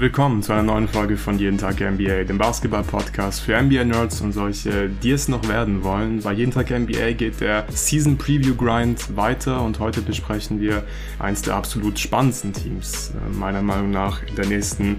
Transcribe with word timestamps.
Willkommen 0.00 0.42
zu 0.42 0.54
einer 0.54 0.62
neuen 0.62 0.88
Folge 0.88 1.18
von 1.18 1.38
Jeden 1.38 1.58
Tag 1.58 1.82
NBA, 1.82 2.24
dem 2.24 2.38
Basketball-Podcast 2.38 3.42
für 3.42 3.60
NBA-Nerds 3.60 4.22
und 4.22 4.32
solche, 4.32 4.88
die 4.88 5.10
es 5.10 5.28
noch 5.28 5.46
werden 5.46 5.84
wollen. 5.84 6.22
Bei 6.22 6.32
Jeden 6.32 6.52
Tag 6.52 6.70
NBA 6.70 7.12
geht 7.12 7.42
der 7.42 7.66
Season 7.68 8.16
Preview 8.16 8.54
Grind 8.54 9.14
weiter 9.14 9.60
und 9.60 9.78
heute 9.78 10.00
besprechen 10.00 10.58
wir 10.58 10.84
eins 11.18 11.42
der 11.42 11.54
absolut 11.54 11.98
spannendsten 11.98 12.54
Teams, 12.54 13.10
äh, 13.10 13.36
meiner 13.36 13.60
Meinung 13.60 13.90
nach, 13.90 14.22
in 14.26 14.36
der 14.36 14.46
nächsten 14.46 14.96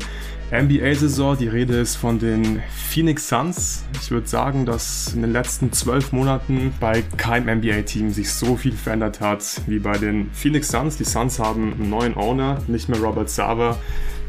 NBA-Saison. 0.52 1.36
Die 1.36 1.48
Rede 1.48 1.80
ist 1.80 1.96
von 1.96 2.20
den 2.20 2.62
Phoenix 2.72 3.28
Suns. 3.28 3.84
Ich 4.04 4.12
würde 4.12 4.28
sagen, 4.28 4.68
dass 4.68 5.16
in 5.16 5.24
den 5.24 5.32
letzten 5.32 5.72
zwölf 5.72 6.12
Monaten 6.12 6.74
bei 6.80 7.04
keinem 7.18 7.58
NBA-Team 7.58 8.12
sich 8.12 8.32
so 8.32 8.56
viel 8.56 8.74
verändert 8.74 9.20
hat 9.20 9.62
wie 9.66 9.80
bei 9.80 9.98
den 9.98 10.30
Phoenix 10.32 10.68
Suns. 10.68 10.98
Die 10.98 11.06
Suns 11.06 11.40
haben 11.40 11.74
einen 11.74 11.90
neuen 11.90 12.16
Owner, 12.16 12.60
nicht 12.68 12.88
mehr 12.88 13.00
Robert 13.00 13.32
Sava 13.32 13.80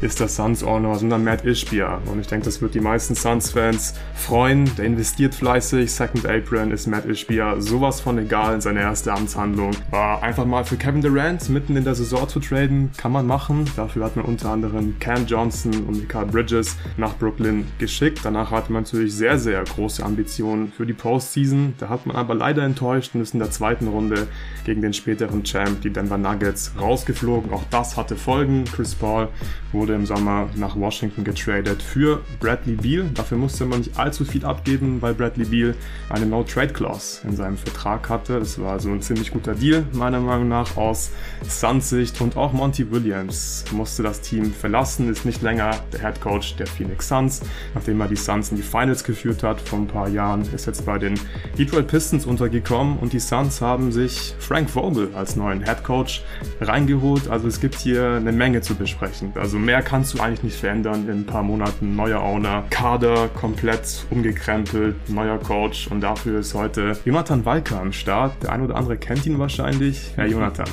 ist 0.03 0.19
der 0.19 0.27
Suns-Owner, 0.27 0.95
sondern 0.95 1.23
Matt 1.23 1.45
Ishbia. 1.45 2.01
Und 2.11 2.19
ich 2.19 2.27
denke, 2.27 2.45
das 2.45 2.61
wird 2.61 2.75
die 2.75 2.81
meisten 2.81 3.15
Suns-Fans 3.15 3.93
freuen. 4.15 4.69
Der 4.75 4.85
investiert 4.85 5.33
fleißig. 5.33 5.91
Second 5.91 6.25
Apron 6.27 6.71
ist 6.71 6.87
Matt 6.87 7.05
Ishbia 7.05 7.61
sowas 7.61 8.01
von 8.01 8.17
egal 8.17 8.55
in 8.55 8.61
seiner 8.61 8.81
ersten 8.81 9.09
Amtshandlung. 9.09 9.71
War 9.91 10.21
einfach 10.21 10.45
mal 10.45 10.65
für 10.65 10.75
Kevin 10.75 11.01
Durant 11.01 11.47
mitten 11.49 11.77
in 11.77 11.85
der 11.85 11.95
Saison 11.95 12.27
zu 12.27 12.41
traden, 12.41 12.91
kann 12.97 13.13
man 13.13 13.25
machen. 13.25 13.69
Dafür 13.77 14.03
hat 14.03 14.15
man 14.17 14.25
unter 14.25 14.49
anderem 14.49 14.99
Cam 14.99 15.25
Johnson 15.25 15.71
und 15.87 15.97
Mikael 15.99 16.25
Bridges 16.25 16.75
nach 16.97 17.15
Brooklyn 17.17 17.65
geschickt. 17.79 18.19
Danach 18.23 18.51
hatte 18.51 18.73
man 18.73 18.83
natürlich 18.83 19.13
sehr, 19.13 19.39
sehr 19.39 19.63
große 19.63 20.03
Ambitionen 20.03 20.73
für 20.75 20.85
die 20.85 20.93
Postseason. 20.93 21.75
Da 21.79 21.87
hat 21.87 22.05
man 22.05 22.17
aber 22.17 22.35
leider 22.35 22.63
enttäuscht 22.63 23.15
und 23.15 23.21
ist 23.21 23.33
in 23.33 23.39
der 23.39 23.51
zweiten 23.51 23.87
Runde 23.87 24.27
gegen 24.65 24.81
den 24.81 24.93
späteren 24.93 25.43
Champ, 25.43 25.81
die 25.81 25.91
Denver 25.91 26.17
Nuggets, 26.17 26.73
rausgeflogen. 26.79 27.53
Auch 27.53 27.63
das 27.69 27.95
hatte 27.95 28.17
Folgen. 28.17 28.65
Chris 28.65 28.95
Paul 28.95 29.29
wurde 29.71 29.92
im 29.93 30.05
Sommer 30.05 30.49
nach 30.55 30.75
Washington 30.75 31.23
getradet 31.23 31.81
für 31.81 32.21
Bradley 32.39 32.75
Beal. 32.75 33.05
Dafür 33.13 33.37
musste 33.37 33.65
man 33.65 33.79
nicht 33.79 33.97
allzu 33.97 34.25
viel 34.25 34.45
abgeben, 34.45 35.01
weil 35.01 35.13
Bradley 35.13 35.45
Beal 35.45 35.75
eine 36.09 36.25
No-Trade-Clause 36.25 37.27
in 37.27 37.35
seinem 37.35 37.57
Vertrag 37.57 38.09
hatte. 38.09 38.39
Das 38.39 38.59
war 38.59 38.79
so 38.79 38.89
ein 38.89 39.01
ziemlich 39.01 39.31
guter 39.31 39.55
Deal, 39.55 39.85
meiner 39.93 40.19
Meinung 40.19 40.47
nach, 40.47 40.75
aus 40.77 41.11
Suns 41.47 41.89
Sicht. 41.89 42.19
Und 42.21 42.35
auch 42.37 42.53
Monty 42.53 42.89
Williams 42.91 43.65
musste 43.71 44.03
das 44.03 44.21
Team 44.21 44.51
verlassen, 44.53 45.11
ist 45.11 45.25
nicht 45.25 45.41
länger 45.41 45.71
der 45.91 46.01
Head 46.01 46.21
Coach 46.21 46.55
der 46.55 46.67
Phoenix 46.67 47.07
Suns. 47.07 47.41
Nachdem 47.75 48.01
er 48.01 48.07
die 48.07 48.15
Suns 48.15 48.49
in 48.51 48.57
die 48.57 48.63
Finals 48.63 49.03
geführt 49.03 49.43
hat 49.43 49.61
vor 49.61 49.79
ein 49.79 49.87
paar 49.87 50.09
Jahren, 50.09 50.41
ist 50.53 50.65
jetzt 50.65 50.85
bei 50.85 50.97
den 50.97 51.19
Detroit 51.57 51.87
Pistons 51.87 52.25
untergekommen 52.25 52.97
und 52.97 53.13
die 53.13 53.19
Suns 53.19 53.61
haben 53.61 53.91
sich 53.91 54.35
Frank 54.39 54.69
Vogel 54.69 55.09
als 55.13 55.35
neuen 55.35 55.63
Head 55.63 55.83
Coach 55.83 56.23
reingeholt. 56.61 57.27
Also 57.27 57.47
es 57.47 57.59
gibt 57.59 57.75
hier 57.75 58.13
eine 58.13 58.31
Menge 58.31 58.61
zu 58.61 58.75
besprechen. 58.75 59.33
Also 59.35 59.59
mehr 59.59 59.82
kannst 59.83 60.13
du 60.13 60.19
eigentlich 60.19 60.43
nicht 60.43 60.59
verändern 60.59 61.07
in 61.07 61.21
ein 61.21 61.25
paar 61.25 61.43
Monaten. 61.43 61.95
Neuer 61.95 62.21
Owner, 62.21 62.63
Kader 62.69 63.27
komplett 63.29 64.05
umgekrempelt, 64.09 64.95
neuer 65.09 65.37
Coach 65.37 65.87
und 65.87 66.01
dafür 66.01 66.39
ist 66.39 66.53
heute 66.53 66.97
Jonathan 67.05 67.45
Walker 67.45 67.79
am 67.79 67.91
Start. 67.93 68.43
Der 68.43 68.51
ein 68.51 68.61
oder 68.61 68.75
andere 68.75 68.97
kennt 68.97 69.25
ihn 69.25 69.39
wahrscheinlich. 69.39 70.11
Herr 70.15 70.27
Jonathan. 70.27 70.67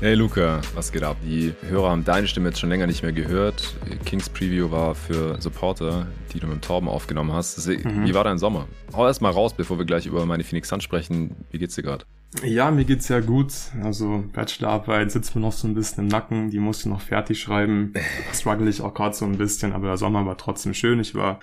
Hey 0.00 0.14
Luca, 0.14 0.62
was 0.74 0.92
geht 0.92 1.02
ab? 1.02 1.18
Die 1.22 1.52
Hörer 1.68 1.90
haben 1.90 2.06
deine 2.06 2.26
Stimme 2.26 2.48
jetzt 2.48 2.58
schon 2.58 2.70
länger 2.70 2.86
nicht 2.86 3.02
mehr 3.02 3.12
gehört. 3.12 3.74
Kings 4.06 4.30
Preview 4.30 4.70
war 4.70 4.94
für 4.94 5.38
Supporter, 5.42 6.06
die 6.32 6.40
du 6.40 6.46
mit 6.46 6.56
dem 6.56 6.60
Torben 6.62 6.88
aufgenommen 6.88 7.34
hast. 7.34 7.68
Mhm. 7.68 8.06
Wie 8.06 8.14
war 8.14 8.24
dein 8.24 8.38
Sommer? 8.38 8.66
Hau 8.94 9.06
erst 9.06 9.20
mal 9.20 9.30
raus, 9.30 9.52
bevor 9.52 9.76
wir 9.76 9.84
gleich 9.84 10.06
über 10.06 10.24
meine 10.24 10.42
Phoenix 10.42 10.70
Suns 10.70 10.84
sprechen. 10.84 11.36
Wie 11.50 11.58
geht's 11.58 11.74
dir 11.74 11.82
gerade? 11.82 12.06
Ja, 12.42 12.70
mir 12.70 12.86
geht's 12.86 13.08
ja 13.08 13.20
gut. 13.20 13.52
Also 13.82 14.24
Bachelorarbeit 14.32 15.12
sitzt 15.12 15.34
mir 15.34 15.42
noch 15.42 15.52
so 15.52 15.68
ein 15.68 15.74
bisschen 15.74 16.04
im 16.04 16.08
Nacken, 16.08 16.48
die 16.48 16.60
musste 16.60 16.88
noch 16.88 17.02
fertig 17.02 17.38
schreiben. 17.38 17.92
Struggle 18.32 18.70
ich 18.70 18.80
auch 18.80 18.94
gerade 18.94 19.14
so 19.14 19.26
ein 19.26 19.36
bisschen, 19.36 19.74
aber 19.74 19.88
der 19.88 19.98
Sommer 19.98 20.24
war 20.24 20.38
trotzdem 20.38 20.72
schön. 20.72 20.98
Ich 21.00 21.14
war 21.14 21.40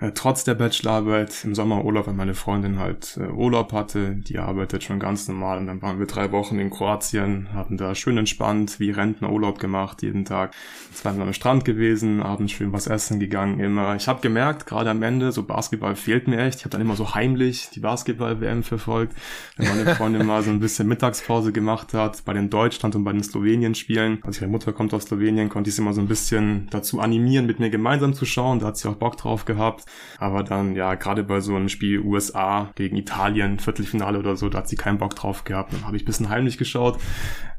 äh, 0.00 0.12
trotz 0.14 0.44
der 0.44 0.54
Bachelorarbeit 0.54 1.44
im 1.44 1.54
Sommerurlaub, 1.54 2.06
weil 2.06 2.14
meine 2.14 2.34
Freundin 2.34 2.78
halt 2.78 3.18
äh, 3.18 3.28
Urlaub 3.28 3.72
hatte. 3.72 4.16
Die 4.16 4.38
arbeitet 4.38 4.82
schon 4.82 4.98
ganz 4.98 5.28
normal 5.28 5.58
und 5.58 5.66
dann 5.66 5.82
waren 5.82 5.98
wir 5.98 6.06
drei 6.06 6.32
Wochen 6.32 6.58
in 6.58 6.70
Kroatien, 6.70 7.52
hatten 7.52 7.76
da 7.76 7.94
schön 7.94 8.16
entspannt, 8.16 8.80
wie 8.80 8.90
Rentnerurlaub 8.90 9.58
gemacht, 9.58 10.02
jeden 10.02 10.24
Tag. 10.24 10.54
Zweimal 10.94 11.26
am 11.26 11.32
Strand 11.34 11.66
gewesen, 11.66 12.22
abends 12.22 12.52
schön 12.52 12.72
was 12.72 12.86
essen 12.86 13.20
gegangen, 13.20 13.60
immer. 13.60 13.94
Ich 13.94 14.08
habe 14.08 14.22
gemerkt, 14.22 14.66
gerade 14.66 14.88
am 14.88 15.02
Ende, 15.02 15.32
so 15.32 15.42
Basketball 15.42 15.94
fehlt 15.96 16.28
mir 16.28 16.40
echt. 16.40 16.60
Ich 16.60 16.64
habe 16.64 16.70
dann 16.70 16.80
immer 16.80 16.96
so 16.96 17.14
heimlich 17.14 17.68
die 17.70 17.80
Basketball-WM 17.80 18.62
verfolgt, 18.62 19.14
wenn 19.56 19.68
meine 19.68 19.94
Freundin 19.94 20.26
mal 20.26 20.42
so 20.42 20.50
ein 20.50 20.60
bisschen 20.60 20.88
Mittagspause 20.88 21.52
gemacht 21.52 21.92
hat, 21.92 22.24
bei 22.24 22.32
den 22.32 22.48
Deutschland- 22.48 22.96
und 22.96 23.04
bei 23.04 23.12
den 23.12 23.22
Slowenien-Spielen. 23.22 24.20
Also 24.22 24.40
ihre 24.42 24.50
Mutter 24.50 24.72
kommt 24.72 24.94
aus 24.94 25.04
Slowenien, 25.04 25.50
konnte 25.50 25.68
ich 25.68 25.76
sie 25.76 25.82
immer 25.82 25.92
so 25.92 26.00
ein 26.00 26.08
bisschen 26.08 26.68
dazu 26.70 27.00
animieren, 27.00 27.46
mit 27.46 27.60
mir 27.60 27.68
gemeinsam 27.68 28.14
zu 28.14 28.24
schauen. 28.24 28.60
Da 28.60 28.68
hat 28.68 28.78
sie 28.78 28.88
auch 28.88 28.94
Bock 28.96 29.18
drauf 29.18 29.44
gehabt. 29.44 29.89
Aber 30.18 30.42
dann, 30.42 30.74
ja, 30.74 30.94
gerade 30.94 31.24
bei 31.24 31.40
so 31.40 31.56
einem 31.56 31.68
Spiel 31.68 32.00
USA 32.00 32.70
gegen 32.74 32.96
Italien, 32.96 33.58
Viertelfinale 33.58 34.18
oder 34.18 34.36
so, 34.36 34.48
da 34.48 34.58
hat 34.58 34.68
sie 34.68 34.76
keinen 34.76 34.98
Bock 34.98 35.14
drauf 35.14 35.44
gehabt. 35.44 35.72
Dann 35.72 35.86
habe 35.86 35.96
ich 35.96 36.02
ein 36.02 36.06
bisschen 36.06 36.28
heimlich 36.28 36.58
geschaut, 36.58 36.98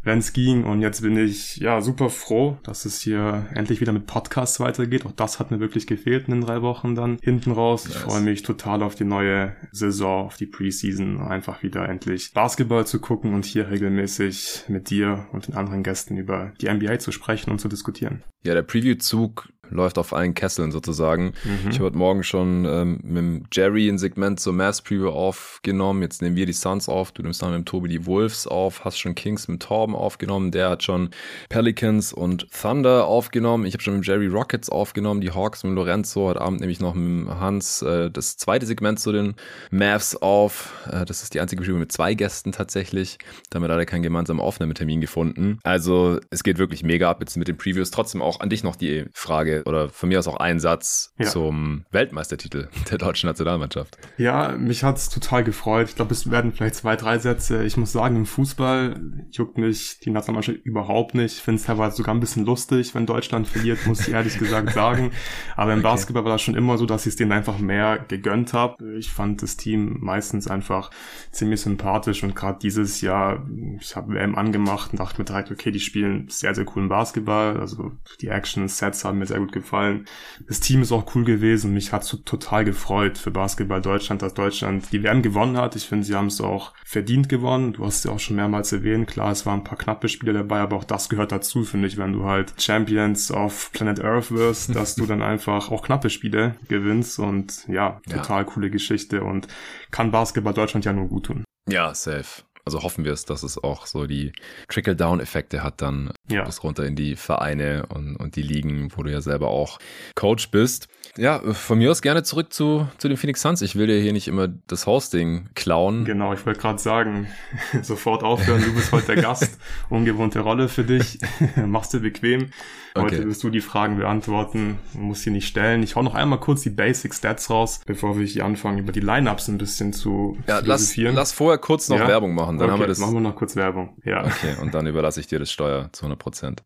wenn 0.03 0.19
es 0.19 0.33
ging. 0.33 0.63
Und 0.63 0.81
jetzt 0.81 1.01
bin 1.01 1.17
ich, 1.17 1.57
ja, 1.57 1.81
super 1.81 2.09
froh, 2.09 2.57
dass 2.63 2.85
es 2.85 3.01
hier 3.01 3.47
endlich 3.55 3.81
wieder 3.81 3.91
mit 3.91 4.05
Podcasts 4.05 4.59
weitergeht. 4.59 5.05
Auch 5.05 5.11
das 5.11 5.39
hat 5.39 5.51
mir 5.51 5.59
wirklich 5.59 5.87
gefehlt 5.87 6.27
in 6.27 6.35
den 6.35 6.41
drei 6.41 6.61
Wochen 6.61 6.95
dann 6.95 7.17
hinten 7.21 7.51
raus. 7.51 7.87
Ich 7.87 7.95
freue 7.95 8.21
mich 8.21 8.43
total 8.43 8.83
auf 8.83 8.95
die 8.95 9.05
neue 9.05 9.55
Saison, 9.71 10.25
auf 10.25 10.37
die 10.37 10.45
Preseason, 10.45 11.19
einfach 11.19 11.63
wieder 11.63 11.87
endlich 11.89 12.33
Basketball 12.33 12.85
zu 12.85 12.99
gucken 12.99 13.33
und 13.33 13.45
hier 13.45 13.69
regelmäßig 13.69 14.65
mit 14.67 14.89
dir 14.89 15.27
und 15.31 15.47
den 15.47 15.55
anderen 15.55 15.83
Gästen 15.83 16.17
über 16.17 16.53
die 16.61 16.71
NBA 16.71 16.99
zu 16.99 17.11
sprechen 17.11 17.51
und 17.51 17.59
zu 17.59 17.67
diskutieren. 17.67 18.23
Ja, 18.43 18.53
der 18.53 18.63
Preview-Zug 18.63 19.49
läuft 19.71 19.97
auf 19.97 20.13
allen 20.13 20.33
Kesseln 20.33 20.71
sozusagen. 20.71 21.33
Mhm. 21.43 21.69
Ich 21.69 21.75
habe 21.75 21.85
heute 21.85 21.97
Morgen 21.97 22.23
schon 22.23 22.65
ähm, 22.65 22.99
mit 23.03 23.55
Jerry 23.55 23.89
ein 23.89 23.97
Segment 23.97 24.39
zur 24.39 24.53
Mass 24.53 24.81
Preview 24.81 25.09
aufgenommen. 25.09 26.01
Jetzt 26.01 26.21
nehmen 26.21 26.35
wir 26.35 26.45
die 26.45 26.53
Suns 26.53 26.89
auf. 26.89 27.11
Du 27.11 27.23
nimmst 27.23 27.41
dann 27.41 27.55
mit 27.55 27.65
Tobi 27.65 27.89
die 27.89 28.05
Wolves 28.05 28.47
auf. 28.47 28.85
Hast 28.85 28.99
schon 28.99 29.15
Kings 29.15 29.47
mit 29.47 29.61
Torben 29.61 29.95
aufgenommen. 29.95 30.51
Der 30.51 30.69
hat 30.69 30.83
schon 30.83 31.09
Pelicans 31.49 32.13
und 32.13 32.47
Thunder 32.51 33.05
aufgenommen. 33.05 33.65
Ich 33.65 33.73
habe 33.73 33.83
schon 33.83 33.95
mit 33.95 34.05
Jerry 34.05 34.27
Rockets 34.27 34.69
aufgenommen. 34.69 35.21
Die 35.21 35.31
Hawks 35.31 35.63
mit 35.63 35.73
Lorenzo. 35.73 36.27
Heute 36.27 36.41
Abend 36.41 36.59
nehme 36.59 36.71
ich 36.71 36.79
noch 36.79 36.93
mit 36.93 37.29
Hans 37.29 37.81
äh, 37.81 38.09
das 38.11 38.37
zweite 38.37 38.65
Segment 38.65 38.99
zu 38.99 39.11
den 39.11 39.35
Mavs 39.71 40.15
auf. 40.15 40.73
Äh, 40.91 41.05
das 41.05 41.23
ist 41.23 41.33
die 41.33 41.39
einzige 41.39 41.61
Preview 41.61 41.77
mit 41.77 41.91
zwei 41.91 42.13
Gästen 42.13 42.51
tatsächlich. 42.51 43.17
Da 43.49 43.57
haben 43.57 43.63
wir 43.63 43.69
leider 43.69 43.85
keinen 43.85 44.03
gemeinsamen 44.03 44.39
Aufnahmetermin 44.39 45.01
gefunden. 45.01 45.59
Also 45.63 46.19
es 46.29 46.43
geht 46.43 46.57
wirklich 46.57 46.83
mega 46.83 47.09
ab 47.09 47.17
jetzt 47.21 47.37
mit 47.37 47.47
den 47.47 47.57
Previews. 47.57 47.91
Trotzdem 47.91 48.21
auch 48.21 48.39
an 48.39 48.49
dich 48.49 48.63
noch 48.63 48.75
die 48.75 49.05
Frage 49.13 49.60
oder 49.65 49.89
von 49.89 50.09
mir 50.09 50.19
aus 50.19 50.27
auch 50.27 50.37
ein 50.37 50.59
Satz 50.59 51.13
ja. 51.17 51.27
zum 51.27 51.85
Weltmeistertitel 51.91 52.69
der 52.91 52.97
deutschen 52.97 53.27
Nationalmannschaft. 53.27 53.97
Ja, 54.17 54.55
mich 54.57 54.83
hat's 54.83 55.09
total 55.09 55.43
gefreut. 55.43 55.89
Ich 55.89 55.95
glaube, 55.95 56.13
es 56.13 56.29
werden 56.29 56.51
vielleicht 56.51 56.75
zwei, 56.75 56.95
drei 56.95 57.17
Sätze. 57.19 57.63
Ich 57.63 57.77
muss 57.77 57.91
sagen, 57.91 58.15
im 58.15 58.25
Fußball 58.25 58.99
juckt 59.31 59.57
mich 59.57 59.99
die 59.99 60.09
Nationalmannschaft 60.09 60.59
überhaupt 60.63 61.15
nicht. 61.15 61.35
Ich 61.37 61.41
finde 61.41 61.59
es 61.59 61.65
teilweise 61.65 61.97
sogar 61.97 62.15
ein 62.15 62.19
bisschen 62.19 62.45
lustig, 62.45 62.93
wenn 62.95 63.05
Deutschland 63.05 63.47
verliert, 63.47 63.85
muss 63.85 64.07
ich 64.07 64.13
ehrlich 64.13 64.37
gesagt 64.37 64.71
sagen. 64.73 65.11
Aber 65.55 65.73
im 65.73 65.79
okay. 65.79 65.89
Basketball 65.89 66.23
war 66.25 66.33
das 66.33 66.41
schon 66.41 66.55
immer 66.55 66.77
so, 66.77 66.85
dass 66.85 67.05
ich 67.05 67.11
es 67.11 67.15
denen 67.15 67.31
einfach 67.31 67.59
mehr 67.59 67.99
gegönnt 68.07 68.53
habe. 68.53 68.97
Ich 68.97 69.11
fand 69.11 69.41
das 69.41 69.57
Team 69.57 69.97
meistens 70.01 70.47
einfach 70.47 70.91
ziemlich 71.31 71.61
sympathisch 71.61 72.23
und 72.23 72.35
gerade 72.35 72.59
dieses 72.59 73.01
Jahr, 73.01 73.45
ich 73.79 73.95
habe 73.95 74.13
WM 74.13 74.35
angemacht 74.35 74.91
und 74.91 74.99
dachte 74.99 75.19
mir 75.19 75.25
direkt, 75.25 75.51
okay, 75.51 75.71
die 75.71 75.79
spielen 75.79 76.27
sehr, 76.29 76.55
sehr 76.55 76.65
coolen 76.65 76.89
Basketball. 76.89 77.57
Also 77.57 77.91
die 78.21 78.27
Action-Sets 78.27 79.05
haben 79.05 79.19
mir 79.19 79.25
sehr 79.25 79.39
gut 79.39 79.50
gut 79.51 79.61
gefallen. 79.61 80.05
Das 80.47 80.59
Team 80.59 80.81
ist 80.81 80.91
auch 80.91 81.15
cool 81.15 81.23
gewesen. 81.23 81.73
Mich 81.73 81.91
hat 81.91 82.03
so 82.03 82.17
total 82.17 82.65
gefreut 82.65 83.17
für 83.17 83.31
Basketball 83.31 83.81
Deutschland, 83.81 84.21
dass 84.21 84.33
Deutschland 84.33 84.91
die 84.91 85.03
WM 85.03 85.21
gewonnen 85.21 85.57
hat. 85.57 85.75
Ich 85.75 85.87
finde, 85.87 86.05
sie 86.05 86.15
haben 86.15 86.27
es 86.27 86.41
auch 86.41 86.73
verdient 86.85 87.29
gewonnen. 87.29 87.73
Du 87.73 87.85
hast 87.85 87.99
es 87.99 88.03
ja 88.05 88.11
auch 88.11 88.19
schon 88.19 88.35
mehrmals 88.35 88.71
erwähnt. 88.71 89.07
Klar, 89.07 89.31
es 89.31 89.45
waren 89.45 89.59
ein 89.59 89.63
paar 89.63 89.77
knappe 89.77 90.09
Spiele 90.09 90.33
dabei, 90.33 90.59
aber 90.59 90.77
auch 90.77 90.83
das 90.83 91.09
gehört 91.09 91.31
dazu, 91.31 91.63
finde 91.63 91.87
ich, 91.87 91.97
wenn 91.97 92.13
du 92.13 92.25
halt 92.25 92.53
Champions 92.59 93.31
of 93.31 93.71
Planet 93.73 94.03
Earth 94.03 94.31
wirst, 94.31 94.75
dass 94.75 94.95
du 94.95 95.05
dann 95.05 95.21
einfach 95.21 95.71
auch 95.71 95.83
knappe 95.83 96.09
Spiele 96.09 96.55
gewinnst 96.67 97.19
und 97.19 97.67
ja, 97.67 98.01
total 98.09 98.43
ja. 98.43 98.43
coole 98.45 98.69
Geschichte 98.69 99.23
und 99.23 99.47
kann 99.91 100.11
Basketball 100.11 100.53
Deutschland 100.53 100.85
ja 100.85 100.93
nur 100.93 101.07
gut 101.07 101.25
tun. 101.27 101.43
Ja, 101.69 101.93
safe 101.93 102.43
also 102.65 102.83
hoffen 102.83 103.05
wir 103.05 103.13
es, 103.13 103.25
dass 103.25 103.43
es 103.43 103.57
auch 103.57 103.85
so 103.85 104.07
die 104.07 104.31
Trickle-Down-Effekte 104.69 105.63
hat 105.63 105.81
dann 105.81 106.11
ja. 106.29 106.43
bis 106.43 106.63
runter 106.63 106.85
in 106.85 106.95
die 106.95 107.15
Vereine 107.15 107.85
und, 107.89 108.15
und 108.15 108.35
die 108.35 108.41
Ligen, 108.41 108.91
wo 108.95 109.03
du 109.03 109.11
ja 109.11 109.21
selber 109.21 109.49
auch 109.49 109.79
Coach 110.15 110.51
bist. 110.51 110.87
Ja, 111.17 111.39
von 111.53 111.77
mir 111.77 111.91
aus 111.91 112.01
gerne 112.01 112.23
zurück 112.23 112.53
zu, 112.53 112.87
zu 112.97 113.07
den 113.09 113.17
Phoenix 113.17 113.41
Suns. 113.41 113.61
Ich 113.61 113.75
will 113.75 113.87
dir 113.87 113.99
hier 113.99 114.13
nicht 114.13 114.27
immer 114.27 114.47
das 114.47 114.85
Hosting 114.85 115.49
klauen. 115.55 116.05
Genau, 116.05 116.33
ich 116.33 116.45
wollte 116.45 116.59
gerade 116.59 116.79
sagen, 116.79 117.27
sofort 117.81 118.23
aufhören, 118.23 118.63
du 118.63 118.73
bist 118.73 118.91
heute 118.91 119.15
der 119.15 119.23
Gast. 119.23 119.59
Ungewohnte 119.89 120.39
Rolle 120.39 120.69
für 120.69 120.83
dich. 120.83 121.19
Machst 121.55 121.93
du 121.93 121.99
bequem. 121.99 122.51
Heute 122.97 123.17
okay. 123.17 123.25
wirst 123.27 123.43
du 123.43 123.49
die 123.49 123.61
Fragen 123.61 123.97
beantworten. 123.97 124.77
Man 124.93 125.03
muss 125.03 125.21
sie 125.21 125.29
nicht 125.31 125.47
stellen. 125.47 125.81
Ich 125.81 125.95
hau 125.95 126.03
noch 126.03 126.13
einmal 126.13 126.39
kurz 126.39 126.61
die 126.61 126.69
Basic 126.69 127.13
Stats 127.13 127.49
raus, 127.49 127.79
bevor 127.85 128.19
wir 128.19 128.25
hier 128.25 128.43
anfangen, 128.43 128.79
über 128.79 128.91
die 128.91 128.99
Lineups 128.99 129.47
ein 129.47 129.57
bisschen 129.57 129.93
zu 129.93 130.37
ja, 130.45 130.59
lass, 130.59 130.97
lass 130.97 131.31
vorher 131.31 131.57
kurz 131.57 131.87
noch 131.87 131.99
ja? 131.99 132.07
Werbung 132.07 132.33
machen. 132.35 132.50
Dann 132.57 132.65
okay, 132.65 132.73
haben 132.73 132.79
wir 132.81 132.87
das. 132.87 132.99
Machen 132.99 133.13
wir 133.13 133.21
noch 133.21 133.35
kurz 133.35 133.55
Werbung. 133.55 133.97
Ja. 134.03 134.25
Okay, 134.25 134.55
und 134.61 134.73
dann 134.73 134.87
überlasse 134.87 135.19
ich 135.19 135.27
dir 135.27 135.39
das 135.39 135.51
Steuer 135.51 135.89
zu 135.91 136.03
100 136.03 136.19
Prozent. 136.19 136.63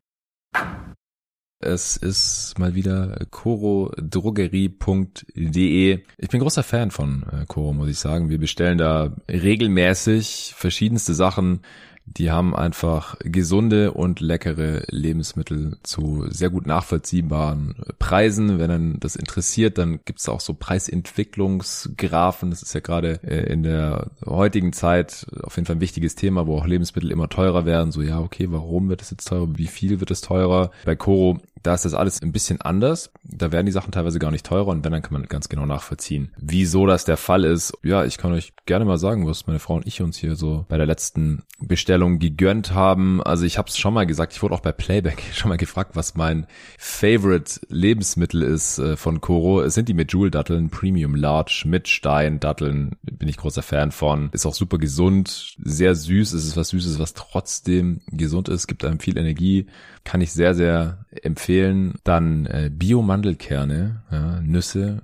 Es 1.60 1.98
ist 1.98 2.56
mal 2.60 2.76
wieder 2.76 3.18
corodrogerie.de. 3.32 6.04
Ich 6.18 6.30
bin 6.30 6.40
großer 6.40 6.64
Fan 6.64 6.92
von 6.92 7.26
äh, 7.32 7.46
Coro, 7.48 7.74
muss 7.74 7.90
ich 7.90 7.98
sagen. 7.98 8.30
Wir 8.30 8.38
bestellen 8.38 8.78
da 8.78 9.16
regelmäßig 9.30 10.54
verschiedenste 10.56 11.14
Sachen 11.14 11.62
die 12.06 12.32
haben 12.32 12.56
einfach 12.56 13.18
gesunde 13.20 13.92
und 13.92 14.20
leckere 14.20 14.84
Lebensmittel 14.90 15.78
zu 15.84 16.26
sehr 16.30 16.50
gut 16.50 16.68
nachvollziehbaren 16.68 17.76
Preisen. 18.00 18.60
Wenn 18.60 18.70
dann 18.70 19.00
das 19.00 19.16
interessiert, 19.16 19.78
dann 19.78 20.00
gibt 20.06 20.20
es 20.20 20.30
auch 20.30 20.40
so 20.40 20.54
Preisentwicklungsgrafen. 20.54 22.52
Das 22.52 22.62
ist 22.62 22.74
ja 22.74 22.80
gerade 22.80 23.20
äh, 23.24 23.52
in 23.52 23.64
der 23.64 24.12
heutigen 24.26 24.72
Zeit 24.72 25.26
auf 25.42 25.56
jeden 25.56 25.66
Fall 25.66 25.78
ein 25.78 25.82
wichtiges 25.82 26.16
Thema, 26.16 26.48
wo 26.48 26.58
auch 26.58 26.68
Lebensmittel 26.68 27.12
immer 27.12 27.28
teurer 27.28 27.66
werden. 27.66 27.92
So, 27.92 28.02
ja, 28.02 28.20
okay, 28.20 28.48
warum 28.50 28.88
wird 28.88 29.02
es 29.02 29.10
jetzt 29.10 29.28
teurer? 29.28 29.50
Wie 29.58 29.68
viel 29.68 30.00
wird 30.00 30.12
es 30.12 30.22
teurer? 30.22 30.72
Bei 30.86 30.96
Coro 30.96 31.40
da 31.66 31.74
ist 31.74 31.86
das 31.86 31.96
alles 31.96 32.22
ein 32.22 32.32
bisschen 32.32 32.62
anders. 32.62 33.12
Da 33.24 33.52
werden 33.52 33.66
die 33.66 33.72
Sachen 33.72 33.92
teilweise 33.92 34.20
gar 34.20 34.30
nicht 34.30 34.46
teurer 34.46 34.68
und 34.68 34.86
wenn, 34.86 34.92
dann 34.92 35.02
kann 35.02 35.14
man 35.14 35.24
ganz 35.24 35.50
genau 35.50 35.66
nachvollziehen, 35.66 36.32
wieso 36.38 36.86
das 36.86 37.06
der 37.06 37.18
Fall 37.18 37.44
ist. 37.44 37.74
Ja, 37.84 38.06
ich 38.06 38.18
kann 38.18 38.34
euch 38.34 38.54
gerne 38.66 38.86
mal 38.86 38.98
sagen, 38.98 39.26
was 39.26 39.48
meine 39.48 39.60
Frau 39.60 39.76
und 39.76 39.88
ich 39.88 40.02
uns 40.02 40.18
hier 40.18 40.36
so 40.36 40.66
bei 40.70 40.78
der 40.78 40.86
letzten 40.86 41.44
Bestellung 41.60 41.95
gegönnt 42.20 42.74
haben. 42.74 43.22
Also 43.22 43.46
ich 43.46 43.58
habe 43.58 43.70
es 43.70 43.78
schon 43.78 43.94
mal 43.94 44.06
gesagt, 44.06 44.34
ich 44.34 44.42
wurde 44.42 44.54
auch 44.54 44.60
bei 44.60 44.72
Playback 44.72 45.22
schon 45.34 45.50
mal 45.50 45.58
gefragt, 45.58 45.92
was 45.96 46.16
mein 46.16 46.48
Favorite 46.78 47.62
Lebensmittel 47.70 48.42
ist 48.42 48.80
äh, 48.80 48.96
von 48.98 49.22
Coro. 49.22 49.62
Es 49.62 49.74
sind 49.74 49.90
die 49.90 49.94
Medjool-Datteln, 49.94 50.70
Premium 50.70 51.16
Large 51.16 51.64
mit 51.66 51.88
Stein-Datteln. 51.88 52.96
Bin 53.04 53.30
ich 53.30 53.38
großer 53.38 53.64
Fan 53.64 53.92
von. 53.92 54.30
Ist 54.32 54.46
auch 54.46 54.54
super 54.54 54.78
gesund, 54.78 55.56
sehr 55.64 55.96
süß. 55.96 56.34
Es 56.34 56.46
ist 56.46 56.58
was 56.58 56.70
Süßes, 56.70 57.00
was 57.00 57.14
trotzdem 57.14 58.02
gesund 58.08 58.50
ist, 58.50 58.68
gibt 58.68 58.84
einem 58.86 59.00
viel 59.00 59.18
Energie. 59.18 59.68
Kann 60.04 60.22
ich 60.22 60.32
sehr, 60.32 60.54
sehr 60.54 61.06
empfehlen. 61.24 61.96
Dann 62.04 62.46
äh, 62.46 62.70
Bio-Mandelkerne, 62.72 64.04
ja, 64.12 64.42
Nüsse, 64.42 65.02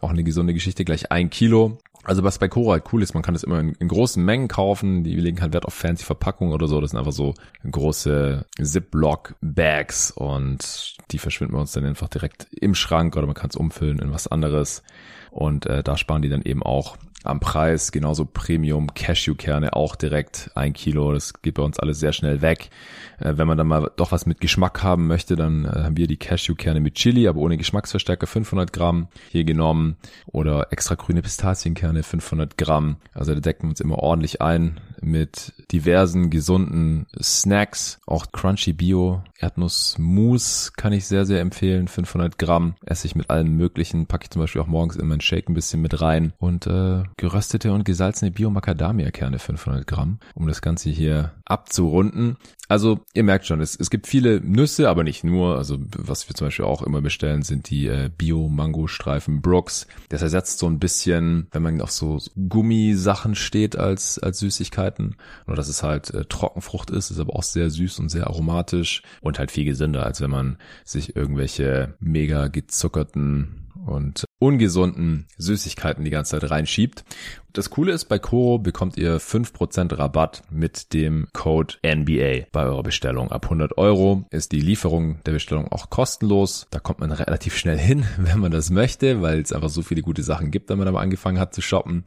auch 0.00 0.10
eine 0.10 0.24
gesunde 0.24 0.54
Geschichte, 0.54 0.84
gleich 0.84 1.10
ein 1.12 1.30
Kilo. 1.30 1.78
Also 2.04 2.24
was 2.24 2.38
bei 2.38 2.48
Cora 2.48 2.72
halt 2.72 2.84
cool 2.92 3.02
ist, 3.02 3.14
man 3.14 3.22
kann 3.22 3.34
das 3.34 3.44
immer 3.44 3.60
in, 3.60 3.74
in, 3.74 3.86
großen 3.86 4.24
Mengen 4.24 4.48
kaufen. 4.48 5.04
Die 5.04 5.14
legen 5.14 5.40
halt 5.40 5.52
Wert 5.52 5.64
auf 5.64 5.74
fancy 5.74 6.04
Verpackungen 6.04 6.52
oder 6.52 6.66
so. 6.66 6.80
Das 6.80 6.90
sind 6.90 6.98
einfach 6.98 7.12
so 7.12 7.34
große 7.70 8.44
Ziploc-Bags 8.60 10.10
und 10.10 10.96
die 11.12 11.18
verschwinden 11.18 11.54
bei 11.54 11.60
uns 11.60 11.72
dann 11.72 11.84
einfach 11.84 12.08
direkt 12.08 12.48
im 12.52 12.74
Schrank 12.74 13.16
oder 13.16 13.26
man 13.26 13.36
kann 13.36 13.50
es 13.50 13.56
umfüllen 13.56 14.00
in 14.00 14.12
was 14.12 14.26
anderes. 14.26 14.82
Und 15.30 15.66
äh, 15.66 15.82
da 15.82 15.96
sparen 15.96 16.22
die 16.22 16.28
dann 16.28 16.42
eben 16.42 16.62
auch 16.62 16.96
am 17.24 17.40
Preis. 17.40 17.92
Genauso 17.92 18.24
Premium 18.24 18.92
Cashewkerne 18.94 19.74
auch 19.74 19.96
direkt 19.96 20.50
ein 20.54 20.72
Kilo. 20.72 21.12
Das 21.12 21.34
geht 21.42 21.54
bei 21.54 21.62
uns 21.62 21.78
alles 21.78 22.00
sehr 22.00 22.12
schnell 22.12 22.42
weg. 22.42 22.70
Äh, 23.18 23.34
wenn 23.36 23.46
man 23.46 23.58
dann 23.58 23.66
mal 23.66 23.90
doch 23.96 24.12
was 24.12 24.26
mit 24.26 24.40
Geschmack 24.40 24.82
haben 24.82 25.06
möchte, 25.06 25.36
dann 25.36 25.64
äh, 25.64 25.68
haben 25.68 25.96
wir 25.96 26.06
die 26.06 26.16
Cashewkerne 26.16 26.80
mit 26.80 26.94
Chili, 26.94 27.28
aber 27.28 27.40
ohne 27.40 27.56
Geschmacksverstärker 27.56 28.26
500 28.26 28.72
Gramm 28.72 29.08
hier 29.30 29.44
genommen 29.44 29.96
oder 30.26 30.68
extra 30.70 30.94
grüne 30.94 31.22
Pistazienkerne 31.22 32.02
500 32.02 32.56
Gramm. 32.56 32.96
Also 33.14 33.34
da 33.34 33.40
decken 33.40 33.64
wir 33.64 33.70
uns 33.70 33.80
immer 33.80 33.98
ordentlich 33.98 34.40
ein 34.40 34.80
mit 35.00 35.52
diversen 35.72 36.30
gesunden 36.30 37.06
Snacks. 37.20 38.00
Auch 38.06 38.26
Crunchy 38.32 38.72
Bio 38.72 39.22
Erdnussmus 39.42 40.72
kann 40.76 40.92
ich 40.92 41.06
sehr, 41.06 41.26
sehr 41.26 41.40
empfehlen. 41.40 41.88
500 41.88 42.38
Gramm 42.38 42.74
esse 42.86 43.06
ich 43.06 43.16
mit 43.16 43.28
allem 43.28 43.56
möglichen. 43.56 44.06
Packe 44.06 44.24
ich 44.24 44.30
zum 44.30 44.40
Beispiel 44.40 44.62
auch 44.62 44.66
morgens 44.66 44.96
in 44.96 45.08
meinen 45.08 45.20
Shake 45.20 45.48
ein 45.48 45.54
bisschen 45.54 45.82
mit 45.82 46.00
rein. 46.00 46.32
Und 46.38 46.66
äh, 46.66 47.02
geröstete 47.16 47.72
und 47.72 47.84
gesalzene 47.84 48.30
Bio-Macadamia-Kerne 48.30 49.38
500 49.38 49.86
Gramm, 49.86 50.18
um 50.34 50.46
das 50.46 50.62
Ganze 50.62 50.90
hier 50.90 51.32
abzurunden. 51.44 52.36
Also 52.68 53.00
ihr 53.12 53.22
merkt 53.22 53.44
schon, 53.44 53.60
es, 53.60 53.78
es 53.78 53.90
gibt 53.90 54.06
viele 54.06 54.40
Nüsse, 54.40 54.88
aber 54.88 55.04
nicht 55.04 55.24
nur. 55.24 55.58
Also 55.58 55.78
was 55.94 56.28
wir 56.28 56.34
zum 56.34 56.46
Beispiel 56.46 56.64
auch 56.64 56.82
immer 56.82 57.02
bestellen, 57.02 57.42
sind 57.42 57.68
die 57.68 57.86
äh, 57.88 58.10
Bio-Mango-Streifen 58.16 59.42
Brooks. 59.42 59.86
Das 60.08 60.22
ersetzt 60.22 60.58
so 60.58 60.66
ein 60.68 60.78
bisschen, 60.78 61.48
wenn 61.50 61.62
man 61.62 61.80
auf 61.82 61.90
so 61.90 62.18
Gummisachen 62.48 63.34
steht 63.34 63.76
als, 63.76 64.18
als 64.18 64.38
Süßigkeiten. 64.38 65.16
Nur 65.46 65.56
dass 65.56 65.68
es 65.68 65.82
halt 65.82 66.14
äh, 66.14 66.24
Trockenfrucht 66.24 66.90
ist, 66.90 67.10
ist 67.10 67.18
aber 67.18 67.36
auch 67.36 67.42
sehr 67.42 67.68
süß 67.68 67.98
und 67.98 68.08
sehr 68.08 68.26
aromatisch 68.28 69.02
und 69.20 69.31
halt 69.38 69.50
viel 69.50 69.64
gesünder, 69.64 70.04
als 70.04 70.20
wenn 70.20 70.30
man 70.30 70.58
sich 70.84 71.16
irgendwelche 71.16 71.94
mega 72.00 72.48
gezuckerten 72.48 73.62
und 73.86 74.24
ungesunden 74.38 75.26
Süßigkeiten 75.38 76.04
die 76.04 76.10
ganze 76.10 76.38
Zeit 76.38 76.50
reinschiebt. 76.50 77.04
Das 77.52 77.68
Coole 77.68 77.92
ist, 77.92 78.06
bei 78.06 78.18
Koro 78.18 78.58
bekommt 78.58 78.96
ihr 78.96 79.20
5% 79.20 79.98
Rabatt 79.98 80.42
mit 80.50 80.94
dem 80.94 81.28
Code 81.32 81.74
NBA 81.84 82.46
bei 82.50 82.64
eurer 82.64 82.82
Bestellung. 82.82 83.30
Ab 83.30 83.44
100 83.44 83.76
Euro 83.76 84.24
ist 84.30 84.52
die 84.52 84.60
Lieferung 84.60 85.22
der 85.24 85.32
Bestellung 85.32 85.70
auch 85.70 85.90
kostenlos. 85.90 86.66
Da 86.70 86.78
kommt 86.78 87.00
man 87.00 87.12
relativ 87.12 87.56
schnell 87.56 87.78
hin, 87.78 88.06
wenn 88.16 88.38
man 88.38 88.52
das 88.52 88.70
möchte, 88.70 89.20
weil 89.20 89.40
es 89.40 89.52
einfach 89.52 89.68
so 89.68 89.82
viele 89.82 90.02
gute 90.02 90.22
Sachen 90.22 90.50
gibt, 90.50 90.70
wenn 90.70 90.78
man 90.78 90.88
aber 90.88 91.00
angefangen 91.00 91.38
hat 91.38 91.54
zu 91.54 91.60
shoppen. 91.60 92.04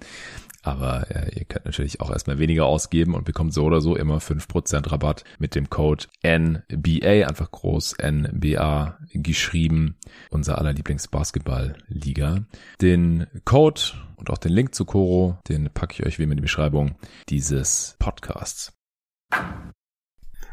Aber 0.66 1.06
ja, 1.14 1.28
ihr 1.32 1.46
könnt 1.46 1.66
natürlich 1.66 2.02
auch 2.02 2.10
erstmal 2.10 2.40
weniger 2.40 2.66
ausgeben 2.66 3.14
und 3.14 3.24
bekommt 3.24 3.54
so 3.54 3.66
oder 3.66 3.82
so 3.82 3.96
immer 3.96 4.18
5% 4.18 4.92
Rabatt 4.92 5.24
mit 5.38 5.54
dem 5.54 5.70
Code 5.70 6.06
NBA, 6.26 7.28
einfach 7.28 7.52
groß 7.52 7.98
NBA 8.02 8.98
geschrieben, 9.14 9.96
unser 10.32 10.58
aller 10.58 10.74
Lieblingsbasketball-Liga. 10.74 12.46
Den 12.82 13.28
Code 13.46 13.82
und 14.16 14.32
auch 14.32 14.40
den 14.40 14.54
Link 14.54 14.74
zu 14.74 14.86
Coro, 14.86 15.38
den 15.48 15.70
packe 15.72 15.94
ich 15.94 16.06
euch 16.06 16.18
wie 16.18 16.24
immer 16.24 16.32
in 16.32 16.38
die 16.38 16.42
Beschreibung 16.42 16.96
dieses 17.30 17.96
Podcasts. 18.00 18.74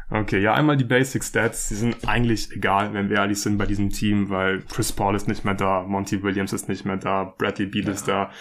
Okay, 0.09 0.41
ja, 0.41 0.53
einmal 0.53 0.77
die 0.77 0.83
Basic 0.83 1.23
Stats, 1.23 1.69
die 1.69 1.75
sind 1.75 2.07
eigentlich 2.07 2.51
egal, 2.51 2.93
wenn 2.93 3.09
wir 3.09 3.17
ehrlich 3.17 3.41
sind 3.41 3.57
bei 3.57 3.65
diesem 3.65 3.89
Team, 3.89 4.29
weil 4.29 4.61
Chris 4.61 4.91
Paul 4.91 5.15
ist 5.15 5.27
nicht 5.27 5.45
mehr 5.45 5.53
da, 5.53 5.83
Monty 5.83 6.21
Williams 6.21 6.53
ist 6.53 6.69
nicht 6.69 6.85
mehr 6.85 6.97
da, 6.97 7.33
Bradley 7.37 7.65
Beal 7.65 7.85
ja. 7.85 7.91
ist 7.91 8.07
da. 8.07 8.31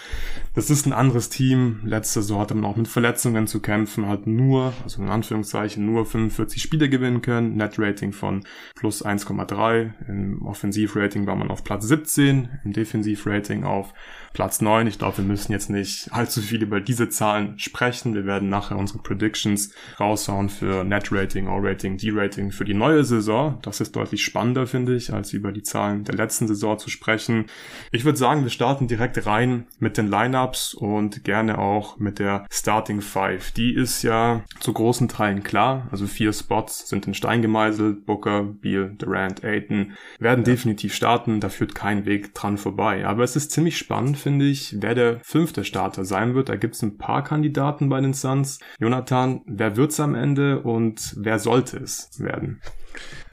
Das 0.54 0.70
ist 0.70 0.86
ein 0.86 0.92
anderes 0.92 1.28
Team. 1.28 1.80
Letzte 1.84 2.20
Saison 2.20 2.40
hatte 2.40 2.54
man 2.54 2.64
auch 2.64 2.76
mit 2.76 2.88
Verletzungen 2.88 3.46
zu 3.46 3.60
kämpfen, 3.60 4.08
hat 4.08 4.26
nur, 4.26 4.72
also 4.82 5.02
in 5.02 5.08
Anführungszeichen, 5.08 5.86
nur 5.86 6.04
45 6.04 6.60
Spiele 6.60 6.88
gewinnen 6.88 7.22
können, 7.22 7.56
Net 7.56 7.78
Rating 7.78 8.12
von 8.12 8.44
plus 8.74 9.04
1,3, 9.04 9.92
im 10.08 10.42
Offensivrating 10.44 11.26
war 11.26 11.36
man 11.36 11.50
auf 11.50 11.64
Platz 11.64 11.86
17, 11.86 12.48
im 12.64 12.72
Defensivrating 12.72 13.64
auf 13.64 13.94
Platz 14.32 14.60
9. 14.60 14.86
Ich 14.86 14.98
glaube, 14.98 15.18
wir 15.18 15.24
müssen 15.24 15.52
jetzt 15.52 15.70
nicht 15.70 16.12
allzu 16.12 16.40
viel 16.40 16.62
über 16.62 16.80
diese 16.80 17.08
Zahlen 17.08 17.58
sprechen. 17.58 18.14
Wir 18.14 18.24
werden 18.24 18.48
nachher 18.48 18.78
unsere 18.78 19.00
Predictions 19.00 19.74
raushauen 20.00 20.48
für 20.48 20.84
Net 20.84 21.12
Rating, 21.12 21.48
O-Rating, 21.62 21.96
D-Rating 21.96 22.50
für 22.50 22.64
die 22.64 22.74
neue 22.74 23.04
Saison. 23.04 23.58
Das 23.62 23.80
ist 23.80 23.94
deutlich 23.94 24.24
spannender, 24.24 24.66
finde 24.66 24.94
ich, 24.96 25.12
als 25.12 25.32
über 25.32 25.52
die 25.52 25.62
Zahlen 25.62 26.04
der 26.04 26.16
letzten 26.16 26.48
Saison 26.48 26.78
zu 26.78 26.90
sprechen. 26.90 27.46
Ich 27.92 28.04
würde 28.04 28.18
sagen, 28.18 28.42
wir 28.42 28.50
starten 28.50 28.88
direkt 28.88 29.24
rein 29.26 29.66
mit 29.78 29.96
den 29.96 30.08
Lineups 30.08 30.74
und 30.74 31.24
gerne 31.24 31.58
auch 31.58 31.98
mit 31.98 32.18
der 32.18 32.46
Starting 32.50 33.00
Five. 33.00 33.52
Die 33.52 33.74
ist 33.74 34.02
ja 34.02 34.42
zu 34.60 34.72
großen 34.72 35.08
Teilen 35.08 35.42
klar. 35.42 35.88
Also 35.90 36.06
vier 36.06 36.32
Spots 36.32 36.88
sind 36.88 37.06
in 37.06 37.14
Stein 37.14 37.42
gemeißelt. 37.42 38.06
Booker, 38.06 38.42
Beal, 38.42 38.94
Durant, 38.98 39.44
Aiton 39.44 39.92
werden 40.18 40.40
ja. 40.40 40.52
definitiv 40.52 40.94
starten. 40.94 41.40
Da 41.40 41.48
führt 41.48 41.74
kein 41.74 42.06
Weg 42.06 42.34
dran 42.34 42.58
vorbei. 42.58 43.06
Aber 43.06 43.22
es 43.22 43.36
ist 43.36 43.52
ziemlich 43.52 43.78
spannend, 43.78 44.18
finde 44.18 44.46
ich, 44.46 44.76
wer 44.80 44.94
der 44.94 45.20
fünfte 45.22 45.64
Starter 45.64 46.04
sein 46.04 46.34
wird. 46.34 46.48
Da 46.48 46.56
gibt 46.56 46.74
es 46.74 46.82
ein 46.82 46.98
paar 46.98 47.22
Kandidaten 47.22 47.88
bei 47.88 48.00
den 48.00 48.14
Suns. 48.14 48.58
Jonathan, 48.80 49.42
wer 49.46 49.76
wird's 49.76 50.00
am 50.00 50.14
Ende 50.14 50.60
und 50.60 51.14
wer 51.16 51.38
sollte 51.42 51.78
es 51.78 52.10
werden? 52.18 52.60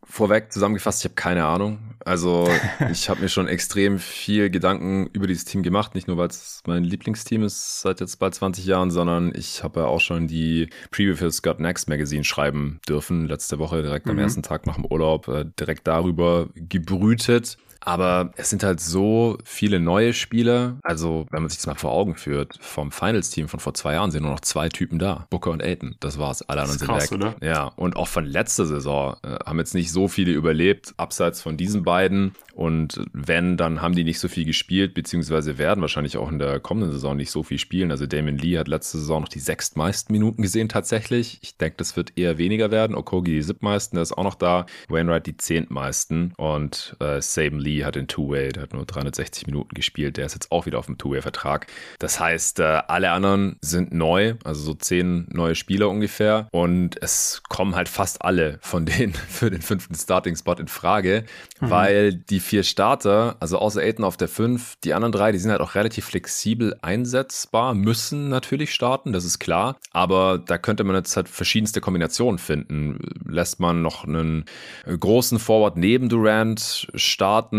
vorweg 0.09 0.51
zusammengefasst, 0.51 1.01
ich 1.01 1.05
habe 1.05 1.15
keine 1.15 1.45
Ahnung. 1.45 1.79
Also 2.03 2.49
ich 2.91 3.09
habe 3.09 3.21
mir 3.21 3.29
schon 3.29 3.47
extrem 3.47 3.99
viel 3.99 4.49
Gedanken 4.49 5.07
über 5.13 5.27
dieses 5.27 5.45
Team 5.45 5.61
gemacht, 5.63 5.95
nicht 5.95 6.07
nur 6.07 6.17
weil 6.17 6.27
es 6.27 6.61
mein 6.65 6.83
Lieblingsteam 6.83 7.43
ist 7.43 7.81
seit 7.81 7.99
jetzt 7.99 8.17
bald 8.17 8.33
20 8.33 8.65
Jahren, 8.65 8.91
sondern 8.91 9.31
ich 9.35 9.63
habe 9.63 9.81
ja 9.81 9.85
auch 9.85 10.01
schon 10.01 10.27
die 10.27 10.69
Preview 10.91 11.15
für 11.15 11.31
Scott 11.31 11.59
Next 11.59 11.87
Magazine 11.87 12.23
schreiben 12.23 12.79
dürfen, 12.87 13.27
letzte 13.27 13.59
Woche 13.59 13.83
direkt 13.83 14.07
mhm. 14.07 14.13
am 14.13 14.19
ersten 14.19 14.43
Tag 14.43 14.65
nach 14.65 14.75
dem 14.75 14.85
Urlaub, 14.85 15.27
äh, 15.27 15.45
direkt 15.59 15.87
darüber 15.87 16.49
gebrütet. 16.55 17.57
Aber 17.81 18.31
es 18.35 18.49
sind 18.49 18.63
halt 18.63 18.79
so 18.79 19.37
viele 19.43 19.79
neue 19.79 20.13
Spieler. 20.13 20.77
Also, 20.83 21.25
wenn 21.31 21.41
man 21.41 21.49
sich 21.49 21.59
das 21.59 21.67
mal 21.67 21.75
vor 21.75 21.91
Augen 21.91 22.15
führt, 22.15 22.57
vom 22.61 22.91
Finals-Team 22.91 23.47
von 23.47 23.59
vor 23.59 23.73
zwei 23.73 23.93
Jahren 23.93 24.11
sind 24.11 24.23
nur 24.23 24.31
noch 24.31 24.41
zwei 24.41 24.69
Typen 24.69 24.99
da. 24.99 25.27
Booker 25.29 25.51
und 25.51 25.63
Aiton. 25.63 25.95
Das 25.99 26.17
war's. 26.17 26.41
Alle 26.43 26.61
anderen 26.61 26.79
sind 26.79 26.89
weg. 26.89 27.11
Oder? 27.11 27.35
Ja. 27.41 27.65
Und 27.75 27.95
auch 27.95 28.07
von 28.07 28.25
letzter 28.25 28.65
Saison 28.65 29.15
äh, 29.23 29.37
haben 29.45 29.59
jetzt 29.59 29.73
nicht 29.73 29.91
so 29.91 30.07
viele 30.07 30.31
überlebt, 30.31 30.93
abseits 30.97 31.41
von 31.41 31.57
diesen 31.57 31.83
beiden. 31.83 32.33
Und 32.53 33.01
wenn, 33.13 33.55
dann 33.55 33.81
haben 33.81 33.95
die 33.95 34.03
nicht 34.03 34.19
so 34.19 34.27
viel 34.27 34.43
gespielt, 34.43 34.93
beziehungsweise 34.93 35.57
werden 35.57 35.81
wahrscheinlich 35.81 36.17
auch 36.17 36.29
in 36.29 36.39
der 36.39 36.59
kommenden 36.59 36.91
Saison 36.91 37.15
nicht 37.15 37.31
so 37.31 37.43
viel 37.43 37.57
spielen. 37.57 37.91
Also 37.91 38.05
Damon 38.05 38.37
Lee 38.37 38.57
hat 38.57 38.67
letzte 38.67 38.97
Saison 38.97 39.21
noch 39.21 39.29
die 39.29 39.39
sechstmeisten 39.39 40.11
Minuten 40.11 40.41
gesehen 40.41 40.67
tatsächlich. 40.67 41.39
Ich 41.41 41.55
denke, 41.55 41.77
das 41.77 41.95
wird 41.95 42.17
eher 42.17 42.37
weniger 42.37 42.71
werden. 42.71 42.95
Okogi 42.95 43.31
die 43.31 43.41
siebtmeisten, 43.41 43.95
der 43.95 44.03
ist 44.03 44.17
auch 44.17 44.23
noch 44.23 44.35
da. 44.35 44.65
Wainwright 44.89 45.25
die 45.25 45.37
zehntmeisten. 45.37 46.33
Und 46.35 46.97
äh, 46.99 47.21
Saban 47.21 47.59
Lee 47.59 47.68
hat 47.77 47.95
den 47.95 48.07
Two-Way, 48.07 48.49
der 48.49 48.63
hat 48.63 48.73
nur 48.73 48.85
360 48.85 49.47
Minuten 49.47 49.73
gespielt. 49.73 50.17
Der 50.17 50.25
ist 50.25 50.33
jetzt 50.33 50.51
auch 50.51 50.65
wieder 50.65 50.79
auf 50.79 50.87
dem 50.87 50.97
Two-Way-Vertrag. 50.97 51.67
Das 51.99 52.19
heißt, 52.19 52.59
äh, 52.59 52.81
alle 52.87 53.11
anderen 53.11 53.57
sind 53.61 53.93
neu, 53.93 54.35
also 54.43 54.61
so 54.61 54.73
zehn 54.73 55.27
neue 55.31 55.55
Spieler 55.55 55.89
ungefähr. 55.89 56.47
Und 56.51 57.01
es 57.01 57.43
kommen 57.47 57.75
halt 57.75 57.89
fast 57.89 58.23
alle 58.23 58.59
von 58.61 58.85
denen 58.85 59.13
für 59.29 59.49
den 59.49 59.61
fünften 59.61 59.95
Starting-Spot 59.95 60.53
in 60.53 60.67
Frage, 60.67 61.25
mhm. 61.59 61.69
weil 61.69 62.13
die 62.13 62.39
vier 62.39 62.63
Starter, 62.63 63.37
also 63.39 63.59
außer 63.59 63.81
Aiden 63.81 64.03
auf 64.03 64.17
der 64.17 64.27
5, 64.27 64.77
die 64.83 64.93
anderen 64.93 65.11
drei, 65.11 65.31
die 65.31 65.37
sind 65.37 65.51
halt 65.51 65.61
auch 65.61 65.75
relativ 65.75 66.05
flexibel 66.05 66.75
einsetzbar, 66.81 67.73
müssen 67.73 68.29
natürlich 68.29 68.73
starten, 68.73 69.13
das 69.13 69.25
ist 69.25 69.39
klar. 69.39 69.77
Aber 69.91 70.37
da 70.37 70.57
könnte 70.57 70.83
man 70.83 70.95
jetzt 70.95 71.15
halt 71.15 71.29
verschiedenste 71.29 71.81
Kombinationen 71.81 72.39
finden. 72.39 72.99
Lässt 73.25 73.59
man 73.59 73.81
noch 73.81 74.05
einen 74.05 74.45
großen 74.85 75.39
Forward 75.39 75.77
neben 75.77 76.09
Durant 76.09 76.87
starten 76.95 77.58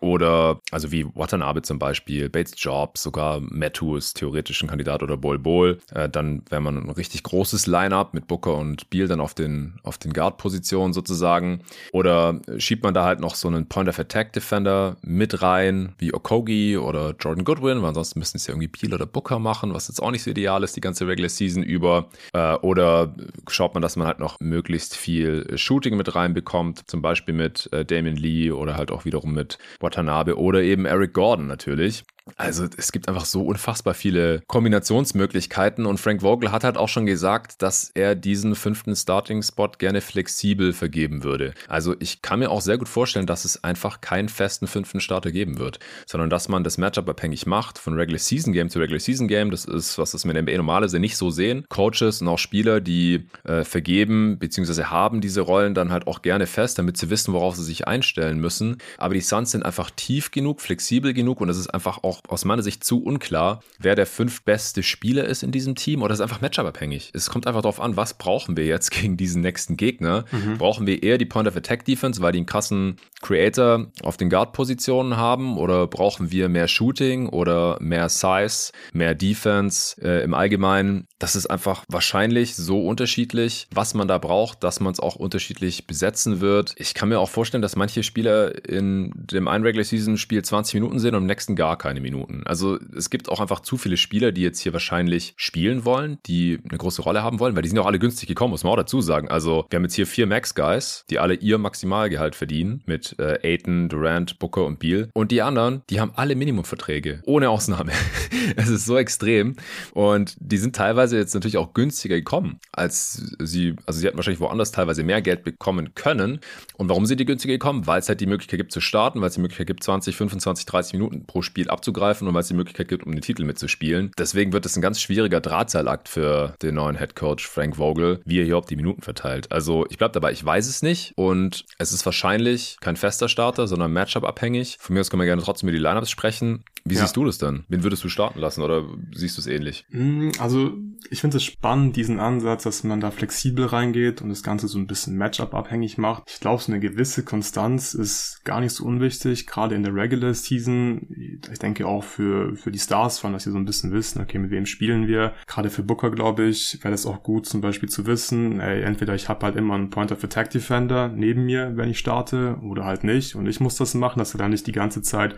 oder, 0.00 0.60
also 0.70 0.92
wie 0.92 1.06
Watanabe 1.14 1.62
zum 1.62 1.78
Beispiel, 1.78 2.28
Bates 2.28 2.52
Jobs, 2.56 3.02
sogar 3.02 3.40
Matthew 3.40 3.96
ist 3.96 4.14
theoretisch 4.14 4.62
ein 4.62 4.68
Kandidat 4.68 5.02
oder 5.02 5.16
Bol 5.16 5.38
Bol. 5.38 5.78
Äh, 5.94 6.08
dann 6.08 6.42
wäre 6.50 6.60
man 6.60 6.76
ein 6.76 6.90
richtig 6.90 7.22
großes 7.22 7.66
Line-Up 7.66 8.12
mit 8.12 8.26
Booker 8.26 8.54
und 8.56 8.90
Beal 8.90 9.08
dann 9.08 9.20
auf 9.20 9.34
den, 9.34 9.78
auf 9.82 9.98
den 9.98 10.12
Guard-Positionen 10.12 10.92
sozusagen. 10.92 11.62
Oder 11.92 12.40
schiebt 12.58 12.82
man 12.82 12.92
da 12.92 13.04
halt 13.04 13.20
noch 13.20 13.34
so 13.34 13.48
einen 13.48 13.68
Point 13.68 13.88
of 13.88 13.98
Attack 13.98 14.16
Attack 14.16 14.32
Defender 14.32 14.96
mit 15.02 15.42
rein, 15.42 15.94
wie 15.98 16.12
Okogi 16.12 16.76
oder 16.76 17.14
Jordan 17.20 17.44
Goodwin, 17.44 17.82
weil 17.82 17.88
ansonsten 17.88 18.18
müssen 18.18 18.38
es 18.38 18.46
ja 18.46 18.52
irgendwie 18.52 18.68
Peel 18.68 18.94
oder 18.94 19.06
Booker 19.06 19.38
machen, 19.38 19.74
was 19.74 19.88
jetzt 19.88 20.02
auch 20.02 20.10
nicht 20.10 20.22
so 20.22 20.30
ideal 20.30 20.62
ist, 20.62 20.74
die 20.74 20.80
ganze 20.80 21.06
Regular 21.06 21.28
Season 21.28 21.62
über. 21.62 22.08
Äh, 22.32 22.54
oder 22.56 23.14
schaut 23.48 23.74
man, 23.74 23.82
dass 23.82 23.96
man 23.96 24.06
halt 24.06 24.18
noch 24.18 24.40
möglichst 24.40 24.96
viel 24.96 25.46
Shooting 25.56 25.96
mit 25.96 26.14
reinbekommt, 26.14 26.90
zum 26.90 27.02
Beispiel 27.02 27.34
mit 27.34 27.70
äh, 27.72 27.84
Damon 27.84 28.16
Lee 28.16 28.50
oder 28.50 28.76
halt 28.76 28.90
auch 28.90 29.04
wiederum 29.04 29.34
mit 29.36 29.58
Watanabe 29.78 30.36
oder 30.36 30.62
eben 30.62 30.84
Eric 30.84 31.12
Gordon 31.12 31.46
natürlich. 31.46 32.02
Also 32.34 32.66
es 32.76 32.90
gibt 32.90 33.08
einfach 33.08 33.24
so 33.24 33.42
unfassbar 33.42 33.94
viele 33.94 34.42
Kombinationsmöglichkeiten 34.48 35.86
und 35.86 35.98
Frank 35.98 36.22
Vogel 36.22 36.50
hat 36.50 36.64
halt 36.64 36.76
auch 36.76 36.88
schon 36.88 37.06
gesagt, 37.06 37.62
dass 37.62 37.90
er 37.94 38.14
diesen 38.16 38.56
fünften 38.56 38.96
Starting-Spot 38.96 39.70
gerne 39.78 40.00
flexibel 40.00 40.72
vergeben 40.72 41.22
würde. 41.22 41.54
Also 41.68 41.94
ich 42.00 42.22
kann 42.22 42.40
mir 42.40 42.50
auch 42.50 42.60
sehr 42.60 42.78
gut 42.78 42.88
vorstellen, 42.88 43.26
dass 43.26 43.44
es 43.44 43.62
einfach 43.62 44.00
keinen 44.00 44.28
festen 44.28 44.66
fünften 44.66 45.00
Starter 45.00 45.30
geben 45.30 45.58
wird, 45.58 45.78
sondern 46.06 46.28
dass 46.28 46.48
man 46.48 46.64
das 46.64 46.78
Matchup 46.78 47.08
abhängig 47.08 47.46
macht 47.46 47.78
von 47.78 47.94
Regular 47.94 48.18
Season 48.18 48.52
Game 48.52 48.70
zu 48.70 48.80
Regular 48.80 49.00
Season 49.00 49.28
Game. 49.28 49.50
Das 49.50 49.64
ist, 49.64 49.96
was 49.98 50.10
das 50.10 50.24
mit 50.24 50.36
NBA 50.36 50.56
normalerweise 50.56 50.98
nicht 50.98 51.16
so 51.16 51.30
sehen. 51.30 51.64
Coaches 51.68 52.20
und 52.22 52.28
auch 52.28 52.38
Spieler, 52.38 52.80
die 52.80 53.26
äh, 53.44 53.64
vergeben 53.64 54.38
bzw. 54.38 54.84
haben 54.84 55.20
diese 55.20 55.42
Rollen 55.42 55.74
dann 55.74 55.92
halt 55.92 56.06
auch 56.06 56.22
gerne 56.22 56.46
fest, 56.46 56.78
damit 56.78 56.96
sie 56.96 57.08
wissen, 57.08 57.32
worauf 57.32 57.54
sie 57.54 57.64
sich 57.64 57.86
einstellen 57.86 58.40
müssen. 58.40 58.78
Aber 58.98 59.14
die 59.14 59.20
Suns 59.20 59.52
sind 59.52 59.64
einfach 59.64 59.90
tief 59.90 60.32
genug, 60.32 60.60
flexibel 60.60 61.14
genug 61.14 61.40
und 61.40 61.48
es 61.48 61.56
ist 61.56 61.72
einfach 61.72 62.02
auch 62.02 62.15
auch 62.16 62.30
aus 62.30 62.44
meiner 62.44 62.62
Sicht 62.62 62.84
zu 62.84 63.02
unklar, 63.02 63.60
wer 63.78 63.94
der 63.94 64.06
fünf 64.06 64.42
beste 64.42 64.82
Spieler 64.82 65.24
ist 65.24 65.42
in 65.42 65.52
diesem 65.52 65.74
Team 65.74 66.02
oder 66.02 66.14
ist 66.14 66.20
einfach 66.20 66.40
Matchup-abhängig. 66.40 67.10
Es 67.14 67.30
kommt 67.30 67.46
einfach 67.46 67.62
darauf 67.62 67.80
an, 67.80 67.96
was 67.96 68.14
brauchen 68.14 68.56
wir 68.56 68.66
jetzt 68.66 68.90
gegen 68.96 69.16
diesen 69.16 69.42
nächsten 69.42 69.76
Gegner. 69.76 70.24
Mhm. 70.30 70.58
Brauchen 70.58 70.86
wir 70.86 71.02
eher 71.02 71.18
die 71.18 71.26
Point-of-Attack-Defense, 71.26 72.20
weil 72.20 72.32
die 72.32 72.38
einen 72.38 72.46
krassen 72.46 72.96
Creator 73.22 73.86
auf 74.02 74.16
den 74.16 74.30
Guard-Positionen 74.30 75.16
haben 75.16 75.58
oder 75.58 75.86
brauchen 75.86 76.30
wir 76.30 76.48
mehr 76.48 76.68
Shooting 76.68 77.28
oder 77.28 77.78
mehr 77.80 78.08
Size, 78.08 78.72
mehr 78.92 79.14
Defense 79.14 80.00
äh, 80.02 80.22
im 80.22 80.34
Allgemeinen? 80.34 81.06
Das 81.18 81.36
ist 81.36 81.46
einfach 81.46 81.84
wahrscheinlich 81.88 82.56
so 82.56 82.86
unterschiedlich, 82.86 83.68
was 83.72 83.94
man 83.94 84.08
da 84.08 84.18
braucht, 84.18 84.62
dass 84.62 84.80
man 84.80 84.92
es 84.92 85.00
auch 85.00 85.16
unterschiedlich 85.16 85.86
besetzen 85.86 86.40
wird. 86.40 86.74
Ich 86.76 86.94
kann 86.94 87.08
mir 87.08 87.20
auch 87.20 87.28
vorstellen, 87.28 87.62
dass 87.62 87.76
manche 87.76 88.02
Spieler 88.02 88.66
in 88.68 89.12
dem 89.14 89.48
einen 89.48 89.64
Regular 89.64 89.84
Season 89.84 90.18
Spiel 90.18 90.42
20 90.42 90.74
Minuten 90.74 90.98
sind 90.98 91.14
und 91.14 91.22
im 91.22 91.26
nächsten 91.26 91.56
gar 91.56 91.76
keine 91.76 92.00
Minuten. 92.06 92.42
Also 92.46 92.78
es 92.96 93.10
gibt 93.10 93.28
auch 93.28 93.40
einfach 93.40 93.60
zu 93.60 93.76
viele 93.76 93.96
Spieler, 93.96 94.32
die 94.32 94.42
jetzt 94.42 94.60
hier 94.60 94.72
wahrscheinlich 94.72 95.34
spielen 95.36 95.84
wollen, 95.84 96.18
die 96.26 96.60
eine 96.68 96.78
große 96.78 97.02
Rolle 97.02 97.22
haben 97.22 97.40
wollen, 97.40 97.56
weil 97.56 97.62
die 97.62 97.68
sind 97.68 97.78
auch 97.78 97.86
alle 97.86 97.98
günstig 97.98 98.28
gekommen, 98.28 98.52
muss 98.52 98.64
man 98.64 98.72
auch 98.72 98.76
dazu 98.76 99.00
sagen. 99.00 99.28
Also 99.28 99.66
wir 99.68 99.76
haben 99.76 99.84
jetzt 99.84 99.94
hier 99.94 100.06
vier 100.06 100.26
Max-Guys, 100.26 101.04
die 101.10 101.18
alle 101.18 101.34
ihr 101.34 101.58
Maximalgehalt 101.58 102.34
verdienen 102.36 102.82
mit 102.86 103.16
äh, 103.18 103.38
Aiton, 103.42 103.88
Durant, 103.88 104.38
Booker 104.38 104.64
und 104.64 104.78
Beal. 104.78 105.08
Und 105.14 105.32
die 105.32 105.42
anderen, 105.42 105.82
die 105.90 106.00
haben 106.00 106.12
alle 106.14 106.36
Minimumverträge, 106.36 107.22
ohne 107.24 107.50
Ausnahme. 107.50 107.92
es 108.56 108.68
ist 108.68 108.86
so 108.86 108.96
extrem. 108.96 109.56
Und 109.92 110.36
die 110.38 110.58
sind 110.58 110.76
teilweise 110.76 111.16
jetzt 111.16 111.34
natürlich 111.34 111.58
auch 111.58 111.74
günstiger 111.74 112.16
gekommen, 112.16 112.60
als 112.72 113.34
sie, 113.40 113.74
also 113.86 114.00
sie 114.00 114.06
hätten 114.06 114.16
wahrscheinlich 114.16 114.40
woanders 114.40 114.72
teilweise 114.72 115.02
mehr 115.02 115.22
Geld 115.22 115.44
bekommen 115.44 115.94
können. 115.94 116.40
Und 116.76 116.88
warum 116.88 117.06
sind 117.06 117.18
die 117.20 117.24
günstiger 117.24 117.54
gekommen? 117.54 117.86
Weil 117.86 118.00
es 118.00 118.08
halt 118.08 118.20
die 118.20 118.26
Möglichkeit 118.26 118.58
gibt 118.58 118.72
zu 118.72 118.80
starten, 118.80 119.20
weil 119.20 119.28
es 119.28 119.34
die 119.34 119.40
Möglichkeit 119.40 119.66
gibt, 119.66 119.82
20, 119.82 120.16
25, 120.16 120.66
30 120.66 120.92
Minuten 120.94 121.26
pro 121.26 121.42
Spiel 121.42 121.68
abzugreifen 121.96 122.28
und 122.28 122.34
weil 122.34 122.42
es 122.42 122.48
die 122.48 122.54
Möglichkeit 122.54 122.88
gibt, 122.88 123.06
um 123.06 123.12
den 123.12 123.22
Titel 123.22 123.44
mitzuspielen. 123.44 124.12
Deswegen 124.18 124.52
wird 124.52 124.66
es 124.66 124.76
ein 124.76 124.82
ganz 124.82 125.00
schwieriger 125.00 125.40
Drahtseilakt 125.40 126.08
für 126.08 126.54
den 126.62 126.74
neuen 126.74 126.98
Head 126.98 127.16
Coach 127.16 127.46
Frank 127.46 127.76
Vogel, 127.76 128.20
wie 128.24 128.38
er 128.38 128.44
hier 128.44 128.52
überhaupt 128.52 128.70
die 128.70 128.76
Minuten 128.76 129.02
verteilt. 129.02 129.50
Also 129.50 129.86
ich 129.88 129.98
bleibe 129.98 130.12
dabei, 130.12 130.32
ich 130.32 130.44
weiß 130.44 130.68
es 130.68 130.82
nicht 130.82 131.12
und 131.16 131.64
es 131.78 131.92
ist 131.92 132.04
wahrscheinlich 132.04 132.76
kein 132.80 132.96
fester 132.96 133.28
Starter, 133.28 133.66
sondern 133.66 133.92
Matchup 133.92 134.24
abhängig. 134.24 134.76
Von 134.78 134.94
mir 134.94 135.00
aus 135.00 135.10
können 135.10 135.22
wir 135.22 135.26
gerne 135.26 135.42
trotzdem 135.42 135.68
über 135.68 135.76
die 135.76 135.82
Lineups 135.82 136.10
sprechen. 136.10 136.64
Wie 136.84 136.94
ja. 136.94 137.00
siehst 137.00 137.16
du 137.16 137.24
das 137.24 137.38
denn? 137.38 137.64
Wen 137.68 137.82
würdest 137.82 138.04
du 138.04 138.08
starten 138.08 138.38
lassen 138.38 138.62
oder 138.62 138.84
siehst 139.12 139.36
du 139.36 139.40
es 139.40 139.46
ähnlich? 139.46 139.86
Mm, 139.90 140.30
also 140.38 140.72
ich 141.10 141.20
finde 141.20 141.38
es 141.38 141.44
spannend, 141.44 141.96
diesen 141.96 142.20
Ansatz, 142.20 142.62
dass 142.62 142.84
man 142.84 143.00
da 143.00 143.10
flexibel 143.10 143.66
reingeht 143.66 144.22
und 144.22 144.28
das 144.28 144.42
Ganze 144.42 144.68
so 144.68 144.78
ein 144.78 144.86
bisschen 144.86 145.16
Matchup 145.16 145.54
abhängig 145.54 145.98
macht. 145.98 146.24
Ich 146.28 146.40
glaube, 146.40 146.62
so 146.62 146.70
eine 146.70 146.80
gewisse 146.80 147.24
Konstanz 147.24 147.94
ist 147.94 148.40
gar 148.44 148.60
nicht 148.60 148.72
so 148.72 148.84
unwichtig, 148.84 149.46
gerade 149.46 149.74
in 149.74 149.82
der 149.82 149.94
Regular 149.94 150.32
Season. 150.34 151.08
Ich 151.50 151.58
denke 151.58 151.75
auch 151.84 152.04
für, 152.04 152.56
für 152.56 152.70
die 152.70 152.78
Stars, 152.78 153.18
von 153.18 153.32
dass 153.32 153.44
sie 153.44 153.50
so 153.50 153.58
ein 153.58 153.64
bisschen 153.64 153.92
wissen, 153.92 154.20
okay, 154.20 154.38
mit 154.38 154.50
wem 154.50 154.66
spielen 154.66 155.06
wir. 155.06 155.34
Gerade 155.46 155.70
für 155.70 155.82
Booker, 155.82 156.10
glaube 156.10 156.44
ich, 156.44 156.78
wäre 156.82 156.92
das 156.92 157.06
auch 157.06 157.22
gut 157.22 157.46
zum 157.46 157.60
Beispiel 157.60 157.88
zu 157.88 158.06
wissen, 158.06 158.60
ey, 158.60 158.82
entweder 158.82 159.14
ich 159.14 159.28
habe 159.28 159.44
halt 159.44 159.56
immer 159.56 159.74
einen 159.74 159.90
Point 159.90 160.12
of 160.12 160.22
Attack 160.24 160.50
Defender 160.50 161.08
neben 161.08 161.44
mir, 161.44 161.76
wenn 161.76 161.90
ich 161.90 161.98
starte, 161.98 162.58
oder 162.62 162.84
halt 162.84 163.04
nicht. 163.04 163.34
Und 163.34 163.46
ich 163.46 163.60
muss 163.60 163.76
das 163.76 163.94
machen, 163.94 164.18
dass 164.18 164.34
er 164.34 164.38
dann 164.38 164.50
nicht 164.50 164.66
die 164.66 164.72
ganze 164.72 165.02
Zeit 165.02 165.36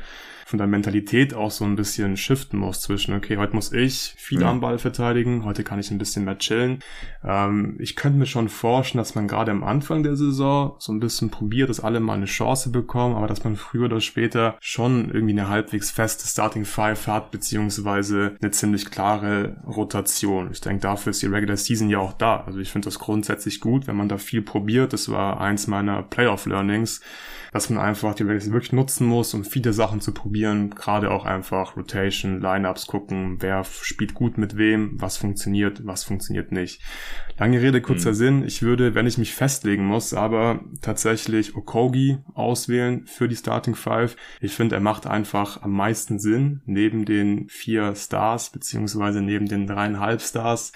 von 0.48 0.56
der 0.56 0.66
Mentalität 0.66 1.34
auch 1.34 1.50
so 1.50 1.66
ein 1.66 1.76
bisschen 1.76 2.16
shiften 2.16 2.58
muss 2.58 2.80
zwischen, 2.80 3.14
okay, 3.14 3.36
heute 3.36 3.54
muss 3.54 3.70
ich 3.70 4.14
viel 4.16 4.40
ja. 4.40 4.48
am 4.48 4.62
Ball 4.62 4.78
verteidigen, 4.78 5.44
heute 5.44 5.62
kann 5.62 5.78
ich 5.78 5.90
ein 5.90 5.98
bisschen 5.98 6.24
mehr 6.24 6.38
chillen. 6.38 6.78
Ähm, 7.22 7.76
ich 7.78 7.96
könnte 7.96 8.18
mir 8.18 8.24
schon 8.24 8.48
vorstellen, 8.48 9.02
dass 9.02 9.14
man 9.14 9.28
gerade 9.28 9.50
am 9.50 9.62
Anfang 9.62 10.02
der 10.02 10.16
Saison 10.16 10.74
so 10.78 10.90
ein 10.90 11.00
bisschen 11.00 11.28
probiert, 11.28 11.68
dass 11.68 11.80
alle 11.80 12.00
mal 12.00 12.14
eine 12.14 12.24
Chance 12.24 12.70
bekommen, 12.70 13.14
aber 13.14 13.26
dass 13.26 13.44
man 13.44 13.56
früher 13.56 13.84
oder 13.84 14.00
später 14.00 14.56
schon 14.58 15.10
irgendwie 15.10 15.34
eine 15.34 15.50
halbwegs 15.50 15.90
feste 15.90 16.26
Starting 16.26 16.64
Five 16.64 17.06
hat, 17.08 17.30
beziehungsweise 17.30 18.38
eine 18.40 18.50
ziemlich 18.50 18.90
klare 18.90 19.58
Rotation. 19.66 20.48
Ich 20.50 20.62
denke, 20.62 20.80
dafür 20.80 21.10
ist 21.10 21.20
die 21.20 21.26
Regular 21.26 21.58
Season 21.58 21.90
ja 21.90 21.98
auch 21.98 22.14
da. 22.14 22.44
Also 22.46 22.58
ich 22.58 22.72
finde 22.72 22.86
das 22.86 22.98
grundsätzlich 22.98 23.60
gut, 23.60 23.86
wenn 23.86 23.96
man 23.96 24.08
da 24.08 24.16
viel 24.16 24.40
probiert. 24.40 24.94
Das 24.94 25.10
war 25.10 25.42
eins 25.42 25.66
meiner 25.66 26.02
Playoff 26.02 26.46
Learnings 26.46 27.02
dass 27.52 27.70
man 27.70 27.78
einfach 27.78 28.14
die 28.14 28.22
Regular 28.22 28.52
wirklich 28.52 28.72
nutzen 28.72 29.06
muss, 29.06 29.34
um 29.34 29.44
viele 29.44 29.72
Sachen 29.72 30.00
zu 30.00 30.12
probieren. 30.12 30.70
Gerade 30.70 31.10
auch 31.10 31.24
einfach 31.24 31.76
Rotation, 31.76 32.40
Lineups 32.40 32.86
gucken, 32.86 33.36
wer 33.40 33.64
spielt 33.64 34.14
gut 34.14 34.38
mit 34.38 34.56
wem, 34.56 35.00
was 35.00 35.16
funktioniert, 35.16 35.86
was 35.86 36.04
funktioniert 36.04 36.52
nicht. 36.52 36.82
Lange 37.38 37.60
Rede, 37.62 37.80
kurzer 37.80 38.10
mhm. 38.10 38.14
Sinn. 38.14 38.44
Ich 38.44 38.62
würde, 38.62 38.94
wenn 38.94 39.06
ich 39.06 39.18
mich 39.18 39.34
festlegen 39.34 39.84
muss, 39.84 40.14
aber 40.14 40.60
tatsächlich 40.82 41.54
Okogi 41.56 42.18
auswählen 42.34 43.06
für 43.06 43.28
die 43.28 43.36
Starting 43.36 43.74
Five. 43.74 44.16
Ich 44.40 44.54
finde, 44.54 44.76
er 44.76 44.80
macht 44.80 45.06
einfach 45.06 45.62
am 45.62 45.72
meisten 45.72 46.18
Sinn 46.18 46.62
neben 46.66 47.04
den 47.04 47.48
vier 47.48 47.94
Stars 47.94 48.50
beziehungsweise 48.50 49.22
neben 49.22 49.46
den 49.46 49.66
dreieinhalb 49.66 50.20
Stars 50.20 50.72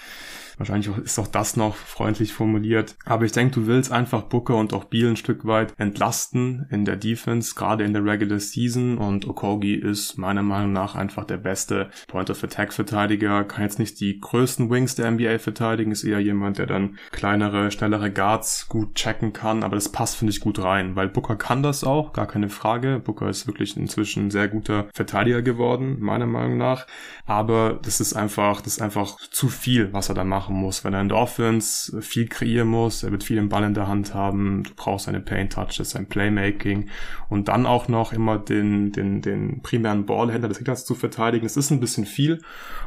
Wahrscheinlich 0.57 0.89
ist 0.97 1.19
auch 1.19 1.27
das 1.27 1.55
noch 1.55 1.75
freundlich 1.75 2.33
formuliert. 2.33 2.95
Aber 3.05 3.25
ich 3.25 3.31
denke, 3.31 3.55
du 3.55 3.67
willst 3.67 3.91
einfach 3.91 4.23
Booker 4.23 4.55
und 4.55 4.73
auch 4.73 4.85
Beal 4.85 5.09
ein 5.09 5.17
Stück 5.17 5.45
weit 5.45 5.73
entlasten 5.77 6.65
in 6.69 6.85
der 6.85 6.95
Defense, 6.95 7.53
gerade 7.55 7.83
in 7.83 7.93
der 7.93 8.05
Regular 8.05 8.39
Season. 8.39 8.97
Und 8.97 9.27
Okogi 9.27 9.75
ist 9.75 10.17
meiner 10.17 10.43
Meinung 10.43 10.73
nach 10.73 10.95
einfach 10.95 11.25
der 11.25 11.37
beste 11.37 11.89
Point 12.07 12.29
of 12.29 12.43
Attack 12.43 12.73
Verteidiger. 12.73 13.43
Kann 13.43 13.63
jetzt 13.63 13.79
nicht 13.79 13.99
die 13.99 14.19
größten 14.19 14.69
Wings 14.69 14.95
der 14.95 15.11
NBA 15.11 15.39
verteidigen, 15.39 15.91
ist 15.91 16.03
eher 16.03 16.19
jemand, 16.19 16.57
der 16.57 16.67
dann 16.67 16.97
kleinere, 17.11 17.71
schnellere 17.71 18.11
Guards 18.11 18.67
gut 18.69 18.95
checken 18.95 19.33
kann. 19.33 19.63
Aber 19.63 19.75
das 19.75 19.89
passt, 19.89 20.17
finde 20.17 20.31
ich, 20.31 20.39
gut 20.39 20.59
rein, 20.59 20.95
weil 20.95 21.09
Booker 21.09 21.35
kann 21.35 21.63
das 21.63 21.83
auch, 21.83 22.13
gar 22.13 22.27
keine 22.27 22.49
Frage. 22.49 23.01
Booker 23.03 23.29
ist 23.29 23.47
wirklich 23.47 23.77
inzwischen 23.77 24.27
ein 24.27 24.31
sehr 24.31 24.47
guter 24.47 24.87
Verteidiger 24.93 25.41
geworden, 25.41 25.97
meiner 25.99 26.27
Meinung 26.27 26.57
nach. 26.57 26.87
Aber 27.25 27.79
das 27.81 27.99
ist 27.99 28.13
einfach, 28.13 28.61
das 28.61 28.73
ist 28.73 28.81
einfach 28.81 29.17
zu 29.17 29.49
viel, 29.49 29.91
was 29.93 30.09
er 30.09 30.15
da 30.15 30.23
machen 30.43 30.55
muss. 30.55 30.83
Wenn 30.83 30.93
er 30.93 31.01
in 31.01 31.09
der 31.09 31.17
Offense 31.17 32.01
viel 32.01 32.27
kreieren 32.27 32.67
muss, 32.67 33.03
er 33.03 33.11
wird 33.11 33.23
viel 33.23 33.37
im 33.37 33.49
Ball 33.49 33.63
in 33.63 33.73
der 33.73 33.87
Hand 33.87 34.13
haben, 34.13 34.63
du 34.63 34.71
brauchst 34.75 35.05
seine 35.05 35.21
Paint 35.21 35.53
Touches, 35.53 35.91
sein 35.91 36.07
Playmaking 36.07 36.89
und 37.29 37.47
dann 37.47 37.65
auch 37.65 37.87
noch 37.87 38.11
immer 38.11 38.37
den, 38.37 38.91
den, 38.91 39.21
den 39.21 39.61
primären 39.61 40.05
Ballhändler 40.05 40.49
des 40.49 40.57
Gegners 40.57 40.85
zu 40.85 40.95
verteidigen. 40.95 41.45
Es 41.45 41.55
ist 41.55 41.71
ein 41.71 41.79
bisschen 41.79 42.05
viel 42.05 42.41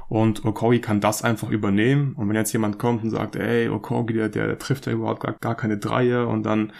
und 0.09 0.45
Okogi 0.45 0.81
kann 0.81 1.01
das 1.01 1.23
einfach 1.23 1.51
übernehmen. 1.51 2.13
Und 2.17 2.29
wenn 2.29 2.37
jetzt 2.37 2.53
jemand 2.53 2.79
kommt 2.79 3.03
und 3.03 3.11
sagt, 3.11 3.37
ey, 3.37 3.69
Okogi, 3.69 4.15
der, 4.15 4.29
der 4.29 4.59
trifft 4.59 4.87
ja 4.87 4.93
überhaupt 4.93 5.23
gar, 5.23 5.33
gar 5.33 5.57
keine 5.57 5.79
Dreier 5.79 6.29
und 6.29 6.45
dann 6.45 6.73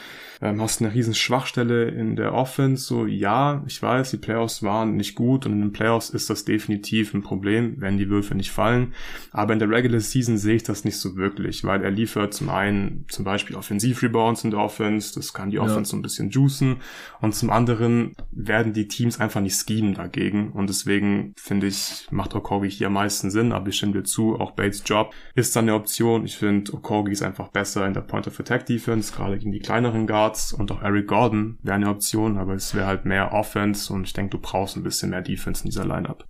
ähm, 0.43 0.61
hast 0.61 0.81
eine 0.81 0.93
riesen 0.93 1.15
Schwachstelle 1.15 1.89
in 1.89 2.17
der 2.17 2.35
Offense. 2.35 2.85
So, 2.85 3.07
ja, 3.07 3.65
ich 3.67 3.83
weiß, 3.83 4.11
die 4.11 4.19
Playoffs 4.19 4.63
waren 4.63 4.97
nicht 4.97 5.15
gut 5.15 5.47
und 5.47 5.53
in 5.53 5.61
den 5.61 5.73
Playoffs 5.73 6.11
ist 6.11 6.31
das 6.31 6.45
definitiv 6.45 7.15
ein 7.15 7.23
Problem, 7.23 7.77
wenn 7.79 7.97
die 7.97 8.11
Würfe 8.11 8.35
nicht 8.35 8.51
fallen. 8.51 8.93
Aber 9.33 9.53
in 9.53 9.59
der 9.59 9.71
Regular 9.71 10.01
Season 10.01 10.37
sehe 10.37 10.57
ich 10.57 10.63
das 10.69 10.85
nicht 10.85 10.99
so 10.99 11.17
wirklich, 11.17 11.65
weil 11.65 11.83
er 11.83 11.91
liefert 11.91 12.35
zum 12.35 12.51
einen 12.51 13.07
zum 13.09 13.25
Beispiel 13.25 13.57
Offensiv-Rebounds 13.57 14.45
in 14.45 14.51
der 14.51 14.61
Offense, 14.61 15.15
das 15.15 15.33
kann 15.33 15.51
die 15.51 15.59
Offense 15.59 15.81
ja. 15.81 15.85
so 15.85 15.97
ein 15.97 16.03
bisschen 16.03 16.31
juicen 16.31 16.77
und 17.21 17.35
zum 17.35 17.51
anderen 17.51 18.15
werden 18.31 18.73
die 18.73 18.89
Teams 18.89 19.21
einfach 19.21 19.41
nicht 19.41 19.57
schemen 19.57 19.95
dagegen 19.95 20.53
und 20.53 20.69
deswegen 20.69 21.33
finde 21.37 21.69
ich, 21.69 22.07
macht 22.11 22.35
Okogi 22.35 22.71
hier 22.71 22.89
am 22.89 22.95
meisten 22.95 23.31
Sinn, 23.31 23.53
aber 23.53 23.69
ich 23.69 23.77
stimme 23.77 23.93
dir 23.93 24.05
zu, 24.05 24.39
auch 24.39 24.53
Bates 24.53 24.83
Job 24.85 25.13
ist 25.35 25.57
dann 25.57 25.65
eine 25.65 25.75
Option. 25.75 26.25
Ich 26.25 26.37
finde, 26.37 26.73
Okogi 26.75 27.13
ist 27.13 27.23
einfach 27.23 27.49
besser 27.49 27.87
in 27.87 27.95
der 27.95 28.03
Point 28.03 28.27
of 28.27 28.39
Attack 28.39 28.67
Defense, 28.67 29.13
gerade 29.13 29.39
gegen 29.39 29.53
die 29.53 29.61
kleineren 29.61 30.07
Guards 30.07 30.17
Guards 30.17 30.53
und 30.53 30.73
auch 30.73 30.83
Eric 30.83 31.09
Gordon 31.09 31.59
wäre 31.63 31.77
eine 31.77 31.89
Option, 31.91 32.39
aber 32.39 32.55
es 32.55 32.75
wäre 32.75 32.87
halt 32.87 33.05
mehr 33.05 33.33
Offense 33.33 33.93
und 33.93 34.07
ich 34.07 34.13
denke, 34.13 34.31
du 34.31 34.39
brauchst 34.39 34.77
ein 34.77 34.83
bisschen 34.83 35.11
mehr 35.11 35.23
Defense 35.23 35.63
in 35.63 35.71
dieser 35.71 35.85
Lineup. 35.85 36.27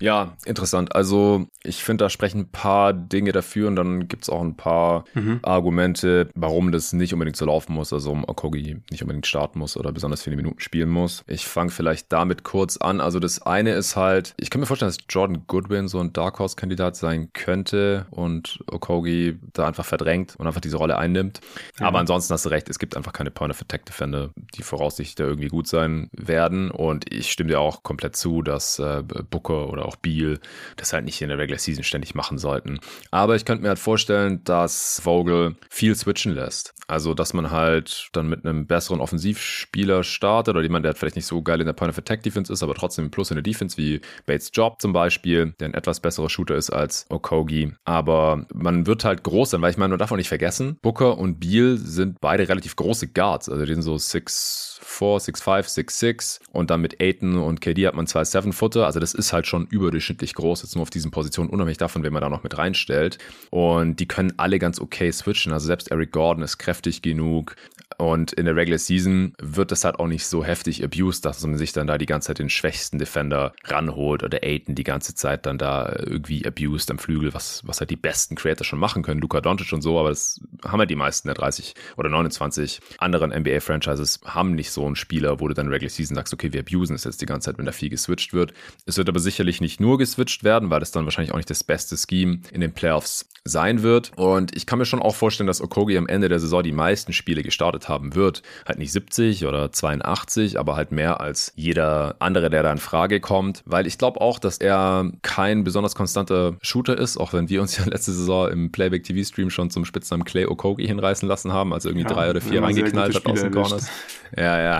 Ja, 0.00 0.36
interessant. 0.44 0.94
Also 0.94 1.46
ich 1.62 1.82
finde, 1.84 2.04
da 2.04 2.10
sprechen 2.10 2.40
ein 2.40 2.50
paar 2.50 2.92
Dinge 2.92 3.32
dafür 3.32 3.68
und 3.68 3.76
dann 3.76 4.08
gibt 4.08 4.24
es 4.24 4.30
auch 4.30 4.42
ein 4.42 4.56
paar 4.56 5.04
mhm. 5.14 5.40
Argumente, 5.42 6.28
warum 6.34 6.72
das 6.72 6.92
nicht 6.92 7.12
unbedingt 7.12 7.36
so 7.36 7.46
laufen 7.46 7.74
muss, 7.74 7.92
also 7.92 8.10
um 8.10 8.24
Okogi 8.28 8.78
nicht 8.90 9.02
unbedingt 9.02 9.26
starten 9.26 9.58
muss 9.58 9.76
oder 9.76 9.92
besonders 9.92 10.22
viele 10.22 10.36
Minuten 10.36 10.60
spielen 10.60 10.88
muss. 10.88 11.24
Ich 11.26 11.46
fange 11.46 11.70
vielleicht 11.70 12.12
damit 12.12 12.44
kurz 12.44 12.76
an. 12.76 13.00
Also 13.00 13.18
das 13.18 13.42
eine 13.42 13.72
ist 13.72 13.96
halt, 13.96 14.34
ich 14.38 14.50
kann 14.50 14.60
mir 14.60 14.66
vorstellen, 14.66 14.90
dass 14.90 15.04
Jordan 15.08 15.44
Goodwin 15.46 15.88
so 15.88 16.00
ein 16.00 16.12
Dark 16.12 16.38
Horse-Kandidat 16.38 16.96
sein 16.96 17.32
könnte 17.32 18.06
und 18.10 18.60
Okogi 18.70 19.38
da 19.52 19.66
einfach 19.66 19.84
verdrängt 19.84 20.36
und 20.38 20.46
einfach 20.46 20.60
diese 20.60 20.76
Rolle 20.76 20.98
einnimmt. 20.98 21.40
Mhm. 21.78 21.86
Aber 21.86 21.98
ansonsten 21.98 22.32
hast 22.34 22.44
du 22.44 22.48
recht, 22.48 22.68
es 22.68 22.78
gibt 22.78 22.96
einfach 22.96 23.12
keine 23.12 23.30
Point-of-Attack-Defender, 23.30 24.30
die 24.54 24.62
voraussichtlich 24.62 25.14
da 25.14 25.24
irgendwie 25.24 25.48
gut 25.48 25.68
sein 25.68 26.08
werden. 26.12 26.70
Und 26.70 27.12
ich 27.12 27.30
stimme 27.30 27.50
dir 27.50 27.60
auch 27.60 27.82
komplett 27.82 28.16
zu, 28.16 28.42
dass 28.42 28.78
äh, 28.78 29.02
Booker 29.02 29.68
oder 29.70 29.81
auch 29.82 29.96
Beal 29.96 30.38
das 30.76 30.92
halt 30.92 31.04
nicht 31.04 31.20
in 31.22 31.28
der 31.28 31.38
Regular 31.38 31.58
Season 31.58 31.84
ständig 31.84 32.14
machen 32.14 32.38
sollten. 32.38 32.80
Aber 33.10 33.36
ich 33.36 33.44
könnte 33.44 33.62
mir 33.62 33.68
halt 33.68 33.78
vorstellen, 33.78 34.42
dass 34.44 35.00
Vogel 35.02 35.56
viel 35.70 35.94
switchen 35.94 36.32
lässt. 36.32 36.74
Also, 36.88 37.14
dass 37.14 37.32
man 37.32 37.50
halt 37.50 38.08
dann 38.12 38.28
mit 38.28 38.44
einem 38.44 38.66
besseren 38.66 39.00
Offensivspieler 39.00 40.04
startet 40.04 40.54
oder 40.54 40.62
jemand, 40.62 40.84
der 40.84 40.90
halt 40.90 40.98
vielleicht 40.98 41.16
nicht 41.16 41.26
so 41.26 41.40
geil 41.42 41.60
in 41.60 41.66
der 41.66 41.72
Point 41.72 41.90
of 41.90 41.98
Attack 41.98 42.22
Defense 42.22 42.52
ist, 42.52 42.62
aber 42.62 42.74
trotzdem 42.74 43.10
Plus 43.10 43.30
in 43.30 43.36
der 43.36 43.42
Defense, 43.42 43.78
wie 43.78 44.00
Bates 44.26 44.50
Job 44.52 44.80
zum 44.80 44.92
Beispiel, 44.92 45.54
der 45.58 45.68
ein 45.68 45.74
etwas 45.74 46.00
besserer 46.00 46.28
Shooter 46.28 46.54
ist 46.56 46.70
als 46.70 47.06
Okogi. 47.08 47.72
Aber 47.84 48.46
man 48.52 48.86
wird 48.86 49.04
halt 49.04 49.22
groß 49.22 49.50
sein, 49.50 49.62
weil 49.62 49.70
ich 49.70 49.78
meine, 49.78 49.90
man 49.90 49.98
darf 49.98 50.12
auch 50.12 50.16
nicht 50.16 50.28
vergessen, 50.28 50.76
Booker 50.82 51.18
und 51.18 51.40
Beal 51.40 51.78
sind 51.78 52.20
beide 52.20 52.48
relativ 52.48 52.76
große 52.76 53.08
Guards. 53.08 53.48
Also, 53.48 53.64
die 53.64 53.72
sind 53.72 53.82
so 53.82 53.96
6 53.96 54.72
4, 54.82 55.20
6, 55.20 55.42
5, 55.42 55.68
6, 55.68 55.98
6 55.98 56.40
und 56.52 56.70
dann 56.70 56.80
mit 56.80 57.00
Aiton 57.00 57.38
und 57.38 57.60
KD 57.60 57.86
hat 57.86 57.94
man 57.94 58.06
zwei 58.06 58.22
7-Footer. 58.22 58.84
Also 58.84 59.00
das 59.00 59.14
ist 59.14 59.32
halt 59.32 59.46
schon 59.46 59.61
überdurchschnittlich 59.66 60.34
groß, 60.34 60.62
jetzt 60.62 60.74
nur 60.74 60.82
auf 60.82 60.90
diesen 60.90 61.10
Positionen, 61.10 61.50
unabhängig 61.50 61.78
davon, 61.78 62.02
wen 62.02 62.12
man 62.12 62.22
da 62.22 62.28
noch 62.28 62.42
mit 62.42 62.56
reinstellt. 62.56 63.18
Und 63.50 64.00
die 64.00 64.06
können 64.06 64.32
alle 64.36 64.58
ganz 64.58 64.80
okay 64.80 65.10
switchen. 65.12 65.52
Also 65.52 65.66
selbst 65.66 65.90
Eric 65.90 66.12
Gordon 66.12 66.42
ist 66.42 66.58
kräftig 66.58 67.02
genug. 67.02 67.56
Und 67.98 68.32
in 68.32 68.46
der 68.46 68.56
Regular 68.56 68.78
Season 68.78 69.34
wird 69.40 69.70
das 69.70 69.84
halt 69.84 69.98
auch 69.98 70.06
nicht 70.06 70.26
so 70.26 70.44
heftig 70.44 70.82
abused, 70.82 71.24
dass 71.24 71.44
man 71.46 71.56
sich 71.56 71.72
dann 71.72 71.86
da 71.86 71.98
die 71.98 72.06
ganze 72.06 72.28
Zeit 72.28 72.38
den 72.38 72.50
schwächsten 72.50 72.98
Defender 72.98 73.52
ranholt 73.64 74.22
oder 74.22 74.38
Aiton 74.42 74.74
die 74.74 74.84
ganze 74.84 75.14
Zeit 75.14 75.46
dann 75.46 75.58
da 75.58 75.94
irgendwie 76.04 76.44
abused 76.46 76.90
am 76.90 76.98
Flügel, 76.98 77.34
was, 77.34 77.62
was 77.66 77.80
halt 77.80 77.90
die 77.90 77.96
besten 77.96 78.34
Creator 78.34 78.64
schon 78.64 78.78
machen 78.78 79.02
können. 79.02 79.20
Luka 79.20 79.40
Doncic 79.40 79.72
und 79.72 79.82
so, 79.82 79.98
aber 79.98 80.08
das 80.10 80.40
haben 80.64 80.80
ja 80.80 80.86
die 80.86 80.96
meisten 80.96 81.28
der 81.28 81.34
30 81.34 81.74
oder 81.96 82.08
29 82.08 82.80
anderen 82.98 83.30
NBA-Franchises 83.30 84.20
haben 84.24 84.54
nicht 84.54 84.70
so 84.70 84.86
einen 84.86 84.96
Spieler, 84.96 85.40
wo 85.40 85.48
du 85.48 85.54
dann 85.54 85.68
Regular 85.68 85.90
Season 85.90 86.14
sagst, 86.14 86.32
okay, 86.34 86.52
wir 86.52 86.60
abusen 86.60 86.96
es 86.96 87.04
jetzt 87.04 87.20
die 87.20 87.26
ganze 87.26 87.46
Zeit, 87.46 87.58
wenn 87.58 87.66
da 87.66 87.72
viel 87.72 87.90
geswitcht 87.90 88.32
wird. 88.32 88.52
Es 88.86 88.96
wird 88.96 89.08
aber 89.08 89.20
sicherlich 89.20 89.51
nicht 89.60 89.80
nur 89.80 89.98
geswitcht 89.98 90.44
werden, 90.44 90.70
weil 90.70 90.80
das 90.80 90.92
dann 90.92 91.04
wahrscheinlich 91.04 91.32
auch 91.32 91.36
nicht 91.36 91.50
das 91.50 91.64
beste 91.64 91.96
Scheme 91.96 92.40
in 92.52 92.60
den 92.60 92.72
Playoffs 92.72 93.28
sein 93.44 93.82
wird. 93.82 94.12
Und 94.16 94.56
ich 94.56 94.66
kann 94.66 94.78
mir 94.78 94.84
schon 94.84 95.02
auch 95.02 95.14
vorstellen, 95.14 95.46
dass 95.46 95.60
Okogi 95.60 95.96
am 95.98 96.06
Ende 96.06 96.28
der 96.28 96.38
Saison 96.38 96.62
die 96.62 96.72
meisten 96.72 97.12
Spiele 97.12 97.42
gestartet 97.42 97.88
haben 97.88 98.14
wird. 98.14 98.42
Halt 98.66 98.78
nicht 98.78 98.92
70 98.92 99.46
oder 99.46 99.72
82, 99.72 100.58
aber 100.58 100.76
halt 100.76 100.92
mehr 100.92 101.20
als 101.20 101.52
jeder 101.56 102.16
andere, 102.20 102.50
der 102.50 102.62
da 102.62 102.72
in 102.72 102.78
Frage 102.78 103.20
kommt. 103.20 103.62
Weil 103.66 103.86
ich 103.86 103.98
glaube 103.98 104.20
auch, 104.20 104.38
dass 104.38 104.58
er 104.58 105.10
kein 105.22 105.64
besonders 105.64 105.94
konstanter 105.94 106.56
Shooter 106.62 106.96
ist, 106.96 107.16
auch 107.16 107.32
wenn 107.32 107.48
wir 107.48 107.60
uns 107.60 107.76
ja 107.78 107.84
letzte 107.84 108.12
Saison 108.12 108.48
im 108.50 108.72
Playback 108.72 109.04
TV 109.04 109.26
Stream 109.26 109.50
schon 109.50 109.70
zum 109.70 109.84
Spitznamen 109.84 110.24
Clay 110.24 110.46
Okogi 110.46 110.86
hinreißen 110.86 111.28
lassen 111.28 111.52
haben, 111.52 111.72
also 111.72 111.88
irgendwie 111.88 112.06
ja, 112.08 112.14
drei 112.14 112.30
oder 112.30 112.40
vier 112.40 112.62
reingeknallt 112.62 113.14
hat 113.14 113.26
aus 113.26 113.40
den 113.40 113.52
Corners. 113.52 113.90
Ja, 114.34 114.62
ja. 114.62 114.78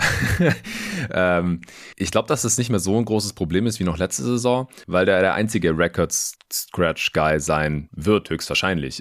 ähm, 1.12 1.60
ich 1.96 2.10
glaube, 2.10 2.26
dass 2.26 2.40
das 2.40 2.56
nicht 2.56 2.70
mehr 2.70 2.78
so 2.78 2.96
ein 2.96 3.04
großes 3.04 3.34
Problem 3.34 3.66
ist 3.66 3.80
wie 3.80 3.84
noch 3.84 3.98
letzte 3.98 4.22
Saison, 4.22 4.66
weil 4.86 5.04
der 5.04 5.20
der 5.20 5.34
einzige 5.34 5.76
Record-Scratch-Guy 5.76 7.38
sein 7.38 7.90
wird, 7.92 8.30
höchstwahrscheinlich. 8.30 8.51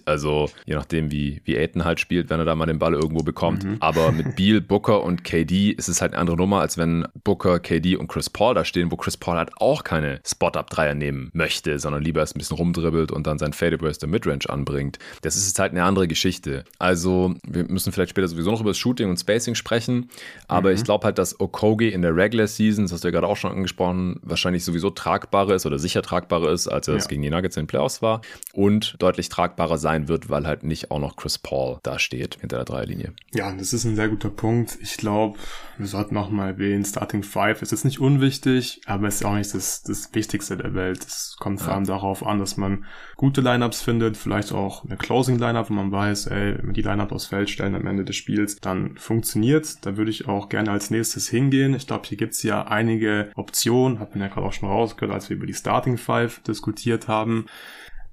Also 0.05 0.49
je 0.65 0.75
nachdem, 0.75 1.11
wie, 1.11 1.41
wie 1.45 1.57
Aiden 1.57 1.85
halt 1.85 1.99
spielt, 1.99 2.29
wenn 2.29 2.39
er 2.39 2.45
da 2.45 2.55
mal 2.55 2.65
den 2.65 2.79
Ball 2.79 2.93
irgendwo 2.93 3.23
bekommt. 3.23 3.63
Mhm. 3.63 3.77
Aber 3.79 4.11
mit 4.11 4.35
Beal, 4.35 4.61
Booker 4.61 5.03
und 5.03 5.23
KD 5.23 5.71
ist 5.71 5.87
es 5.87 6.01
halt 6.01 6.13
eine 6.13 6.21
andere 6.21 6.37
Nummer, 6.37 6.61
als 6.61 6.77
wenn 6.77 7.07
Booker, 7.23 7.59
KD 7.59 7.95
und 7.95 8.07
Chris 8.07 8.29
Paul 8.29 8.55
da 8.55 8.65
stehen, 8.65 8.91
wo 8.91 8.97
Chris 8.97 9.17
Paul 9.17 9.37
halt 9.37 9.51
auch 9.57 9.83
keine 9.83 10.21
Spot-Up-Dreier 10.25 10.95
nehmen 10.95 11.29
möchte, 11.33 11.77
sondern 11.79 12.03
lieber 12.03 12.21
erst 12.21 12.35
ein 12.35 12.39
bisschen 12.39 12.57
rumdribbelt 12.57 13.11
und 13.11 13.27
dann 13.27 13.37
sein 13.37 13.53
Fadeaway 13.53 13.89
aus 13.89 13.97
der 13.97 14.09
Midrange 14.09 14.49
anbringt. 14.49 14.99
Das 15.21 15.35
ist 15.35 15.47
jetzt 15.47 15.59
halt 15.59 15.71
eine 15.71 15.83
andere 15.83 16.07
Geschichte. 16.07 16.63
Also 16.79 17.35
wir 17.47 17.65
müssen 17.65 17.91
vielleicht 17.91 18.11
später 18.11 18.27
sowieso 18.27 18.51
noch 18.51 18.61
über 18.61 18.71
das 18.71 18.77
Shooting 18.77 19.09
und 19.09 19.17
Spacing 19.17 19.55
sprechen, 19.55 20.09
aber 20.47 20.69
mhm. 20.69 20.75
ich 20.75 20.83
glaube 20.83 21.05
halt, 21.05 21.17
dass 21.17 21.39
Okogi 21.39 21.89
in 21.89 22.01
der 22.01 22.15
Regular 22.15 22.47
Season, 22.47 22.85
das 22.85 22.93
hast 22.93 23.03
du 23.03 23.07
ja 23.07 23.11
gerade 23.11 23.27
auch 23.27 23.37
schon 23.37 23.51
angesprochen, 23.51 24.19
wahrscheinlich 24.23 24.63
sowieso 24.63 24.89
tragbarer 24.89 25.55
ist 25.55 25.65
oder 25.65 25.79
sicher 25.79 26.01
tragbarer 26.01 26.51
ist, 26.51 26.67
als 26.67 26.87
er 26.87 26.95
es 26.95 27.07
gegen 27.07 27.21
die 27.21 27.29
Nuggets 27.29 27.57
in 27.57 27.63
den 27.63 27.67
Playoffs 27.67 28.01
war 28.01 28.21
und 28.53 28.95
deutlich 28.99 29.29
tragbarer 29.29 29.40
sein 29.77 30.07
wird, 30.07 30.29
weil 30.29 30.47
halt 30.47 30.63
nicht 30.63 30.91
auch 30.91 30.99
noch 30.99 31.15
Chris 31.15 31.37
Paul 31.37 31.79
da 31.83 31.99
steht 31.99 32.35
hinter 32.39 32.57
der 32.57 32.65
Dreierlinie. 32.65 33.13
Ja, 33.33 33.51
das 33.51 33.73
ist 33.73 33.85
ein 33.85 33.95
sehr 33.95 34.09
guter 34.09 34.29
Punkt. 34.29 34.77
Ich 34.81 34.97
glaube, 34.97 35.37
wir 35.77 35.87
sollten 35.87 36.17
auch 36.17 36.29
mal 36.29 36.47
erwähnen, 36.47 36.85
Starting 36.85 37.23
Five 37.23 37.61
ist 37.61 37.71
jetzt 37.71 37.85
nicht 37.85 37.99
unwichtig, 37.99 38.81
aber 38.85 39.07
es 39.07 39.15
ist 39.15 39.25
auch 39.25 39.35
nicht 39.35 39.53
das, 39.53 39.83
das 39.83 40.13
Wichtigste 40.13 40.57
der 40.57 40.73
Welt. 40.73 41.03
Es 41.03 41.35
kommt 41.39 41.61
vor 41.61 41.73
allem 41.73 41.85
darauf 41.85 42.25
an, 42.25 42.39
dass 42.39 42.57
man 42.57 42.85
gute 43.17 43.41
Lineups 43.41 43.81
findet, 43.81 44.17
vielleicht 44.17 44.51
auch 44.51 44.85
eine 44.85 44.97
Closing 44.97 45.39
Lineup, 45.39 45.69
wo 45.69 45.73
man 45.73 45.91
weiß, 45.91 46.27
ey, 46.27 46.57
wenn 46.57 46.67
wir 46.67 46.73
die 46.73 46.81
Lineup 46.81 47.11
aufs 47.11 47.27
Feld 47.27 47.49
stellen 47.49 47.75
am 47.75 47.87
Ende 47.87 48.05
des 48.05 48.15
Spiels, 48.15 48.57
dann 48.59 48.97
funktioniert. 48.97 49.85
Da 49.85 49.97
würde 49.97 50.11
ich 50.11 50.27
auch 50.27 50.49
gerne 50.49 50.71
als 50.71 50.89
nächstes 50.89 51.27
hingehen. 51.29 51.73
Ich 51.73 51.87
glaube, 51.87 52.07
hier 52.07 52.17
gibt's 52.17 52.43
ja 52.43 52.67
einige 52.67 53.31
Optionen, 53.35 53.99
hat 53.99 54.11
man 54.11 54.21
ja 54.21 54.27
gerade 54.27 54.45
auch 54.45 54.53
schon 54.53 54.69
rausgehört, 54.69 55.13
als 55.13 55.29
wir 55.29 55.37
über 55.37 55.47
die 55.47 55.53
Starting 55.53 55.97
Five 55.97 56.41
diskutiert 56.41 57.07
haben. 57.07 57.45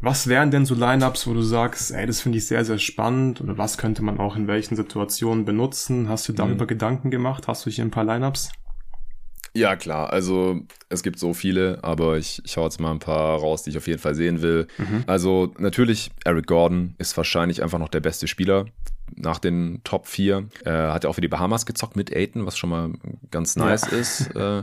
Was 0.00 0.28
wären 0.28 0.52
denn 0.52 0.64
so 0.64 0.76
Lineups, 0.76 1.26
wo 1.26 1.34
du 1.34 1.42
sagst, 1.42 1.90
ey, 1.90 2.06
das 2.06 2.20
finde 2.20 2.38
ich 2.38 2.46
sehr, 2.46 2.64
sehr 2.64 2.78
spannend 2.78 3.40
oder 3.40 3.58
was 3.58 3.78
könnte 3.78 4.02
man 4.02 4.20
auch 4.20 4.37
in 4.37 4.46
welchen 4.46 4.76
Situationen 4.76 5.44
benutzen? 5.44 6.08
Hast 6.08 6.28
du 6.28 6.32
darüber 6.32 6.64
mhm. 6.64 6.68
Gedanken 6.68 7.11
gemacht? 7.11 7.48
Hast 7.48 7.66
du 7.66 7.70
hier 7.70 7.84
ein 7.84 7.90
paar 7.90 8.04
Lineups? 8.04 8.52
Ja, 9.54 9.74
klar. 9.74 10.12
Also 10.12 10.61
es 10.88 11.02
gibt 11.02 11.18
so 11.18 11.34
viele, 11.34 11.82
aber 11.82 12.16
ich, 12.16 12.40
ich 12.44 12.56
hau 12.56 12.64
jetzt 12.64 12.78
mal 12.78 12.92
ein 12.92 13.00
paar 13.00 13.40
raus, 13.40 13.64
die 13.64 13.70
ich 13.70 13.76
auf 13.76 13.88
jeden 13.88 13.98
Fall 13.98 14.14
sehen 14.14 14.40
will. 14.40 14.68
Mhm. 14.78 15.02
Also 15.08 15.52
natürlich, 15.58 16.12
Eric 16.24 16.46
Gordon 16.46 16.94
ist 16.98 17.16
wahrscheinlich 17.16 17.61
einfach 17.61 17.80
noch 17.80 17.88
der 17.88 18.00
beste 18.00 18.28
Spieler 18.28 18.66
nach 19.16 19.38
den 19.38 19.80
Top 19.84 20.06
4. 20.06 20.48
Äh, 20.64 20.70
hat 20.70 21.04
ja 21.04 21.10
auch 21.10 21.14
für 21.14 21.20
die 21.20 21.28
Bahamas 21.28 21.66
gezockt 21.66 21.96
mit 21.96 22.14
Aiton, 22.14 22.46
was 22.46 22.56
schon 22.56 22.70
mal 22.70 22.90
ganz 23.30 23.56
nice 23.56 23.88
ja. 23.90 23.98
ist. 23.98 24.34
Äh, 24.34 24.62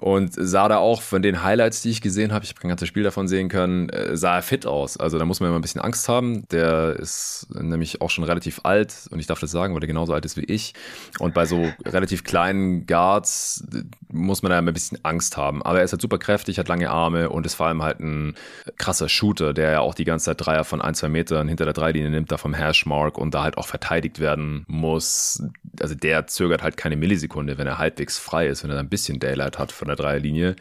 und 0.00 0.32
sah 0.34 0.68
da 0.68 0.78
auch 0.78 1.02
von 1.02 1.22
den 1.22 1.42
Highlights, 1.42 1.82
die 1.82 1.90
ich 1.90 2.00
gesehen 2.00 2.32
habe, 2.32 2.44
ich 2.44 2.50
habe 2.50 2.60
kein 2.60 2.68
ganzes 2.68 2.88
Spiel 2.88 3.02
davon 3.02 3.28
sehen 3.28 3.48
können, 3.48 3.88
äh, 3.90 4.16
sah 4.16 4.36
er 4.36 4.42
fit 4.42 4.66
aus. 4.66 4.96
Also 4.96 5.18
da 5.18 5.24
muss 5.24 5.40
man 5.40 5.48
immer 5.48 5.58
ein 5.58 5.62
bisschen 5.62 5.80
Angst 5.80 6.08
haben. 6.08 6.46
Der 6.48 6.96
ist 6.96 7.46
nämlich 7.50 8.00
auch 8.00 8.10
schon 8.10 8.24
relativ 8.24 8.60
alt 8.64 9.08
und 9.10 9.20
ich 9.20 9.26
darf 9.26 9.40
das 9.40 9.50
sagen, 9.50 9.74
weil 9.74 9.82
er 9.82 9.86
genauso 9.86 10.12
alt 10.12 10.24
ist 10.24 10.36
wie 10.36 10.44
ich. 10.44 10.74
Und 11.18 11.34
bei 11.34 11.46
so 11.46 11.68
relativ 11.86 12.24
kleinen 12.24 12.86
Guards 12.86 13.64
muss 14.10 14.42
man 14.42 14.50
da 14.50 14.58
immer 14.58 14.70
ein 14.70 14.74
bisschen 14.74 14.98
Angst 15.04 15.36
haben. 15.36 15.62
Aber 15.62 15.78
er 15.78 15.84
ist 15.84 15.92
halt 15.92 16.02
super 16.02 16.18
kräftig, 16.18 16.58
hat 16.58 16.68
lange 16.68 16.90
Arme 16.90 17.30
und 17.30 17.46
ist 17.46 17.54
vor 17.54 17.66
allem 17.66 17.82
halt 17.82 18.00
ein 18.00 18.34
krasser 18.78 19.08
Shooter, 19.08 19.52
der 19.52 19.70
ja 19.70 19.80
auch 19.80 19.94
die 19.94 20.04
ganze 20.04 20.26
Zeit 20.26 20.44
Dreier 20.44 20.64
von 20.64 20.80
ein, 20.80 20.94
zwei 20.94 21.08
Metern 21.08 21.48
hinter 21.48 21.64
der 21.64 21.74
Dreilinie 21.74 22.10
nimmt, 22.10 22.32
da 22.32 22.36
vom 22.36 22.54
Hashmark 22.54 23.18
und 23.18 23.34
da 23.34 23.42
halt 23.42 23.58
auch 23.58 23.66
verteidigt 23.74 24.20
werden 24.20 24.64
muss. 24.68 25.42
Also 25.80 25.96
der 25.96 26.28
zögert 26.28 26.62
halt 26.62 26.76
keine 26.76 26.94
Millisekunde, 26.94 27.58
wenn 27.58 27.66
er 27.66 27.78
halbwegs 27.78 28.18
frei 28.18 28.46
ist, 28.46 28.62
wenn 28.62 28.70
er 28.70 28.78
ein 28.78 28.88
bisschen 28.88 29.18
Daylight 29.18 29.58
hat 29.58 29.72
von 29.72 29.88
der 29.88 29.96
Dreierlinie. 29.96 30.54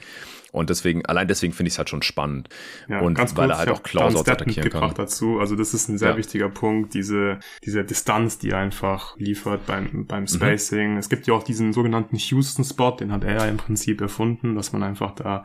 Und 0.53 0.69
deswegen, 0.69 1.05
allein 1.05 1.27
deswegen 1.27 1.51
finde 1.51 1.67
ich 1.67 1.73
es 1.73 1.77
halt 1.79 1.89
schon 1.89 2.03
spannend. 2.03 2.47
Ja, 2.87 2.99
und 3.01 3.15
ganz 3.15 3.35
weil 3.35 3.47
kurz, 3.47 3.55
er 3.55 3.59
halt 3.59 3.69
auch 3.71 3.85
Stat 3.85 4.03
attackieren 4.15 4.45
kann. 4.45 4.63
mitgebracht 4.63 4.99
dazu. 4.99 5.39
Also 5.39 5.55
das 5.55 5.73
ist 5.73 5.89
ein 5.89 5.97
sehr 5.97 6.11
Ja. 6.11 6.17
wichtiger 6.17 6.47
Punkt, 6.47 6.93
diese, 6.93 7.39
diese 7.65 7.83
Distanz, 7.83 8.37
die 8.37 8.51
er 8.51 8.59
einfach 8.59 9.17
liefert 9.17 9.65
beim, 9.65 9.89
Mhm. 9.91 10.05
beim 10.05 10.27
Spacing. 10.27 10.97
Es 10.97 11.09
gibt 11.09 11.25
ja 11.27 11.33
auch 11.33 11.43
diesen 11.43 11.73
sogenannten 11.73 12.15
Houston-Spot, 12.17 12.91
den 12.99 13.11
hat 13.11 13.23
er 13.23 13.33
ja 13.33 13.45
im 13.45 13.57
Prinzip 13.57 13.99
erfunden, 13.99 14.55
dass 14.55 14.71
man 14.73 14.83
einfach 14.83 15.15
da 15.15 15.43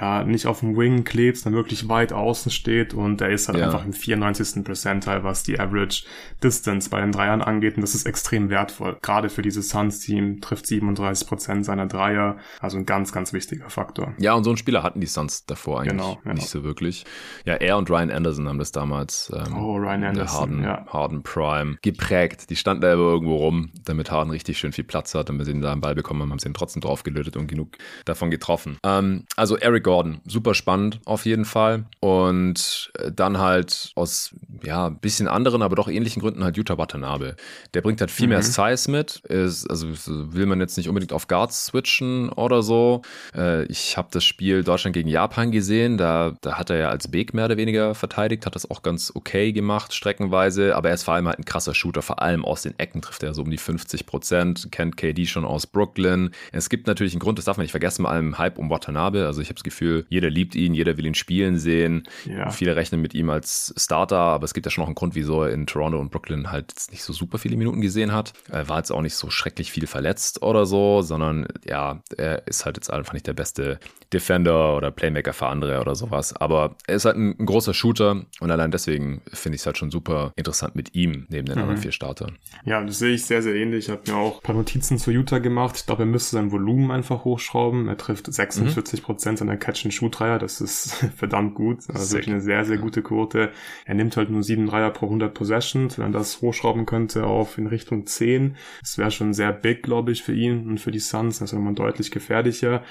ja 0.00 0.24
nicht 0.24 0.46
auf 0.46 0.60
dem 0.60 0.74
Wing 0.76 1.04
klebt, 1.04 1.36
sondern 1.36 1.58
wirklich 1.62 1.88
weit 1.90 2.14
außen 2.14 2.50
steht 2.50 2.94
und 2.94 3.20
er 3.20 3.28
ist 3.30 3.48
halt 3.48 3.58
Ja. 3.58 3.66
einfach 3.66 3.84
im 3.84 3.92
94. 3.92 4.64
Percentile, 4.64 5.22
was 5.22 5.42
die 5.42 5.60
Average 5.60 6.04
Distance 6.42 6.88
bei 6.88 7.00
den 7.02 7.12
Dreiern 7.12 7.42
angeht 7.42 7.76
und 7.76 7.82
das 7.82 7.94
ist 7.94 8.06
extrem 8.06 8.48
wertvoll. 8.48 8.96
Gerade 9.02 9.28
für 9.28 9.42
dieses 9.42 9.68
Suns-Team 9.68 10.40
trifft 10.40 10.66
37 10.66 11.28
Prozent 11.28 11.64
seiner 11.66 11.86
Dreier, 11.86 12.38
also 12.60 12.78
ein 12.78 12.86
ganz, 12.86 13.12
ganz 13.12 13.34
wichtiger 13.34 13.68
Faktor. 13.68 14.14
Ja, 14.18 14.32
und 14.34 14.45
so 14.46 14.50
einen 14.50 14.58
Spieler 14.58 14.84
hatten 14.84 15.00
die 15.00 15.08
Suns 15.08 15.44
davor 15.44 15.80
eigentlich 15.80 15.90
Genau, 15.90 16.20
ja. 16.24 16.34
nicht 16.34 16.48
so 16.48 16.62
wirklich. 16.62 17.04
Ja, 17.44 17.54
er 17.54 17.76
und 17.76 17.90
Ryan 17.90 18.12
Anderson 18.12 18.48
haben 18.48 18.60
das 18.60 18.70
damals 18.70 19.32
ähm, 19.34 19.56
Oh, 19.56 19.76
Ryan 19.76 20.04
Anderson, 20.04 20.38
Harden, 20.38 20.62
ja. 20.62 20.86
Harden 20.86 21.22
Prime 21.24 21.78
geprägt. 21.82 22.48
Die 22.48 22.54
standen 22.54 22.82
da 22.82 22.92
immer 22.92 23.02
irgendwo 23.02 23.36
rum, 23.36 23.70
damit 23.84 24.12
Harden 24.12 24.30
richtig 24.30 24.56
schön 24.56 24.72
viel 24.72 24.84
Platz 24.84 25.14
hat. 25.16 25.30
Und 25.30 25.38
wir 25.38 25.44
sie 25.44 25.60
da 25.60 25.72
einen 25.72 25.80
Ball 25.80 25.96
bekommen 25.96 26.22
haben, 26.22 26.30
haben 26.30 26.38
sie 26.38 26.48
ihn 26.48 26.54
trotzdem 26.54 26.80
draufgelötet 26.80 27.36
und 27.36 27.48
genug 27.48 27.76
davon 28.04 28.30
getroffen. 28.30 28.78
Ähm, 28.84 29.24
also 29.34 29.56
Eric 29.56 29.82
Gordon, 29.82 30.20
super 30.26 30.54
spannend 30.54 31.00
auf 31.06 31.26
jeden 31.26 31.44
Fall. 31.44 31.86
Und 31.98 32.92
äh, 32.98 33.10
dann 33.10 33.38
halt 33.38 33.90
aus 33.96 34.32
ja, 34.62 34.86
ein 34.86 35.00
bisschen 35.00 35.26
anderen, 35.26 35.62
aber 35.62 35.74
doch 35.74 35.88
ähnlichen 35.88 36.22
Gründen 36.22 36.44
halt 36.44 36.56
Utah 36.56 36.78
Watanabe. 36.78 37.34
Der 37.74 37.80
bringt 37.80 38.00
halt 38.00 38.12
viel 38.12 38.28
mehr 38.28 38.42
Size 38.42 38.90
mit. 38.90 39.16
Ist, 39.24 39.68
also 39.68 39.92
so 39.92 40.32
will 40.34 40.46
man 40.46 40.60
jetzt 40.60 40.76
nicht 40.76 40.88
unbedingt 40.88 41.12
auf 41.12 41.26
Guards 41.26 41.66
switchen 41.66 42.28
oder 42.28 42.62
so. 42.62 43.02
Äh, 43.34 43.64
ich 43.64 43.96
habe 43.96 44.08
das 44.12 44.24
Spiel 44.24 44.35
Deutschland 44.38 44.94
gegen 44.94 45.08
Japan 45.08 45.50
gesehen. 45.50 45.96
Da, 45.96 46.36
da 46.42 46.58
hat 46.58 46.70
er 46.70 46.76
ja 46.76 46.88
als 46.90 47.08
Big 47.08 47.32
mehr 47.32 47.46
oder 47.46 47.56
weniger 47.56 47.94
verteidigt, 47.94 48.44
hat 48.44 48.54
das 48.54 48.70
auch 48.70 48.82
ganz 48.82 49.10
okay 49.14 49.52
gemacht, 49.52 49.94
streckenweise. 49.94 50.76
Aber 50.76 50.88
er 50.88 50.94
ist 50.94 51.04
vor 51.04 51.14
allem 51.14 51.26
halt 51.26 51.38
ein 51.38 51.44
krasser 51.44 51.74
Shooter. 51.74 52.02
Vor 52.02 52.20
allem 52.20 52.44
aus 52.44 52.62
den 52.62 52.78
Ecken 52.78 53.00
trifft 53.00 53.22
er 53.22 53.34
so 53.34 53.42
um 53.42 53.50
die 53.50 53.56
50 53.56 54.06
Prozent. 54.06 54.68
Kennt 54.70 54.96
KD 54.96 55.26
schon 55.26 55.44
aus 55.44 55.66
Brooklyn. 55.66 56.30
Es 56.52 56.68
gibt 56.68 56.86
natürlich 56.86 57.14
einen 57.14 57.20
Grund, 57.20 57.38
das 57.38 57.46
darf 57.46 57.56
man 57.56 57.64
nicht 57.64 57.70
vergessen, 57.70 58.02
bei 58.02 58.10
allem 58.10 58.36
Hype 58.36 58.58
um 58.58 58.68
Watanabe. 58.68 59.26
Also 59.26 59.40
ich 59.40 59.48
habe 59.48 59.54
das 59.54 59.64
Gefühl, 59.64 60.04
jeder 60.10 60.28
liebt 60.28 60.54
ihn, 60.54 60.74
jeder 60.74 60.98
will 60.98 61.06
ihn 61.06 61.14
spielen 61.14 61.58
sehen. 61.58 62.02
Ja. 62.26 62.50
Viele 62.50 62.76
rechnen 62.76 63.00
mit 63.00 63.14
ihm 63.14 63.30
als 63.30 63.72
Starter, 63.76 64.18
aber 64.18 64.44
es 64.44 64.52
gibt 64.52 64.66
ja 64.66 64.70
schon 64.70 64.82
noch 64.82 64.88
einen 64.88 64.94
Grund, 64.96 65.14
wieso 65.14 65.44
er 65.44 65.50
in 65.50 65.66
Toronto 65.66 65.98
und 65.98 66.10
Brooklyn 66.10 66.50
halt 66.50 66.74
nicht 66.90 67.02
so 67.02 67.12
super 67.12 67.38
viele 67.38 67.56
Minuten 67.56 67.80
gesehen 67.80 68.12
hat. 68.12 68.34
Er 68.50 68.68
war 68.68 68.78
jetzt 68.78 68.90
auch 68.90 69.02
nicht 69.02 69.14
so 69.14 69.30
schrecklich 69.30 69.72
viel 69.72 69.86
verletzt 69.86 70.42
oder 70.42 70.66
so, 70.66 71.00
sondern 71.00 71.46
ja, 71.64 72.02
er 72.16 72.46
ist 72.46 72.66
halt 72.66 72.76
jetzt 72.76 72.92
einfach 72.92 73.14
nicht 73.14 73.26
der 73.26 73.32
beste 73.32 73.78
Defender 74.12 74.25
oder 74.30 74.90
Playmaker 74.90 75.32
für 75.32 75.46
andere 75.46 75.80
oder 75.80 75.94
sowas. 75.94 76.34
Aber 76.34 76.76
er 76.86 76.96
ist 76.96 77.04
halt 77.04 77.16
ein, 77.16 77.36
ein 77.38 77.46
großer 77.46 77.74
Shooter 77.74 78.24
und 78.40 78.50
allein 78.50 78.70
deswegen 78.70 79.22
finde 79.32 79.56
ich 79.56 79.62
es 79.62 79.66
halt 79.66 79.78
schon 79.78 79.90
super 79.90 80.32
interessant 80.36 80.76
mit 80.76 80.94
ihm 80.94 81.26
neben 81.28 81.46
den 81.46 81.58
anderen 81.58 81.76
vier 81.76 81.92
Startern. 81.92 82.36
Ja, 82.64 82.82
das 82.82 82.98
sehe 82.98 83.14
ich 83.14 83.24
sehr, 83.24 83.42
sehr 83.42 83.54
ähnlich. 83.54 83.86
Ich 83.86 83.90
habe 83.90 84.02
mir 84.06 84.16
auch 84.16 84.36
ein 84.36 84.42
paar 84.42 84.54
Notizen 84.54 84.98
zu 84.98 85.10
Utah 85.10 85.38
gemacht. 85.38 85.76
Ich 85.76 85.86
glaube, 85.86 86.02
er 86.02 86.06
müsste 86.06 86.36
sein 86.36 86.52
Volumen 86.52 86.90
einfach 86.90 87.24
hochschrauben. 87.24 87.88
Er 87.88 87.96
trifft 87.96 88.32
46 88.32 89.02
Prozent 89.02 89.38
seiner 89.38 89.56
Catch-and-Shoot-Dreier. 89.56 90.38
Das 90.38 90.60
ist 90.60 90.94
verdammt 91.16 91.54
gut. 91.54 91.78
Also 91.88 92.04
Sick. 92.04 92.18
wirklich 92.18 92.34
eine 92.34 92.42
sehr, 92.42 92.64
sehr 92.64 92.78
gute 92.78 93.02
Quote. 93.02 93.50
Er 93.84 93.94
nimmt 93.94 94.16
halt 94.16 94.30
nur 94.30 94.42
sieben 94.42 94.66
Dreier 94.66 94.90
pro 94.90 95.06
100 95.06 95.32
Possessions. 95.34 95.98
Wenn 95.98 96.06
er 96.06 96.18
das 96.18 96.40
hochschrauben 96.40 96.86
könnte 96.86 97.24
auf 97.24 97.58
in 97.58 97.66
Richtung 97.66 98.06
10, 98.06 98.56
das 98.80 98.98
wäre 98.98 99.10
schon 99.10 99.34
sehr 99.34 99.52
big, 99.52 99.82
glaube 99.82 100.12
ich, 100.12 100.22
für 100.22 100.34
ihn 100.34 100.66
und 100.68 100.78
für 100.78 100.90
die 100.90 100.98
Suns. 100.98 101.38
Das 101.38 101.52
ist 101.52 101.56
nochmal 101.56 101.74
deutlich 101.74 102.10
gefährlicher. 102.10 102.82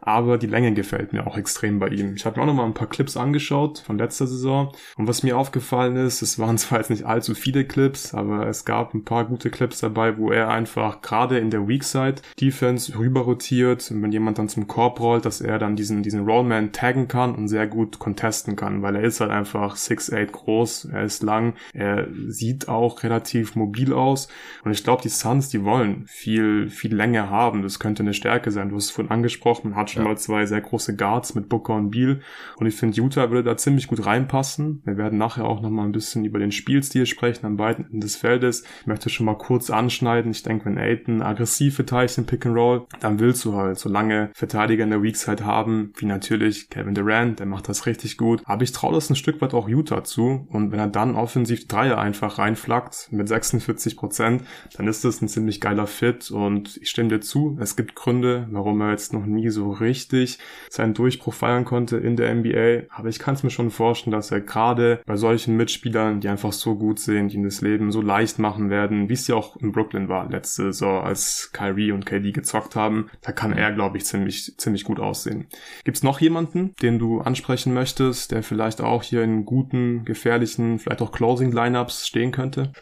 Aber 0.00 0.38
die 0.38 0.46
Länge 0.46 0.69
gefällt 0.74 1.12
mir 1.12 1.26
auch 1.26 1.36
extrem 1.36 1.78
bei 1.78 1.88
ihm. 1.88 2.14
Ich 2.14 2.24
habe 2.26 2.36
mir 2.36 2.42
auch 2.42 2.46
nochmal 2.46 2.66
ein 2.66 2.74
paar 2.74 2.88
Clips 2.88 3.16
angeschaut 3.16 3.82
von 3.84 3.98
letzter 3.98 4.26
Saison. 4.26 4.72
Und 4.96 5.08
was 5.08 5.22
mir 5.22 5.36
aufgefallen 5.38 5.96
ist, 5.96 6.22
es 6.22 6.38
waren 6.38 6.58
zwar 6.58 6.78
jetzt 6.78 6.90
nicht 6.90 7.04
allzu 7.04 7.34
viele 7.34 7.64
Clips, 7.64 8.14
aber 8.14 8.46
es 8.46 8.64
gab 8.64 8.94
ein 8.94 9.04
paar 9.04 9.24
gute 9.24 9.50
Clips 9.50 9.80
dabei, 9.80 10.18
wo 10.18 10.30
er 10.30 10.48
einfach 10.48 11.02
gerade 11.02 11.38
in 11.38 11.50
der 11.50 11.66
Weakside 11.68 12.16
Defense 12.40 12.96
rüber 12.98 13.22
rotiert 13.22 13.90
und 13.90 14.02
wenn 14.02 14.12
jemand 14.12 14.38
dann 14.38 14.48
zum 14.48 14.66
Korb 14.66 15.00
rollt, 15.00 15.24
dass 15.24 15.40
er 15.40 15.58
dann 15.58 15.76
diesen, 15.76 16.02
diesen 16.02 16.24
Rollman 16.24 16.72
taggen 16.72 17.08
kann 17.08 17.34
und 17.34 17.48
sehr 17.48 17.66
gut 17.66 17.98
contesten 17.98 18.56
kann, 18.56 18.82
weil 18.82 18.96
er 18.96 19.02
ist 19.02 19.20
halt 19.20 19.30
einfach 19.30 19.76
6'8 19.76 20.26
groß, 20.26 20.84
er 20.92 21.02
ist 21.04 21.22
lang, 21.22 21.54
er 21.72 22.06
sieht 22.28 22.68
auch 22.68 23.02
relativ 23.02 23.56
mobil 23.56 23.92
aus 23.92 24.28
und 24.64 24.72
ich 24.72 24.84
glaube, 24.84 25.02
die 25.02 25.08
Suns, 25.08 25.48
die 25.48 25.64
wollen 25.64 26.04
viel, 26.06 26.68
viel 26.68 26.94
Länge 26.94 27.30
haben. 27.30 27.62
Das 27.62 27.78
könnte 27.78 28.02
eine 28.02 28.14
Stärke 28.14 28.50
sein. 28.50 28.68
Du 28.68 28.76
hast 28.76 28.84
es 28.86 28.90
vorhin 28.90 29.10
angesprochen, 29.10 29.70
man 29.70 29.78
hat 29.78 29.90
schon 29.90 30.02
Ja. 30.02 30.08
mal 30.08 30.16
zwei 30.18 30.46
sehr 30.46 30.59
große 30.60 30.96
Guards 30.96 31.34
mit 31.34 31.48
Booker 31.48 31.74
und 31.74 31.90
Beal 31.90 32.20
und 32.56 32.66
ich 32.66 32.74
finde, 32.74 33.00
Utah 33.00 33.30
würde 33.30 33.44
da 33.44 33.56
ziemlich 33.56 33.86
gut 33.86 34.04
reinpassen. 34.04 34.82
Wir 34.84 34.96
werden 34.96 35.18
nachher 35.18 35.44
auch 35.44 35.60
noch 35.60 35.70
mal 35.70 35.84
ein 35.84 35.92
bisschen 35.92 36.24
über 36.24 36.38
den 36.38 36.52
Spielstil 36.52 37.06
sprechen 37.06 37.46
an 37.46 37.56
beiden 37.56 37.84
Enden 37.86 38.00
des 38.00 38.16
Feldes. 38.16 38.64
Ich 38.80 38.86
möchte 38.86 39.10
schon 39.10 39.26
mal 39.26 39.36
kurz 39.36 39.70
anschneiden. 39.70 40.30
Ich 40.30 40.42
denke, 40.42 40.66
wenn 40.66 40.78
Aiton 40.78 41.22
aggressiv 41.22 41.76
verteidigt 41.76 42.18
im 42.18 42.26
Pick 42.26 42.46
and 42.46 42.56
Roll, 42.56 42.86
dann 43.00 43.18
willst 43.18 43.44
du 43.44 43.54
halt 43.54 43.78
so 43.78 43.88
lange 43.88 44.30
Verteidiger 44.34 44.84
in 44.84 44.90
der 44.90 45.02
Weakside 45.02 45.44
haben, 45.44 45.92
wie 45.96 46.06
natürlich 46.06 46.68
Kevin 46.70 46.94
Durant, 46.94 47.38
der 47.38 47.46
macht 47.46 47.68
das 47.68 47.86
richtig 47.86 48.16
gut. 48.16 48.42
Aber 48.44 48.62
ich 48.62 48.72
traue 48.72 48.94
das 48.94 49.10
ein 49.10 49.16
Stück 49.16 49.40
weit 49.40 49.54
auch 49.54 49.68
Utah 49.68 50.04
zu. 50.04 50.46
Und 50.50 50.72
wenn 50.72 50.78
er 50.78 50.88
dann 50.88 51.14
offensiv 51.14 51.66
Dreier 51.66 51.98
einfach 51.98 52.38
reinflackt 52.38 53.08
mit 53.10 53.28
46 53.28 53.96
Prozent, 53.96 54.44
dann 54.76 54.88
ist 54.88 55.04
das 55.04 55.20
ein 55.22 55.28
ziemlich 55.28 55.60
geiler 55.60 55.86
Fit. 55.86 56.30
Und 56.30 56.76
ich 56.78 56.90
stimme 56.90 57.08
dir 57.08 57.20
zu, 57.20 57.56
es 57.60 57.76
gibt 57.76 57.94
Gründe, 57.94 58.48
warum 58.50 58.80
er 58.80 58.90
jetzt 58.90 59.12
noch 59.12 59.26
nie 59.26 59.50
so 59.50 59.70
richtig 59.70 60.38
seinen 60.68 60.94
Durchbruch 60.94 61.34
feiern 61.34 61.64
konnte 61.64 61.96
in 61.96 62.16
der 62.16 62.34
NBA. 62.34 62.94
Aber 62.94 63.08
ich 63.08 63.18
kann 63.18 63.34
es 63.34 63.42
mir 63.42 63.50
schon 63.50 63.70
vorstellen, 63.70 64.12
dass 64.12 64.30
er 64.30 64.40
gerade 64.40 65.00
bei 65.06 65.16
solchen 65.16 65.56
Mitspielern, 65.56 66.20
die 66.20 66.28
einfach 66.28 66.52
so 66.52 66.76
gut 66.76 66.98
sind, 67.00 67.32
die 67.32 67.36
ihm 67.36 67.44
das 67.44 67.60
Leben 67.60 67.92
so 67.92 68.00
leicht 68.00 68.38
machen 68.38 68.70
werden, 68.70 69.08
wie 69.08 69.14
es 69.14 69.26
ja 69.26 69.34
auch 69.34 69.56
in 69.56 69.72
Brooklyn 69.72 70.08
war 70.08 70.28
letzte 70.30 70.64
Saison, 70.64 71.02
als 71.02 71.50
Kyrie 71.52 71.92
und 71.92 72.06
KD 72.06 72.32
gezockt 72.32 72.76
haben, 72.76 73.10
da 73.22 73.32
kann 73.32 73.52
er, 73.52 73.72
glaube 73.72 73.98
ich, 73.98 74.04
ziemlich, 74.04 74.56
ziemlich 74.56 74.84
gut 74.84 75.00
aussehen. 75.00 75.46
Gibt's 75.84 76.02
noch 76.02 76.20
jemanden, 76.20 76.74
den 76.82 76.98
du 76.98 77.20
ansprechen 77.20 77.74
möchtest, 77.74 78.32
der 78.32 78.42
vielleicht 78.42 78.80
auch 78.80 79.02
hier 79.02 79.22
in 79.22 79.44
guten, 79.44 80.04
gefährlichen, 80.04 80.78
vielleicht 80.78 81.02
auch 81.02 81.12
Closing-Lineups 81.12 82.06
stehen 82.06 82.32
könnte? 82.32 82.72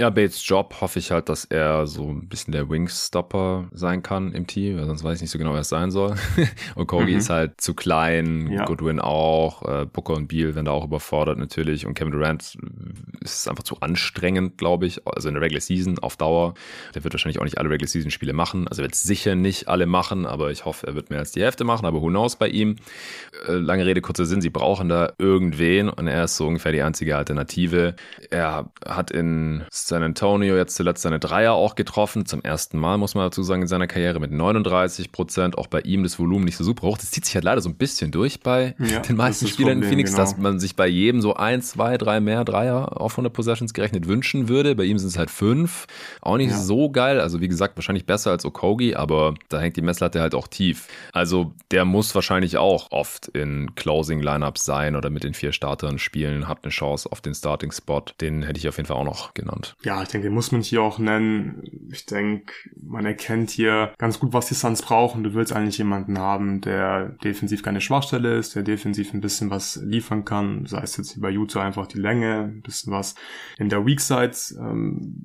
Ja, 0.00 0.10
Bates 0.10 0.46
Job 0.46 0.76
hoffe 0.80 1.00
ich 1.00 1.10
halt, 1.10 1.28
dass 1.28 1.44
er 1.44 1.88
so 1.88 2.08
ein 2.08 2.28
bisschen 2.28 2.52
der 2.52 2.70
Wingstopper 2.70 3.66
sein 3.72 4.00
kann 4.04 4.32
im 4.32 4.46
Team, 4.46 4.76
weil 4.78 4.86
sonst 4.86 5.02
weiß 5.02 5.16
ich 5.16 5.22
nicht 5.22 5.32
so 5.32 5.38
genau, 5.38 5.54
wer 5.54 5.62
es 5.62 5.68
sein 5.70 5.90
soll. 5.90 6.14
und 6.76 6.86
Kogi 6.86 7.10
Mhm. 7.14 7.18
ist 7.18 7.30
halt 7.30 7.60
zu 7.60 7.74
klein, 7.74 8.48
Ja. 8.52 8.64
Goodwin 8.64 9.00
auch, 9.00 9.62
äh, 9.62 9.86
Booker 9.86 10.12
und 10.14 10.28
Beal 10.28 10.54
werden 10.54 10.66
da 10.66 10.70
auch 10.70 10.84
überfordert 10.84 11.36
natürlich 11.38 11.84
und 11.84 11.94
Kevin 11.94 12.12
Durant 12.12 12.56
ist 13.22 13.48
einfach 13.48 13.64
zu 13.64 13.80
anstrengend, 13.80 14.56
glaube 14.56 14.86
ich, 14.86 15.04
also 15.04 15.26
in 15.26 15.34
der 15.34 15.42
Regular 15.42 15.60
Season 15.60 15.98
auf 15.98 16.16
Dauer. 16.16 16.54
Der 16.94 17.02
wird 17.02 17.12
wahrscheinlich 17.12 17.40
auch 17.40 17.44
nicht 17.44 17.58
alle 17.58 17.68
Regular 17.68 17.88
Season 17.88 18.12
Spiele 18.12 18.34
machen, 18.34 18.68
also 18.68 18.82
er 18.82 18.84
wird 18.84 18.94
sicher 18.94 19.34
nicht 19.34 19.66
alle 19.66 19.86
machen, 19.86 20.26
aber 20.26 20.52
ich 20.52 20.64
hoffe, 20.64 20.86
er 20.86 20.94
wird 20.94 21.10
mehr 21.10 21.18
als 21.18 21.32
die 21.32 21.42
Hälfte 21.42 21.64
machen, 21.64 21.86
aber 21.86 22.00
who 22.00 22.06
knows 22.06 22.36
bei 22.36 22.46
ihm. 22.46 22.76
Äh, 23.48 23.54
lange 23.54 23.84
Rede, 23.84 24.00
kurzer 24.00 24.26
Sinn, 24.26 24.40
sie 24.42 24.50
brauchen 24.50 24.88
da 24.88 25.12
irgendwen 25.18 25.88
und 25.88 26.06
er 26.06 26.22
ist 26.22 26.36
so 26.36 26.46
ungefähr 26.46 26.70
die 26.70 26.82
einzige 26.82 27.16
Alternative. 27.16 27.96
Er 28.30 28.70
hat 28.86 29.10
in 29.10 29.64
San 29.88 30.02
Antonio 30.02 30.56
jetzt 30.56 30.76
zuletzt 30.76 31.02
seine 31.02 31.18
Dreier 31.18 31.52
auch 31.54 31.74
getroffen, 31.74 32.26
zum 32.26 32.42
ersten 32.42 32.78
Mal, 32.78 32.98
muss 32.98 33.14
man 33.14 33.24
dazu 33.24 33.42
sagen, 33.42 33.62
in 33.62 33.68
seiner 33.68 33.86
Karriere 33.86 34.20
mit 34.20 34.30
39 34.30 35.12
Prozent, 35.12 35.56
auch 35.58 35.66
bei 35.66 35.80
ihm 35.80 36.02
das 36.02 36.18
Volumen 36.18 36.44
nicht 36.44 36.56
so 36.56 36.64
super 36.64 36.86
hoch. 36.86 36.98
Das 36.98 37.10
zieht 37.10 37.24
sich 37.24 37.34
halt 37.34 37.44
leider 37.44 37.60
so 37.60 37.68
ein 37.68 37.74
bisschen 37.76 38.10
durch 38.10 38.40
bei 38.40 38.74
Ja, 38.78 39.00
den 39.00 39.16
meisten 39.16 39.46
Spielern 39.46 39.82
in 39.82 39.88
Phoenix, 39.88 40.10
genau. 40.10 40.22
dass 40.22 40.36
man 40.36 40.60
sich 40.60 40.76
bei 40.76 40.86
jedem 40.86 41.20
so 41.20 41.34
ein, 41.34 41.62
zwei, 41.62 41.96
drei 41.98 42.20
mehr 42.20 42.44
Dreier 42.44 43.00
auf 43.00 43.12
100 43.12 43.32
Possessions 43.32 43.72
gerechnet 43.74 44.06
wünschen 44.06 44.48
würde. 44.48 44.74
Bei 44.74 44.84
ihm 44.84 44.98
sind 44.98 45.08
es 45.08 45.18
halt 45.18 45.30
fünf. 45.30 45.86
Auch 46.20 46.36
nicht 46.36 46.50
Ja. 46.50 46.58
so 46.58 46.90
geil. 46.90 47.20
Also 47.20 47.40
wie 47.40 47.48
gesagt, 47.48 47.76
wahrscheinlich 47.76 48.04
besser 48.06 48.30
als 48.30 48.44
Okogi, 48.44 48.94
aber 48.94 49.34
da 49.48 49.58
hängt 49.60 49.76
die 49.76 49.82
Messlatte 49.82 50.20
halt 50.20 50.34
auch 50.34 50.48
tief. 50.48 50.88
Also 51.12 51.52
der 51.70 51.84
muss 51.84 52.14
wahrscheinlich 52.14 52.56
auch 52.58 52.90
oft 52.90 53.28
in 53.28 53.74
Closing-Lineups 53.74 54.64
sein 54.64 54.96
oder 54.96 55.10
mit 55.10 55.24
den 55.24 55.34
vier 55.34 55.52
Startern 55.52 55.98
spielen, 55.98 56.46
hat 56.48 56.58
eine 56.62 56.70
Chance 56.70 57.10
auf 57.10 57.20
den 57.20 57.34
Starting-Spot. 57.34 58.02
Den 58.20 58.42
hätte 58.42 58.58
ich 58.58 58.68
auf 58.68 58.76
jeden 58.76 58.86
Fall 58.86 58.96
auch 58.96 59.04
noch 59.04 59.34
genannt. 59.34 59.76
Ja, 59.84 60.02
ich 60.02 60.08
denke, 60.08 60.26
den 60.26 60.34
muss 60.34 60.50
man 60.50 60.62
hier 60.62 60.82
auch 60.82 60.98
nennen. 60.98 61.62
Ich 61.92 62.04
denke, 62.04 62.52
man 62.82 63.06
erkennt 63.06 63.50
hier 63.50 63.94
ganz 63.96 64.18
gut, 64.18 64.32
was 64.32 64.48
die 64.48 64.54
Suns 64.54 64.82
brauchen. 64.82 65.22
Du 65.22 65.34
willst 65.34 65.52
eigentlich 65.52 65.78
jemanden 65.78 66.18
haben, 66.18 66.60
der 66.60 67.10
defensiv 67.22 67.62
keine 67.62 67.80
Schwachstelle 67.80 68.36
ist, 68.36 68.56
der 68.56 68.64
defensiv 68.64 69.14
ein 69.14 69.20
bisschen 69.20 69.50
was 69.50 69.76
liefern 69.76 70.24
kann, 70.24 70.66
sei 70.66 70.80
es 70.80 70.96
jetzt 70.96 71.20
bei 71.20 71.30
Utah 71.30 71.62
einfach 71.62 71.86
die 71.86 71.98
Länge, 71.98 72.50
ein 72.56 72.62
bisschen 72.62 72.92
was 72.92 73.14
in 73.56 73.68
der 73.68 73.86
Weak 73.86 74.00
Side 74.00 74.32
ähm, 74.58 75.22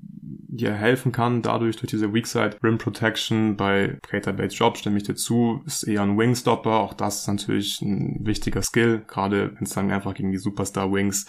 dir 0.56 0.72
helfen 0.72 1.10
kann, 1.10 1.42
dadurch 1.42 1.76
durch 1.76 1.90
diese 1.90 2.14
Weak 2.14 2.28
Side 2.28 2.56
Rim 2.62 2.78
Protection 2.78 3.56
bei 3.56 3.98
Cater 4.08 4.32
Bates 4.32 4.56
Job, 4.56 4.76
stimme 4.76 4.98
ich 4.98 5.02
dir 5.02 5.16
zu, 5.16 5.62
ist 5.66 5.82
eher 5.82 6.02
ein 6.02 6.16
Wingstopper, 6.16 6.78
auch 6.78 6.94
das 6.94 7.22
ist 7.22 7.26
natürlich 7.26 7.82
ein 7.82 8.24
wichtiger 8.24 8.62
Skill, 8.62 9.02
gerade 9.08 9.52
wenn 9.56 9.64
es 9.64 9.70
dann 9.70 9.90
einfach 9.90 10.14
gegen 10.14 10.30
die 10.30 10.38
Superstar 10.38 10.92
Wings 10.92 11.26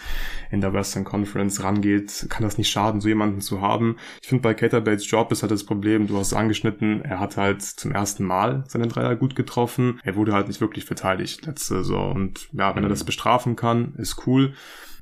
in 0.51 0.61
der 0.61 0.73
Western 0.73 1.05
Conference 1.05 1.63
rangeht, 1.63 2.27
kann 2.29 2.43
das 2.43 2.59
nicht 2.59 2.69
schaden, 2.69 3.01
so 3.01 3.09
jemanden 3.15 3.41
zu 3.41 3.61
haben. 3.61 3.95
Ich 4.21 4.27
finde 4.27 4.41
bei 4.41 4.53
Cater 4.53 4.81
Bates 4.81 5.09
Job 5.09 5.31
ist 5.31 5.41
halt 5.41 5.51
das 5.51 5.63
Problem, 5.63 6.07
du 6.07 6.17
hast 6.17 6.33
angeschnitten, 6.33 7.01
er 7.01 7.19
hat 7.19 7.37
halt 7.37 7.61
zum 7.61 7.91
ersten 7.91 8.25
Mal 8.25 8.63
seinen 8.67 8.89
Dreier 8.89 9.15
gut 9.15 9.35
getroffen, 9.35 9.99
er 10.03 10.15
wurde 10.15 10.33
halt 10.33 10.47
nicht 10.47 10.61
wirklich 10.61 10.85
verteidigt 10.85 11.45
letzte 11.45 11.75
Saison 11.75 12.13
und 12.13 12.49
ja, 12.51 12.75
wenn 12.75 12.83
er 12.83 12.89
das 12.89 13.03
bestrafen 13.03 13.55
kann, 13.55 13.93
ist 13.97 14.27
cool. 14.27 14.53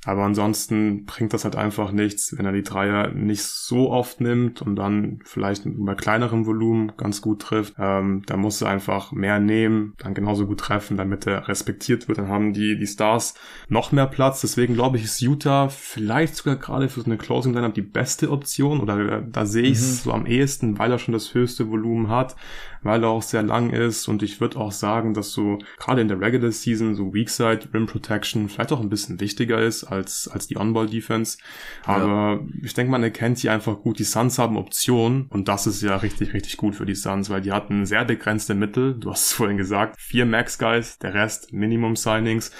Aber 0.05 0.23
ansonsten 0.23 1.05
bringt 1.05 1.33
das 1.33 1.45
halt 1.45 1.55
einfach 1.55 1.91
nichts, 1.91 2.37
wenn 2.37 2.45
er 2.45 2.51
die 2.51 2.63
Dreier 2.63 3.09
nicht 3.09 3.43
so 3.43 3.89
oft 3.89 4.19
nimmt 4.19 4.61
und 4.61 4.75
dann 4.75 5.19
vielleicht 5.23 5.63
bei 5.65 5.95
kleinerem 5.95 6.45
Volumen 6.45 6.91
ganz 6.97 7.21
gut 7.21 7.41
trifft. 7.41 7.75
Ähm, 7.77 8.23
da 8.25 8.35
muss 8.35 8.61
er 8.61 8.69
einfach 8.69 9.11
mehr 9.11 9.39
nehmen, 9.39 9.93
dann 9.97 10.13
genauso 10.13 10.45
gut 10.45 10.59
treffen, 10.59 10.97
damit 10.97 11.25
er 11.25 11.47
respektiert 11.47 12.07
wird. 12.07 12.17
Dann 12.17 12.27
haben 12.27 12.53
die, 12.53 12.77
die 12.77 12.87
Stars 12.87 13.33
noch 13.69 13.91
mehr 13.91 14.07
Platz. 14.07 14.41
Deswegen 14.41 14.73
glaube 14.73 14.97
ich, 14.97 15.05
ist 15.05 15.21
Utah 15.21 15.69
vielleicht 15.69 16.35
sogar 16.35 16.57
gerade 16.57 16.89
für 16.89 17.01
so 17.01 17.05
eine 17.05 17.17
Closing 17.17 17.53
Lineup 17.53 17.73
die 17.73 17.81
beste 17.81 18.29
Option 18.29 18.81
oder 18.81 19.21
da 19.21 19.45
sehe 19.45 19.63
ich 19.63 19.77
es 19.77 19.99
mhm. 19.99 20.09
so 20.09 20.13
am 20.13 20.25
ehesten, 20.25 20.79
weil 20.79 20.91
er 20.91 20.99
schon 20.99 21.13
das 21.13 21.33
höchste 21.33 21.69
Volumen 21.69 22.09
hat 22.09 22.35
weil 22.83 23.03
er 23.03 23.09
auch 23.09 23.21
sehr 23.21 23.43
lang 23.43 23.71
ist 23.71 24.07
und 24.07 24.21
ich 24.21 24.39
würde 24.39 24.59
auch 24.59 24.71
sagen, 24.71 25.13
dass 25.13 25.31
so 25.31 25.59
gerade 25.79 26.01
in 26.01 26.07
der 26.07 26.19
Regular 26.19 26.51
Season 26.51 26.95
so 26.95 27.13
Weakside 27.13 27.61
Rim 27.73 27.87
Protection 27.87 28.49
vielleicht 28.49 28.71
auch 28.71 28.81
ein 28.81 28.89
bisschen 28.89 29.19
wichtiger 29.19 29.59
ist 29.61 29.85
als, 29.93 30.27
als 30.27 30.47
die 30.47 30.57
On-Ball 30.57 30.87
Defense. 30.87 31.37
Aber 31.85 32.39
ja. 32.41 32.47
ich 32.61 32.73
denke, 32.73 32.91
man 32.91 33.03
erkennt 33.03 33.39
hier 33.39 33.53
einfach 33.53 33.79
gut, 33.79 33.99
die 33.99 34.03
Suns 34.03 34.37
haben 34.39 34.57
Optionen 34.57 35.27
und 35.29 35.47
das 35.47 35.67
ist 35.67 35.81
ja 35.81 35.95
richtig, 35.97 36.33
richtig 36.33 36.57
gut 36.57 36.75
für 36.75 36.85
die 36.85 36.95
Suns, 36.95 37.29
weil 37.29 37.41
die 37.41 37.51
hatten 37.51 37.85
sehr 37.85 38.05
begrenzte 38.05 38.55
Mittel. 38.55 38.95
Du 38.95 39.11
hast 39.11 39.27
es 39.27 39.33
vorhin 39.33 39.57
gesagt, 39.57 39.99
vier 39.99 40.25
Max 40.25 40.57
Guys, 40.57 40.99
der 40.99 41.13
Rest 41.13 41.53
Minimum 41.53 41.95
Signings. 41.95 42.51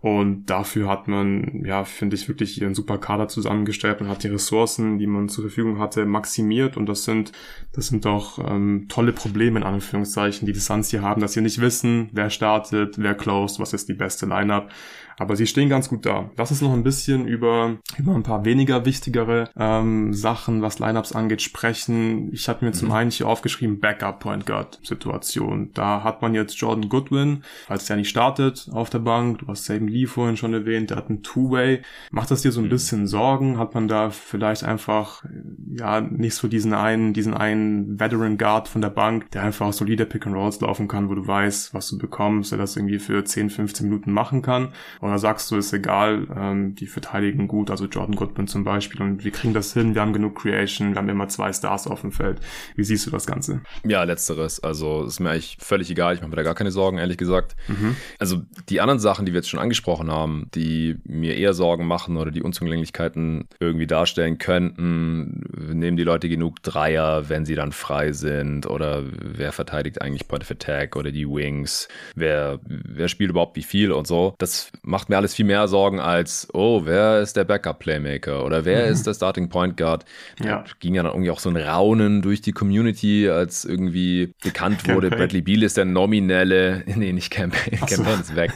Und 0.00 0.46
dafür 0.46 0.88
hat 0.88 1.08
man, 1.08 1.64
ja, 1.64 1.84
finde 1.84 2.16
ich, 2.16 2.28
wirklich 2.28 2.62
einen 2.62 2.74
super 2.74 2.98
Kader 2.98 3.28
zusammengestellt 3.28 4.00
und 4.00 4.08
hat 4.08 4.22
die 4.22 4.28
Ressourcen, 4.28 4.98
die 4.98 5.06
man 5.06 5.28
zur 5.28 5.44
Verfügung 5.44 5.78
hatte, 5.78 6.06
maximiert. 6.06 6.76
Und 6.76 6.86
das 6.86 7.04
sind, 7.04 7.32
das 7.72 7.88
sind 7.88 8.04
doch 8.04 8.38
ähm, 8.38 8.86
tolle 8.88 9.12
Probleme 9.12 9.58
in 9.58 9.66
Anführungszeichen, 9.66 10.46
die 10.46 10.52
die 10.52 10.60
Suns 10.60 10.90
hier 10.90 11.02
haben, 11.02 11.20
dass 11.20 11.32
sie 11.32 11.40
nicht 11.40 11.60
wissen, 11.60 12.10
wer 12.12 12.30
startet, 12.30 12.98
wer 12.98 13.14
closed, 13.14 13.58
was 13.58 13.72
ist 13.72 13.88
die 13.88 13.94
beste 13.94 14.26
Lineup. 14.26 14.70
Aber 15.18 15.34
sie 15.34 15.46
stehen 15.46 15.68
ganz 15.68 15.88
gut 15.88 16.06
da. 16.06 16.30
Lass 16.36 16.52
uns 16.52 16.62
noch 16.62 16.72
ein 16.72 16.84
bisschen 16.84 17.26
über, 17.26 17.76
über 17.98 18.14
ein 18.14 18.22
paar 18.22 18.44
weniger 18.44 18.84
wichtigere 18.84 19.50
ähm, 19.56 20.14
Sachen, 20.14 20.62
was 20.62 20.78
Lineups 20.78 21.12
angeht, 21.12 21.42
sprechen. 21.42 22.32
Ich 22.32 22.48
habe 22.48 22.64
mir 22.64 22.72
zum 22.72 22.88
mhm. 22.88 22.94
einen 22.94 23.10
hier 23.10 23.26
aufgeschrieben, 23.26 23.80
Backup 23.80 24.20
Point 24.20 24.46
Guard 24.46 24.78
Situation. 24.84 25.72
Da 25.74 26.04
hat 26.04 26.22
man 26.22 26.34
jetzt 26.34 26.58
Jordan 26.60 26.88
Goodwin, 26.88 27.42
falls 27.66 27.86
der 27.86 27.96
nicht 27.96 28.08
startet 28.08 28.68
auf 28.72 28.90
der 28.90 29.00
Bank. 29.00 29.40
Du 29.40 29.48
hast 29.48 29.64
Saban 29.64 29.87
Lee 29.88 30.06
vorhin 30.06 30.36
schon 30.36 30.54
erwähnt, 30.54 30.90
der 30.90 30.96
hat 30.96 31.08
einen 31.08 31.22
Two-Way. 31.22 31.82
Macht 32.10 32.30
das 32.30 32.42
dir 32.42 32.52
so 32.52 32.60
ein 32.60 32.66
mhm. 32.66 32.70
bisschen 32.70 33.06
Sorgen? 33.06 33.58
Hat 33.58 33.74
man 33.74 33.88
da 33.88 34.10
vielleicht 34.10 34.64
einfach, 34.64 35.24
ja, 35.70 36.00
nicht 36.00 36.34
so 36.34 36.48
diesen 36.48 36.74
einen, 36.74 37.12
diesen 37.12 37.34
einen 37.34 37.98
Veteran 37.98 38.38
Guard 38.38 38.68
von 38.68 38.80
der 38.80 38.90
Bank, 38.90 39.30
der 39.32 39.42
einfach 39.42 39.72
solide 39.72 40.06
Pick 40.06 40.26
and 40.26 40.36
Rolls 40.36 40.60
laufen 40.60 40.88
kann, 40.88 41.08
wo 41.08 41.14
du 41.14 41.26
weißt, 41.26 41.74
was 41.74 41.88
du 41.88 41.98
bekommst, 41.98 42.52
der 42.52 42.58
das 42.58 42.76
irgendwie 42.76 42.98
für 42.98 43.24
10, 43.24 43.50
15 43.50 43.88
Minuten 43.88 44.12
machen 44.12 44.42
kann? 44.42 44.72
Oder 45.00 45.18
sagst 45.18 45.50
du, 45.50 45.56
ist 45.56 45.72
egal, 45.72 46.28
ähm, 46.36 46.74
die 46.74 46.86
verteidigen 46.86 47.48
gut, 47.48 47.70
also 47.70 47.86
Jordan 47.86 48.16
Goodman 48.16 48.46
zum 48.46 48.64
Beispiel 48.64 49.02
und 49.02 49.24
wir 49.24 49.30
kriegen 49.30 49.54
das 49.54 49.72
hin, 49.72 49.94
wir 49.94 50.02
haben 50.02 50.12
genug 50.12 50.36
Creation, 50.40 50.92
wir 50.92 50.96
haben 50.96 51.08
immer 51.08 51.28
zwei 51.28 51.52
Stars 51.52 51.86
auf 51.86 52.02
dem 52.02 52.12
Feld. 52.12 52.40
Wie 52.76 52.84
siehst 52.84 53.06
du 53.06 53.10
das 53.10 53.26
Ganze? 53.26 53.62
Ja, 53.84 54.02
letzteres. 54.04 54.60
Also 54.62 55.04
ist 55.04 55.20
mir 55.20 55.30
eigentlich 55.30 55.56
völlig 55.60 55.90
egal, 55.90 56.14
ich 56.14 56.20
mache 56.20 56.30
mir 56.30 56.36
da 56.36 56.42
gar 56.42 56.54
keine 56.54 56.70
Sorgen, 56.70 56.98
ehrlich 56.98 57.16
gesagt. 57.16 57.56
Mhm. 57.68 57.96
Also 58.18 58.42
die 58.68 58.80
anderen 58.80 59.00
Sachen, 59.00 59.26
die 59.26 59.32
wir 59.32 59.38
jetzt 59.38 59.48
schon 59.48 59.60
angesprochen 59.60 59.77
haben, 59.86 60.48
die 60.54 60.96
mir 61.04 61.36
eher 61.36 61.54
Sorgen 61.54 61.86
machen 61.86 62.16
oder 62.16 62.30
die 62.30 62.42
Unzulänglichkeiten 62.42 63.48
irgendwie 63.58 63.86
darstellen 63.86 64.38
könnten, 64.38 65.44
nehmen 65.72 65.96
die 65.96 66.04
Leute 66.04 66.28
genug 66.28 66.62
Dreier, 66.62 67.28
wenn 67.28 67.44
sie 67.44 67.54
dann 67.54 67.72
frei 67.72 68.12
sind 68.12 68.66
oder 68.66 69.02
wer 69.06 69.52
verteidigt 69.52 70.02
eigentlich 70.02 70.28
Point 70.28 70.44
of 70.44 70.50
Attack 70.50 70.96
oder 70.96 71.10
die 71.10 71.28
Wings, 71.28 71.88
wer, 72.14 72.60
wer 72.64 73.08
spielt 73.08 73.30
überhaupt 73.30 73.56
wie 73.56 73.62
viel 73.62 73.90
und 73.92 74.06
so. 74.06 74.34
Das 74.38 74.70
macht 74.82 75.08
macht 75.08 75.10
mir 75.10 75.16
alles 75.16 75.34
viel 75.34 75.44
mehr 75.46 75.68
Sorgen 75.68 76.00
als, 76.00 76.48
oh, 76.52 76.82
wer 76.84 77.20
ist 77.20 77.36
der 77.36 77.44
Backup-Playmaker 77.44 78.44
oder 78.44 78.64
wer 78.64 78.86
mhm. 78.86 78.92
ist 78.92 79.06
der 79.06 79.14
Starting 79.14 79.48
Point 79.48 79.76
Guard? 79.76 80.04
Ja. 80.42 80.62
Da 80.62 80.64
ging 80.80 80.94
ja 80.94 81.02
dann 81.02 81.12
irgendwie 81.12 81.30
auch 81.30 81.38
so 81.38 81.48
ein 81.48 81.56
Raunen 81.56 82.20
durch 82.20 82.40
die 82.42 82.52
Community, 82.52 83.28
als 83.28 83.64
irgendwie 83.64 84.34
bekannt 84.42 84.86
wurde, 84.92 85.10
Bradley 85.10 85.40
Beal 85.40 85.62
ist 85.62 85.76
der 85.76 85.86
nominelle, 85.86 86.84
nee, 86.94 87.12
nicht 87.12 87.30
Campaign, 87.30 87.80
Campaign 87.80 88.20
ist 88.20 88.36
weg. 88.36 88.52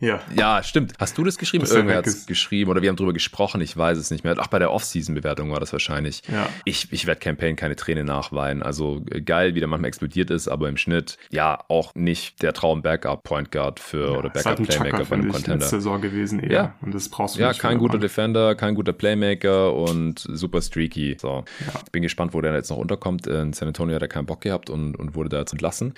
Ja. 0.00 0.20
Ja, 0.34 0.62
stimmt. 0.62 0.94
Hast 0.98 1.18
du 1.18 1.24
das 1.24 1.38
geschrieben? 1.38 1.64
Das 1.64 1.72
Irgendwer 1.72 1.96
hat 1.96 2.06
es 2.06 2.26
geschrieben 2.26 2.70
oder 2.70 2.82
wir 2.82 2.88
haben 2.88 2.96
drüber 2.96 3.12
gesprochen, 3.12 3.60
ich 3.60 3.76
weiß 3.76 3.98
es 3.98 4.12
nicht 4.12 4.22
mehr. 4.22 4.36
Ach, 4.38 4.46
bei 4.46 4.60
der 4.60 4.70
Off-Season-Bewertung 4.70 5.50
war 5.50 5.58
das 5.58 5.72
wahrscheinlich. 5.72 6.22
Ja. 6.30 6.48
Ich, 6.64 6.92
ich 6.92 7.06
werde 7.06 7.18
Campaign 7.20 7.56
keine 7.56 7.74
Träne 7.74 8.04
nachweinen. 8.04 8.62
Also 8.62 9.02
geil, 9.24 9.56
wie 9.56 9.58
der 9.58 9.68
manchmal 9.68 9.88
explodiert 9.88 10.30
ist, 10.30 10.46
aber 10.46 10.68
im 10.68 10.76
Schnitt 10.76 11.18
ja 11.30 11.58
auch 11.66 11.96
nicht 11.96 12.42
der 12.42 12.52
Traum-Backup-Point 12.52 13.50
Guard 13.50 13.80
für 13.80 14.12
ja, 14.12 14.18
oder 14.18 14.30
Backup-Playmaker 14.30 15.04
bei 15.04 15.16
einem 15.16 15.32
Contender. 15.32 15.58
Letzte 15.58 15.76
Saison 15.76 16.00
gewesen 16.00 16.40
eher. 16.40 16.52
Ja. 16.52 16.74
Und 16.80 16.94
das 16.94 17.08
brauchst 17.08 17.36
du 17.36 17.40
Ja, 17.40 17.52
kein 17.52 17.78
guter 17.78 17.98
Defender, 17.98 18.54
kein 18.54 18.76
guter 18.76 18.92
Playmaker 18.92 19.74
und 19.74 20.20
super 20.20 20.62
streaky. 20.62 21.16
So. 21.20 21.44
Ja. 21.66 21.80
Bin 21.90 22.02
gespannt, 22.02 22.34
wo 22.34 22.40
der 22.40 22.54
jetzt 22.54 22.70
noch 22.70 22.76
unterkommt. 22.76 23.26
In 23.26 23.52
San 23.52 23.66
Antonio 23.66 23.96
hat 23.96 24.02
er 24.02 24.08
keinen 24.08 24.26
Bock 24.26 24.42
gehabt 24.42 24.70
und, 24.70 24.94
und 24.94 25.16
wurde 25.16 25.28
da 25.28 25.40
jetzt 25.40 25.52
entlassen. 25.52 25.94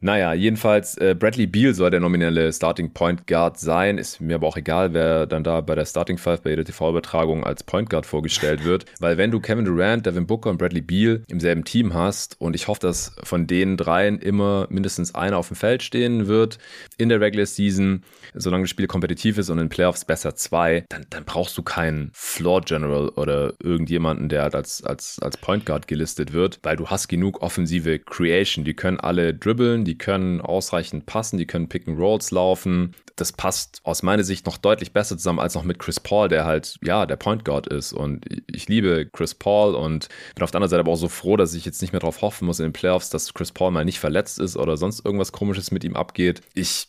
Naja, 0.00 0.32
jedenfalls 0.32 0.96
äh, 0.98 1.14
Bradley 1.18 1.46
Beal 1.46 1.74
soll 1.74 1.90
der 1.90 2.00
nominelle 2.00 2.52
Starting 2.52 2.92
Point 2.92 3.26
Guard 3.26 3.39
sein. 3.54 3.98
Ist 3.98 4.20
mir 4.20 4.36
aber 4.36 4.46
auch 4.46 4.56
egal, 4.56 4.92
wer 4.92 5.26
dann 5.26 5.44
da 5.44 5.60
bei 5.60 5.74
der 5.74 5.84
Starting 5.84 6.18
Five 6.18 6.42
bei 6.42 6.50
jeder 6.50 6.64
TV-Übertragung 6.64 7.44
als 7.44 7.62
Point 7.64 7.90
Guard 7.90 8.06
vorgestellt 8.06 8.64
wird. 8.64 8.84
Weil 9.00 9.18
wenn 9.18 9.30
du 9.30 9.40
Kevin 9.40 9.64
Durant, 9.64 10.06
Devin 10.06 10.26
Booker 10.26 10.50
und 10.50 10.58
Bradley 10.58 10.80
Beal 10.80 11.22
im 11.28 11.40
selben 11.40 11.64
Team 11.64 11.94
hast 11.94 12.36
und 12.40 12.54
ich 12.54 12.68
hoffe, 12.68 12.80
dass 12.80 13.14
von 13.22 13.46
den 13.46 13.76
dreien 13.76 14.18
immer 14.18 14.66
mindestens 14.70 15.14
einer 15.14 15.38
auf 15.38 15.48
dem 15.48 15.56
Feld 15.56 15.82
stehen 15.82 16.26
wird 16.26 16.58
in 17.00 17.08
der 17.08 17.20
Regular 17.20 17.46
Season, 17.46 18.02
solange 18.34 18.64
das 18.64 18.70
Spiel 18.70 18.86
kompetitiv 18.86 19.38
ist 19.38 19.50
und 19.50 19.58
in 19.58 19.68
Playoffs 19.68 20.04
besser 20.04 20.34
zwei, 20.34 20.84
dann, 20.88 21.06
dann 21.10 21.24
brauchst 21.24 21.56
du 21.56 21.62
keinen 21.62 22.10
Floor 22.12 22.60
General 22.62 23.08
oder 23.10 23.54
irgendjemanden, 23.62 24.28
der 24.28 24.42
halt 24.42 24.54
als, 24.54 24.82
als, 24.82 25.18
als 25.20 25.36
Point 25.36 25.66
Guard 25.66 25.88
gelistet 25.88 26.32
wird, 26.32 26.60
weil 26.62 26.76
du 26.76 26.88
hast 26.88 27.08
genug 27.08 27.42
offensive 27.42 27.98
Creation. 27.98 28.64
Die 28.64 28.74
können 28.74 29.00
alle 29.00 29.34
dribbeln, 29.34 29.84
die 29.84 29.98
können 29.98 30.40
ausreichend 30.40 31.06
passen, 31.06 31.38
die 31.38 31.46
können 31.46 31.68
Pick 31.68 31.88
and 31.88 31.98
Rolls 31.98 32.30
laufen. 32.30 32.94
Das 33.16 33.32
passt 33.32 33.80
aus 33.84 34.02
meiner 34.02 34.24
Sicht 34.24 34.46
noch 34.46 34.56
deutlich 34.56 34.92
besser 34.92 35.16
zusammen 35.16 35.40
als 35.40 35.54
noch 35.54 35.64
mit 35.64 35.78
Chris 35.78 36.00
Paul, 36.00 36.28
der 36.28 36.44
halt, 36.44 36.78
ja, 36.82 37.06
der 37.06 37.16
Point 37.16 37.44
Guard 37.44 37.66
ist. 37.66 37.92
Und 37.92 38.24
ich 38.46 38.68
liebe 38.68 39.06
Chris 39.12 39.34
Paul 39.34 39.74
und 39.74 40.08
bin 40.34 40.42
auf 40.42 40.50
der 40.50 40.58
anderen 40.58 40.70
Seite 40.70 40.80
aber 40.80 40.92
auch 40.92 40.96
so 40.96 41.08
froh, 41.08 41.36
dass 41.36 41.54
ich 41.54 41.64
jetzt 41.64 41.82
nicht 41.82 41.92
mehr 41.92 42.00
darauf 42.00 42.22
hoffen 42.22 42.46
muss 42.46 42.60
in 42.60 42.66
den 42.66 42.72
Playoffs, 42.72 43.10
dass 43.10 43.34
Chris 43.34 43.52
Paul 43.52 43.70
mal 43.70 43.84
nicht 43.84 44.00
verletzt 44.00 44.38
ist 44.38 44.56
oder 44.56 44.76
sonst 44.76 45.04
irgendwas 45.04 45.32
komisches 45.32 45.70
mit 45.70 45.84
ihm 45.84 45.96
abgeht. 45.96 46.40
Ich 46.54 46.88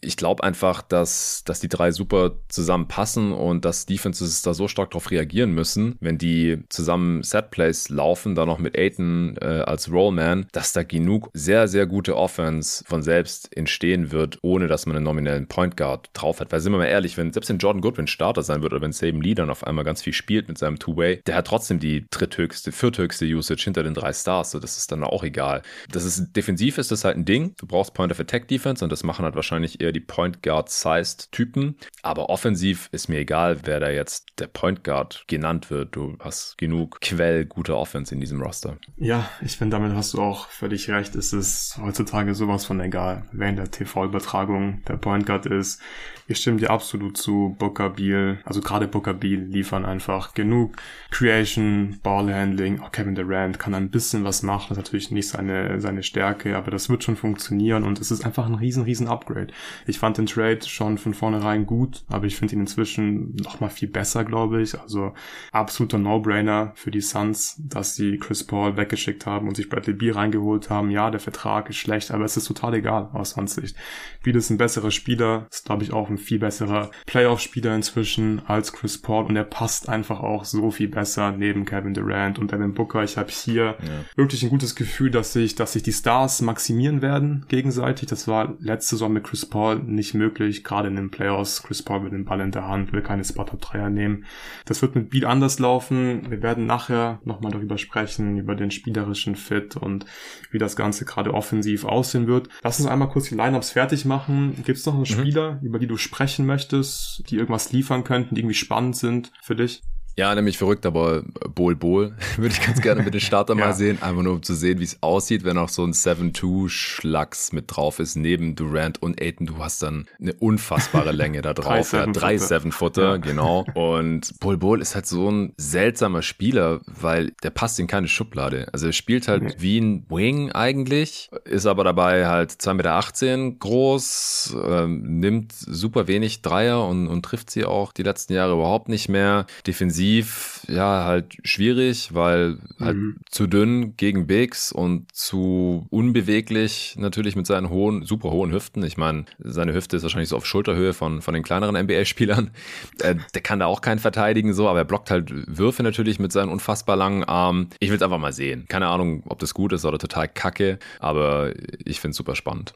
ich 0.00 0.16
glaube 0.16 0.42
einfach, 0.42 0.82
dass, 0.82 1.42
dass 1.44 1.60
die 1.60 1.68
drei 1.68 1.92
super 1.92 2.36
zusammenpassen 2.48 3.32
und 3.32 3.64
dass 3.64 3.86
Defenses 3.86 4.42
da 4.42 4.54
so 4.54 4.68
stark 4.68 4.90
darauf 4.90 5.10
reagieren 5.10 5.52
müssen, 5.52 5.96
wenn 6.00 6.18
die 6.18 6.62
zusammen 6.68 7.22
Setplays 7.22 7.88
laufen, 7.88 8.34
da 8.34 8.46
noch 8.46 8.58
mit 8.58 8.76
Aiton 8.76 9.36
äh, 9.40 9.44
als 9.44 9.90
Rollman, 9.90 10.46
dass 10.52 10.72
da 10.72 10.82
genug 10.82 11.30
sehr, 11.34 11.68
sehr 11.68 11.86
gute 11.86 12.16
Offense 12.16 12.84
von 12.86 13.02
selbst 13.02 13.54
entstehen 13.56 14.10
wird, 14.12 14.38
ohne 14.42 14.68
dass 14.68 14.86
man 14.86 14.96
einen 14.96 15.04
nominellen 15.04 15.46
Point 15.46 15.76
Guard 15.76 16.10
drauf 16.14 16.40
hat. 16.40 16.52
Weil 16.52 16.60
sind 16.60 16.72
wir 16.72 16.78
mal 16.78 16.86
ehrlich, 16.86 17.16
wenn 17.16 17.32
selbst 17.32 17.50
wenn 17.50 17.58
Jordan 17.58 17.82
Goodwin 17.82 18.06
Starter 18.06 18.42
sein 18.42 18.62
wird 18.62 18.72
oder 18.72 18.82
wenn 18.82 18.92
Saban 18.92 19.20
Lee 19.20 19.34
dann 19.34 19.50
auf 19.50 19.66
einmal 19.66 19.84
ganz 19.84 20.02
viel 20.02 20.12
spielt 20.12 20.48
mit 20.48 20.58
seinem 20.58 20.78
Two-Way, 20.78 21.22
der 21.26 21.36
hat 21.36 21.46
trotzdem 21.46 21.78
die 21.78 22.06
dritthöchste, 22.10 22.72
vierthöchste 22.72 23.26
Usage 23.26 23.64
hinter 23.64 23.82
den 23.82 23.94
drei 23.94 24.12
Stars. 24.12 24.52
So, 24.52 24.58
das 24.58 24.78
ist 24.78 24.92
dann 24.92 25.04
auch 25.04 25.24
egal. 25.24 25.62
Das 25.90 26.04
ist 26.04 26.32
defensiv 26.34 26.78
ist 26.78 26.90
das 26.90 27.04
halt 27.04 27.16
ein 27.16 27.24
Ding. 27.24 27.54
Du 27.58 27.66
brauchst 27.66 27.94
Point 27.94 28.12
of 28.12 28.20
Attack 28.20 28.48
Defense 28.48 28.84
und 28.84 28.90
das 28.90 29.02
machen 29.02 29.24
halt 29.24 29.34
wahrscheinlich 29.34 29.80
eher 29.80 29.89
eher 29.90 29.92
die 29.92 30.00
Point 30.00 30.42
Guard-sized 30.42 31.32
Typen. 31.32 31.76
Aber 32.02 32.30
offensiv 32.30 32.88
ist 32.92 33.08
mir 33.08 33.18
egal, 33.18 33.58
wer 33.64 33.80
da 33.80 33.90
jetzt 33.90 34.26
der 34.38 34.46
Point 34.46 34.84
Guard 34.84 35.24
genannt 35.26 35.70
wird. 35.70 35.96
Du 35.96 36.16
hast 36.20 36.56
genug 36.58 37.00
Quell 37.00 37.44
guter 37.44 37.76
Offense 37.76 38.14
in 38.14 38.20
diesem 38.20 38.40
Roster. 38.40 38.78
Ja, 38.96 39.28
ich 39.42 39.56
finde, 39.56 39.76
damit 39.76 39.94
hast 39.94 40.14
du 40.14 40.22
auch 40.22 40.48
völlig 40.48 40.88
recht. 40.90 41.14
Es 41.14 41.32
ist 41.32 41.78
heutzutage 41.78 42.34
sowas 42.34 42.64
von 42.64 42.80
egal, 42.80 43.24
wer 43.32 43.48
in 43.48 43.56
der 43.56 43.70
TV-Übertragung 43.70 44.82
der 44.86 44.96
Point 44.96 45.26
Guard 45.26 45.46
ist. 45.46 45.80
Ich 46.30 46.38
stimme 46.38 46.58
dir 46.58 46.70
absolut 46.70 47.16
zu. 47.16 47.56
Booker 47.58 47.90
Beal, 47.90 48.38
also 48.44 48.60
gerade 48.60 48.86
Booker 48.86 49.14
Beal 49.14 49.40
liefern 49.40 49.84
einfach 49.84 50.32
genug 50.32 50.76
Creation, 51.10 51.98
Ballhandling. 52.04 52.78
Auch 52.78 52.92
Kevin 52.92 53.16
Durant 53.16 53.58
kann 53.58 53.74
ein 53.74 53.90
bisschen 53.90 54.22
was 54.22 54.44
machen. 54.44 54.66
Das 54.68 54.78
ist 54.78 54.84
natürlich 54.84 55.10
nicht 55.10 55.28
seine, 55.28 55.80
seine 55.80 56.04
Stärke, 56.04 56.56
aber 56.56 56.70
das 56.70 56.88
wird 56.88 57.02
schon 57.02 57.16
funktionieren 57.16 57.82
und 57.82 57.98
es 57.98 58.12
ist 58.12 58.24
einfach 58.24 58.46
ein 58.46 58.54
riesen, 58.54 58.84
riesen 58.84 59.08
Upgrade. 59.08 59.48
Ich 59.88 59.98
fand 59.98 60.18
den 60.18 60.26
Trade 60.26 60.60
schon 60.64 60.98
von 60.98 61.14
vornherein 61.14 61.66
gut, 61.66 62.04
aber 62.08 62.26
ich 62.26 62.36
finde 62.36 62.54
ihn 62.54 62.60
inzwischen 62.60 63.34
noch 63.34 63.58
mal 63.58 63.68
viel 63.68 63.88
besser, 63.88 64.24
glaube 64.24 64.62
ich. 64.62 64.78
Also 64.80 65.14
absoluter 65.50 65.98
No-Brainer 65.98 66.70
für 66.76 66.92
die 66.92 67.00
Suns, 67.00 67.56
dass 67.58 67.96
sie 67.96 68.18
Chris 68.18 68.44
Paul 68.44 68.76
weggeschickt 68.76 69.26
haben 69.26 69.48
und 69.48 69.56
sich 69.56 69.68
Bradley 69.68 69.94
Beal 69.94 70.14
reingeholt 70.14 70.70
haben. 70.70 70.92
Ja, 70.92 71.10
der 71.10 71.18
Vertrag 71.18 71.68
ist 71.70 71.78
schlecht, 71.78 72.12
aber 72.12 72.24
es 72.24 72.36
ist 72.36 72.46
total 72.46 72.74
egal 72.74 73.10
aus 73.14 73.30
Suns 73.30 73.56
Sicht. 73.56 73.74
Beal 74.22 74.36
ist 74.36 74.50
ein 74.50 74.58
besserer 74.58 74.92
Spieler, 74.92 75.48
ist 75.50 75.64
glaube 75.64 75.82
ich 75.82 75.92
auch 75.92 76.08
ein 76.08 76.19
viel 76.20 76.38
besserer 76.38 76.90
Playoff-Spieler 77.06 77.74
inzwischen 77.74 78.42
als 78.46 78.72
Chris 78.72 78.98
Paul 78.98 79.26
und 79.26 79.36
er 79.36 79.44
passt 79.44 79.88
einfach 79.88 80.20
auch 80.20 80.44
so 80.44 80.70
viel 80.70 80.88
besser 80.88 81.32
neben 81.32 81.64
Kevin 81.64 81.94
Durant 81.94 82.38
und 82.38 82.52
Devin 82.52 82.74
Booker. 82.74 83.02
Ich 83.02 83.16
habe 83.16 83.30
hier 83.30 83.76
ja. 83.80 84.04
wirklich 84.16 84.42
ein 84.42 84.50
gutes 84.50 84.74
Gefühl, 84.74 85.10
dass 85.10 85.32
sich, 85.32 85.54
dass 85.54 85.72
sich 85.72 85.82
die 85.82 85.92
Stars 85.92 86.42
maximieren 86.42 87.02
werden 87.02 87.44
gegenseitig. 87.48 88.08
Das 88.08 88.28
war 88.28 88.54
letzte 88.60 88.96
Saison 88.96 89.12
mit 89.12 89.24
Chris 89.24 89.46
Paul 89.46 89.80
nicht 89.80 90.14
möglich, 90.14 90.64
gerade 90.64 90.88
in 90.88 90.96
den 90.96 91.10
Playoffs. 91.10 91.62
Chris 91.62 91.82
Paul 91.82 92.00
mit 92.00 92.12
dem 92.12 92.24
Ball 92.24 92.40
in 92.40 92.52
der 92.52 92.68
Hand, 92.68 92.92
will 92.92 93.02
keine 93.02 93.24
Spot-Up-Dreier 93.24 93.90
nehmen. 93.90 94.24
Das 94.64 94.82
wird 94.82 94.94
mit 94.94 95.10
Beat 95.10 95.24
anders 95.24 95.58
laufen. 95.58 96.30
Wir 96.30 96.42
werden 96.42 96.66
nachher 96.66 97.20
nochmal 97.24 97.52
darüber 97.52 97.78
sprechen, 97.78 98.38
über 98.38 98.54
den 98.54 98.70
spielerischen 98.70 99.36
Fit 99.36 99.76
und 99.76 100.06
wie 100.50 100.58
das 100.58 100.76
Ganze 100.76 101.04
gerade 101.04 101.34
offensiv 101.34 101.84
aussehen 101.84 102.26
wird. 102.26 102.48
Lass 102.62 102.80
uns 102.80 102.88
einmal 102.88 103.08
kurz 103.08 103.28
die 103.28 103.34
Lineups 103.34 103.70
fertig 103.70 104.04
machen. 104.04 104.54
Gibt 104.64 104.78
es 104.78 104.86
noch 104.86 104.94
einen 104.94 105.02
mhm. 105.02 105.06
Spieler, 105.06 105.60
über 105.62 105.78
die 105.78 105.86
du 105.86 105.96
sprechen 106.10 106.44
möchtest, 106.44 107.22
die 107.30 107.36
irgendwas 107.36 107.70
liefern 107.72 108.02
könnten, 108.02 108.34
die 108.34 108.40
irgendwie 108.40 108.54
spannend 108.54 108.96
sind 108.96 109.30
für 109.42 109.54
dich? 109.54 109.80
Ja, 110.16 110.34
nämlich 110.34 110.58
verrückt, 110.58 110.86
aber 110.86 111.22
Bol 111.54 111.76
Bol 111.76 112.14
würde 112.36 112.54
ich 112.54 112.64
ganz 112.64 112.80
gerne 112.80 113.02
mit 113.02 113.14
dem 113.14 113.20
Starter 113.20 113.54
ja. 113.58 113.66
mal 113.66 113.72
sehen, 113.74 114.02
einfach 114.02 114.22
nur 114.22 114.34
um 114.34 114.42
zu 114.42 114.54
sehen, 114.54 114.80
wie 114.80 114.84
es 114.84 114.98
aussieht, 115.02 115.44
wenn 115.44 115.56
auch 115.56 115.68
so 115.68 115.84
ein 115.84 115.92
7-2-Schlacks 115.92 117.52
mit 117.52 117.64
drauf 117.68 117.98
ist, 118.00 118.16
neben 118.16 118.54
Durant 118.54 119.02
und 119.02 119.20
Aiton. 119.20 119.46
Du 119.46 119.58
hast 119.58 119.82
dann 119.82 120.06
eine 120.20 120.34
unfassbare 120.34 121.12
Länge 121.12 121.42
da 121.42 121.54
drauf. 121.54 121.90
drei 121.90 122.36
7-Footer, 122.36 123.02
ja, 123.02 123.16
genau. 123.16 123.64
Und 123.74 124.38
Bol 124.40 124.58
Bol 124.58 124.80
ist 124.80 124.94
halt 124.94 125.06
so 125.06 125.30
ein 125.30 125.52
seltsamer 125.56 126.22
Spieler, 126.22 126.80
weil 126.86 127.32
der 127.42 127.50
passt 127.50 127.78
in 127.78 127.86
keine 127.86 128.08
Schublade. 128.08 128.68
Also 128.72 128.86
er 128.86 128.92
spielt 128.92 129.28
halt 129.28 129.42
nee. 129.42 129.54
wie 129.58 129.80
ein 129.80 130.06
Wing 130.10 130.52
eigentlich, 130.52 131.30
ist 131.44 131.66
aber 131.66 131.84
dabei 131.84 132.26
halt 132.26 132.50
2,18 132.50 132.74
Meter 132.74 133.58
groß, 133.58 134.56
ähm, 134.66 135.20
nimmt 135.20 135.52
super 135.52 136.08
wenig 136.08 136.42
Dreier 136.42 136.86
und, 136.86 137.06
und 137.06 137.24
trifft 137.24 137.50
sie 137.50 137.64
auch 137.64 137.92
die 137.92 138.02
letzten 138.02 138.34
Jahre 138.34 138.54
überhaupt 138.54 138.88
nicht 138.88 139.08
mehr. 139.08 139.46
Defensiv 139.66 139.99
defensiv 140.00 140.64
ja 140.68 141.04
halt 141.04 141.36
schwierig, 141.44 142.14
weil 142.14 142.58
halt 142.78 142.96
mhm. 142.96 143.16
zu 143.30 143.46
dünn 143.46 143.96
gegen 143.96 144.26
Bigs 144.26 144.72
und 144.72 145.12
zu 145.14 145.86
unbeweglich 145.90 146.94
natürlich 146.98 147.36
mit 147.36 147.46
seinen 147.46 147.70
hohen, 147.70 148.04
super 148.04 148.30
hohen 148.30 148.52
Hüften. 148.52 148.82
Ich 148.84 148.96
meine, 148.96 149.24
seine 149.38 149.74
Hüfte 149.74 149.96
ist 149.96 150.02
wahrscheinlich 150.02 150.28
so 150.28 150.36
auf 150.36 150.46
Schulterhöhe 150.46 150.92
von, 150.92 151.22
von 151.22 151.34
den 151.34 151.42
kleineren 151.42 151.76
NBA-Spielern. 151.76 152.50
Äh, 153.00 153.16
der 153.34 153.40
kann 153.40 153.60
da 153.60 153.66
auch 153.66 153.80
keinen 153.80 153.98
verteidigen, 153.98 154.52
so, 154.52 154.68
aber 154.68 154.80
er 154.80 154.84
blockt 154.84 155.10
halt 155.10 155.30
Würfe 155.32 155.82
natürlich 155.82 156.18
mit 156.18 156.32
seinen 156.32 156.50
unfassbar 156.50 156.96
langen 156.96 157.24
Armen. 157.24 157.70
Ich 157.78 157.88
will 157.88 157.96
es 157.96 158.02
einfach 158.02 158.18
mal 158.18 158.32
sehen. 158.32 158.66
Keine 158.68 158.88
Ahnung, 158.88 159.22
ob 159.26 159.38
das 159.38 159.54
gut 159.54 159.72
ist 159.72 159.84
oder 159.84 159.98
total 159.98 160.28
kacke, 160.28 160.78
aber 160.98 161.52
ich 161.84 162.00
finde 162.00 162.10
es 162.10 162.16
super 162.16 162.34
spannend. 162.34 162.74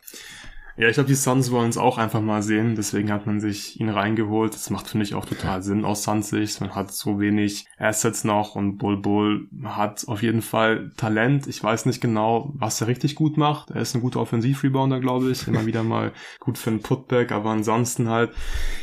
Ja, 0.77 0.89
ich 0.89 0.95
glaube, 0.95 1.07
die 1.07 1.15
Suns 1.15 1.53
wollen 1.53 1.71
es 1.71 1.79
auch 1.79 1.99
einfach 1.99 2.21
mal 2.21 2.43
sehen. 2.43 2.75
Deswegen 2.75 3.13
hat 3.13 3.27
man 3.27 3.39
sich 3.39 3.79
ihn 3.79 3.89
reingeholt. 3.89 4.55
Das 4.55 4.71
macht, 4.71 4.89
finde 4.89 5.07
ich, 5.07 5.15
auch 5.15 5.25
total 5.25 5.63
Sinn 5.63 5.85
aus 5.85 6.03
Suns 6.03 6.31
Sicht. 6.31 6.61
Man 6.61 6.75
hat 6.75 6.93
so 6.93 7.21
wenig 7.21 7.67
Assets 7.79 8.25
noch 8.25 8.57
und 8.57 8.79
Bull 8.79 8.97
Bull 8.97 9.49
hat 9.63 10.05
auf 10.09 10.23
jeden 10.23 10.43
Fall 10.43 10.91
Talent. 10.97 11.47
Ich 11.47 11.63
weiß 11.63 11.87
nicht 11.87 12.01
genau, 12.01 12.53
was 12.57 12.81
er 12.81 12.89
richtig 12.89 13.15
gut 13.15 13.37
macht. 13.37 13.71
Er 13.71 13.83
ist 13.83 13.95
ein 13.95 14.01
guter 14.01 14.21
Offensiv-Rebounder, 14.21 14.99
glaube 14.99 15.31
ich. 15.31 15.47
Immer 15.47 15.65
wieder 15.65 15.85
mal 15.85 16.13
gut 16.41 16.59
für 16.59 16.71
einen 16.71 16.83
Putback, 16.83 17.31
aber 17.31 17.51
ansonsten 17.51 18.09
halt 18.09 18.33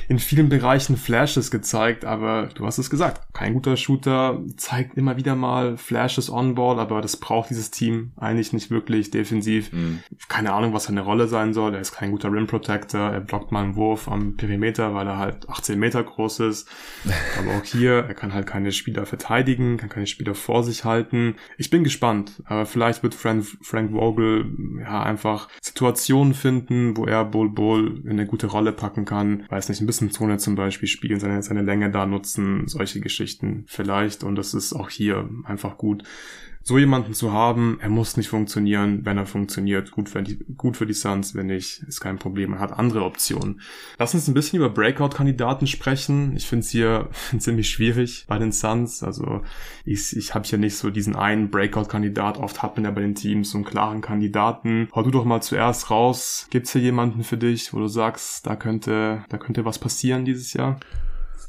in 0.07 0.19
vielen 0.19 0.47
Bereichen 0.47 0.95
Flashes 0.95 1.51
gezeigt. 1.51 2.05
Aber 2.05 2.47
du 2.55 2.65
hast 2.65 2.77
es 2.77 2.89
gesagt, 2.89 3.33
kein 3.33 3.53
guter 3.53 3.75
Shooter, 3.75 4.39
zeigt 4.55 4.95
immer 4.95 5.17
wieder 5.17 5.35
mal 5.35 5.75
Flashes 5.75 6.29
on-ball, 6.29 6.79
aber 6.79 7.01
das 7.01 7.17
braucht 7.17 7.49
dieses 7.49 7.69
Team 7.69 8.13
eigentlich 8.15 8.53
nicht 8.53 8.71
wirklich 8.71 9.11
defensiv. 9.11 9.73
Mhm. 9.73 9.99
Keine 10.29 10.53
Ahnung, 10.53 10.73
was 10.73 10.85
seine 10.85 11.01
Rolle 11.01 11.27
sein 11.27 11.53
soll 11.53 11.80
ist 11.81 11.91
kein 11.91 12.11
guter 12.11 12.31
Rim 12.31 12.47
Protector, 12.47 13.11
er 13.11 13.21
blockt 13.21 13.51
mal 13.51 13.63
einen 13.63 13.75
Wurf 13.75 14.07
am 14.07 14.37
Perimeter, 14.37 14.93
weil 14.93 15.07
er 15.07 15.17
halt 15.17 15.49
18 15.49 15.77
Meter 15.79 16.03
groß 16.03 16.41
ist. 16.41 16.69
Aber 17.39 17.57
auch 17.57 17.63
hier, 17.63 18.05
er 18.07 18.13
kann 18.13 18.33
halt 18.33 18.47
keine 18.47 18.71
Spieler 18.71 19.05
verteidigen, 19.05 19.77
kann 19.77 19.89
keine 19.89 20.07
Spieler 20.07 20.35
vor 20.35 20.63
sich 20.63 20.85
halten. 20.85 21.35
Ich 21.57 21.69
bin 21.69 21.83
gespannt, 21.83 22.41
aber 22.45 22.65
vielleicht 22.65 23.03
wird 23.03 23.13
Frank, 23.13 23.45
Frank 23.61 23.91
Vogel 23.91 24.45
ja 24.79 25.03
einfach 25.03 25.49
Situationen 25.61 26.33
finden, 26.33 26.97
wo 26.97 27.05
er 27.05 27.25
Bull 27.25 27.49
Bull 27.49 28.01
in 28.03 28.11
eine 28.11 28.25
gute 28.25 28.47
Rolle 28.47 28.71
packen 28.71 29.05
kann. 29.05 29.45
Weiß 29.49 29.69
nicht, 29.69 29.81
ein 29.81 29.87
bisschen 29.87 30.11
Zone 30.11 30.37
zum 30.37 30.55
Beispiel 30.55 30.87
spielen, 30.87 31.19
seine, 31.19 31.41
seine 31.43 31.61
Länge 31.61 31.91
da 31.91 32.05
nutzen, 32.05 32.67
solche 32.67 32.99
Geschichten 32.99 33.65
vielleicht. 33.67 34.23
Und 34.23 34.35
das 34.35 34.53
ist 34.53 34.73
auch 34.73 34.89
hier 34.89 35.29
einfach 35.45 35.77
gut 35.77 36.03
so 36.63 36.77
jemanden 36.77 37.13
zu 37.13 37.33
haben, 37.33 37.79
er 37.81 37.89
muss 37.89 38.17
nicht 38.17 38.29
funktionieren, 38.29 39.03
wenn 39.03 39.17
er 39.17 39.25
funktioniert, 39.25 39.91
gut 39.91 40.09
für 40.09 40.21
die, 40.21 40.37
gut 40.57 40.77
für 40.77 40.85
die 40.85 40.93
Suns, 40.93 41.33
wenn 41.33 41.47
nicht, 41.47 41.83
ist 41.83 41.99
kein 41.99 42.19
Problem, 42.19 42.53
er 42.53 42.59
hat 42.59 42.77
andere 42.77 43.03
Optionen. 43.03 43.61
Lass 43.97 44.13
uns 44.13 44.27
ein 44.27 44.33
bisschen 44.33 44.57
über 44.57 44.69
Breakout-Kandidaten 44.69 45.65
sprechen. 45.65 46.35
Ich 46.35 46.47
finde 46.47 46.63
es 46.63 46.69
hier 46.69 47.09
ziemlich 47.37 47.69
schwierig 47.69 48.25
bei 48.27 48.37
den 48.37 48.51
Suns, 48.51 49.01
also 49.03 49.41
ich, 49.85 50.15
ich 50.15 50.35
habe 50.35 50.45
hier 50.45 50.59
nicht 50.59 50.77
so 50.77 50.89
diesen 50.89 51.15
einen 51.15 51.49
Breakout-Kandidat, 51.49 52.37
oft 52.37 52.61
hat 52.61 52.75
man 52.75 52.85
ja 52.85 52.91
bei 52.91 53.01
den 53.01 53.15
Teams 53.15 53.51
so 53.51 53.57
einen 53.57 53.65
klaren 53.65 54.01
Kandidaten. 54.01 54.87
Hau 54.93 55.01
du 55.01 55.11
doch 55.11 55.25
mal 55.25 55.41
zuerst 55.41 55.89
raus, 55.89 56.47
gibt's 56.51 56.73
hier 56.73 56.81
jemanden 56.81 57.23
für 57.23 57.37
dich, 57.37 57.73
wo 57.73 57.79
du 57.79 57.87
sagst, 57.87 58.45
da 58.45 58.55
könnte, 58.55 59.25
da 59.29 59.37
könnte 59.37 59.65
was 59.65 59.79
passieren 59.79 60.25
dieses 60.25 60.53
Jahr? 60.53 60.79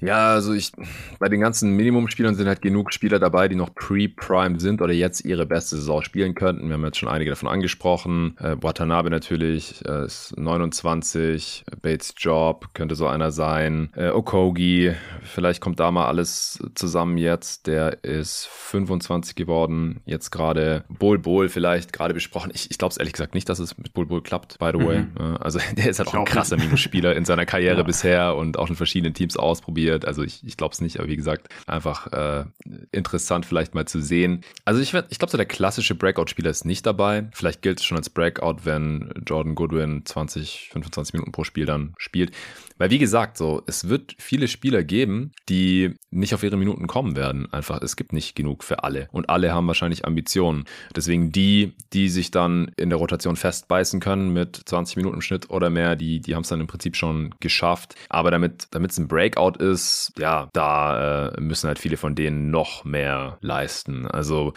Ja, 0.02 0.32
also 0.32 0.52
ich, 0.52 0.72
bei 1.20 1.28
den 1.28 1.40
ganzen 1.40 1.76
Minimumspielern 1.76 2.34
sind 2.34 2.48
halt 2.48 2.60
genug 2.60 2.92
Spieler 2.92 3.20
dabei, 3.20 3.46
die 3.46 3.54
noch 3.54 3.72
pre-prime 3.72 4.58
sind 4.58 4.82
oder 4.82 4.92
jetzt 4.92 5.24
ihre 5.24 5.46
beste 5.46 5.76
Saison 5.76 6.02
spielen 6.02 6.34
könnten. 6.34 6.66
Wir 6.66 6.74
haben 6.74 6.84
jetzt 6.84 6.98
schon 6.98 7.08
einige 7.08 7.30
davon 7.30 7.48
angesprochen. 7.48 8.36
Äh, 8.40 8.56
Watanabe 8.60 9.10
natürlich 9.10 9.80
äh, 9.86 10.04
ist 10.04 10.36
29, 10.36 11.64
Bates 11.82 12.14
Job 12.16 12.70
könnte 12.74 12.96
so 12.96 13.06
einer 13.06 13.30
sein. 13.30 13.90
Äh, 13.94 14.08
Okogi, 14.08 14.92
vielleicht 15.24 15.60
kommt 15.60 15.80
da 15.80 15.90
mal 15.90 16.06
alles 16.06 16.62
zusammen 16.74 17.16
jetzt. 17.18 17.66
Der 17.66 18.04
ist 18.04 18.46
25 18.46 19.34
geworden, 19.34 20.00
jetzt 20.04 20.30
gerade. 20.30 20.84
Bol 20.88 21.18
Bol 21.18 21.48
vielleicht 21.48 21.92
gerade 21.92 22.14
besprochen. 22.14 22.50
Ich, 22.54 22.70
ich 22.70 22.78
glaube 22.78 22.92
es 22.92 22.98
ehrlich 22.98 23.12
gesagt 23.12 23.34
nicht, 23.34 23.48
dass 23.48 23.58
es 23.58 23.76
mit 23.78 23.92
Bol 23.92 24.06
Bol 24.06 24.22
klappt, 24.22 24.58
by 24.58 24.70
the 24.72 24.84
way. 24.84 25.00
Mhm. 25.00 25.36
Also 25.40 25.58
der 25.76 25.90
ist 25.90 25.98
halt 25.98 26.08
auch 26.08 26.14
ein 26.14 26.24
krasser 26.24 26.56
Minusspieler 26.56 27.14
in 27.16 27.24
seiner 27.24 27.46
Karriere 27.46 27.78
ja. 27.78 27.82
bisher 27.82 28.36
und 28.36 28.58
auch 28.58 28.68
in 28.68 28.76
verschiedenen 28.76 29.14
Teams 29.14 29.36
ausprobiert. 29.36 30.04
Also 30.04 30.22
ich, 30.22 30.44
ich 30.44 30.56
glaube 30.56 30.72
es 30.72 30.80
nicht, 30.80 30.98
aber 30.98 31.08
wie 31.08 31.16
gesagt, 31.16 31.48
einfach 31.66 32.06
äh, 32.12 32.44
interessant 32.90 33.46
vielleicht 33.46 33.74
mal 33.74 33.86
zu 33.86 34.00
sehen. 34.00 34.42
Also 34.64 34.80
ich, 34.80 34.94
ich 34.94 35.18
glaube, 35.18 35.30
so 35.30 35.36
der 35.36 35.46
klassische 35.46 35.94
Breakout-Spieler 35.94 36.50
ist 36.50 36.64
nicht 36.64 36.86
dabei. 36.86 37.28
Vielleicht 37.32 37.62
gilt 37.62 37.80
es 37.80 37.84
schon 37.84 37.96
als 37.96 38.10
Breakout, 38.10 38.64
wenn 38.64 39.12
Jordan 39.26 39.54
Goodwin 39.54 40.02
20, 40.04 40.70
25 40.72 41.14
Minuten 41.14 41.32
pro 41.32 41.44
Spiel 41.44 41.66
dann 41.66 41.94
spielt. 41.98 42.32
Weil 42.78 42.90
wie 42.90 42.98
gesagt, 42.98 43.36
so, 43.36 43.62
es 43.66 43.88
wird 43.88 44.14
viele 44.18 44.48
Spieler 44.48 44.82
geben, 44.84 45.32
die 45.48 45.94
nicht 46.10 46.34
auf 46.34 46.42
ihre 46.42 46.56
Minuten 46.56 46.86
kommen 46.86 47.16
werden. 47.16 47.52
Einfach, 47.52 47.80
es 47.82 47.96
gibt 47.96 48.12
nicht 48.12 48.36
genug 48.36 48.64
für 48.64 48.84
alle. 48.84 49.08
Und 49.12 49.28
alle 49.30 49.52
haben 49.52 49.66
wahrscheinlich 49.66 50.04
Ambitionen. 50.04 50.64
Deswegen 50.94 51.32
die, 51.32 51.72
die 51.92 52.08
sich 52.08 52.30
dann 52.30 52.70
in 52.76 52.90
der 52.90 52.98
Rotation 52.98 53.36
festbeißen 53.36 54.00
können 54.00 54.32
mit 54.32 54.56
20 54.56 54.96
Minuten 54.96 55.22
Schnitt 55.22 55.50
oder 55.50 55.70
mehr, 55.70 55.96
die, 55.96 56.20
die 56.20 56.34
haben 56.34 56.42
es 56.42 56.48
dann 56.48 56.60
im 56.60 56.66
Prinzip 56.66 56.96
schon 56.96 57.34
geschafft. 57.40 57.94
Aber 58.08 58.30
damit 58.30 58.68
es 58.72 58.98
ein 58.98 59.08
Breakout 59.08 59.58
ist, 59.58 60.12
ja, 60.18 60.48
da 60.52 61.28
äh, 61.28 61.40
müssen 61.40 61.68
halt 61.68 61.78
viele 61.78 61.96
von 61.96 62.14
denen 62.14 62.50
noch 62.50 62.84
mehr 62.84 63.38
leisten. 63.40 64.06
Also 64.06 64.52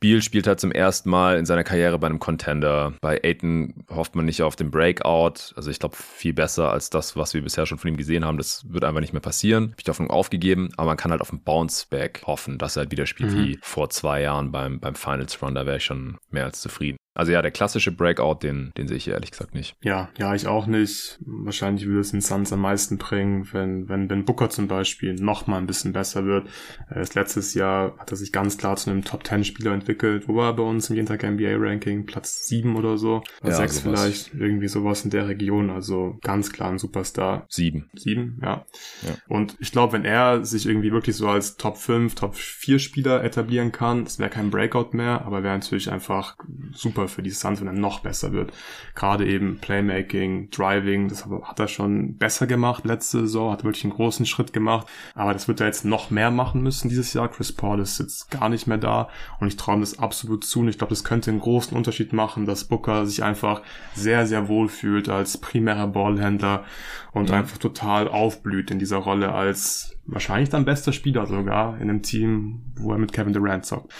Beal 0.00 0.22
spielt 0.22 0.46
halt 0.46 0.60
zum 0.60 0.72
ersten 0.72 1.10
Mal 1.10 1.38
in 1.38 1.46
seiner 1.46 1.64
Karriere 1.64 1.98
bei 1.98 2.06
einem 2.06 2.18
Contender. 2.18 2.92
Bei 3.00 3.20
Aiton 3.22 3.74
hofft 3.90 4.14
man 4.14 4.24
nicht 4.24 4.42
auf 4.42 4.56
den 4.56 4.70
Breakout. 4.70 5.54
Also 5.56 5.70
ich 5.70 5.78
glaube, 5.78 5.96
viel 5.96 6.34
besser 6.34 6.70
als 6.70 6.90
das, 6.90 7.16
was 7.16 7.34
wir 7.34 7.42
bisher 7.42 7.57
schon 7.66 7.78
von 7.78 7.88
ihm 7.88 7.96
gesehen 7.96 8.24
haben, 8.24 8.38
das 8.38 8.64
wird 8.68 8.84
einfach 8.84 9.00
nicht 9.00 9.12
mehr 9.12 9.20
passieren. 9.20 9.64
Habe 9.64 9.74
ich 9.78 9.84
die 9.84 9.90
Hoffnung 9.90 10.10
aufgegeben, 10.10 10.70
aber 10.76 10.88
man 10.88 10.96
kann 10.96 11.10
halt 11.10 11.20
auf 11.20 11.30
einen 11.30 11.42
Bounce-Back 11.42 12.22
hoffen, 12.26 12.58
dass 12.58 12.76
er 12.76 12.82
halt 12.82 12.90
wieder 12.90 13.06
spielt 13.06 13.32
mhm. 13.32 13.44
wie 13.44 13.58
vor 13.62 13.90
zwei 13.90 14.22
Jahren 14.22 14.52
beim, 14.52 14.80
beim 14.80 14.94
Finals 14.94 15.40
Run. 15.42 15.54
Da 15.54 15.66
wäre 15.66 15.78
ich 15.78 15.84
schon 15.84 16.18
mehr 16.30 16.44
als 16.44 16.60
zufrieden. 16.60 16.98
Also 17.18 17.32
ja, 17.32 17.42
der 17.42 17.50
klassische 17.50 17.90
Breakout, 17.90 18.44
den, 18.44 18.70
den 18.76 18.86
sehe 18.86 18.96
ich 18.96 19.08
ehrlich 19.08 19.32
gesagt 19.32 19.52
nicht. 19.52 19.76
Ja, 19.82 20.08
ja, 20.18 20.36
ich 20.36 20.46
auch 20.46 20.68
nicht. 20.68 21.18
Wahrscheinlich 21.26 21.84
würde 21.84 21.98
es 21.98 22.12
den 22.12 22.20
Suns 22.20 22.52
am 22.52 22.60
meisten 22.60 22.96
bringen, 22.96 23.48
wenn, 23.50 23.88
wenn 23.88 24.06
Ben 24.06 24.24
Booker 24.24 24.50
zum 24.50 24.68
Beispiel 24.68 25.14
noch 25.14 25.48
mal 25.48 25.58
ein 25.58 25.66
bisschen 25.66 25.92
besser 25.92 26.26
wird. 26.26 26.46
Das 26.88 27.16
letztes 27.16 27.54
Jahr 27.54 27.98
hat 27.98 28.12
er 28.12 28.16
sich 28.16 28.30
ganz 28.30 28.56
klar 28.56 28.76
zu 28.76 28.90
einem 28.90 29.02
Top-10-Spieler 29.02 29.72
entwickelt. 29.72 30.28
Wo 30.28 30.36
war 30.36 30.50
er 30.50 30.52
bei 30.52 30.62
uns 30.62 30.90
im 30.90 30.94
jeden 30.94 31.08
Tag 31.08 31.24
NBA-Ranking? 31.24 32.06
Platz 32.06 32.46
7 32.46 32.76
oder 32.76 32.96
so? 32.96 33.24
Oder 33.42 33.50
ja, 33.50 33.56
6 33.56 33.80
vielleicht? 33.80 34.34
Irgendwie 34.34 34.68
sowas 34.68 35.04
in 35.04 35.10
der 35.10 35.26
Region. 35.26 35.70
Also 35.70 36.18
ganz 36.22 36.52
klar 36.52 36.70
ein 36.70 36.78
Superstar. 36.78 37.46
7. 37.48 37.90
7, 37.94 38.38
ja. 38.44 38.64
ja. 39.02 39.16
Und 39.26 39.56
ich 39.58 39.72
glaube, 39.72 39.94
wenn 39.94 40.04
er 40.04 40.44
sich 40.44 40.66
irgendwie 40.66 40.92
wirklich 40.92 41.16
so 41.16 41.26
als 41.28 41.56
Top 41.56 41.78
5, 41.78 42.14
Top 42.14 42.36
4 42.36 42.78
Spieler 42.78 43.24
etablieren 43.24 43.72
kann, 43.72 44.04
das 44.04 44.20
wäre 44.20 44.30
kein 44.30 44.50
Breakout 44.50 44.90
mehr, 44.92 45.22
aber 45.22 45.42
wäre 45.42 45.54
natürlich 45.54 45.90
einfach 45.90 46.36
super 46.70 47.07
für 47.08 47.22
die 47.22 47.30
Suns, 47.30 47.60
wenn 47.60 47.66
er 47.66 47.72
noch 47.72 48.00
besser 48.00 48.32
wird. 48.32 48.52
Gerade 48.94 49.26
eben 49.26 49.58
Playmaking, 49.58 50.50
Driving, 50.50 51.08
das 51.08 51.26
hat 51.26 51.58
er 51.58 51.68
schon 51.68 52.16
besser 52.16 52.46
gemacht 52.46 52.84
letzte 52.84 53.20
Saison, 53.20 53.52
hat 53.52 53.64
wirklich 53.64 53.84
einen 53.84 53.92
großen 53.92 54.26
Schritt 54.26 54.52
gemacht, 54.52 54.86
aber 55.14 55.32
das 55.32 55.48
wird 55.48 55.60
er 55.60 55.66
jetzt 55.66 55.84
noch 55.84 56.10
mehr 56.10 56.30
machen 56.30 56.62
müssen 56.62 56.88
dieses 56.88 57.12
Jahr. 57.12 57.28
Chris 57.28 57.52
Paul 57.52 57.80
ist 57.80 57.98
jetzt 57.98 58.30
gar 58.30 58.48
nicht 58.48 58.66
mehr 58.66 58.78
da 58.78 59.08
und 59.40 59.48
ich 59.48 59.56
traue 59.56 59.80
das 59.80 59.98
absolut 59.98 60.44
zu 60.44 60.60
und 60.60 60.68
ich 60.68 60.78
glaube, 60.78 60.90
das 60.90 61.04
könnte 61.04 61.30
einen 61.30 61.40
großen 61.40 61.76
Unterschied 61.76 62.12
machen, 62.12 62.46
dass 62.46 62.64
Booker 62.64 63.06
sich 63.06 63.22
einfach 63.22 63.62
sehr, 63.94 64.26
sehr 64.26 64.48
wohl 64.48 64.68
fühlt 64.68 65.08
als 65.08 65.38
primärer 65.38 65.88
Ballhändler 65.88 66.64
und 67.12 67.30
ja. 67.30 67.36
einfach 67.36 67.58
total 67.58 68.08
aufblüht 68.08 68.70
in 68.70 68.78
dieser 68.78 68.98
Rolle 68.98 69.32
als 69.32 69.96
wahrscheinlich 70.06 70.48
dann 70.48 70.64
bester 70.64 70.92
Spieler 70.92 71.26
sogar 71.26 71.76
in 71.76 71.90
einem 71.90 72.02
Team, 72.02 72.72
wo 72.76 72.92
er 72.92 72.98
mit 72.98 73.12
Kevin 73.12 73.32
Durant 73.32 73.66
zockt. 73.66 73.92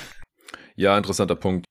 Ja, 0.76 0.96
interessanter 0.96 1.34
Punkt 1.34 1.66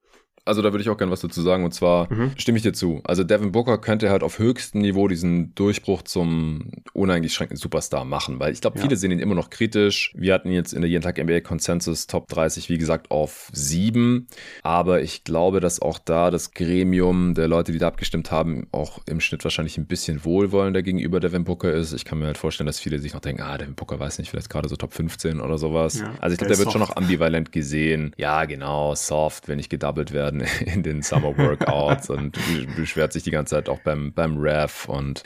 also 0.48 0.62
da 0.62 0.72
würde 0.72 0.82
ich 0.82 0.90
auch 0.90 0.98
gerne 0.98 1.12
was 1.12 1.22
dazu 1.22 1.42
sagen. 1.42 1.64
Und 1.64 1.74
zwar 1.74 2.12
mhm. 2.12 2.32
stimme 2.38 2.58
ich 2.58 2.64
dir 2.64 2.74
zu. 2.74 3.02
Also 3.04 3.24
Devin 3.24 3.52
Booker 3.52 3.78
könnte 3.78 4.10
halt 4.10 4.24
auf 4.24 4.40
höchstem 4.40 4.82
Niveau 4.82 5.08
diesen 5.08 5.54
Durchbruch 5.56 6.02
zum 6.04 6.72
uneingeschränkten 6.94 7.58
Superstar 7.58 8.06
machen, 8.06 8.40
weil 8.40 8.54
ich 8.54 8.62
glaube, 8.62 8.78
ja. 8.78 8.84
viele 8.84 8.96
sehen 8.96 9.12
ihn 9.12 9.20
immer 9.20 9.36
noch 9.36 9.50
kritisch. 9.50 10.14
Wir 10.16 10.34
hatten 10.34 10.52
jetzt 10.52 10.74
in 10.74 10.82
der 10.82 10.90
jeden 10.90 11.04
Tag 11.04 11.18
NBA 11.18 11.42
Consensus 11.42 12.08
Top 12.08 12.28
30, 12.30 12.70
wie 12.70 12.78
gesagt, 12.78 13.12
auf 13.12 13.50
7. 13.54 14.28
Aber 14.64 15.02
ich 15.02 15.24
glaube, 15.24 15.60
dass 15.60 15.82
auch 15.82 16.00
da 16.00 16.32
das 16.32 16.52
Gremium 16.52 17.34
der 17.34 17.48
Leute, 17.48 17.72
die 17.72 17.78
da 17.78 17.88
abgestimmt 17.88 18.32
haben, 18.32 18.68
auch 18.72 19.02
im 19.06 19.20
Schnitt 19.20 19.44
wahrscheinlich 19.44 19.78
ein 19.78 19.86
bisschen 19.86 20.24
wohlwollender 20.24 20.82
gegenüber 20.82 21.20
Devin 21.20 21.44
Booker 21.44 21.72
ist. 21.72 21.94
Ich 21.94 22.06
kann 22.06 22.20
mir 22.20 22.26
halt 22.26 22.38
vorstellen, 22.38 22.68
dass 22.68 22.80
viele 22.80 23.00
sich 23.00 23.14
noch 23.14 23.22
denken, 23.22 23.42
ah, 23.42 23.58
Devin 23.58 23.76
Booker 23.76 24.00
weiß 24.00 24.20
nicht, 24.20 24.30
vielleicht 24.30 24.50
gerade 24.50 24.70
so 24.70 24.76
Top 24.76 24.94
15 24.94 25.42
oder 25.42 25.58
sowas. 25.58 26.00
Ja, 26.00 26.14
also 26.20 26.34
ich 26.34 26.38
glaube, 26.38 26.50
der, 26.50 26.58
der 26.58 26.60
wird 26.60 26.72
schon 26.72 26.82
noch 26.82 26.96
ambivalent 26.96 27.52
gesehen. 27.52 28.14
Ja, 28.18 28.46
genau, 28.46 28.96
soft, 28.96 29.48
wenn 29.48 29.60
ich 29.60 29.70
gedoubled 29.70 30.14
werden 30.14 30.37
in, 30.42 30.68
in 30.74 30.84
den 30.84 31.02
Summer 31.02 31.38
Workouts 31.38 32.10
und 32.10 32.38
beschwert 32.76 33.14
sich 33.14 33.24
die 33.24 33.32
ganze 33.32 33.56
Zeit 33.56 33.70
auch 33.70 33.80
beim, 33.80 34.14
beim 34.14 34.38
Ref 34.38 34.88
und 34.88 35.24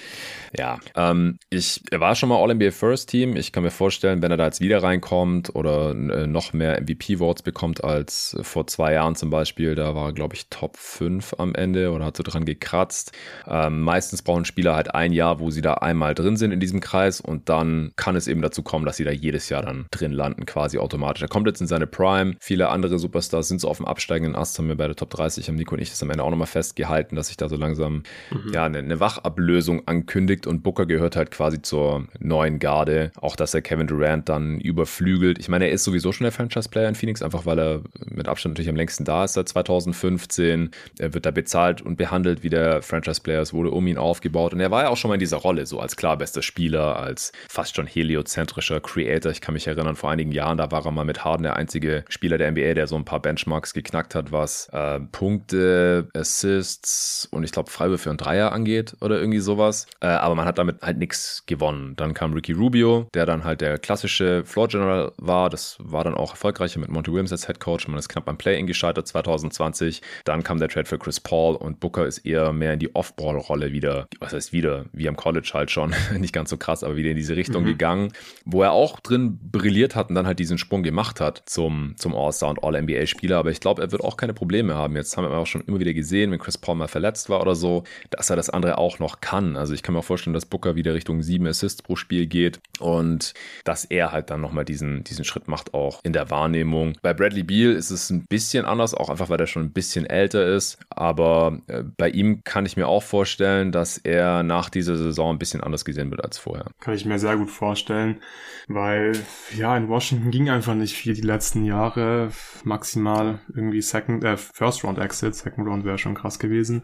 ja, 0.58 0.80
ähm, 0.96 1.40
ich, 1.50 1.82
er 1.92 2.00
war 2.00 2.16
schon 2.16 2.30
mal 2.30 2.42
All-NBA 2.42 2.72
First 2.72 3.10
Team. 3.10 3.36
Ich 3.36 3.52
kann 3.52 3.64
mir 3.64 3.72
vorstellen, 3.72 4.22
wenn 4.22 4.32
er 4.32 4.38
da 4.38 4.46
jetzt 4.46 4.60
wieder 4.60 4.84
reinkommt 4.84 5.56
oder 5.56 5.92
äh, 5.92 6.28
noch 6.28 6.54
mehr 6.54 6.82
MVP-Votes 6.82 7.44
bekommt 7.44 7.84
als 7.84 8.38
vor 8.42 8.68
zwei 8.68 8.94
Jahren 8.94 9.16
zum 9.16 9.30
Beispiel, 9.30 9.76
da 9.76 9.96
war 9.96 10.08
er, 10.08 10.14
glaube 10.14 10.36
ich, 10.36 10.50
Top 10.50 10.78
5 10.78 11.36
am 11.38 11.56
Ende 11.56 11.92
oder 11.92 12.06
hat 12.06 12.18
so 12.18 12.24
dran 12.24 12.46
gekratzt. 12.46 13.14
Ähm, 13.48 13.82
meistens 13.82 14.22
brauchen 14.22 14.46
Spieler 14.46 14.76
halt 14.76 14.94
ein 14.94 15.14
Jahr, 15.14 15.40
wo 15.40 15.52
sie 15.52 15.62
da 15.62 15.76
einmal 15.76 16.16
drin 16.16 16.36
sind 16.38 16.52
in 16.52 16.60
diesem 16.60 16.82
Kreis 16.82 17.22
und 17.22 17.50
dann 17.50 17.92
kann 17.96 18.16
es 18.16 18.28
eben 18.28 18.42
dazu 18.42 18.64
kommen, 18.64 18.86
dass 18.86 18.98
sie 18.98 19.04
da 19.04 19.12
jedes 19.12 19.50
Jahr 19.50 19.62
dann 19.62 19.86
drin 19.92 20.12
landen, 20.12 20.46
quasi 20.46 20.78
automatisch. 20.78 21.22
Er 21.22 21.30
kommt 21.30 21.48
jetzt 21.48 21.62
in 21.62 21.68
seine 21.68 21.88
Prime. 21.88 22.36
Viele 22.40 22.70
andere 22.70 23.00
Superstars 23.00 23.48
sind 23.48 23.62
so 23.62 23.70
auf 23.70 23.78
dem 23.78 23.86
absteigenden 23.86 24.36
Ast, 24.36 24.58
haben 24.58 24.68
wir 24.68 24.76
bei 24.76 24.88
der 24.88 24.96
Top 25.02 25.10
30, 25.10 25.48
haben 25.48 25.56
Nico 25.56 25.74
und 25.74 25.82
ich 25.82 25.90
das 25.90 26.04
am 26.04 26.12
Ende 26.12 26.24
auch 26.24 26.30
nochmal 26.30 26.46
festgehalten, 26.46 27.16
dass 27.16 27.30
sich 27.30 27.38
da 27.38 27.50
so 27.50 27.56
langsam 27.56 28.04
mhm. 28.30 28.54
ja 28.54 28.66
eine, 28.66 28.78
eine 28.78 29.00
Wachablösung 29.00 29.88
ankündigt 29.88 30.46
und 30.46 30.62
Booker 30.62 30.86
gehört 30.86 31.16
halt 31.16 31.32
quasi 31.32 31.60
zur 31.60 32.08
neuen 32.20 32.60
Garde. 32.60 33.12
Auch, 33.20 33.36
dass 33.36 33.56
er 33.56 33.64
Kevin 33.64 33.88
Durant 33.88 34.30
dann 34.30 34.60
überflügelt. 34.60 35.40
Ich 35.40 35.50
meine, 35.50 35.66
er 35.66 35.72
ist 35.72 35.86
sowieso 35.86 36.12
schon 36.12 36.26
der 36.26 36.32
Franchise-Player 36.32 36.88
in 36.88 36.94
Phoenix, 36.94 37.24
einfach 37.24 37.48
weil 37.48 37.60
er 37.60 37.82
mit 38.06 38.28
Abstand 38.28 38.54
natürlich 38.54 38.70
am 38.70 38.76
längsten 38.76 39.04
da 39.04 39.24
ist 39.24 39.34
seit 39.34 39.50
2015. 39.50 40.70
Er 41.00 41.16
wird 41.16 41.26
da 41.26 41.32
bezahlt 41.32 41.82
und 41.82 41.96
behandelt 41.96 42.44
wie 42.44 42.50
der 42.50 42.84
Franchise-Player. 42.84 43.42
Es 43.42 43.54
wurde 43.54 43.72
um 43.72 43.88
ihn 43.88 43.98
aufgebaut 43.98 44.54
und 44.54 44.60
er 44.60 44.70
war 44.70 44.84
ja 44.84 44.90
auch 44.90 44.98
schon 44.98 45.10
mal 45.10 45.16
in 45.16 45.20
dieser 45.20 45.38
Rolle, 45.38 45.66
so 45.66 45.80
als 45.80 45.96
klar 45.96 46.16
bester 46.16 46.44
Spieler, 46.44 46.98
als 46.98 47.32
fast 47.50 47.76
schon 47.76 47.88
heliozentrischer 47.88 48.82
Creator. 48.82 49.32
Ich 49.32 49.42
kann 49.42 49.56
mich 49.56 49.66
erinnern, 49.66 49.96
vor 49.96 50.12
einigen 50.12 50.32
Jahren, 50.32 50.60
da 50.60 50.70
war 50.70 50.86
er 50.86 50.92
mal 50.92 51.06
mit 51.06 51.26
Harden 51.26 51.42
der 51.42 51.56
einzige 51.56 52.06
Spieler 52.08 52.38
der 52.38 52.52
NBA, 52.52 52.76
der 52.76 52.86
so 52.86 52.96
ein 52.96 53.06
paar 53.06 53.20
Benchmarks 53.20 53.74
geknackt 53.74 54.14
hat, 54.14 54.32
was 54.32 54.70
äh, 54.72 54.91
Punkte, 55.00 56.10
Assists 56.14 57.28
und 57.32 57.44
ich 57.44 57.52
glaube 57.52 57.70
Freiwürfe 57.70 58.10
und 58.10 58.18
Dreier 58.18 58.52
angeht 58.52 58.96
oder 59.02 59.20
irgendwie 59.20 59.40
sowas. 59.40 59.88
Äh, 60.02 60.08
aber 60.08 60.36
man 60.36 60.46
hat 60.46 60.58
damit 60.58 60.82
halt 60.82 60.98
nichts 60.98 61.44
gewonnen. 61.46 61.96
Dann 61.96 62.14
kam 62.14 62.34
Ricky 62.34 62.54
Rubio, 62.54 63.08
der 63.14 63.26
dann 63.26 63.44
halt 63.44 63.62
der 63.62 63.78
klassische 63.78 64.44
Floor 64.46 64.68
General 64.68 65.12
war. 65.18 65.50
Das 65.50 65.78
war 65.80 66.04
dann 66.04 66.16
auch 66.16 66.32
erfolgreicher 66.32 66.80
mit 66.80 66.90
Monty 66.90 67.12
Williams 67.12 67.32
als 67.32 67.48
Head 67.48 67.60
Coach. 67.60 67.88
Man 67.88 67.98
ist 67.98 68.10
knapp 68.10 68.26
beim 68.26 68.38
Play-In 68.38 68.68
gescheitert 68.68 69.08
2020. 69.08 70.02
Dann 70.26 70.44
kam 70.44 70.60
der 70.60 70.70
Trade 70.70 70.86
für 70.86 70.98
Chris 70.98 71.20
Paul 71.20 71.56
und 71.56 71.80
Booker 71.80 72.06
ist 72.06 72.20
eher 72.20 72.54
mehr 72.54 72.74
in 72.74 72.80
die 72.80 72.94
Off-Ball-Rolle 72.96 73.72
wieder. 73.72 74.08
Was 74.20 74.34
heißt 74.34 74.54
wieder? 74.54 74.86
Wie 74.94 75.08
am 75.08 75.16
College 75.16 75.52
halt 75.54 75.72
schon. 75.72 75.94
Nicht 76.18 76.34
ganz 76.34 76.50
so 76.50 76.58
krass, 76.58 76.84
aber 76.84 76.96
wieder 76.96 77.10
in 77.10 77.18
diese 77.18 77.36
Richtung 77.36 77.64
mhm. 77.64 77.68
gegangen, 77.68 78.14
wo 78.46 78.64
er 78.64 78.72
auch 78.72 79.00
drin 79.00 79.40
brilliert 79.52 79.96
hat 79.96 80.10
und 80.10 80.16
dann 80.16 80.28
halt 80.28 80.40
diesen 80.40 80.58
Sprung 80.58 80.84
gemacht 80.84 81.22
hat 81.22 81.44
zum, 81.46 81.96
zum 81.98 82.16
All-Star 82.16 82.50
und 82.50 82.64
All-NBA-Spieler. 82.64 83.38
Aber 83.38 83.52
ich 83.52 83.60
glaube, 83.60 83.82
er 83.82 83.92
wird 83.92 84.04
auch 84.04 84.18
keine 84.18 84.34
Probleme 84.34 84.71
haben. 84.76 84.96
Jetzt 84.96 85.18
haben 85.18 85.24
wir 85.24 85.38
auch 85.38 85.48
schon 85.48 85.62
immer 85.62 85.80
wieder 85.80 85.94
gesehen, 85.94 86.32
wenn 86.32 86.40
Chris 86.40 86.58
Paul 86.58 86.76
mal 86.76 86.88
verletzt 86.88 87.30
war 87.30 87.42
oder 87.42 87.56
so, 87.56 87.84
dass 88.10 88.30
er 88.30 88.36
das 88.36 88.50
andere 88.50 88.78
auch 88.78 89.00
noch 89.00 89.22
kann. 89.22 89.58
Also 89.58 89.74
ich 89.74 89.84
kann 89.84 89.94
mir 89.94 90.00
auch 90.00 90.06
vorstellen, 90.06 90.34
dass 90.34 90.46
Booker 90.46 90.76
wieder 90.76 90.94
Richtung 90.94 91.22
sieben 91.22 91.48
Assists 91.48 91.82
pro 91.82 91.96
Spiel 91.96 92.28
geht 92.28 92.60
und 92.80 93.34
dass 93.64 93.86
er 93.86 94.12
halt 94.12 94.30
dann 94.30 94.42
nochmal 94.42 94.66
diesen, 94.66 95.04
diesen 95.04 95.26
Schritt 95.26 95.48
macht, 95.48 95.74
auch 95.74 96.00
in 96.04 96.14
der 96.14 96.30
Wahrnehmung. 96.30 96.94
Bei 97.02 97.14
Bradley 97.14 97.44
Beal 97.44 97.72
ist 97.74 97.92
es 97.92 98.10
ein 98.10 98.26
bisschen 98.26 98.66
anders, 98.66 98.94
auch 98.94 99.10
einfach, 99.10 99.30
weil 99.30 99.40
er 99.40 99.48
schon 99.48 99.64
ein 99.64 99.74
bisschen 99.74 100.06
älter 100.06 100.46
ist. 100.46 100.78
Aber 100.90 101.60
äh, 101.68 101.84
bei 101.98 102.10
ihm 102.10 102.44
kann 102.44 102.66
ich 102.66 102.78
mir 102.78 102.88
auch 102.88 103.04
vorstellen, 103.04 103.72
dass 103.72 103.98
er 103.98 104.44
nach 104.44 104.70
dieser 104.70 104.98
Saison 104.98 105.36
ein 105.36 105.40
bisschen 105.40 105.62
anders 105.62 105.86
gesehen 105.86 106.12
wird 106.12 106.24
als 106.24 106.38
vorher. 106.38 106.66
Kann 106.80 106.94
ich 106.94 107.06
mir 107.06 107.20
sehr 107.20 107.38
gut 107.38 107.50
vorstellen, 107.50 108.22
weil 108.68 109.14
ja, 109.56 109.76
in 109.78 109.90
Washington 109.90 110.32
ging 110.32 110.50
einfach 110.50 110.76
nicht 110.76 110.96
viel 110.96 111.14
die 111.14 111.22
letzten 111.22 111.66
Jahre. 111.66 112.32
Maximal 112.64 113.40
irgendwie 113.54 113.82
Second, 113.82 114.24
äh, 114.24 114.38
First 114.62 114.84
Round 114.84 115.00
Exit, 115.00 115.34
Second 115.34 115.68
Round 115.68 115.86
wäre 115.86 115.98
schon 115.98 116.14
krass 116.14 116.38
gewesen 116.38 116.84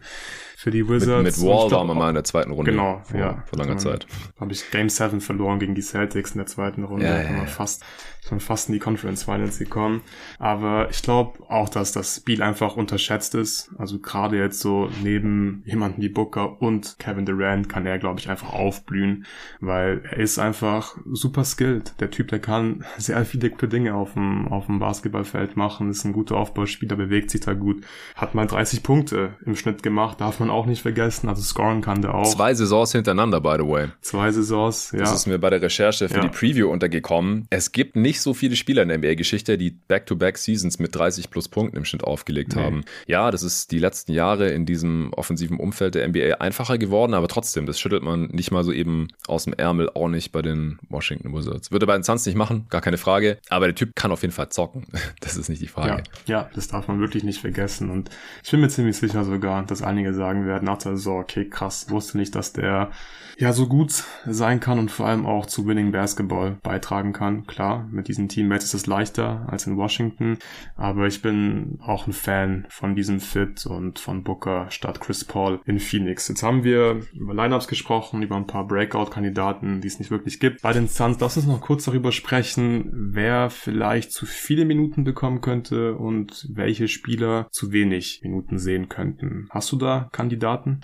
für 0.58 0.72
die 0.72 0.88
Wizards. 0.88 1.22
Mit, 1.22 1.36
mit 1.36 1.46
Wall 1.46 1.70
waren 1.70 1.86
wir 1.86 1.94
mal 1.94 2.08
in 2.08 2.16
der 2.16 2.24
zweiten 2.24 2.50
Runde. 2.50 2.72
Genau, 2.72 3.00
vor, 3.04 3.20
ja. 3.20 3.44
Vor 3.46 3.60
langer 3.60 3.76
Zeit. 3.76 4.08
Habe 4.40 4.52
ich 4.52 4.68
Game 4.72 4.88
7 4.88 5.20
verloren 5.20 5.60
gegen 5.60 5.76
die 5.76 5.82
Celtics 5.82 6.32
in 6.32 6.38
der 6.38 6.48
zweiten 6.48 6.82
Runde. 6.82 7.06
Ja, 7.06 7.22
ja, 7.22 7.30
ja. 7.30 7.46
Fast 7.46 7.84
schon 8.28 8.40
fast 8.40 8.68
in 8.68 8.74
die 8.74 8.78
Conference 8.78 9.24
Finals 9.24 9.58
gekommen. 9.58 10.02
Aber 10.38 10.88
ich 10.90 11.02
glaube 11.02 11.38
auch, 11.48 11.68
dass 11.68 11.92
das 11.92 12.16
Spiel 12.16 12.42
einfach 12.42 12.76
unterschätzt 12.76 13.34
ist. 13.34 13.70
Also 13.78 13.98
gerade 13.98 14.38
jetzt 14.38 14.60
so 14.60 14.90
neben 15.02 15.62
jemanden 15.64 16.02
wie 16.02 16.08
Booker 16.08 16.60
und 16.60 16.96
Kevin 16.98 17.26
Durant 17.26 17.68
kann 17.68 17.86
er, 17.86 17.98
glaube 17.98 18.20
ich, 18.20 18.28
einfach 18.28 18.52
aufblühen, 18.52 19.24
weil 19.60 20.02
er 20.04 20.18
ist 20.18 20.38
einfach 20.38 20.96
super 21.10 21.44
skilled. 21.44 21.94
Der 22.00 22.10
Typ, 22.10 22.28
der 22.28 22.40
kann 22.40 22.84
sehr 22.98 23.24
viele 23.24 23.50
gute 23.50 23.68
Dinge 23.68 23.94
auf 23.94 24.14
dem, 24.14 24.48
auf 24.48 24.66
dem 24.66 24.78
Basketballfeld 24.78 25.56
machen, 25.56 25.90
ist 25.90 26.04
ein 26.04 26.12
guter 26.12 26.36
Aufbauspieler, 26.36 26.96
bewegt 26.96 27.30
sich 27.30 27.40
da 27.40 27.54
gut, 27.54 27.84
hat 28.14 28.34
mal 28.34 28.46
30 28.46 28.82
Punkte 28.82 29.36
im 29.44 29.56
Schnitt 29.56 29.82
gemacht, 29.82 30.20
darf 30.20 30.40
man 30.40 30.47
auch 30.50 30.66
nicht 30.66 30.82
vergessen. 30.82 31.28
Also 31.28 31.42
scoren 31.42 31.80
kann 31.80 32.02
der 32.02 32.14
auch. 32.14 32.30
Zwei 32.30 32.52
Saisons 32.54 32.92
hintereinander, 32.92 33.40
by 33.40 33.56
the 33.58 33.66
way. 33.66 33.88
Zwei 34.02 34.30
Saisons, 34.32 34.92
ja. 34.92 35.00
Das 35.00 35.12
ist 35.12 35.26
mir 35.26 35.38
bei 35.38 35.50
der 35.50 35.62
Recherche 35.62 36.08
für 36.08 36.16
ja. 36.16 36.22
die 36.22 36.28
Preview 36.28 36.68
untergekommen. 36.68 37.46
Es 37.50 37.72
gibt 37.72 37.96
nicht 37.96 38.18
nicht 38.18 38.22
so 38.22 38.34
viele 38.34 38.56
Spieler 38.56 38.82
in 38.82 38.88
der 38.88 38.98
NBA-Geschichte, 38.98 39.58
die 39.58 39.70
Back-to-Back-Seasons 39.70 40.78
mit 40.78 40.94
30 40.94 41.30
plus 41.30 41.48
Punkten 41.48 41.76
im 41.76 41.84
Schnitt 41.84 42.02
aufgelegt 42.02 42.56
nee. 42.56 42.62
haben. 42.62 42.84
Ja, 43.06 43.30
das 43.30 43.42
ist 43.42 43.70
die 43.70 43.78
letzten 43.78 44.12
Jahre 44.12 44.50
in 44.50 44.66
diesem 44.66 45.12
offensiven 45.12 45.60
Umfeld 45.60 45.94
der 45.94 46.08
NBA 46.08 46.36
einfacher 46.40 46.78
geworden, 46.78 47.14
aber 47.14 47.28
trotzdem, 47.28 47.66
das 47.66 47.78
schüttelt 47.78 48.02
man 48.02 48.28
nicht 48.28 48.50
mal 48.50 48.64
so 48.64 48.72
eben 48.72 49.08
aus 49.26 49.44
dem 49.44 49.52
Ärmel, 49.52 49.90
auch 49.90 50.08
nicht 50.08 50.32
bei 50.32 50.42
den 50.42 50.78
Washington 50.88 51.32
Wizards. 51.34 51.70
Würde 51.70 51.86
bei 51.86 51.92
den 51.92 52.02
Suns 52.02 52.26
nicht 52.26 52.34
machen, 52.34 52.66
gar 52.70 52.80
keine 52.80 52.98
Frage, 52.98 53.38
aber 53.50 53.66
der 53.66 53.74
Typ 53.74 53.94
kann 53.94 54.10
auf 54.10 54.22
jeden 54.22 54.34
Fall 54.34 54.48
zocken. 54.48 54.86
Das 55.20 55.36
ist 55.36 55.48
nicht 55.48 55.60
die 55.60 55.68
Frage. 55.68 56.04
Ja, 56.26 56.40
ja 56.40 56.50
das 56.54 56.68
darf 56.68 56.88
man 56.88 57.00
wirklich 57.00 57.22
nicht 57.22 57.40
vergessen 57.40 57.90
und 57.90 58.08
ich 58.42 58.50
bin 58.50 58.60
mir 58.60 58.68
ziemlich 58.68 58.96
sicher 58.96 59.24
sogar, 59.24 59.64
dass 59.64 59.82
einige 59.82 60.14
sagen 60.14 60.37
werden 60.46 60.64
nach 60.64 60.78
der 60.78 60.96
Saison, 60.96 61.20
okay, 61.20 61.48
krass, 61.48 61.90
wusste 61.90 62.18
nicht, 62.18 62.34
dass 62.34 62.52
der 62.52 62.90
ja 63.38 63.52
so 63.52 63.68
gut 63.68 64.02
sein 64.26 64.58
kann 64.58 64.80
und 64.80 64.90
vor 64.90 65.06
allem 65.06 65.24
auch 65.24 65.46
zu 65.46 65.64
Winning 65.66 65.92
Basketball 65.92 66.58
beitragen 66.62 67.12
kann. 67.12 67.46
Klar, 67.46 67.86
mit 67.90 68.08
diesen 68.08 68.28
Teammates 68.28 68.64
ist 68.64 68.74
es 68.74 68.86
leichter 68.86 69.46
als 69.48 69.66
in 69.66 69.76
Washington, 69.76 70.38
aber 70.74 71.06
ich 71.06 71.22
bin 71.22 71.78
auch 71.80 72.08
ein 72.08 72.12
Fan 72.12 72.66
von 72.68 72.96
diesem 72.96 73.20
Fit 73.20 73.64
und 73.66 74.00
von 74.00 74.24
Booker 74.24 74.66
statt 74.70 75.00
Chris 75.00 75.24
Paul 75.24 75.60
in 75.66 75.78
Phoenix. 75.78 76.26
Jetzt 76.26 76.42
haben 76.42 76.64
wir 76.64 77.02
über 77.14 77.32
Lineups 77.32 77.68
gesprochen, 77.68 78.22
über 78.22 78.34
ein 78.34 78.48
paar 78.48 78.66
Breakout-Kandidaten, 78.66 79.80
die 79.80 79.88
es 79.88 80.00
nicht 80.00 80.10
wirklich 80.10 80.40
gibt. 80.40 80.62
Bei 80.62 80.72
den 80.72 80.88
Suns, 80.88 81.20
lass 81.20 81.36
uns 81.36 81.46
noch 81.46 81.60
kurz 81.60 81.84
darüber 81.84 82.10
sprechen, 82.10 82.90
wer 82.92 83.50
vielleicht 83.50 84.10
zu 84.10 84.26
viele 84.26 84.64
Minuten 84.64 85.04
bekommen 85.04 85.40
könnte 85.40 85.94
und 85.94 86.48
welche 86.52 86.88
Spieler 86.88 87.38
wir 87.38 87.48
zu 87.50 87.72
wenig 87.72 88.20
Minuten 88.22 88.58
sehen 88.58 88.88
könnten. 88.88 89.48
Hast 89.50 89.70
du 89.72 89.76
da 89.76 90.08
Kandidaten? 90.28 90.80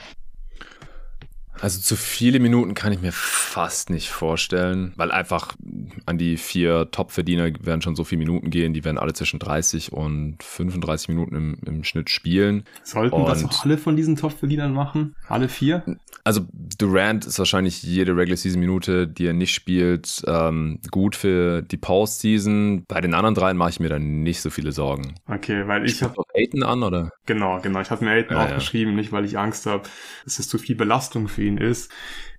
Also 1.61 1.80
zu 1.80 1.96
viele 1.96 2.40
Minuten 2.40 2.74
kann 2.74 2.92
ich 2.92 3.00
mir 3.00 3.12
fast 3.12 3.90
nicht 3.90 4.11
vorstellen, 4.11 4.92
weil 4.96 5.11
einfach 5.11 5.55
an 6.07 6.18
die 6.18 6.36
vier 6.36 6.90
Top-Verdiener 6.90 7.50
werden 7.61 7.82
schon 7.82 7.96
so 7.96 8.05
viele 8.05 8.18
Minuten 8.18 8.50
gehen, 8.50 8.74
die 8.74 8.84
werden 8.84 8.98
alle 8.98 9.12
zwischen 9.12 9.38
30 9.38 9.92
und 9.92 10.42
35 10.42 11.09
Minuten 11.09 11.34
im, 11.34 11.57
im 11.64 11.84
Schnitt 11.84 12.11
spielen. 12.11 12.64
Sollten 12.82 13.14
und 13.14 13.28
das 13.28 13.44
auch 13.44 13.64
alle 13.64 13.78
von 13.78 13.96
diesen 13.96 14.16
Top-Verdienern 14.16 14.72
machen? 14.72 15.14
Alle 15.28 15.48
vier? 15.48 15.84
Also 16.24 16.46
Durant 16.78 17.26
ist 17.26 17.38
wahrscheinlich 17.38 17.82
jede 17.82 18.16
Regular 18.16 18.36
Season 18.36 18.61
Minute, 18.61 19.07
die 19.07 19.26
er 19.26 19.32
nicht 19.32 19.55
spielt, 19.55 20.22
ähm, 20.26 20.80
gut 20.90 21.16
für 21.16 21.62
die 21.62 21.76
Postseason. 21.76 22.84
Bei 22.88 23.00
den 23.00 23.14
anderen 23.14 23.34
dreien 23.34 23.57
mache 23.57 23.70
ich 23.70 23.80
mir 23.80 23.88
dann 23.88 24.22
nicht 24.22 24.40
so 24.40 24.50
viele 24.50 24.72
Sorgen. 24.72 25.14
Okay, 25.28 25.66
weil 25.66 25.84
ich 25.84 26.02
habe 26.02 26.14
Aiden 26.34 26.62
an 26.62 26.82
oder? 26.82 27.11
Genau, 27.26 27.61
genau. 27.61 27.80
Ich 27.80 27.90
habe 27.90 28.05
mir 28.05 28.12
Aiden 28.12 28.36
ja, 28.36 28.44
aufgeschrieben, 28.44 28.94
ja. 28.94 29.00
nicht 29.00 29.12
weil 29.12 29.24
ich 29.24 29.38
Angst 29.38 29.66
habe, 29.66 29.84
es 30.26 30.48
zu 30.48 30.59
viel 30.59 30.74
Belastung 30.74 31.28
für 31.28 31.42
ihn 31.47 31.59
ist. 31.59 31.92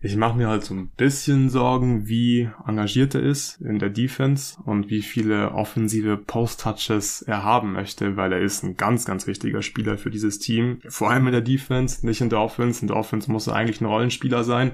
Ich 0.06 0.18
mache 0.18 0.38
mir 0.38 0.50
halt 0.50 0.64
so 0.64 0.76
ein 0.76 0.92
bisschen 0.96 1.50
Sorgen, 1.50 2.08
wie 2.08 2.48
engagiert 2.68 3.16
er 3.16 3.24
ist 3.24 3.60
in 3.60 3.80
der 3.80 3.90
Defense 3.90 4.56
und 4.64 4.92
wie 4.92 5.02
viele 5.02 5.54
offensive 5.54 6.16
Post-Touches 6.16 7.24
er 7.24 7.44
haben 7.44 7.74
möchte, 7.74 8.16
weil 8.16 8.32
er 8.32 8.40
ist 8.40 8.64
ein 8.64 8.78
ganz, 8.78 9.06
ganz 9.06 9.26
wichtiger 9.26 9.64
Spieler 9.64 9.98
für 9.98 10.12
dieses 10.12 10.38
Team. 10.38 10.78
Vor 10.88 11.10
allem 11.10 11.26
in 11.26 11.32
der 11.32 11.42
Defense, 11.42 12.06
nicht 12.06 12.22
in 12.22 12.30
der 12.30 12.40
Offense. 12.40 12.84
In 12.84 12.88
der 12.88 12.98
Offense 12.98 13.32
muss 13.32 13.48
er 13.48 13.56
eigentlich 13.56 13.82
ein 13.82 13.86
Rollenspieler 13.86 14.44
sein. 14.44 14.74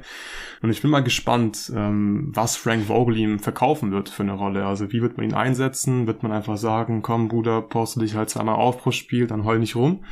Und 0.61 0.69
ich 0.69 0.81
bin 0.81 0.91
mal 0.91 0.99
gespannt, 0.99 1.71
ähm, 1.73 2.31
was 2.35 2.57
Frank 2.57 2.87
Vogel 2.87 3.15
ihm 3.15 3.39
verkaufen 3.39 3.93
wird 3.93 4.09
für 4.09 4.23
eine 4.23 4.33
Rolle. 4.33 4.65
Also 4.65 4.91
wie 4.91 5.01
wird 5.01 5.15
man 5.15 5.25
ihn 5.25 5.33
einsetzen? 5.33 6.07
Wird 6.07 6.23
man 6.23 6.33
einfach 6.33 6.57
sagen, 6.57 7.01
komm 7.01 7.29
Bruder, 7.29 7.61
poste 7.61 8.01
dich 8.01 8.15
halt 8.15 8.29
zweimal 8.29 8.55
auf 8.55 8.79
pro 8.79 8.91
Spiel, 8.91 9.27
dann 9.27 9.45
heul 9.45 9.59
nicht 9.59 9.77
rum? 9.77 10.03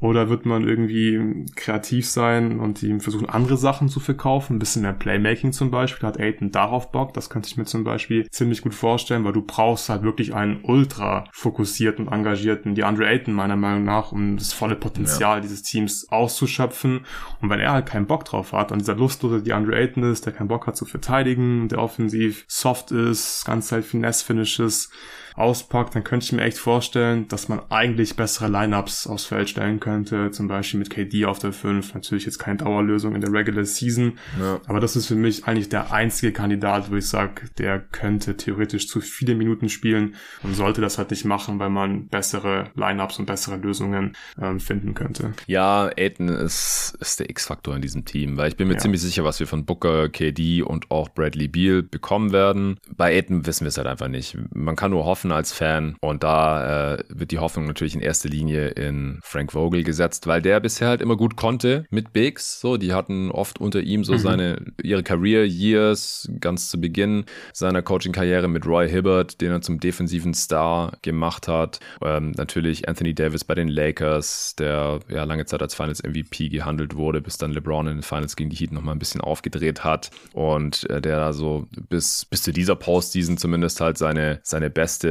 Oder 0.00 0.30
wird 0.30 0.46
man 0.46 0.66
irgendwie 0.66 1.46
kreativ 1.56 2.06
sein 2.06 2.58
und 2.60 2.82
ihm 2.82 3.00
versuchen, 3.00 3.28
andere 3.28 3.56
Sachen 3.56 3.88
zu 3.88 4.00
verkaufen? 4.00 4.49
Ein 4.50 4.58
bisschen 4.58 4.82
mehr 4.82 4.92
Playmaking 4.92 5.52
zum 5.52 5.70
Beispiel. 5.70 6.08
Hat 6.08 6.18
Aiden 6.18 6.50
darauf 6.50 6.90
Bock? 6.90 7.14
Das 7.14 7.30
könnte 7.30 7.48
ich 7.48 7.56
mir 7.56 7.66
zum 7.66 7.84
Beispiel 7.84 8.28
ziemlich 8.30 8.62
gut 8.62 8.74
vorstellen, 8.74 9.24
weil 9.24 9.32
du 9.32 9.42
brauchst 9.42 9.88
halt 9.88 10.02
wirklich 10.02 10.34
einen 10.34 10.64
ultra 10.64 11.24
fokussierten, 11.32 12.08
engagierten 12.08 12.74
DeAndre 12.74 13.06
Ayton 13.06 13.32
meiner 13.32 13.54
Meinung 13.54 13.84
nach, 13.84 14.10
um 14.10 14.36
das 14.36 14.52
volle 14.52 14.74
Potenzial 14.74 15.36
ja. 15.36 15.40
dieses 15.40 15.62
Teams 15.62 16.08
auszuschöpfen. 16.10 17.06
Und 17.40 17.48
wenn 17.48 17.60
er 17.60 17.72
halt 17.72 17.86
keinen 17.86 18.06
Bock 18.06 18.24
drauf 18.24 18.52
hat 18.52 18.72
und 18.72 18.80
dieser 18.80 18.96
lustlose 18.96 19.40
DeAndre 19.40 19.76
Ayton 19.76 20.02
ist, 20.02 20.26
der 20.26 20.32
keinen 20.32 20.48
Bock 20.48 20.66
hat 20.66 20.76
zu 20.76 20.84
verteidigen, 20.84 21.68
der 21.68 21.78
offensiv 21.78 22.44
soft 22.48 22.90
ist, 22.90 23.44
ganz 23.44 23.68
Zeit 23.68 23.84
Finesse-Finishes, 23.84 24.90
auspackt, 25.34 25.94
dann 25.94 26.04
könnte 26.04 26.24
ich 26.24 26.32
mir 26.32 26.42
echt 26.42 26.58
vorstellen, 26.58 27.28
dass 27.28 27.48
man 27.48 27.60
eigentlich 27.70 28.16
bessere 28.16 28.48
Lineups 28.48 29.06
aufs 29.06 29.24
Feld 29.24 29.50
stellen 29.50 29.80
könnte. 29.80 30.30
Zum 30.30 30.48
Beispiel 30.48 30.78
mit 30.78 30.90
KD 30.90 31.26
auf 31.26 31.38
der 31.38 31.52
5. 31.52 31.94
Natürlich 31.94 32.24
jetzt 32.26 32.38
keine 32.38 32.58
Dauerlösung 32.58 33.14
in 33.14 33.20
der 33.20 33.32
Regular 33.32 33.64
Season. 33.64 34.18
Ja. 34.40 34.60
Aber 34.66 34.80
das 34.80 34.96
ist 34.96 35.06
für 35.06 35.14
mich 35.14 35.46
eigentlich 35.46 35.68
der 35.68 35.92
einzige 35.92 36.32
Kandidat, 36.32 36.90
wo 36.90 36.96
ich 36.96 37.08
sage, 37.08 37.42
der 37.58 37.78
könnte 37.80 38.36
theoretisch 38.36 38.88
zu 38.88 39.00
viele 39.00 39.34
Minuten 39.34 39.68
spielen 39.68 40.14
und 40.42 40.54
sollte 40.54 40.80
das 40.80 40.98
halt 40.98 41.10
nicht 41.10 41.24
machen, 41.24 41.58
weil 41.58 41.70
man 41.70 42.08
bessere 42.08 42.70
Lineups 42.74 43.18
und 43.18 43.26
bessere 43.26 43.56
Lösungen 43.56 44.16
ähm, 44.40 44.60
finden 44.60 44.94
könnte. 44.94 45.32
Ja, 45.46 45.90
Aiden 45.96 46.28
ist, 46.28 46.96
ist 47.00 47.20
der 47.20 47.30
X-Faktor 47.30 47.76
in 47.76 47.82
diesem 47.82 48.04
Team, 48.04 48.36
weil 48.36 48.48
ich 48.48 48.56
bin 48.56 48.68
mir 48.68 48.74
ja. 48.74 48.80
ziemlich 48.80 49.00
sicher, 49.00 49.24
was 49.24 49.40
wir 49.40 49.46
von 49.46 49.64
Booker, 49.64 50.08
KD 50.08 50.62
und 50.62 50.90
auch 50.90 51.08
Bradley 51.08 51.48
Beal 51.48 51.82
bekommen 51.82 52.32
werden. 52.32 52.78
Bei 52.96 53.16
Aiden 53.16 53.46
wissen 53.46 53.64
wir 53.64 53.68
es 53.68 53.76
halt 53.76 53.86
einfach 53.86 54.08
nicht. 54.08 54.36
Man 54.54 54.76
kann 54.76 54.90
nur 54.90 55.04
hoffen, 55.04 55.19
als 55.28 55.52
Fan. 55.52 55.96
Und 56.00 56.22
da 56.22 56.94
äh, 56.94 57.04
wird 57.08 57.30
die 57.30 57.38
Hoffnung 57.38 57.66
natürlich 57.66 57.94
in 57.94 58.00
erster 58.00 58.28
Linie 58.28 58.68
in 58.68 59.20
Frank 59.22 59.52
Vogel 59.52 59.82
gesetzt, 59.82 60.26
weil 60.26 60.42
der 60.42 60.60
bisher 60.60 60.88
halt 60.88 61.02
immer 61.02 61.16
gut 61.16 61.36
konnte 61.36 61.84
mit 61.90 62.12
Bigs. 62.12 62.60
So, 62.60 62.76
die 62.76 62.92
hatten 62.92 63.30
oft 63.30 63.60
unter 63.60 63.80
ihm 63.80 64.04
so 64.04 64.14
mhm. 64.14 64.18
seine 64.18 64.64
ihre 64.82 65.02
Career 65.02 65.44
Years 65.44 66.28
ganz 66.40 66.70
zu 66.70 66.80
Beginn 66.80 67.24
seiner 67.52 67.82
Coaching-Karriere 67.82 68.48
mit 68.48 68.66
Roy 68.66 68.88
Hibbert, 68.88 69.40
den 69.40 69.52
er 69.52 69.60
zum 69.60 69.80
defensiven 69.80 70.34
Star 70.34 70.92
gemacht 71.02 71.48
hat. 71.48 71.80
Ähm, 72.02 72.32
natürlich 72.36 72.88
Anthony 72.88 73.14
Davis 73.14 73.44
bei 73.44 73.54
den 73.54 73.68
Lakers, 73.68 74.54
der 74.58 75.00
ja 75.08 75.24
lange 75.24 75.46
Zeit 75.46 75.62
als 75.62 75.74
Finals 75.74 76.02
MVP 76.02 76.48
gehandelt 76.48 76.94
wurde, 76.94 77.20
bis 77.20 77.38
dann 77.38 77.52
LeBron 77.52 77.86
in 77.88 77.96
den 77.98 78.02
Finals 78.02 78.36
gegen 78.36 78.50
die 78.50 78.56
Heat 78.56 78.72
nochmal 78.72 78.94
ein 78.94 78.98
bisschen 78.98 79.20
aufgedreht 79.20 79.84
hat 79.84 80.10
und 80.32 80.88
äh, 80.90 81.00
der 81.00 81.16
da 81.16 81.32
so 81.32 81.66
bis 81.88 82.24
bis 82.24 82.42
zu 82.42 82.52
dieser 82.52 82.76
Postseason 82.76 83.36
zumindest 83.36 83.80
halt 83.80 83.98
seine 83.98 84.40
seine 84.42 84.70
beste 84.70 85.09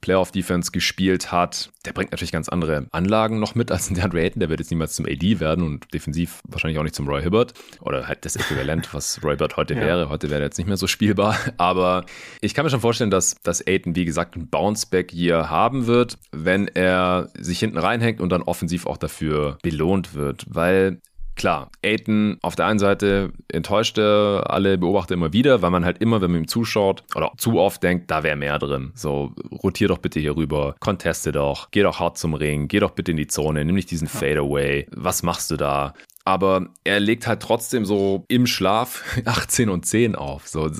Playoff-Defense 0.00 0.70
gespielt 0.72 1.32
hat. 1.32 1.70
Der 1.86 1.92
bringt 1.92 2.10
natürlich 2.10 2.32
ganz 2.32 2.48
andere 2.48 2.86
Anlagen 2.92 3.40
noch 3.40 3.54
mit 3.54 3.70
als 3.70 3.90
ein 3.90 3.94
DeAndre 3.94 4.20
Ayton. 4.20 4.40
Der 4.40 4.48
wird 4.48 4.60
jetzt 4.60 4.70
niemals 4.70 4.94
zum 4.94 5.06
AD 5.06 5.40
werden 5.40 5.64
und 5.64 5.92
defensiv 5.94 6.40
wahrscheinlich 6.46 6.78
auch 6.78 6.82
nicht 6.82 6.94
zum 6.94 7.08
Roy 7.08 7.22
Hibbert. 7.22 7.54
Oder 7.80 8.06
halt 8.06 8.24
das 8.24 8.36
Äquivalent, 8.36 8.92
was 8.92 9.22
Roy 9.22 9.32
Hibbert 9.32 9.56
heute 9.56 9.74
ja. 9.76 9.80
wäre. 9.80 10.08
Heute 10.08 10.30
wäre 10.30 10.40
er 10.40 10.46
jetzt 10.46 10.58
nicht 10.58 10.66
mehr 10.66 10.76
so 10.76 10.86
spielbar. 10.86 11.36
Aber 11.56 12.04
ich 12.40 12.54
kann 12.54 12.64
mir 12.64 12.70
schon 12.70 12.80
vorstellen, 12.80 13.10
dass, 13.10 13.36
dass 13.42 13.60
Ayton, 13.66 13.96
wie 13.96 14.04
gesagt, 14.04 14.36
ein 14.36 14.48
Bounceback 14.48 15.10
hier 15.10 15.50
haben 15.50 15.86
wird, 15.86 16.18
wenn 16.32 16.68
er 16.68 17.30
sich 17.34 17.58
hinten 17.58 17.78
reinhängt 17.78 18.20
und 18.20 18.30
dann 18.30 18.42
offensiv 18.42 18.86
auch 18.86 18.96
dafür 18.96 19.58
belohnt 19.62 20.14
wird. 20.14 20.44
Weil 20.48 21.00
Klar, 21.40 21.70
Aiton 21.82 22.36
auf 22.42 22.54
der 22.54 22.66
einen 22.66 22.78
Seite 22.78 23.32
enttäuschte 23.48 24.44
alle 24.46 24.76
Beobachter 24.76 25.14
immer 25.14 25.32
wieder, 25.32 25.62
weil 25.62 25.70
man 25.70 25.86
halt 25.86 25.96
immer, 25.96 26.20
wenn 26.20 26.30
man 26.32 26.42
ihm 26.42 26.48
zuschaut 26.48 27.02
oder 27.14 27.32
zu 27.38 27.58
oft 27.58 27.82
denkt, 27.82 28.10
da 28.10 28.22
wäre 28.22 28.36
mehr 28.36 28.58
drin. 28.58 28.92
So, 28.94 29.32
rotier 29.50 29.88
doch 29.88 29.96
bitte 29.96 30.20
hier 30.20 30.36
rüber, 30.36 30.74
conteste 30.80 31.32
doch, 31.32 31.70
geh 31.70 31.82
doch 31.82 31.98
hart 31.98 32.18
zum 32.18 32.34
Ring, 32.34 32.68
geh 32.68 32.78
doch 32.78 32.90
bitte 32.90 33.12
in 33.12 33.16
die 33.16 33.26
Zone, 33.26 33.64
nimm 33.64 33.74
nicht 33.74 33.90
diesen 33.90 34.06
Fadeaway. 34.06 34.86
Was 34.90 35.22
machst 35.22 35.50
du 35.50 35.56
da? 35.56 35.94
aber 36.26 36.66
er 36.84 37.00
legt 37.00 37.26
halt 37.26 37.40
trotzdem 37.40 37.86
so 37.86 38.26
im 38.28 38.46
Schlaf 38.46 39.02
18 39.24 39.70
und 39.70 39.86
10 39.86 40.16
auf. 40.16 40.46
So, 40.46 40.70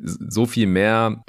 so 0.00 0.46
viel 0.46 0.66
mehr 0.66 1.22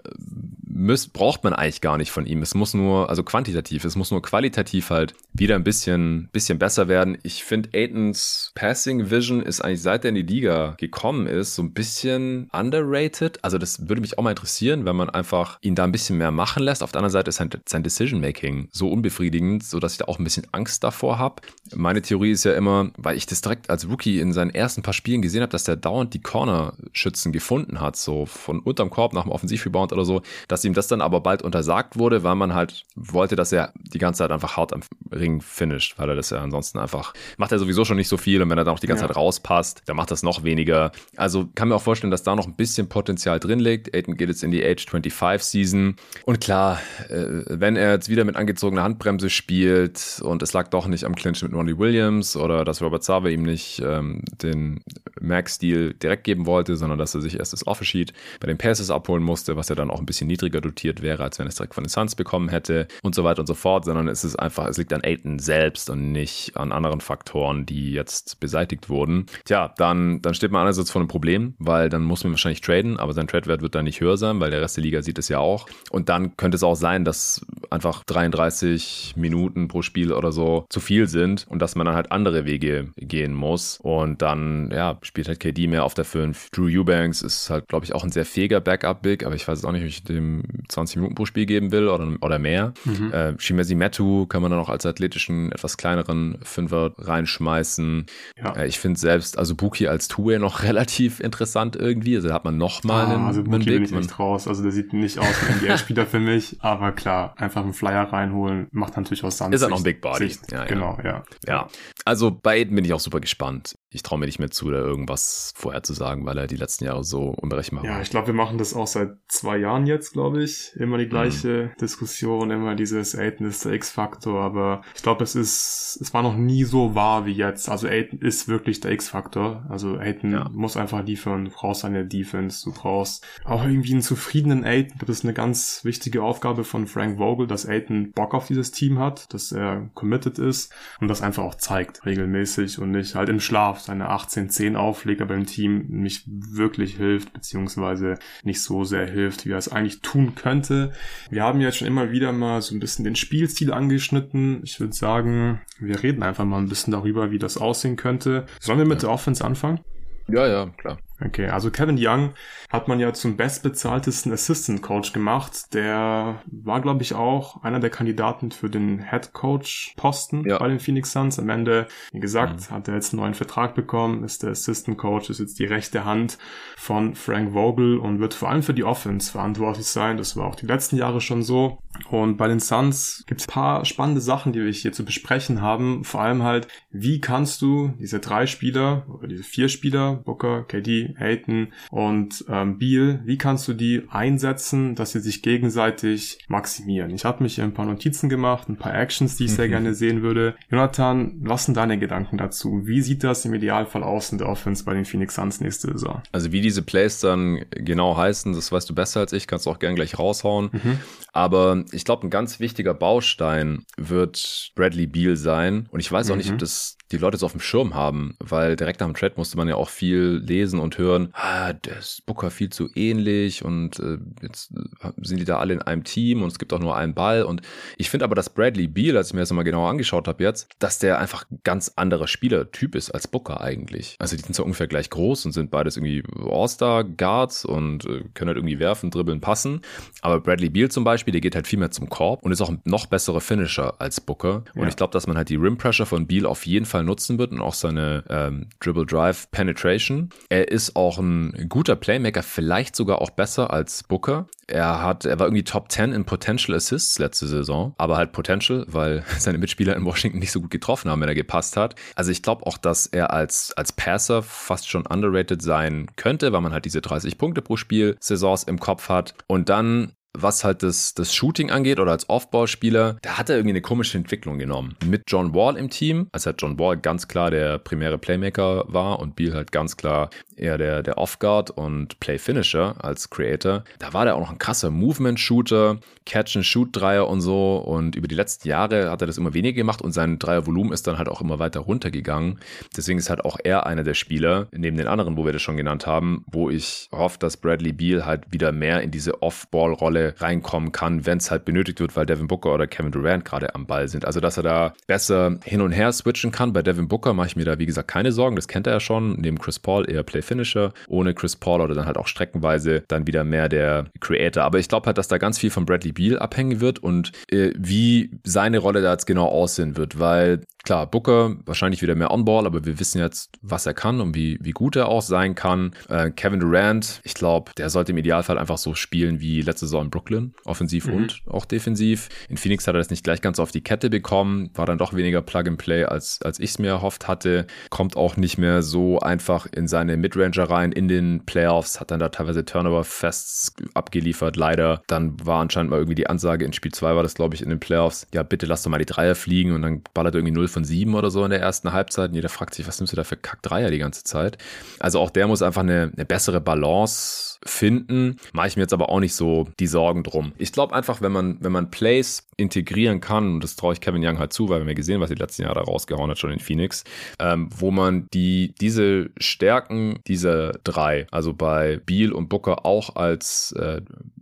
müsst, 0.80 1.14
braucht 1.14 1.44
man 1.44 1.54
eigentlich 1.54 1.82
gar 1.82 1.98
nicht 1.98 2.12
von 2.12 2.26
ihm. 2.26 2.42
Es 2.42 2.56
muss 2.56 2.74
nur, 2.74 3.10
also 3.10 3.24
quantitativ, 3.24 3.84
es 3.84 3.96
muss 3.96 4.12
nur 4.12 4.22
qualitativ 4.22 4.90
halt 4.90 5.14
wieder 5.34 5.56
ein 5.56 5.64
bisschen, 5.64 6.30
bisschen 6.32 6.58
besser 6.58 6.88
werden. 6.88 7.18
Ich 7.24 7.44
finde, 7.44 7.70
Aitons 7.74 8.52
Passing 8.56 9.12
Vision 9.12 9.42
ist 9.42 9.62
eigentlich 9.62 9.82
seit 9.82 10.06
er 10.06 10.10
in 10.10 10.16
die 10.16 10.22
Liga 10.22 10.76
gekommen 10.78 11.28
ist, 11.28 11.56
so 11.56 11.62
ein 11.62 11.74
bisschen 11.74 12.50
underrated. 12.52 13.44
Also 13.44 13.58
das 13.58 13.88
würde 13.90 14.02
mich 14.02 14.18
auch 14.18 14.24
mal 14.24 14.32
interessieren, 14.32 14.86
wenn 14.86 14.96
man 14.96 15.10
einfach 15.10 15.60
ihn 15.62 15.76
da 15.76 15.84
ein 15.84 15.92
bisschen 15.92 16.18
mehr 16.18 16.32
machen 16.32 16.64
lässt. 16.64 16.82
Auf 16.82 16.92
der 16.92 17.00
anderen 17.00 17.12
Seite 17.12 17.30
ist 17.30 17.36
sein, 17.36 17.50
sein 17.68 17.84
Decision-Making 17.84 18.70
so 18.72 18.90
unbefriedigend, 18.90 19.64
so 19.64 19.80
dass 19.80 19.94
ich 19.94 19.98
da 20.00 20.06
auch 20.06 20.18
ein 20.18 20.24
bisschen 20.24 20.48
Angst 20.52 20.84
davor 20.84 21.20
habe. 21.20 21.42
Meine 21.76 22.02
Theorie 22.02 22.32
ist 22.32 22.46
ja 22.46 22.54
immer, 22.54 22.92
weil 22.98 23.18
ich 23.18 23.26
das 23.26 23.42
direkt 23.42 23.70
als 23.70 23.88
Rookie 23.90 24.20
in 24.20 24.34
seinen 24.34 24.52
ersten 24.52 24.82
paar 24.82 24.94
Spielen 24.94 25.22
gesehen 25.22 25.42
habe, 25.42 25.52
dass 25.52 25.66
der 25.66 25.76
dauernd 25.76 26.14
die 26.14 26.22
Corner-Schützen 26.22 27.32
gefunden 27.32 27.82
hat, 27.82 27.98
so 27.98 28.26
von 28.26 28.60
unterm 28.60 28.90
Korb 28.90 29.14
nach 29.14 29.24
dem 29.24 29.32
Offensivrebound 29.32 29.92
oder 29.92 30.06
so, 30.06 30.22
dass 30.48 30.64
ihm 30.66 30.69
das 30.74 30.88
dann 30.88 31.02
aber 31.02 31.22
bald 31.22 31.42
untersagt 31.42 31.98
wurde, 31.98 32.24
weil 32.24 32.36
man 32.36 32.54
halt 32.54 32.86
wollte, 32.96 33.36
dass 33.36 33.52
er 33.52 33.74
die 33.76 33.98
ganze 33.98 34.20
Zeit 34.20 34.32
einfach 34.32 34.58
hart 34.58 34.74
am 34.74 34.82
Ring 35.12 35.42
finisht, 35.42 35.98
weil 35.98 36.10
er 36.10 36.16
das 36.16 36.30
ja 36.30 36.40
ansonsten 36.40 36.80
einfach, 36.80 37.14
macht 37.38 37.52
er 37.52 37.60
sowieso 37.60 37.86
schon 37.86 37.98
nicht 37.98 38.08
so 38.08 38.18
viel 38.18 38.42
und 38.42 38.50
wenn 38.50 38.58
er 38.58 38.66
dann 38.66 38.74
auch 38.74 38.80
die 38.80 38.88
ganze 38.88 39.04
ja. 39.04 39.08
Zeit 39.08 39.18
rauspasst, 39.18 39.84
dann 39.86 39.96
macht 39.96 40.12
das 40.12 40.24
noch 40.24 40.44
weniger. 40.44 40.92
Also 41.16 41.48
kann 41.56 41.70
mir 41.70 41.76
auch 41.76 41.82
vorstellen, 41.82 42.12
dass 42.12 42.24
da 42.24 42.36
noch 42.36 42.48
ein 42.48 42.56
bisschen 42.56 42.90
Potenzial 42.90 43.40
drin 43.40 43.60
liegt. 43.60 43.96
Aiden 43.96 44.18
geht 44.18 44.30
jetzt 44.30 44.44
in 44.44 44.52
die 44.52 44.64
Age 44.64 44.86
25 44.86 45.44
Season 45.44 45.96
und 46.26 46.42
klar, 46.42 46.80
äh, 47.10 47.44
wenn 47.48 47.76
er 47.76 47.94
jetzt 47.94 48.10
wieder 48.10 48.24
mit 48.24 48.36
angezogener 48.36 48.84
Handbremse 48.84 49.30
spielt 49.30 50.20
und 50.24 50.44
es 50.44 50.54
lag 50.54 50.70
doch 50.70 50.88
nicht 50.88 51.04
am 51.06 51.16
Clinch 51.16 51.42
mit 51.44 51.54
Ronnie 51.54 51.78
Williams 51.78 52.36
oder 52.36 52.66
dass 52.66 52.82
Robert 52.82 53.04
Save 53.04 53.32
ihm 53.32 53.44
nicht 53.44 53.82
ähm, 53.86 54.22
den 54.42 54.82
Max-Deal 55.22 55.94
direkt 55.94 56.24
geben 56.24 56.46
wollte, 56.46 56.76
sondern 56.76 56.98
dass 56.98 57.16
er 57.16 57.22
sich 57.22 57.38
erst 57.40 57.54
das 57.54 57.66
Offer-Sheet 57.66 58.14
bei 58.40 58.48
den 58.48 58.58
Passes 58.58 58.92
abholen 58.92 59.24
musste, 59.24 59.56
was 59.56 59.70
er 59.70 59.76
dann 59.76 59.90
auch 59.90 60.00
ein 60.00 60.06
bisschen 60.06 60.28
niedriger 60.28 60.49
dotiert 60.50 61.02
wäre, 61.02 61.24
als 61.24 61.40
wenn 61.40 61.48
es 61.48 61.56
direkt 61.56 61.76
von 61.76 61.84
den 61.84 61.90
Suns 61.90 62.16
bekommen 62.16 62.50
hätte 62.50 62.88
und 63.04 63.16
so 63.16 63.24
weiter 63.24 63.42
und 63.42 63.48
so 63.48 63.54
fort, 63.54 63.86
sondern 63.86 64.08
es 64.08 64.24
ist 64.24 64.36
einfach, 64.36 64.68
es 64.68 64.78
liegt 64.78 64.94
an 64.94 65.02
Aiton 65.04 65.40
selbst 65.40 65.90
und 65.90 66.12
nicht 66.12 66.58
an 66.58 66.72
anderen 66.72 67.02
Faktoren, 67.02 67.66
die 67.66 67.92
jetzt 67.92 68.40
beseitigt 68.40 68.90
wurden. 68.90 69.26
Tja, 69.46 69.74
dann, 69.78 70.22
dann 70.22 70.34
steht 70.34 70.52
man 70.52 70.62
einerseits 70.62 70.92
vor 70.92 71.02
einem 71.02 71.08
Problem, 71.08 71.56
weil 71.60 71.90
dann 71.90 72.04
muss 72.04 72.24
man 72.24 72.34
wahrscheinlich 72.34 72.62
traden, 72.62 73.00
aber 73.00 73.14
sein 73.14 73.28
Trade-Wert 73.28 73.62
wird 73.62 73.76
dann 73.76 73.86
nicht 73.86 74.02
höher 74.02 74.18
sein, 74.18 74.40
weil 74.40 74.52
der 74.52 74.62
Rest 74.62 74.78
der 74.78 74.84
Liga 74.84 75.02
sieht 75.02 75.20
es 75.20 75.30
ja 75.30 75.40
auch. 75.40 75.68
Und 75.92 76.10
dann 76.10 76.36
könnte 76.38 76.56
es 76.56 76.64
auch 76.64 76.76
sein, 76.76 77.06
dass 77.06 77.46
einfach 77.70 78.04
33 78.06 79.14
Minuten 79.16 79.68
pro 79.68 79.82
Spiel 79.82 80.14
oder 80.14 80.32
so 80.32 80.66
zu 80.70 80.80
viel 80.80 81.08
sind 81.08 81.46
und 81.50 81.62
dass 81.62 81.76
man 81.76 81.86
dann 81.86 81.96
halt 81.96 82.12
andere 82.12 82.46
Wege 82.46 82.90
gehen 82.98 83.34
muss. 83.34 83.80
Und 83.82 84.22
dann, 84.22 84.72
ja, 84.72 84.98
spielt 85.02 85.28
halt 85.28 85.40
KD 85.40 85.68
mehr 85.68 85.84
auf 85.84 85.94
der 85.94 86.06
5. 86.06 86.50
Drew 86.52 86.68
Eubanks 86.68 87.22
ist 87.22 87.50
halt, 87.50 87.68
glaube 87.68 87.86
ich, 87.86 87.94
auch 87.94 88.04
ein 88.04 88.12
sehr 88.12 88.26
fähiger 88.26 88.62
Backup-Big, 88.62 89.26
aber 89.26 89.36
ich 89.36 89.48
weiß 89.48 89.66
auch 89.66 89.72
nicht, 89.72 89.82
ob 89.82 89.88
ich 89.88 90.04
dem 90.04 90.39
20 90.68 90.98
Minuten 90.98 91.16
pro 91.16 91.26
Spiel 91.26 91.46
geben 91.46 91.72
will 91.72 91.88
oder, 91.88 92.08
oder 92.22 92.40
mehr. 92.40 92.74
Mhm. 92.86 93.12
Äh, 93.12 93.40
Shimezi 93.40 93.76
Metu 93.76 94.26
kann 94.28 94.42
man 94.42 94.52
dann 94.52 94.60
auch 94.60 94.70
als 94.70 94.86
athletischen, 94.86 95.52
etwas 95.52 95.78
kleineren 95.78 96.40
Fünfer 96.44 96.94
reinschmeißen. 96.98 98.06
Ja. 98.38 98.54
Äh, 98.54 98.68
ich 98.68 98.80
finde 98.80 99.00
selbst, 99.00 99.38
also 99.38 99.56
Buki 99.56 99.88
als 99.88 100.08
Two-Way 100.08 100.40
noch 100.40 100.64
relativ 100.64 101.20
interessant 101.20 101.76
irgendwie. 101.76 102.16
Also 102.16 102.30
da 102.30 102.34
hat 102.34 102.46
man 102.46 102.58
noch 102.58 102.84
mal 102.84 103.06
ah, 103.06 103.14
einen, 103.14 103.26
also 103.26 103.44
Buki 103.44 103.56
einen 103.56 103.66
bin 103.66 103.84
ich 103.84 103.92
nicht 103.92 104.20
raus. 104.20 104.48
Also 104.48 104.64
der 104.64 104.72
sieht 104.72 104.94
nicht 104.94 105.20
aus 105.20 105.28
wie 105.28 105.54
ein 105.54 105.60
NBA-Spieler 105.60 106.06
für 106.06 106.20
mich, 106.20 106.58
aber 106.60 106.92
klar, 106.92 107.34
einfach 107.38 107.64
einen 107.64 107.74
Flyer 107.74 108.04
reinholen, 108.04 108.68
macht 108.72 108.98
natürlich 108.98 109.24
aus 109.24 109.38
Sand. 109.38 109.54
Ist 109.54 109.62
er 109.62 109.70
noch 109.70 109.78
ein 109.78 109.84
Big 109.84 110.02
Body. 110.02 110.36
Ja, 110.52 110.66
genau, 110.66 110.98
ja. 111.04 111.24
Ja, 111.48 111.68
also 112.06 112.32
bei 112.32 112.60
Aiden 112.60 112.76
bin 112.76 112.86
ich 112.86 112.94
auch 112.94 113.00
super 113.00 113.20
gespannt 113.20 113.76
ich 113.92 114.04
traue 114.04 114.20
mir 114.20 114.28
nicht 114.28 114.40
mehr 114.40 114.52
zu, 114.52 114.70
da 114.70 114.78
irgendwas 114.78 115.52
vorher 115.56 115.82
zu 115.82 115.94
sagen, 115.94 116.26
weil 116.26 116.38
er 116.38 116.46
die 116.46 116.56
letzten 116.56 116.86
Jahre 116.86 117.04
so 117.04 117.30
unberechenbar 117.30 117.84
war. 117.84 117.92
Ja, 117.92 118.02
ich 118.02 118.12
glaube, 118.12 118.28
wir 118.28 118.34
machen 118.36 118.60
das 118.60 118.76
auch 118.76 118.86
seit 118.86 119.18
zwei 119.28 119.58
Jahren 119.58 119.88
jetzt, 119.88 120.14
glaube 120.14 120.29
ich. 120.29 120.29
Immer 120.76 120.98
die 120.98 121.10
gleiche 121.10 121.72
mhm. 121.72 121.80
Diskussion, 121.80 122.52
immer 122.52 122.76
dieses 122.76 123.16
Aiden 123.16 123.48
ist 123.48 123.66
der 123.66 123.74
X-Faktor, 123.74 124.42
aber 124.42 124.82
ich 124.96 125.04
glaube, 125.04 125.24
es 125.24 125.36
ist, 125.36 125.98
es 126.02 126.14
war 126.14 126.24
noch 126.24 126.36
nie 126.36 126.64
so 126.64 126.96
wahr 126.96 127.26
wie 127.26 127.34
jetzt. 127.34 127.70
Also 127.70 127.88
Aiden 127.88 128.20
ist 128.20 128.48
wirklich 128.48 128.80
der 128.80 128.92
X-Faktor. 128.92 129.66
Also 129.70 129.98
Aiden 129.98 130.32
ja. 130.32 130.50
muss 130.54 130.78
einfach 130.78 131.06
liefern, 131.06 131.46
du 131.46 131.52
brauchst 131.52 131.86
eine 131.86 132.06
Defense, 132.06 132.64
du 132.64 132.74
brauchst 132.74 133.26
auch 133.46 133.64
irgendwie 133.64 133.94
einen 133.94 134.02
zufriedenen 134.02 134.64
Aiden. 134.64 134.94
Das 135.00 135.10
ist 135.10 135.26
eine 135.26 135.34
ganz 135.34 135.82
wichtige 135.84 136.24
Aufgabe 136.24 136.64
von 136.64 136.88
Frank 136.88 137.18
Vogel, 137.18 137.48
dass 137.48 137.68
Aiden 137.68 138.12
Bock 138.12 138.34
auf 138.34 138.48
dieses 138.48 138.72
Team 138.72 139.00
hat, 139.00 139.34
dass 139.34 139.52
er 139.52 139.90
committed 139.94 140.40
ist 140.40 140.74
und 141.00 141.08
das 141.08 141.22
einfach 141.22 141.44
auch 141.44 141.56
zeigt, 141.56 142.06
regelmäßig 142.06 142.80
und 142.80 142.92
nicht 142.92 143.16
halt 143.16 143.30
im 143.30 143.40
Schlaf 143.40 143.80
seine 143.80 144.10
18-10 144.12 144.76
auflegt, 144.76 145.22
aber 145.22 145.36
im 145.36 145.46
Team 145.46 145.86
nicht 145.90 146.24
wirklich 146.28 146.98
hilft, 146.98 147.34
beziehungsweise 147.34 148.18
nicht 148.44 148.62
so 148.62 148.84
sehr 148.84 149.08
hilft, 149.08 149.46
wie 149.46 149.52
er 149.52 149.58
es 149.58 149.70
eigentlich 149.70 150.02
tun 150.20 150.36
könnte. 150.36 150.92
Wir 151.30 151.44
haben 151.44 151.62
jetzt 151.62 151.78
schon 151.78 151.88
immer 151.88 152.12
wieder 152.12 152.32
mal 152.32 152.62
so 152.62 152.76
ein 152.76 152.80
bisschen 152.80 153.06
den 153.06 153.16
Spielstil 153.16 153.72
angeschnitten. 153.74 154.62
Ich 154.64 154.80
würde 154.80 154.94
sagen, 154.94 155.62
wir 155.80 156.02
reden 156.02 156.24
einfach 156.24 156.46
mal 156.46 156.58
ein 156.58 156.70
bisschen 156.70 156.92
darüber, 156.92 157.32
wie 157.32 157.40
das 157.40 157.58
aussehen 157.58 157.96
könnte. 157.96 158.46
Sollen 158.60 158.80
wir 158.80 158.86
mit 158.86 159.02
der 159.02 159.10
Offense 159.10 159.44
anfangen? 159.44 159.80
Ja, 160.28 160.48
ja, 160.48 160.70
klar. 160.78 160.98
Okay, 161.24 161.48
also 161.48 161.70
Kevin 161.70 161.98
Young 162.00 162.34
hat 162.70 162.88
man 162.88 163.00
ja 163.00 163.14
zum 163.14 163.36
bestbezahltesten 163.36 164.32
Assistant 164.32 164.82
Coach 164.82 165.12
gemacht. 165.12 165.74
Der 165.74 166.42
war, 166.46 166.82
glaube 166.82 167.02
ich, 167.02 167.14
auch 167.14 167.62
einer 167.64 167.80
der 167.80 167.90
Kandidaten 167.90 168.52
für 168.52 168.70
den 168.70 169.10
Head 169.10 169.34
Coach 169.34 169.94
Posten 169.98 170.48
ja. 170.48 170.60
bei 170.60 170.68
den 170.68 170.80
Phoenix 170.80 171.12
Suns. 171.12 171.40
Am 171.40 171.50
Ende, 171.50 171.88
wie 172.14 172.20
gesagt, 172.20 172.70
mhm. 172.70 172.76
hat 172.76 172.88
er 172.88 172.96
jetzt 172.96 173.14
einen 173.14 173.22
neuen 173.22 173.34
Vertrag 173.34 173.76
bekommen, 173.76 174.24
ist 174.24 174.44
der 174.44 174.52
Assistant 174.52 174.98
Coach, 174.98 175.30
ist 175.30 175.40
jetzt 175.40 175.60
die 175.60 175.66
rechte 175.66 176.06
Hand 176.06 176.38
von 176.78 177.16
Frank 177.16 177.54
Vogel 177.54 177.98
und 177.98 178.20
wird 178.20 178.34
vor 178.34 178.50
allem 178.50 178.64
für 178.64 178.74
die 178.74 178.84
Offense 178.84 179.32
verantwortlich 179.32 179.88
sein. 179.88 180.18
Das 180.18 180.38
war 180.38 180.46
auch 180.46 180.56
die 180.56 180.68
letzten 180.68 180.96
Jahre 180.96 181.22
schon 181.22 181.44
so. 181.44 181.80
Und 182.10 182.38
bei 182.38 182.48
den 182.48 182.60
Suns 182.60 183.24
gibt 183.28 183.42
es 183.42 183.48
paar 183.48 183.84
spannende 183.84 184.22
Sachen, 184.22 184.54
die 184.54 184.64
wir 184.64 184.72
hier 184.72 184.94
zu 184.94 185.04
besprechen 185.04 185.62
haben. 185.62 186.04
Vor 186.04 186.22
allem 186.22 186.44
halt, 186.44 186.68
wie 186.92 187.20
kannst 187.20 187.62
du 187.62 187.94
diese 188.00 188.20
drei 188.20 188.46
Spieler 188.46 189.06
oder 189.10 189.28
diese 189.28 189.44
vier 189.44 189.70
Spieler, 189.70 190.14
Booker, 190.14 190.64
KD, 190.64 191.09
Hayton 191.18 191.74
und 191.92 192.46
ähm, 192.50 192.78
Beal, 192.78 193.22
wie 193.26 193.38
kannst 193.38 193.68
du 193.68 193.74
die 193.74 194.04
einsetzen, 194.10 194.96
dass 194.96 195.12
sie 195.12 195.20
sich 195.20 195.42
gegenseitig 195.42 196.40
maximieren? 196.48 197.12
Ich 197.12 197.26
habe 197.26 197.44
mich 197.44 197.56
hier 197.56 197.64
ein 197.64 197.74
paar 197.74 197.86
Notizen 197.86 198.30
gemacht, 198.30 198.70
ein 198.70 198.78
paar 198.78 198.94
Actions, 198.94 199.36
die 199.38 199.46
ich 199.46 199.54
sehr 199.54 199.68
mhm. 199.68 199.72
gerne 199.72 199.94
sehen 199.94 200.22
würde. 200.22 200.56
Jonathan, 200.70 201.36
was 201.42 201.66
sind 201.66 201.78
deine 201.78 201.98
Gedanken 201.98 202.38
dazu? 202.38 202.82
Wie 202.86 203.02
sieht 203.02 203.24
das 203.24 203.46
im 203.46 203.54
Idealfall 203.54 204.04
aus 204.04 204.32
in 204.32 204.38
der 204.38 204.50
Offense 204.50 204.84
bei 204.84 204.94
den 204.94 205.06
Phoenix 205.06 205.36
Suns 205.36 205.62
nächste 205.62 205.92
Saison? 205.92 206.22
Also 206.32 206.52
wie 206.52 206.62
diese 206.62 206.82
Plays 206.82 207.20
dann 207.20 207.66
genau 207.72 208.18
heißen, 208.18 208.54
das 208.54 208.72
weißt 208.72 208.90
du 208.90 208.96
besser 208.96 209.22
als 209.22 209.34
ich, 209.34 209.48
kannst 209.48 209.66
du 209.66 209.70
auch 209.70 209.80
gern 209.80 209.96
gleich 209.96 210.20
raushauen. 210.20 210.70
Mhm. 210.72 211.00
Aber 211.34 211.84
ich 211.92 212.06
glaube, 212.06 212.28
ein 212.28 212.30
ganz 212.30 212.60
wichtiger 212.60 212.94
Baustein 212.94 213.86
wird 213.98 214.72
Bradley 214.76 215.08
Beal 215.08 215.36
sein. 215.36 215.88
Und 215.92 216.00
ich 216.00 216.12
weiß 216.12 216.30
auch 216.30 216.36
mhm. 216.36 216.40
nicht, 216.40 216.52
ob 216.52 216.58
das 216.58 216.98
die 217.12 217.18
Leute 217.18 217.38
so 217.38 217.46
auf 217.46 217.54
dem 217.54 217.62
Schirm 217.62 217.96
haben, 217.96 218.36
weil 218.40 218.76
direkt 218.76 219.00
nach 219.00 219.08
dem 219.08 219.16
Trade 219.16 219.34
musste 219.38 219.58
man 219.58 219.68
ja 219.68 219.76
auch 219.76 219.90
viel 219.90 220.42
lesen 220.46 220.80
und 220.80 220.98
hören, 220.98 221.30
ah, 221.34 221.74
der 221.74 221.98
ist 221.98 222.26
Booker 222.26 222.52
viel 222.52 222.70
zu 222.70 222.90
ähnlich 222.96 223.66
und 223.66 224.00
äh, 224.00 224.18
jetzt 224.42 224.72
äh, 224.72 225.12
sind 225.22 225.40
die 225.40 225.46
da 225.46 225.58
alle 225.58 225.74
in 225.74 225.82
einem 225.82 226.04
Team 226.04 226.44
und 226.44 226.52
es 226.52 226.60
gibt 226.60 226.72
auch 226.74 226.80
nur 226.80 226.96
einen 226.96 227.14
Ball. 227.14 227.44
Und 227.44 227.62
ich 227.98 228.10
finde 228.10 228.26
aber, 228.26 228.36
dass 228.36 228.50
Bradley 228.50 228.88
Beal, 228.88 229.18
als 229.18 229.28
ich 229.28 229.34
mir 229.34 229.40
das 229.40 229.52
mal 229.52 229.64
genauer 229.64 229.90
angeschaut 229.90 230.28
habe 230.28 230.44
jetzt, 230.44 230.70
dass 230.80 231.00
der 231.00 231.20
einfach 231.20 231.46
ein 231.50 231.60
ganz 231.64 231.94
anderer 231.96 232.28
Spielertyp 232.28 232.96
ist 232.96 233.10
als 233.12 233.28
Booker 233.28 233.62
eigentlich. 233.62 234.16
Also 234.20 234.36
die 234.36 234.44
sind 234.44 234.54
zwar 234.54 234.66
ungefähr 234.66 234.88
gleich 234.88 235.10
groß 235.10 235.46
und 235.46 235.52
sind 235.52 235.72
beides 235.72 235.98
irgendwie 235.98 236.24
All-Star-Guards 236.48 237.66
und 237.66 238.06
äh, 238.06 238.24
können 238.34 238.50
halt 238.50 238.58
irgendwie 238.58 238.80
werfen, 238.80 239.10
dribbeln, 239.10 239.42
passen. 239.42 239.82
Aber 240.22 240.40
Bradley 240.40 240.70
Beal 240.70 240.90
zum 240.90 241.04
Beispiel, 241.04 241.32
der 241.32 241.42
geht 241.42 241.56
halt 241.56 241.68
viel 241.68 241.80
mehr 241.80 241.92
zum 241.92 242.10
Korb 242.10 242.44
und 242.44 242.52
ist 242.52 242.62
auch 242.62 242.70
ein 242.70 242.82
noch 242.86 243.08
besserer 243.08 243.42
Finisher 243.42 244.00
als 244.00 244.22
Booker. 244.22 244.64
Und 244.76 244.84
ja. 244.84 244.88
ich 244.88 244.96
glaube, 244.96 245.12
dass 245.12 245.28
man 245.28 245.38
halt 245.38 245.50
die 245.50 245.56
Rim-Pressure 245.56 246.06
von 246.06 246.28
Beal 246.28 246.46
auf 246.46 246.66
jeden 246.66 246.86
Fall 246.86 246.99
nutzen 247.04 247.38
wird 247.38 247.52
und 247.52 247.62
auch 247.62 247.74
seine 247.74 248.24
ähm, 248.30 248.68
Dribble-Drive-Penetration. 248.80 250.30
Er 250.50 250.70
ist 250.70 250.96
auch 250.96 251.18
ein 251.18 251.68
guter 251.70 251.96
Playmaker, 251.96 252.44
vielleicht 252.44 252.96
sogar 252.96 253.22
auch 253.22 253.30
besser 253.30 253.72
als 253.72 254.04
Booker. 254.04 254.48
Er 254.68 255.02
hat, 255.02 255.26
er 255.26 255.40
war 255.40 255.48
irgendwie 255.48 255.64
Top 255.64 255.92
10 255.92 256.14
in 256.14 256.26
Potential 256.26 256.76
Assists 256.76 257.18
letzte 257.18 257.48
Saison, 257.48 257.94
aber 257.98 258.18
halt 258.18 258.32
Potential, 258.32 258.86
weil 258.88 259.24
seine 259.40 259.58
Mitspieler 259.58 259.96
in 259.96 260.06
Washington 260.06 260.40
nicht 260.40 260.52
so 260.52 260.62
gut 260.62 260.72
getroffen 260.72 261.10
haben, 261.10 261.22
wenn 261.22 261.30
er 261.30 261.36
gepasst 261.36 261.76
hat. 261.78 261.96
Also 262.16 262.32
ich 262.32 262.44
glaube 262.44 262.66
auch, 262.66 262.78
dass 262.78 263.08
er 263.08 263.34
als, 263.34 263.74
als 263.76 263.92
Passer 263.92 264.44
fast 264.44 264.90
schon 264.90 265.06
underrated 265.06 265.62
sein 265.62 266.08
könnte, 266.16 266.54
weil 266.54 266.62
man 266.62 266.74
halt 266.74 266.86
diese 266.86 267.02
30 267.02 267.38
Punkte 267.38 267.62
pro 267.62 267.78
Spiel 267.78 268.16
Saisons 268.20 268.64
im 268.64 268.80
Kopf 268.80 269.10
hat. 269.10 269.34
Und 269.48 269.70
dann 269.70 270.14
was 270.38 270.64
halt 270.64 270.84
das, 270.84 271.14
das 271.14 271.34
Shooting 271.34 271.72
angeht 271.72 272.00
oder 272.00 272.12
als 272.12 272.30
Off-Ball-Spieler, 272.30 273.18
da 273.22 273.38
hat 273.38 273.50
er 273.50 273.58
irgendwie 273.58 273.74
eine 273.74 273.82
komische 273.82 274.18
Entwicklung 274.18 274.60
genommen. 274.60 274.96
Mit 275.06 275.24
John 275.28 275.54
Wall 275.54 275.76
im 275.76 275.90
Team, 275.90 276.28
als 276.32 276.46
halt 276.46 276.62
John 276.62 276.80
Wall 276.80 276.98
ganz 276.98 277.28
klar 277.28 277.52
der 277.52 277.80
primäre 277.80 278.18
Playmaker 278.18 278.86
war 278.88 279.20
und 279.20 279.36
Beal 279.36 279.54
halt 279.54 279.72
ganz 279.72 279.98
klar 279.98 280.30
eher 280.56 280.78
der, 280.78 281.04
der 281.04 281.18
Off-Guard 281.18 281.72
und 281.72 282.20
Play-Finisher 282.20 282.96
als 283.04 283.30
Creator. 283.30 283.84
Da 283.98 284.14
war 284.14 284.26
der 284.26 284.36
auch 284.36 284.42
noch 284.42 284.52
ein 284.52 284.60
krasser 284.60 284.92
Movement-Shooter, 284.92 286.00
Catch-and-Shoot-Dreier 286.26 287.28
und 287.28 287.42
so 287.42 287.78
und 287.78 288.16
über 288.16 288.28
die 288.28 288.36
letzten 288.36 288.68
Jahre 288.68 289.10
hat 289.10 289.22
er 289.22 289.28
das 289.28 289.38
immer 289.38 289.54
weniger 289.54 289.76
gemacht 289.76 290.02
und 290.02 290.12
sein 290.12 290.38
Dreier-Volumen 290.38 290.92
ist 290.92 291.08
dann 291.08 291.18
halt 291.18 291.30
auch 291.30 291.42
immer 291.42 291.60
weiter 291.60 291.82
runtergegangen. 291.82 292.60
Deswegen 292.96 293.20
ist 293.20 293.30
halt 293.30 293.46
auch 293.46 293.58
er 293.64 293.86
einer 293.86 294.04
der 294.04 294.14
Spieler, 294.14 294.68
neben 294.76 294.98
den 294.98 295.08
anderen, 295.08 295.38
wo 295.38 295.46
wir 295.46 295.54
das 295.54 295.62
schon 295.62 295.78
genannt 295.78 296.06
haben, 296.06 296.44
wo 296.52 296.70
ich 296.70 297.10
hoffe, 297.12 297.40
dass 297.40 297.58
Bradley 297.58 297.94
Beal 297.94 298.26
halt 298.26 298.52
wieder 298.52 298.72
mehr 298.72 299.02
in 299.02 299.12
diese 299.12 299.42
Off-Ball-Rolle 299.42 300.19
Rolle 300.20 300.34
reinkommen 300.40 300.92
kann, 300.92 301.26
wenn 301.26 301.38
es 301.38 301.52
halt 301.52 301.66
benötigt 301.66 302.00
wird, 302.00 302.16
weil 302.16 302.26
Devin 302.26 302.48
Booker 302.48 302.74
oder 302.74 302.88
Kevin 302.88 303.12
Durant 303.12 303.46
gerade 303.46 303.74
am 303.76 303.86
Ball 303.86 304.08
sind. 304.08 304.26
Also, 304.26 304.40
dass 304.40 304.58
er 304.58 304.64
da 304.64 304.94
besser 305.08 305.58
hin 305.64 305.82
und 305.82 305.92
her 305.92 306.12
switchen 306.12 306.52
kann. 306.52 306.74
Bei 306.74 306.82
Devin 306.82 307.08
Booker 307.08 307.34
mache 307.34 307.48
ich 307.48 307.56
mir 307.56 307.66
da, 307.66 307.80
wie 307.80 307.86
gesagt, 307.86 308.08
keine 308.08 308.32
Sorgen. 308.32 308.56
Das 308.56 308.68
kennt 308.68 308.88
er 308.88 308.94
ja 308.94 309.00
schon. 309.00 309.40
Neben 309.40 309.58
Chris 309.58 309.80
Paul 309.80 310.10
eher 310.10 310.24
Play-Finisher. 310.24 310.94
Ohne 311.08 311.34
Chris 311.34 311.56
Paul 311.56 311.82
oder 311.82 311.96
dann 311.96 312.06
halt 312.06 312.18
auch 312.18 312.28
streckenweise 312.28 313.04
dann 313.08 313.28
wieder 313.28 313.44
mehr 313.44 313.70
der 313.70 314.06
Creator. 314.20 314.64
Aber 314.64 314.80
ich 314.80 314.90
glaube 314.90 315.08
halt, 315.08 315.18
dass 315.18 315.28
da 315.28 315.38
ganz 315.38 315.58
viel 315.58 315.70
von 315.70 315.86
Bradley 315.86 316.12
Beal 316.12 316.40
abhängen 316.40 316.82
wird 316.82 317.00
und 317.00 317.32
äh, 317.50 317.72
wie 317.78 318.32
seine 318.44 318.80
Rolle 318.80 319.02
da 319.02 319.12
jetzt 319.12 319.26
genau 319.26 319.48
aussehen 319.48 319.98
wird, 319.98 320.20
weil 320.20 320.62
Klar, 320.90 321.06
Booker 321.06 321.56
wahrscheinlich 321.68 322.02
wieder 322.02 322.16
mehr 322.16 322.32
On-Ball, 322.32 322.66
aber 322.66 322.84
wir 322.84 323.00
wissen 323.00 323.20
jetzt, 323.20 323.52
was 323.62 323.86
er 323.86 323.94
kann 323.94 324.22
und 324.22 324.34
wie, 324.34 324.58
wie 324.60 324.72
gut 324.72 324.96
er 324.96 325.08
auch 325.08 325.22
sein 325.22 325.54
kann. 325.54 325.92
Äh, 326.08 326.32
Kevin 326.32 326.60
Durant, 326.60 327.22
ich 327.24 327.36
glaube, 327.36 327.72
der 327.78 327.92
sollte 327.92 328.12
im 328.12 328.18
Idealfall 328.18 328.58
einfach 328.58 328.80
so 328.80 328.96
spielen 328.96 329.40
wie 329.40 329.62
letzte 329.62 329.86
Saison 329.86 330.06
in 330.06 330.10
Brooklyn, 330.10 330.56
offensiv 330.66 331.06
mhm. 331.06 331.14
und 331.14 331.42
auch 331.48 331.66
defensiv. 331.66 332.30
In 332.50 332.58
Phoenix 332.58 332.88
hat 332.88 332.96
er 332.96 332.98
das 332.98 333.12
nicht 333.12 333.24
gleich 333.24 333.42
ganz 333.42 333.60
auf 333.60 333.70
die 333.70 333.82
Kette 333.82 334.10
bekommen, 334.10 334.72
war 334.74 334.88
dann 334.88 334.98
doch 334.98 335.14
weniger 335.14 335.44
Plug-and-Play, 335.44 336.06
als, 336.06 336.42
als 336.42 336.58
ich 336.60 336.72
es 336.72 336.80
mir 336.80 336.88
erhofft 336.88 337.28
hatte. 337.28 337.68
Kommt 337.92 338.18
auch 338.18 338.36
nicht 338.36 338.58
mehr 338.58 338.82
so 338.82 339.20
einfach 339.20 339.68
in 339.68 339.88
seine 339.88 340.18
Midranger 340.18 340.72
rein 340.72 340.92
in 340.92 341.08
den 341.08 341.46
Playoffs, 341.46 342.00
hat 342.00 342.10
dann 342.10 342.20
da 342.20 342.30
teilweise 342.30 342.66
Turnover-Fests 342.66 343.76
abgeliefert, 343.94 344.56
leider. 344.56 345.04
Dann 345.06 345.36
war 345.46 345.62
anscheinend 345.62 345.92
mal 345.92 345.98
irgendwie 345.98 346.16
die 346.16 346.26
Ansage 346.26 346.66
in 346.66 346.74
Spiel 346.74 346.92
2 346.92 347.16
war 347.16 347.22
das, 347.22 347.36
glaube 347.36 347.54
ich, 347.54 347.62
in 347.62 347.70
den 347.70 347.80
Playoffs, 347.80 348.26
ja, 348.34 348.42
bitte 348.42 348.66
lass 348.66 348.82
doch 348.82 348.90
mal 348.90 348.98
die 348.98 349.06
Dreier 349.06 349.36
fliegen 349.36 349.74
und 349.74 349.84
dann 349.84 350.02
ballert 350.16 350.34
irgendwie 350.34 350.52
0 350.52 350.68
von 350.68 350.79
7 350.84 351.14
oder 351.16 351.32
so 351.32 351.44
in 351.44 351.52
der 351.52 351.62
ersten 351.62 351.94
Halbzeit. 351.94 352.30
Und 352.30 352.36
jeder 352.36 352.50
fragt 352.50 352.74
sich, 352.74 352.88
was 352.88 353.00
nimmst 353.00 353.14
du 353.14 353.18
da 353.18 353.24
für 353.24 353.38
Kack-Dreier 353.38 353.92
die 353.92 354.00
ganze 354.00 354.24
Zeit? 354.24 354.58
Also 355.00 355.20
auch 355.20 355.30
der 355.30 355.48
muss 355.48 355.62
einfach 355.62 355.82
eine, 355.82 356.12
eine 356.16 356.26
bessere 356.26 356.62
Balance 356.62 357.50
finden. 357.66 358.38
Mache 358.54 358.68
ich 358.68 358.76
mir 358.76 358.84
jetzt 358.84 358.94
aber 358.94 359.10
auch 359.10 359.20
nicht 359.20 359.36
so 359.36 359.68
die 359.80 359.88
Sorgen 359.88 360.24
drum. 360.24 360.54
Ich 360.58 360.72
glaube 360.72 360.96
einfach, 360.96 361.22
wenn 361.22 361.32
man, 361.32 361.58
wenn 361.62 361.72
man 361.72 361.92
Plays 361.92 362.48
integrieren 362.58 363.22
kann, 363.22 363.56
und 363.56 363.64
das 363.64 363.76
traue 363.76 363.94
ich 363.94 364.02
Kevin 364.02 364.26
Young 364.26 364.40
halt 364.40 364.54
zu, 364.54 364.70
weil 364.70 364.78
wir 364.78 364.82
haben 364.82 364.90
ja 364.90 364.94
gesehen, 364.94 365.22
was 365.22 365.30
die 365.30 365.36
letzten 365.36 365.64
Jahre 365.64 365.76
da 365.76 365.82
rausgehauen 365.82 366.30
hat, 366.30 366.40
schon 366.40 366.52
in 366.52 366.60
Phoenix, 366.60 367.04
ähm, 367.40 367.70
wo 367.76 367.92
man 367.92 368.28
die, 368.34 368.74
diese 368.80 369.30
Stärken 369.38 370.20
dieser 370.28 370.74
drei, 370.84 371.28
also 371.32 371.54
bei 371.54 372.00
Beal 372.06 372.32
und 372.32 372.50
Booker 372.50 372.86
auch 372.86 373.16
als 373.16 373.72
äh, 373.74 374.02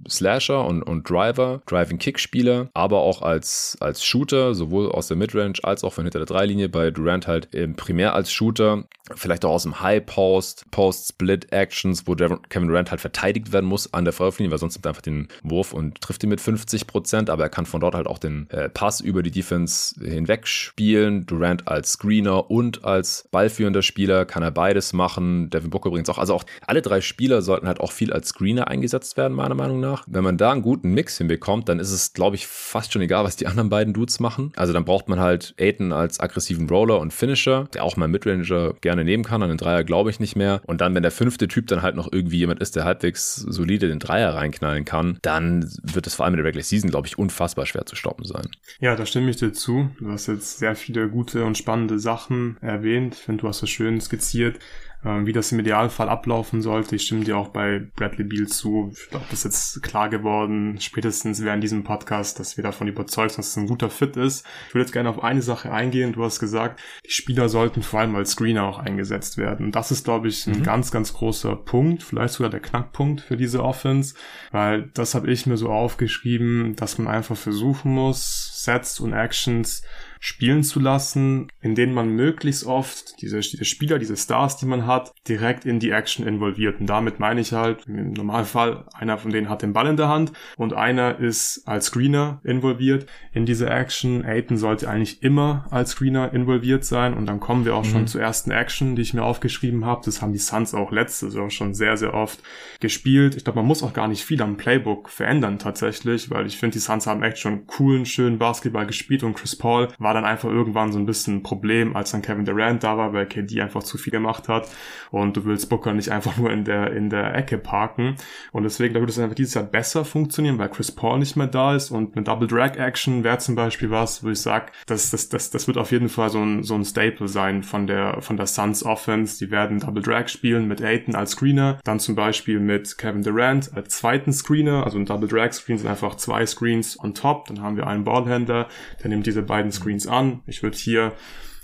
Slasher 0.09 0.65
und, 0.65 0.83
und 0.83 1.09
Driver, 1.09 1.61
Driving-Kick-Spieler, 1.67 2.69
aber 2.73 3.01
auch 3.01 3.21
als, 3.21 3.77
als 3.79 4.03
Shooter, 4.03 4.55
sowohl 4.55 4.91
aus 4.91 5.07
der 5.07 5.17
Midrange 5.17 5.59
als 5.63 5.83
auch 5.83 5.93
von 5.93 6.05
hinter 6.05 6.16
der 6.17 6.25
Dreilinie. 6.25 6.69
Bei 6.69 6.91
Durant 6.91 7.27
halt 7.27 7.49
primär 7.75 8.13
als 8.13 8.31
Shooter, 8.31 8.83
vielleicht 9.15 9.45
auch 9.45 9.51
aus 9.51 9.63
dem 9.63 9.81
High-Post, 9.81 10.65
Post-Split-Actions, 10.71 12.07
wo 12.07 12.15
Kevin 12.15 12.67
Durant 12.67 12.91
halt 12.91 13.01
verteidigt 13.01 13.51
werden 13.51 13.65
muss 13.65 13.93
an 13.93 14.03
der 14.03 14.13
Freiwurflinie, 14.13 14.51
weil 14.51 14.59
sonst 14.59 14.75
nimmt 14.75 14.85
er 14.85 14.89
einfach 14.89 15.01
den 15.01 15.27
Wurf 15.43 15.73
und 15.73 16.01
trifft 16.01 16.23
ihn 16.23 16.29
mit 16.29 16.41
50 16.41 16.87
Prozent, 16.87 17.29
aber 17.29 17.43
er 17.43 17.49
kann 17.49 17.65
von 17.65 17.81
dort 17.81 17.95
halt 17.95 18.07
auch 18.07 18.19
den 18.19 18.49
äh, 18.49 18.69
Pass 18.69 19.01
über 19.01 19.23
die 19.23 19.31
Defense 19.31 19.95
hinweg 20.03 20.47
spielen. 20.47 21.25
Durant 21.25 21.67
als 21.67 21.93
Screener 21.93 22.49
und 22.49 22.83
als 22.85 23.27
ballführender 23.31 23.81
Spieler 23.81 24.25
kann 24.25 24.43
er 24.43 24.51
beides 24.51 24.93
machen. 24.93 25.49
Devin 25.49 25.69
Booker 25.69 25.89
übrigens 25.89 26.09
auch. 26.09 26.17
Also 26.17 26.33
auch 26.33 26.45
alle 26.65 26.81
drei 26.81 27.01
Spieler 27.01 27.41
sollten 27.41 27.67
halt 27.67 27.79
auch 27.79 27.91
viel 27.91 28.13
als 28.13 28.29
Screener 28.29 28.67
eingesetzt 28.67 29.17
werden, 29.17 29.33
meiner 29.33 29.55
Meinung 29.55 29.79
nach. 29.79 30.03
Wenn 30.07 30.23
man 30.23 30.37
da 30.37 30.51
einen 30.51 30.61
guten 30.61 30.93
Mix 30.93 31.17
hinbekommt, 31.17 31.69
dann 31.69 31.79
ist 31.79 31.91
es, 31.91 32.13
glaube 32.13 32.35
ich, 32.35 32.47
fast 32.47 32.93
schon 32.93 33.01
egal, 33.01 33.23
was 33.23 33.35
die 33.35 33.47
anderen 33.47 33.69
beiden 33.69 33.93
Dudes 33.93 34.19
machen. 34.19 34.51
Also 34.55 34.73
dann 34.73 34.85
braucht 34.85 35.09
man 35.09 35.19
halt 35.19 35.53
Aiden 35.59 35.91
als 35.91 36.06
aggressiven 36.19 36.69
Roller 36.69 36.99
und 36.99 37.13
Finisher, 37.13 37.67
der 37.73 37.83
auch 37.83 37.97
mal 37.97 38.07
Midranger 38.07 38.73
gerne 38.81 39.03
nehmen 39.03 39.23
kann. 39.23 39.43
An 39.43 39.49
den 39.49 39.57
Dreier 39.57 39.83
glaube 39.83 40.09
ich 40.09 40.19
nicht 40.19 40.35
mehr. 40.35 40.61
Und 40.65 40.81
dann, 40.81 40.95
wenn 40.95 41.03
der 41.03 41.11
fünfte 41.11 41.47
Typ 41.47 41.67
dann 41.67 41.81
halt 41.81 41.95
noch 41.95 42.11
irgendwie 42.11 42.37
jemand 42.37 42.59
ist, 42.61 42.75
der 42.75 42.85
halbwegs 42.85 43.35
solide 43.35 43.87
den 43.87 43.99
Dreier 43.99 44.33
reinknallen 44.33 44.85
kann, 44.85 45.19
dann 45.21 45.69
wird 45.83 46.07
es 46.07 46.15
vor 46.15 46.25
allem 46.25 46.35
in 46.35 46.37
der 46.37 46.45
Regular 46.45 46.63
Season, 46.63 46.89
glaube 46.89 47.07
ich, 47.07 47.17
unfassbar 47.17 47.65
schwer 47.65 47.85
zu 47.85 47.95
stoppen 47.95 48.25
sein. 48.25 48.47
Ja, 48.79 48.95
da 48.95 49.05
stimme 49.05 49.29
ich 49.29 49.37
dir 49.37 49.53
zu. 49.53 49.89
Du 49.99 50.09
hast 50.09 50.27
jetzt 50.27 50.59
sehr 50.59 50.75
viele 50.75 51.09
gute 51.09 51.45
und 51.45 51.57
spannende 51.57 51.99
Sachen 51.99 52.57
erwähnt. 52.61 53.15
Ich 53.15 53.21
finde, 53.21 53.41
du 53.41 53.47
hast 53.47 53.61
das 53.61 53.69
schön 53.69 53.99
skizziert. 54.01 54.59
Ähm, 55.07 55.25
wie 55.25 55.31
das 55.31 55.53
im 55.53 55.59
Idealfall 55.59 56.09
ablaufen 56.09 56.61
sollte. 56.61 56.97
Ich 56.97 57.03
stimme 57.03 57.23
dir 57.23 57.37
auch 57.37 57.47
bei 57.47 57.87
Bradley 57.95 58.25
Beal 58.25 58.47
zu. 58.47 58.91
Ich 58.93 59.09
glaube, 59.09 59.25
das 59.29 59.45
ist 59.45 59.75
jetzt 59.75 59.83
klar 59.83 60.09
geworden, 60.09 60.77
spätestens 60.81 61.41
während 61.41 61.63
diesem 61.63 61.85
Podcast, 61.85 62.39
dass 62.39 62.57
wir 62.57 62.63
davon 62.63 62.89
überzeugt 62.89 63.31
sind, 63.31 63.39
dass 63.39 63.51
es 63.51 63.57
ein 63.57 63.67
guter 63.67 63.89
Fit 63.89 64.17
ist. 64.17 64.45
Ich 64.67 64.73
würde 64.73 64.83
jetzt 64.83 64.91
gerne 64.91 65.09
auf 65.09 65.23
eine 65.23 65.41
Sache 65.41 65.71
eingehen. 65.71 66.11
Du 66.11 66.25
hast 66.25 66.39
gesagt, 66.39 66.81
die 67.05 67.11
Spieler 67.11 67.47
sollten 67.47 67.83
vor 67.83 68.01
allem 68.01 68.15
als 68.17 68.31
Screener 68.31 68.63
auch 68.63 68.79
eingesetzt 68.79 69.37
werden. 69.37 69.71
Das 69.71 69.91
ist, 69.91 70.03
glaube 70.03 70.27
ich, 70.27 70.45
ein 70.45 70.59
mhm. 70.59 70.63
ganz, 70.63 70.91
ganz 70.91 71.13
großer 71.13 71.55
Punkt, 71.55 72.03
vielleicht 72.03 72.33
sogar 72.33 72.49
der 72.49 72.59
Knackpunkt 72.59 73.21
für 73.21 73.37
diese 73.37 73.63
Offense, 73.63 74.13
weil 74.51 74.89
das 74.93 75.15
habe 75.15 75.31
ich 75.31 75.45
mir 75.45 75.55
so 75.55 75.69
aufgeschrieben, 75.69 76.75
dass 76.75 76.97
man 76.97 77.07
einfach 77.07 77.37
versuchen 77.37 77.93
muss, 77.93 78.61
Sets 78.61 78.99
und 78.99 79.13
Actions 79.13 79.83
spielen 80.19 80.63
zu 80.63 80.79
lassen, 80.79 81.47
in 81.61 81.75
denen 81.75 81.93
man 81.93 82.09
möglichst 82.09 82.65
oft 82.65 83.21
diese, 83.21 83.39
diese 83.39 83.65
Spieler, 83.65 83.99
diese 83.99 84.17
Stars, 84.17 84.57
die 84.57 84.65
man 84.65 84.85
hat, 84.85 85.13
direkt 85.27 85.65
in 85.65 85.79
die 85.79 85.91
Action 85.91 86.25
involviert. 86.25 86.79
Und 86.79 86.87
damit 86.87 87.19
meine 87.19 87.41
ich 87.41 87.53
halt, 87.53 87.85
im 87.87 88.13
Normalfall, 88.13 88.85
einer 88.93 89.17
von 89.17 89.31
denen 89.31 89.49
hat 89.49 89.61
den 89.61 89.73
Ball 89.73 89.87
in 89.87 89.97
der 89.97 90.09
Hand 90.09 90.31
und 90.57 90.73
einer 90.73 91.19
ist 91.19 91.63
als 91.65 91.87
Screener 91.87 92.41
involviert 92.43 93.07
in 93.33 93.45
diese 93.45 93.69
Action. 93.69 94.25
Aiden 94.25 94.57
sollte 94.57 94.89
eigentlich 94.89 95.23
immer 95.23 95.65
als 95.71 95.91
Screener 95.91 96.33
involviert 96.33 96.85
sein 96.85 97.13
und 97.13 97.25
dann 97.25 97.39
kommen 97.39 97.65
wir 97.65 97.75
auch 97.75 97.85
mhm. 97.85 97.89
schon 97.89 98.07
zur 98.07 98.21
ersten 98.21 98.51
Action, 98.51 98.95
die 98.95 99.01
ich 99.01 99.13
mir 99.13 99.23
aufgeschrieben 99.23 99.85
habe. 99.85 100.01
Das 100.05 100.21
haben 100.21 100.33
die 100.33 100.39
Suns 100.39 100.73
auch 100.73 100.91
letztes 100.91 101.35
Jahr 101.35 101.49
schon 101.49 101.73
sehr, 101.73 101.97
sehr 101.97 102.13
oft 102.13 102.39
gespielt. 102.79 103.35
Ich 103.35 103.43
glaube, 103.43 103.59
man 103.59 103.67
muss 103.67 103.83
auch 103.83 103.93
gar 103.93 104.07
nicht 104.07 104.23
viel 104.23 104.41
am 104.41 104.57
Playbook 104.57 105.09
verändern 105.09 105.59
tatsächlich, 105.59 106.29
weil 106.29 106.45
ich 106.45 106.57
finde, 106.57 106.73
die 106.73 106.79
Suns 106.79 107.07
haben 107.07 107.23
echt 107.23 107.39
schon 107.39 107.67
coolen, 107.67 108.05
schönen 108.05 108.37
Basketball 108.37 108.85
gespielt 108.85 109.23
und 109.23 109.35
Chris 109.35 109.55
Paul 109.55 109.89
war 109.97 110.06
dann 110.13 110.25
einfach 110.25 110.49
irgendwann 110.49 110.91
so 110.91 110.99
ein 110.99 111.05
bisschen 111.05 111.37
ein 111.37 111.43
Problem, 111.43 111.95
als 111.95 112.11
dann 112.11 112.21
Kevin 112.21 112.45
Durant 112.45 112.83
da 112.83 112.97
war, 112.97 113.13
weil 113.13 113.25
KD 113.25 113.61
einfach 113.61 113.83
zu 113.83 113.97
viel 113.97 114.11
gemacht 114.11 114.47
hat 114.47 114.69
und 115.11 115.37
du 115.37 115.45
willst 115.45 115.69
Booker 115.69 115.93
nicht 115.93 116.09
einfach 116.09 116.37
nur 116.37 116.51
in 116.51 116.63
der, 116.63 116.93
in 116.93 117.09
der 117.09 117.35
Ecke 117.35 117.57
parken. 117.57 118.15
Und 118.51 118.63
deswegen, 118.63 118.93
da 118.93 118.99
würde 118.99 119.11
es 119.11 119.19
einfach 119.19 119.35
dieses 119.35 119.53
Jahr 119.53 119.63
besser 119.63 120.05
funktionieren, 120.05 120.57
weil 120.57 120.69
Chris 120.69 120.91
Paul 120.91 121.19
nicht 121.19 121.35
mehr 121.35 121.47
da 121.47 121.75
ist 121.75 121.91
und 121.91 122.15
eine 122.15 122.23
Double 122.23 122.47
Drag 122.47 122.75
Action 122.77 123.23
wäre 123.23 123.37
zum 123.37 123.55
Beispiel 123.55 123.89
was, 123.89 124.23
wo 124.23 124.29
ich 124.29 124.41
sage, 124.41 124.71
das, 124.85 125.09
das, 125.09 125.29
das, 125.29 125.49
das 125.49 125.67
wird 125.67 125.77
auf 125.77 125.91
jeden 125.91 126.09
Fall 126.09 126.29
so 126.29 126.39
ein, 126.39 126.63
so 126.63 126.75
ein 126.75 126.85
Staple 126.85 127.27
sein 127.27 127.63
von 127.63 127.87
der, 127.87 128.21
von 128.21 128.37
der 128.37 128.47
Suns 128.47 128.83
Offense. 128.83 129.37
Die 129.43 129.51
werden 129.51 129.79
Double 129.79 130.01
Drag 130.01 130.27
spielen 130.27 130.67
mit 130.67 130.81
Aiton 130.81 131.15
als 131.15 131.31
Screener, 131.31 131.79
dann 131.83 131.99
zum 131.99 132.15
Beispiel 132.15 132.59
mit 132.59 132.97
Kevin 132.97 133.23
Durant 133.23 133.73
als 133.75 133.89
zweiten 133.89 134.33
Screener, 134.33 134.83
also 134.83 134.97
ein 134.97 135.05
Double 135.05 135.27
Drag 135.27 135.53
Screen 135.53 135.77
sind 135.77 135.87
einfach 135.87 136.15
zwei 136.15 136.45
Screens 136.45 136.97
on 137.01 137.13
top, 137.13 137.47
dann 137.47 137.61
haben 137.61 137.77
wir 137.77 137.87
einen 137.87 138.03
Ballhändler, 138.03 138.67
der 139.01 139.09
nimmt 139.09 139.25
diese 139.25 139.41
beiden 139.41 139.71
Screens 139.71 139.96
an. 140.05 140.41
Ich 140.45 140.61
würde 140.61 140.77
hier 140.77 141.13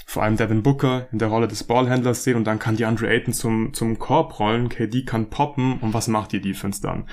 vor 0.05 0.23
allem 0.23 0.38
Devin 0.38 0.63
Booker 0.63 1.07
in 1.11 1.19
der 1.19 1.27
Rolle 1.27 1.47
des 1.47 1.63
Ballhändlers 1.63 2.23
sehen 2.23 2.36
und 2.36 2.45
dann 2.45 2.59
kann 2.59 2.75
die 2.75 2.86
Andre 2.86 3.09
Ayton 3.09 3.34
zum, 3.34 3.73
zum 3.73 3.99
Korb 3.99 4.39
rollen, 4.39 4.69
KD 4.69 5.03
kann 5.05 5.29
poppen 5.29 5.79
und 5.79 5.93
was 5.93 6.07
macht 6.07 6.31
die 6.31 6.41
Defense 6.41 6.81
dann? 6.81 7.05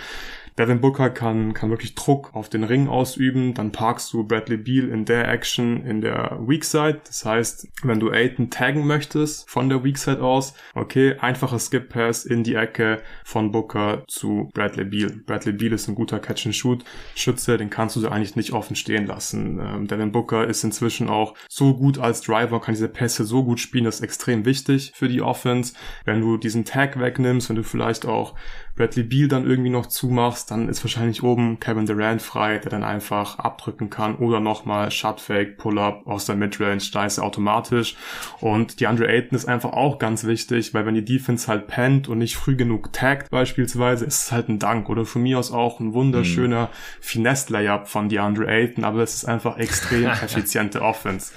Devin 0.60 0.82
Booker 0.82 1.08
kann, 1.08 1.54
kann 1.54 1.70
wirklich 1.70 1.94
Druck 1.94 2.34
auf 2.34 2.50
den 2.50 2.64
Ring 2.64 2.86
ausüben. 2.86 3.54
Dann 3.54 3.72
parkst 3.72 4.12
du 4.12 4.24
Bradley 4.24 4.58
Beal 4.58 4.90
in 4.90 5.06
der 5.06 5.26
Action 5.26 5.86
in 5.86 6.02
der 6.02 6.38
Weak 6.46 6.66
Side. 6.66 7.00
Das 7.06 7.24
heißt, 7.24 7.66
wenn 7.82 7.98
du 7.98 8.10
Aiton 8.10 8.50
taggen 8.50 8.86
möchtest 8.86 9.48
von 9.48 9.70
der 9.70 9.82
Weak 9.82 9.96
Side 9.96 10.22
aus, 10.22 10.52
okay, 10.74 11.16
einfacher 11.18 11.58
Skip 11.58 11.88
Pass 11.88 12.26
in 12.26 12.44
die 12.44 12.56
Ecke 12.56 13.00
von 13.24 13.52
Booker 13.52 14.04
zu 14.06 14.50
Bradley 14.52 14.84
Beal. 14.84 15.22
Bradley 15.24 15.54
Beal 15.54 15.72
ist 15.72 15.88
ein 15.88 15.94
guter 15.94 16.18
Catch 16.18 16.44
and 16.44 16.54
Shoot 16.54 16.84
Schütze, 17.14 17.56
den 17.56 17.70
kannst 17.70 17.96
du 17.96 18.06
eigentlich 18.06 18.36
nicht 18.36 18.52
offen 18.52 18.76
stehen 18.76 19.06
lassen. 19.06 19.58
Ähm, 19.58 19.86
Devin 19.86 20.12
Booker 20.12 20.46
ist 20.46 20.62
inzwischen 20.62 21.08
auch 21.08 21.32
so 21.48 21.74
gut 21.74 21.96
als 21.96 22.20
Driver, 22.20 22.60
kann 22.60 22.74
diese 22.74 22.90
Pässe 22.90 23.24
so 23.24 23.44
gut 23.44 23.60
spielen, 23.60 23.84
das 23.84 23.96
ist 23.96 24.02
extrem 24.02 24.44
wichtig 24.44 24.92
für 24.94 25.08
die 25.08 25.22
Offense. 25.22 25.72
Wenn 26.04 26.20
du 26.20 26.36
diesen 26.36 26.66
Tag 26.66 27.00
wegnimmst, 27.00 27.48
wenn 27.48 27.56
du 27.56 27.64
vielleicht 27.64 28.04
auch 28.04 28.34
Bradley 28.80 29.02
Beal 29.02 29.28
dann 29.28 29.46
irgendwie 29.46 29.68
noch 29.68 29.84
zumachst, 29.84 30.50
dann 30.50 30.66
ist 30.70 30.82
wahrscheinlich 30.82 31.22
oben 31.22 31.60
Kevin 31.60 31.84
Durant 31.84 32.22
frei, 32.22 32.56
der 32.56 32.70
dann 32.70 32.82
einfach 32.82 33.38
abdrücken 33.38 33.90
kann 33.90 34.16
oder 34.16 34.40
nochmal 34.40 34.90
Shotfake, 34.90 35.58
Pull-Up 35.58 36.06
aus 36.06 36.24
der 36.24 36.36
Midrange, 36.36 36.82
da 36.90 37.04
ist 37.04 37.18
er 37.18 37.24
automatisch. 37.24 37.94
Und 38.40 38.80
die 38.80 38.86
Andre 38.86 39.08
Ayton 39.08 39.36
ist 39.36 39.44
einfach 39.44 39.74
auch 39.74 39.98
ganz 39.98 40.24
wichtig, 40.24 40.72
weil 40.72 40.86
wenn 40.86 40.94
die 40.94 41.04
Defense 41.04 41.46
halt 41.46 41.66
pennt 41.66 42.08
und 42.08 42.16
nicht 42.16 42.36
früh 42.36 42.56
genug 42.56 42.90
taggt 42.94 43.30
beispielsweise, 43.30 44.06
ist 44.06 44.24
es 44.24 44.32
halt 44.32 44.48
ein 44.48 44.58
Dank 44.58 44.88
oder 44.88 45.04
von 45.04 45.22
mir 45.22 45.38
aus 45.38 45.52
auch 45.52 45.78
ein 45.78 45.92
wunderschöner 45.92 46.68
mhm. 46.68 47.02
Finesse-Layup 47.02 47.86
von 47.86 48.08
DeAndre 48.08 48.48
Ayton, 48.48 48.84
aber 48.84 49.02
es 49.02 49.14
ist 49.14 49.26
einfach 49.26 49.58
extrem 49.58 50.06
effiziente 50.22 50.80
Offense. 50.80 51.34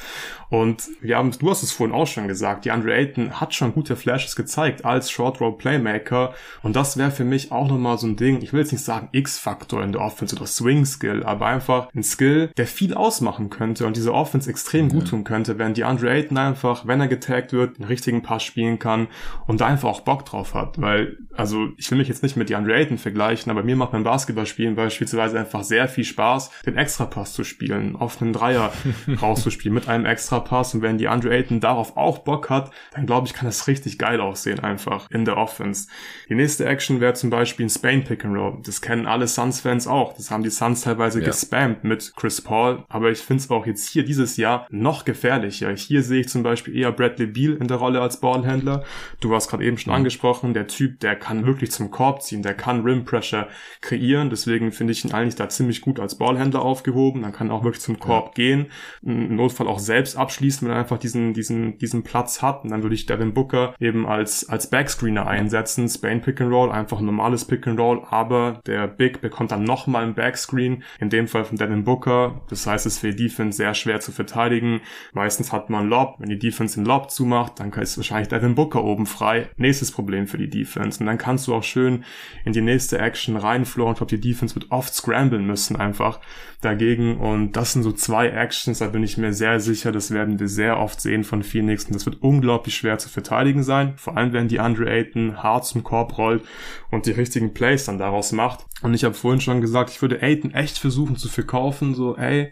Und 0.54 0.92
wir 1.02 1.18
haben, 1.18 1.32
du 1.32 1.50
hast 1.50 1.64
es 1.64 1.72
vorhin 1.72 1.96
auch 1.96 2.06
schon 2.06 2.28
gesagt, 2.28 2.66
die 2.66 2.70
Andre 2.70 2.94
Ayton 2.94 3.42
hat 3.42 3.56
schon 3.56 3.74
gute 3.74 3.96
Flashes 3.96 4.36
gezeigt 4.36 4.86
als 4.86 5.10
Short 5.10 5.42
Roll 5.42 5.58
Playmaker. 5.58 6.36
Und 6.62 6.76
das 6.76 6.96
wäre 6.96 7.10
für 7.10 7.24
mich 7.24 7.52
auch 7.52 7.68
nochmal 7.68 7.98
so 7.98 8.06
ein 8.06 8.18
Ding. 8.18 8.40
Ich 8.44 8.54
will 8.54 8.60
jetzt 8.60 8.72
nicht 8.72 8.84
sagen 8.84 9.10
X-Faktor 9.14 9.84
in 9.84 9.94
der 9.94 10.02
Offense 10.02 10.36
oder 10.36 10.46
Swing 10.46 10.86
Skill, 10.86 11.24
aber 11.24 11.48
einfach 11.48 11.88
ein 11.96 12.04
Skill, 12.04 12.52
der 12.56 12.68
viel 12.68 12.94
ausmachen 12.94 13.50
könnte 13.50 13.88
und 13.88 13.98
diese 13.98 14.14
Offense 14.14 14.48
extrem 14.48 14.90
gut 14.90 15.08
tun 15.08 15.24
könnte, 15.24 15.58
wenn 15.58 15.74
die 15.74 15.86
Andre 15.86 16.12
Ayton 16.12 16.38
einfach, 16.38 16.86
wenn 16.86 17.02
er 17.02 17.08
getaggt 17.08 17.52
wird, 17.52 17.80
den 17.80 17.86
richtigen 17.86 18.22
Pass 18.22 18.44
spielen 18.44 18.78
kann 18.78 19.08
und 19.48 19.60
da 19.60 19.66
einfach 19.66 19.90
auch 19.90 20.02
Bock 20.02 20.24
drauf 20.24 20.54
hat. 20.54 20.80
Weil, 20.80 21.18
also, 21.36 21.70
ich 21.78 21.90
will 21.90 21.98
mich 21.98 22.10
jetzt 22.10 22.22
nicht 22.22 22.38
mit 22.38 22.50
die 22.50 22.56
Andre 22.56 22.76
Ayton 22.76 23.00
vergleichen, 23.00 23.50
aber 23.50 23.64
mir 23.64 23.76
macht 23.76 23.94
beim 23.94 24.04
Basketballspielen 24.04 24.76
beispielsweise 24.76 25.40
einfach 25.40 25.64
sehr 25.64 25.88
viel 25.88 26.06
Spaß, 26.06 26.52
den 26.68 26.78
Extra-Pass 26.78 27.34
zu 27.34 27.44
spielen, 27.44 27.96
auf 27.96 28.22
einen 28.22 28.34
Dreier 28.34 28.72
rauszuspielen 29.20 29.74
mit 29.74 29.88
einem 29.88 30.06
Extra 30.06 30.43
Pass 30.44 30.74
und 30.74 30.82
wenn 30.82 30.98
die 30.98 31.08
Andre 31.08 31.32
Ayton 31.32 31.60
darauf 31.60 31.98
auch 31.98 32.20
Bock 32.20 32.50
hat, 32.50 32.72
dann 32.94 33.06
glaube 33.06 33.28
ich, 33.28 33.34
kann 33.34 33.46
das 33.46 33.68
richtig 33.68 33.98
geil 33.98 34.22
aussehen 34.22 34.60
einfach 34.60 35.10
in 35.12 35.26
der 35.26 35.38
Offense. 35.38 35.88
Die 36.30 36.36
nächste 36.36 36.66
Action 36.66 37.02
wäre 37.02 37.14
zum 37.14 37.30
Beispiel 37.30 37.66
ein 37.66 37.70
Spain 37.70 38.04
Pick 38.04 38.26
and 38.26 38.36
Roll. 38.36 38.60
Das 38.66 38.82
kennen 38.82 39.08
alle 39.08 39.28
Suns-Fans 39.28 39.88
auch. 39.88 40.14
Das 40.14 40.32
haben 40.32 40.44
die 40.44 40.50
Suns 40.50 40.82
teilweise 40.82 41.20
ja. 41.20 41.28
gespammt 41.28 41.84
mit 41.84 42.14
Chris 42.16 42.42
Paul. 42.42 42.84
Aber 42.90 43.12
ich 43.12 43.20
finde 43.20 43.44
es 43.44 43.50
auch 43.50 43.66
jetzt 43.66 43.90
hier 43.90 44.04
dieses 44.04 44.38
Jahr 44.38 44.68
noch 44.70 45.06
gefährlicher. 45.06 45.74
Hier 45.76 46.04
sehe 46.04 46.22
ich 46.22 46.30
zum 46.30 46.44
Beispiel 46.44 46.76
eher 46.76 46.92
Bradley 46.92 47.28
Beal 47.28 47.54
in 47.54 47.68
der 47.68 47.78
Rolle 47.78 48.02
als 48.02 48.20
Ballhändler. 48.20 48.84
Du 49.20 49.34
hast 49.34 49.50
gerade 49.50 49.64
eben 49.64 49.78
schon 49.78 49.92
mhm. 49.92 49.98
angesprochen, 49.98 50.54
der 50.54 50.68
Typ, 50.68 51.00
der 51.00 51.16
kann 51.16 51.46
wirklich 51.46 51.72
zum 51.72 51.92
Korb 51.92 52.22
ziehen, 52.22 52.44
der 52.44 52.54
kann 52.54 52.82
Rim 52.82 53.06
Pressure 53.06 53.48
kreieren. 53.82 54.30
Deswegen 54.30 54.72
finde 54.72 54.94
ich 54.94 55.04
ihn 55.06 55.14
eigentlich 55.14 55.36
da 55.36 55.50
ziemlich 55.50 55.82
gut 55.82 56.00
als 56.00 56.18
Ballhändler 56.18 56.62
aufgehoben. 56.62 57.22
Dann 57.22 57.34
kann 57.34 57.52
auch 57.52 57.64
wirklich 57.64 57.82
zum 57.82 58.00
Korb 58.00 58.28
ja. 58.28 58.34
gehen. 58.34 58.68
Im 59.02 59.36
Notfall 59.36 59.68
auch 59.68 59.80
selbst 59.80 60.16
abschließen 60.18 60.33
abschließen, 60.34 60.68
wenn 60.68 60.76
er 60.76 60.80
einfach 60.80 60.98
diesen, 60.98 61.34
diesen, 61.34 61.78
diesen 61.78 62.04
Platz 62.04 62.42
hat. 62.42 62.64
Und 62.64 62.72
dann 62.72 62.82
würde 62.82 62.96
ich 62.96 63.06
Devin 63.06 63.34
Booker 63.34 63.76
eben 63.80 64.08
als, 64.08 64.50
als 64.50 64.70
Backscreener 64.70 65.28
einsetzen. 65.28 65.88
Spain 65.88 66.22
Pick 66.22 66.42
and 66.42 66.52
Roll, 66.52 66.72
einfach 66.72 67.00
ein 67.00 67.06
normales 67.06 67.46
Pick 67.46 67.68
and 67.68 67.80
Roll, 67.80 68.04
aber 68.10 68.60
der 68.66 68.88
Big 68.88 69.22
bekommt 69.22 69.52
dann 69.52 69.64
nochmal 69.64 70.04
einen 70.04 70.16
Backscreen, 70.16 70.84
in 71.00 71.10
dem 71.10 71.28
Fall 71.28 71.46
von 71.46 71.58
Devin 71.58 71.84
Booker. 71.84 72.42
Das 72.50 72.66
heißt, 72.66 72.86
es 72.86 73.00
für 73.00 73.12
die 73.12 73.24
Defense 73.24 73.58
sehr 73.58 73.74
schwer 73.76 74.00
zu 74.00 74.12
verteidigen. 74.12 74.82
Meistens 75.14 75.52
hat 75.52 75.70
man 75.70 75.88
Lob. 75.88 76.16
Wenn 76.20 76.30
die 76.30 76.40
Defense 76.40 76.76
den 76.76 76.86
Lob 76.86 77.12
zumacht, 77.12 77.60
dann 77.60 77.72
ist 77.74 77.98
wahrscheinlich 77.98 78.30
Devin 78.30 78.56
Booker 78.56 78.84
oben 78.84 79.06
frei. 79.06 79.50
Nächstes 79.58 79.92
Problem 79.92 80.28
für 80.28 80.38
die 80.38 80.50
Defense. 80.50 81.00
Und 81.00 81.06
dann 81.06 81.18
kannst 81.18 81.48
du 81.48 81.54
auch 81.54 81.64
schön 81.64 82.04
in 82.46 82.54
die 82.54 82.62
nächste 82.62 82.98
Action 82.98 83.38
reinflohen. 83.38 83.94
Ich 83.94 83.98
glaube, 83.98 84.18
die 84.18 84.30
Defense 84.30 84.56
wird 84.56 84.72
oft 84.72 84.94
scramblen 84.94 85.46
müssen 85.46 85.76
einfach 85.76 86.20
dagegen. 86.64 87.18
Und 87.18 87.54
das 87.54 87.74
sind 87.74 87.84
so 87.84 87.92
zwei 87.92 88.30
Actions, 88.30 88.80
da 88.80 88.88
bin 88.88 89.04
ich 89.04 89.18
mir 89.18 89.34
sehr 89.34 89.60
sicher, 89.60 89.92
das 89.92 90.13
werden 90.14 90.40
wir 90.40 90.48
sehr 90.48 90.78
oft 90.80 91.02
sehen 91.02 91.24
von 91.24 91.44
Phoenix. 91.44 91.86
Und 91.86 91.96
das 91.96 92.06
wird 92.06 92.22
unglaublich 92.22 92.76
schwer 92.76 92.98
zu 92.98 93.10
verteidigen 93.10 93.64
sein. 93.64 93.94
Vor 93.98 94.18
allem, 94.18 94.34
wenn 94.34 94.48
die 94.48 94.60
Andre 94.60 94.90
Ayton 94.90 95.42
hart 95.42 95.66
zum 95.66 95.84
Korb 95.84 96.18
rollt 96.18 96.44
und 96.92 97.06
die 97.06 97.12
richtigen 97.12 97.54
Plays 97.54 97.86
dann 97.86 97.98
daraus 97.98 98.32
macht. 98.32 98.66
Und 98.82 98.94
ich 98.94 99.04
habe 99.04 99.16
vorhin 99.16 99.42
schon 99.42 99.62
gesagt, 99.62 99.90
ich 99.90 100.02
würde 100.02 100.22
Aiden 100.22 100.54
echt 100.54 100.78
versuchen 100.78 101.16
zu 101.16 101.30
verkaufen, 101.30 101.96
so, 101.96 102.18
ey, 102.18 102.52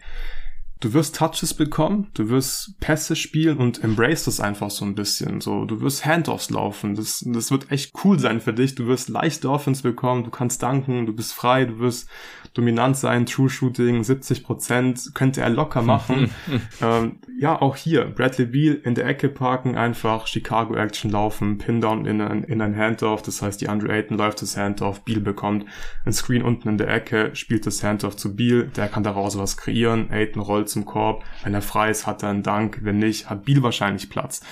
du 0.82 0.92
wirst 0.92 1.16
Touches 1.16 1.54
bekommen, 1.54 2.08
du 2.14 2.28
wirst 2.28 2.78
Pässe 2.80 3.14
spielen 3.14 3.58
und 3.58 3.82
embrace 3.82 4.24
das 4.24 4.40
einfach 4.40 4.70
so 4.70 4.84
ein 4.84 4.94
bisschen. 4.94 5.40
So, 5.40 5.64
du 5.64 5.80
wirst 5.80 6.04
Handoffs 6.04 6.50
laufen. 6.50 6.96
Das, 6.96 7.24
das 7.26 7.50
wird 7.50 7.70
echt 7.70 7.94
cool 8.04 8.18
sein 8.18 8.40
für 8.40 8.52
dich. 8.52 8.74
Du 8.74 8.86
wirst 8.88 9.08
leichte 9.08 9.48
Offense 9.48 9.82
bekommen, 9.82 10.24
du 10.24 10.30
kannst 10.30 10.62
danken, 10.62 11.06
du 11.06 11.12
bist 11.12 11.32
frei, 11.32 11.64
du 11.64 11.78
wirst 11.78 12.08
dominant 12.54 12.96
sein, 12.96 13.26
True 13.26 13.48
Shooting, 13.48 14.02
70 14.02 14.42
Prozent, 14.42 15.12
könnte 15.14 15.40
er 15.40 15.50
locker 15.50 15.82
machen. 15.82 16.30
ähm, 16.82 17.18
ja, 17.38 17.60
auch 17.60 17.76
hier, 17.76 18.04
Bradley 18.04 18.46
Beal 18.46 18.74
in 18.84 18.94
der 18.94 19.06
Ecke 19.06 19.28
parken, 19.28 19.76
einfach 19.76 20.26
Chicago 20.26 20.74
Action 20.74 21.10
laufen, 21.10 21.58
Pin 21.58 21.80
down 21.80 22.04
in 22.04 22.20
ein, 22.20 22.44
in 22.44 22.60
ein 22.60 22.76
Handoff, 22.76 23.22
das 23.22 23.40
heißt, 23.40 23.60
die 23.60 23.68
Andre 23.68 23.92
Ayton 23.92 24.18
läuft 24.18 24.42
das 24.42 24.56
Handoff, 24.56 25.04
Beal 25.04 25.20
bekommt 25.20 25.66
ein 26.04 26.12
Screen 26.12 26.42
unten 26.42 26.68
in 26.68 26.78
der 26.78 26.88
Ecke, 26.88 27.30
spielt 27.34 27.66
das 27.66 27.82
Handoff 27.82 28.16
zu 28.16 28.36
Beal, 28.36 28.64
der 28.76 28.88
kann 28.88 29.02
daraus 29.02 29.38
was 29.38 29.56
kreieren, 29.56 30.10
Ayton 30.10 30.42
rollt 30.42 30.68
zum 30.72 30.84
Korb, 30.84 31.24
wenn 31.44 31.54
er 31.54 31.62
frei 31.62 31.90
ist, 31.90 32.06
hat 32.06 32.22
er 32.22 32.30
einen 32.30 32.42
Dank, 32.42 32.80
wenn 32.82 32.98
nicht, 32.98 33.30
hat 33.30 33.44
Beal 33.44 33.62
wahrscheinlich 33.62 34.10
Platz. 34.10 34.42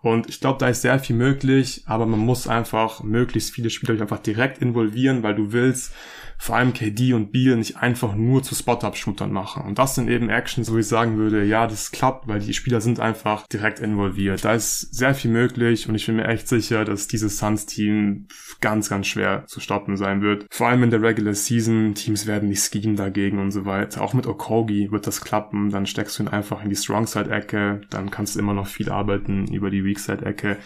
Und 0.00 0.28
ich 0.28 0.40
glaube, 0.40 0.58
da 0.58 0.68
ist 0.68 0.82
sehr 0.82 0.98
viel 0.98 1.16
möglich, 1.16 1.82
aber 1.86 2.06
man 2.06 2.20
muss 2.20 2.46
einfach 2.46 3.02
möglichst 3.02 3.52
viele 3.52 3.70
Spieler 3.70 4.00
einfach 4.00 4.20
direkt 4.20 4.58
involvieren, 4.58 5.22
weil 5.22 5.34
du 5.34 5.52
willst 5.52 5.92
vor 6.40 6.56
allem 6.56 6.72
KD 6.72 7.12
und 7.14 7.32
Beal 7.32 7.56
nicht 7.56 7.76
einfach 7.78 8.14
nur 8.14 8.42
zu 8.44 8.54
Spot-Up-Shootern 8.54 9.32
machen. 9.32 9.64
Und 9.64 9.78
das 9.78 9.96
sind 9.96 10.08
eben 10.08 10.30
Actions, 10.30 10.72
wo 10.72 10.78
ich 10.78 10.86
sagen 10.86 11.18
würde, 11.18 11.44
ja, 11.44 11.66
das 11.66 11.90
klappt, 11.90 12.28
weil 12.28 12.38
die 12.38 12.54
Spieler 12.54 12.80
sind 12.80 13.00
einfach 13.00 13.46
direkt 13.48 13.80
involviert. 13.80 14.44
Da 14.44 14.54
ist 14.54 14.94
sehr 14.94 15.14
viel 15.14 15.32
möglich 15.32 15.88
und 15.88 15.96
ich 15.96 16.06
bin 16.06 16.16
mir 16.16 16.28
echt 16.28 16.46
sicher, 16.46 16.84
dass 16.84 17.08
dieses 17.08 17.38
Suns-Team 17.38 18.28
ganz, 18.60 18.88
ganz 18.88 19.08
schwer 19.08 19.44
zu 19.46 19.58
stoppen 19.58 19.96
sein 19.96 20.22
wird. 20.22 20.46
Vor 20.50 20.68
allem 20.68 20.84
in 20.84 20.90
der 20.90 21.02
Regular 21.02 21.34
Season, 21.34 21.94
Teams 21.94 22.26
werden 22.26 22.48
nicht 22.48 22.60
skiehen 22.60 22.94
dagegen 22.94 23.40
und 23.40 23.50
so 23.50 23.64
weiter. 23.64 24.02
Auch 24.02 24.14
mit 24.14 24.26
Okogi 24.26 24.92
wird 24.92 25.08
das 25.08 25.20
klappen, 25.20 25.70
dann 25.70 25.86
steckst 25.86 26.18
du 26.18 26.22
ihn 26.22 26.28
einfach 26.28 26.62
in 26.62 26.70
die 26.70 26.76
Strong-Side-Ecke, 26.76 27.80
dann 27.90 28.10
kannst 28.10 28.36
du 28.36 28.38
immer 28.38 28.54
noch 28.54 28.68
viel 28.68 28.90
arbeiten 28.90 29.52
über 29.52 29.70
die 29.70 29.84
Weak-Side-Ecke. 29.84 30.56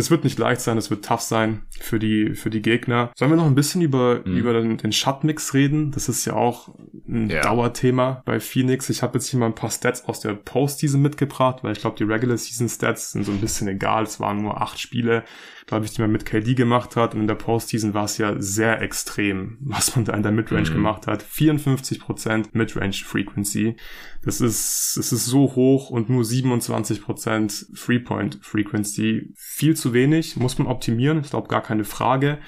Das 0.00 0.10
wird 0.10 0.24
nicht 0.24 0.38
leicht 0.38 0.62
sein, 0.62 0.76
das 0.76 0.88
wird 0.88 1.04
tough 1.04 1.20
sein 1.20 1.60
für 1.78 1.98
die, 1.98 2.34
für 2.34 2.48
die 2.48 2.62
Gegner. 2.62 3.10
Sollen 3.16 3.32
wir 3.32 3.36
noch 3.36 3.44
ein 3.44 3.54
bisschen 3.54 3.82
über, 3.82 4.22
mhm. 4.24 4.34
über 4.34 4.54
den, 4.54 4.78
den 4.78 4.92
Shotmix 4.92 5.52
reden? 5.52 5.90
Das 5.90 6.08
ist 6.08 6.24
ja 6.24 6.32
auch 6.32 6.70
ein 7.06 7.28
ja. 7.28 7.42
Dauerthema 7.42 8.22
bei 8.24 8.40
Phoenix. 8.40 8.88
Ich 8.88 9.02
habe 9.02 9.18
jetzt 9.18 9.28
hier 9.28 9.38
mal 9.38 9.44
ein 9.44 9.54
paar 9.54 9.70
Stats 9.70 10.06
aus 10.06 10.20
der 10.20 10.32
Postseason 10.32 11.02
mitgebracht, 11.02 11.58
weil 11.60 11.72
ich 11.72 11.80
glaube, 11.80 11.98
die 11.98 12.04
Regular 12.04 12.38
Season 12.38 12.66
Stats 12.66 13.12
sind 13.12 13.24
so 13.24 13.32
ein 13.32 13.42
bisschen 13.42 13.68
egal. 13.68 14.04
Es 14.04 14.20
waren 14.20 14.40
nur 14.40 14.62
acht 14.62 14.80
Spiele 14.80 15.22
glaube 15.70 15.86
ich, 15.86 15.92
die 15.92 16.00
man 16.00 16.10
mit 16.10 16.26
KD 16.26 16.54
gemacht 16.54 16.96
hat. 16.96 17.14
Und 17.14 17.20
in 17.20 17.26
der 17.28 17.36
Postseason 17.36 17.94
war 17.94 18.04
es 18.04 18.18
ja 18.18 18.34
sehr 18.40 18.82
extrem, 18.82 19.56
was 19.60 19.94
man 19.94 20.04
da 20.04 20.12
in 20.14 20.24
der 20.24 20.32
Midrange 20.32 20.68
mhm. 20.68 20.74
gemacht 20.74 21.06
hat. 21.06 21.24
54% 21.24 22.46
Midrange 22.52 23.04
Frequency. 23.04 23.76
Das 24.24 24.40
ist, 24.40 24.96
es 24.98 25.12
ist 25.12 25.26
so 25.26 25.54
hoch 25.54 25.90
und 25.90 26.10
nur 26.10 26.24
27% 26.24 27.76
Three-Point 27.76 28.40
Frequency. 28.42 29.32
Viel 29.36 29.76
zu 29.76 29.94
wenig, 29.94 30.36
muss 30.36 30.58
man 30.58 30.66
optimieren. 30.66 31.20
Ich 31.20 31.30
glaube, 31.30 31.46
gar 31.46 31.62
keine 31.62 31.84
Frage. 31.84 32.38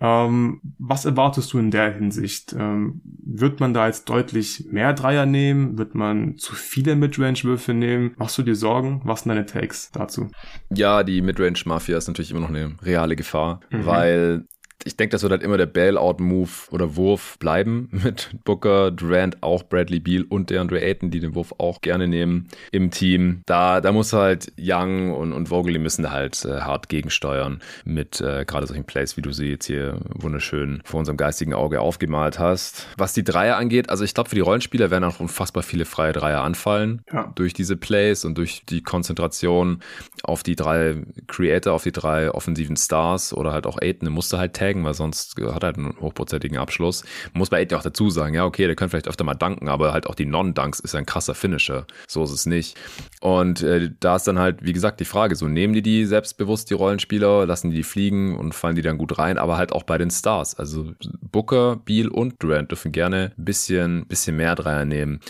Ähm, 0.00 0.60
was 0.78 1.04
erwartest 1.04 1.52
du 1.52 1.58
in 1.58 1.70
der 1.70 1.94
Hinsicht? 1.94 2.54
Ähm, 2.56 3.00
wird 3.04 3.60
man 3.60 3.74
da 3.74 3.86
jetzt 3.86 4.08
deutlich 4.08 4.66
mehr 4.70 4.92
Dreier 4.92 5.26
nehmen? 5.26 5.76
Wird 5.76 5.94
man 5.94 6.38
zu 6.38 6.54
viele 6.54 6.94
Midrange-Würfe 6.94 7.74
nehmen? 7.74 8.14
Machst 8.16 8.38
du 8.38 8.42
dir 8.42 8.54
Sorgen? 8.54 9.00
Was 9.04 9.22
sind 9.22 9.30
deine 9.30 9.46
Takes 9.46 9.90
dazu? 9.90 10.30
Ja, 10.70 11.02
die 11.02 11.20
Midrange-Mafia 11.20 11.98
ist 11.98 12.08
natürlich 12.08 12.30
immer 12.30 12.40
noch 12.40 12.48
eine 12.48 12.76
reale 12.82 13.16
Gefahr, 13.16 13.60
mhm. 13.70 13.86
weil 13.86 14.44
ich 14.84 14.96
denke, 14.96 15.12
das 15.12 15.22
wird 15.22 15.32
halt 15.32 15.42
immer 15.42 15.56
der 15.56 15.66
Bailout-Move 15.66 16.50
oder 16.70 16.96
Wurf 16.96 17.38
bleiben 17.38 17.88
mit 18.04 18.30
Booker, 18.44 18.90
Durant, 18.90 19.42
auch 19.42 19.64
Bradley 19.64 20.00
Beal 20.00 20.24
und 20.28 20.50
DeAndre 20.50 20.80
Ayton, 20.80 21.10
die 21.10 21.20
den 21.20 21.34
Wurf 21.34 21.54
auch 21.58 21.80
gerne 21.80 22.06
nehmen 22.06 22.48
im 22.70 22.90
Team. 22.90 23.42
Da, 23.46 23.80
da 23.80 23.92
muss 23.92 24.12
halt 24.12 24.52
Young 24.58 25.12
und, 25.12 25.32
und 25.32 25.48
Vogel, 25.48 25.72
die 25.72 25.78
müssen 25.78 26.10
halt 26.10 26.44
äh, 26.44 26.60
hart 26.60 26.88
gegensteuern 26.88 27.60
mit 27.84 28.20
äh, 28.20 28.44
gerade 28.44 28.66
solchen 28.66 28.84
Plays, 28.84 29.16
wie 29.16 29.22
du 29.22 29.32
sie 29.32 29.50
jetzt 29.50 29.66
hier 29.66 30.00
wunderschön 30.14 30.80
vor 30.84 31.00
unserem 31.00 31.16
geistigen 31.16 31.54
Auge 31.54 31.80
aufgemalt 31.80 32.38
hast. 32.38 32.86
Was 32.96 33.12
die 33.12 33.24
Dreier 33.24 33.56
angeht, 33.56 33.90
also 33.90 34.04
ich 34.04 34.14
glaube, 34.14 34.30
für 34.30 34.36
die 34.36 34.42
Rollenspieler 34.42 34.90
werden 34.90 35.04
auch 35.04 35.20
unfassbar 35.20 35.62
viele 35.62 35.84
freie 35.84 36.12
Dreier 36.12 36.42
anfallen 36.42 37.02
ja. 37.12 37.32
durch 37.34 37.52
diese 37.52 37.76
Plays 37.76 38.24
und 38.24 38.38
durch 38.38 38.62
die 38.68 38.82
Konzentration 38.82 39.82
auf 40.22 40.42
die 40.42 40.56
drei 40.56 41.02
Creator, 41.26 41.72
auf 41.72 41.82
die 41.82 41.92
drei 41.92 42.30
offensiven 42.30 42.76
Stars 42.76 43.32
oder 43.32 43.52
halt 43.52 43.66
auch 43.66 43.80
Ayton, 43.80 44.10
musste 44.10 44.38
halt 44.38 44.54
taggen, 44.68 44.84
weil 44.84 44.94
sonst 44.94 45.36
hat 45.40 45.62
er 45.62 45.74
einen 45.74 45.94
hochprozentigen 46.00 46.58
Abschluss. 46.58 47.04
Muss 47.32 47.50
bei 47.50 47.58
Aiden 47.58 47.78
auch 47.78 47.82
dazu 47.82 48.10
sagen, 48.10 48.34
ja, 48.34 48.44
okay, 48.44 48.66
der 48.66 48.76
könnte 48.76 48.90
vielleicht 48.90 49.08
öfter 49.08 49.24
mal 49.24 49.34
danken, 49.34 49.68
aber 49.68 49.92
halt 49.92 50.06
auch 50.06 50.14
die 50.14 50.26
Non-Dunks 50.26 50.80
ist 50.80 50.94
ein 50.94 51.06
krasser 51.06 51.34
Finisher. 51.34 51.86
So 52.06 52.24
ist 52.24 52.32
es 52.32 52.46
nicht. 52.46 52.76
Und 53.20 53.62
äh, 53.62 53.90
da 54.00 54.16
ist 54.16 54.26
dann 54.26 54.38
halt, 54.38 54.64
wie 54.64 54.72
gesagt, 54.72 55.00
die 55.00 55.04
Frage, 55.04 55.36
so 55.36 55.48
nehmen 55.48 55.74
die 55.74 55.82
die 55.82 56.04
selbstbewusst, 56.04 56.70
die 56.70 56.74
Rollenspieler, 56.74 57.46
lassen 57.46 57.70
die 57.70 57.76
die 57.76 57.82
fliegen 57.82 58.36
und 58.36 58.54
fallen 58.54 58.76
die 58.76 58.82
dann 58.82 58.98
gut 58.98 59.18
rein, 59.18 59.38
aber 59.38 59.56
halt 59.56 59.72
auch 59.72 59.82
bei 59.82 59.98
den 59.98 60.10
Stars. 60.10 60.54
Also 60.54 60.92
Booker, 61.20 61.76
Beal 61.84 62.08
und 62.08 62.42
Durant 62.42 62.70
dürfen 62.70 62.92
gerne 62.92 63.32
ein 63.36 63.44
bisschen, 63.44 64.06
bisschen 64.06 64.36
mehr 64.36 64.54
Dreier 64.54 64.84
nehmen. 64.84 65.20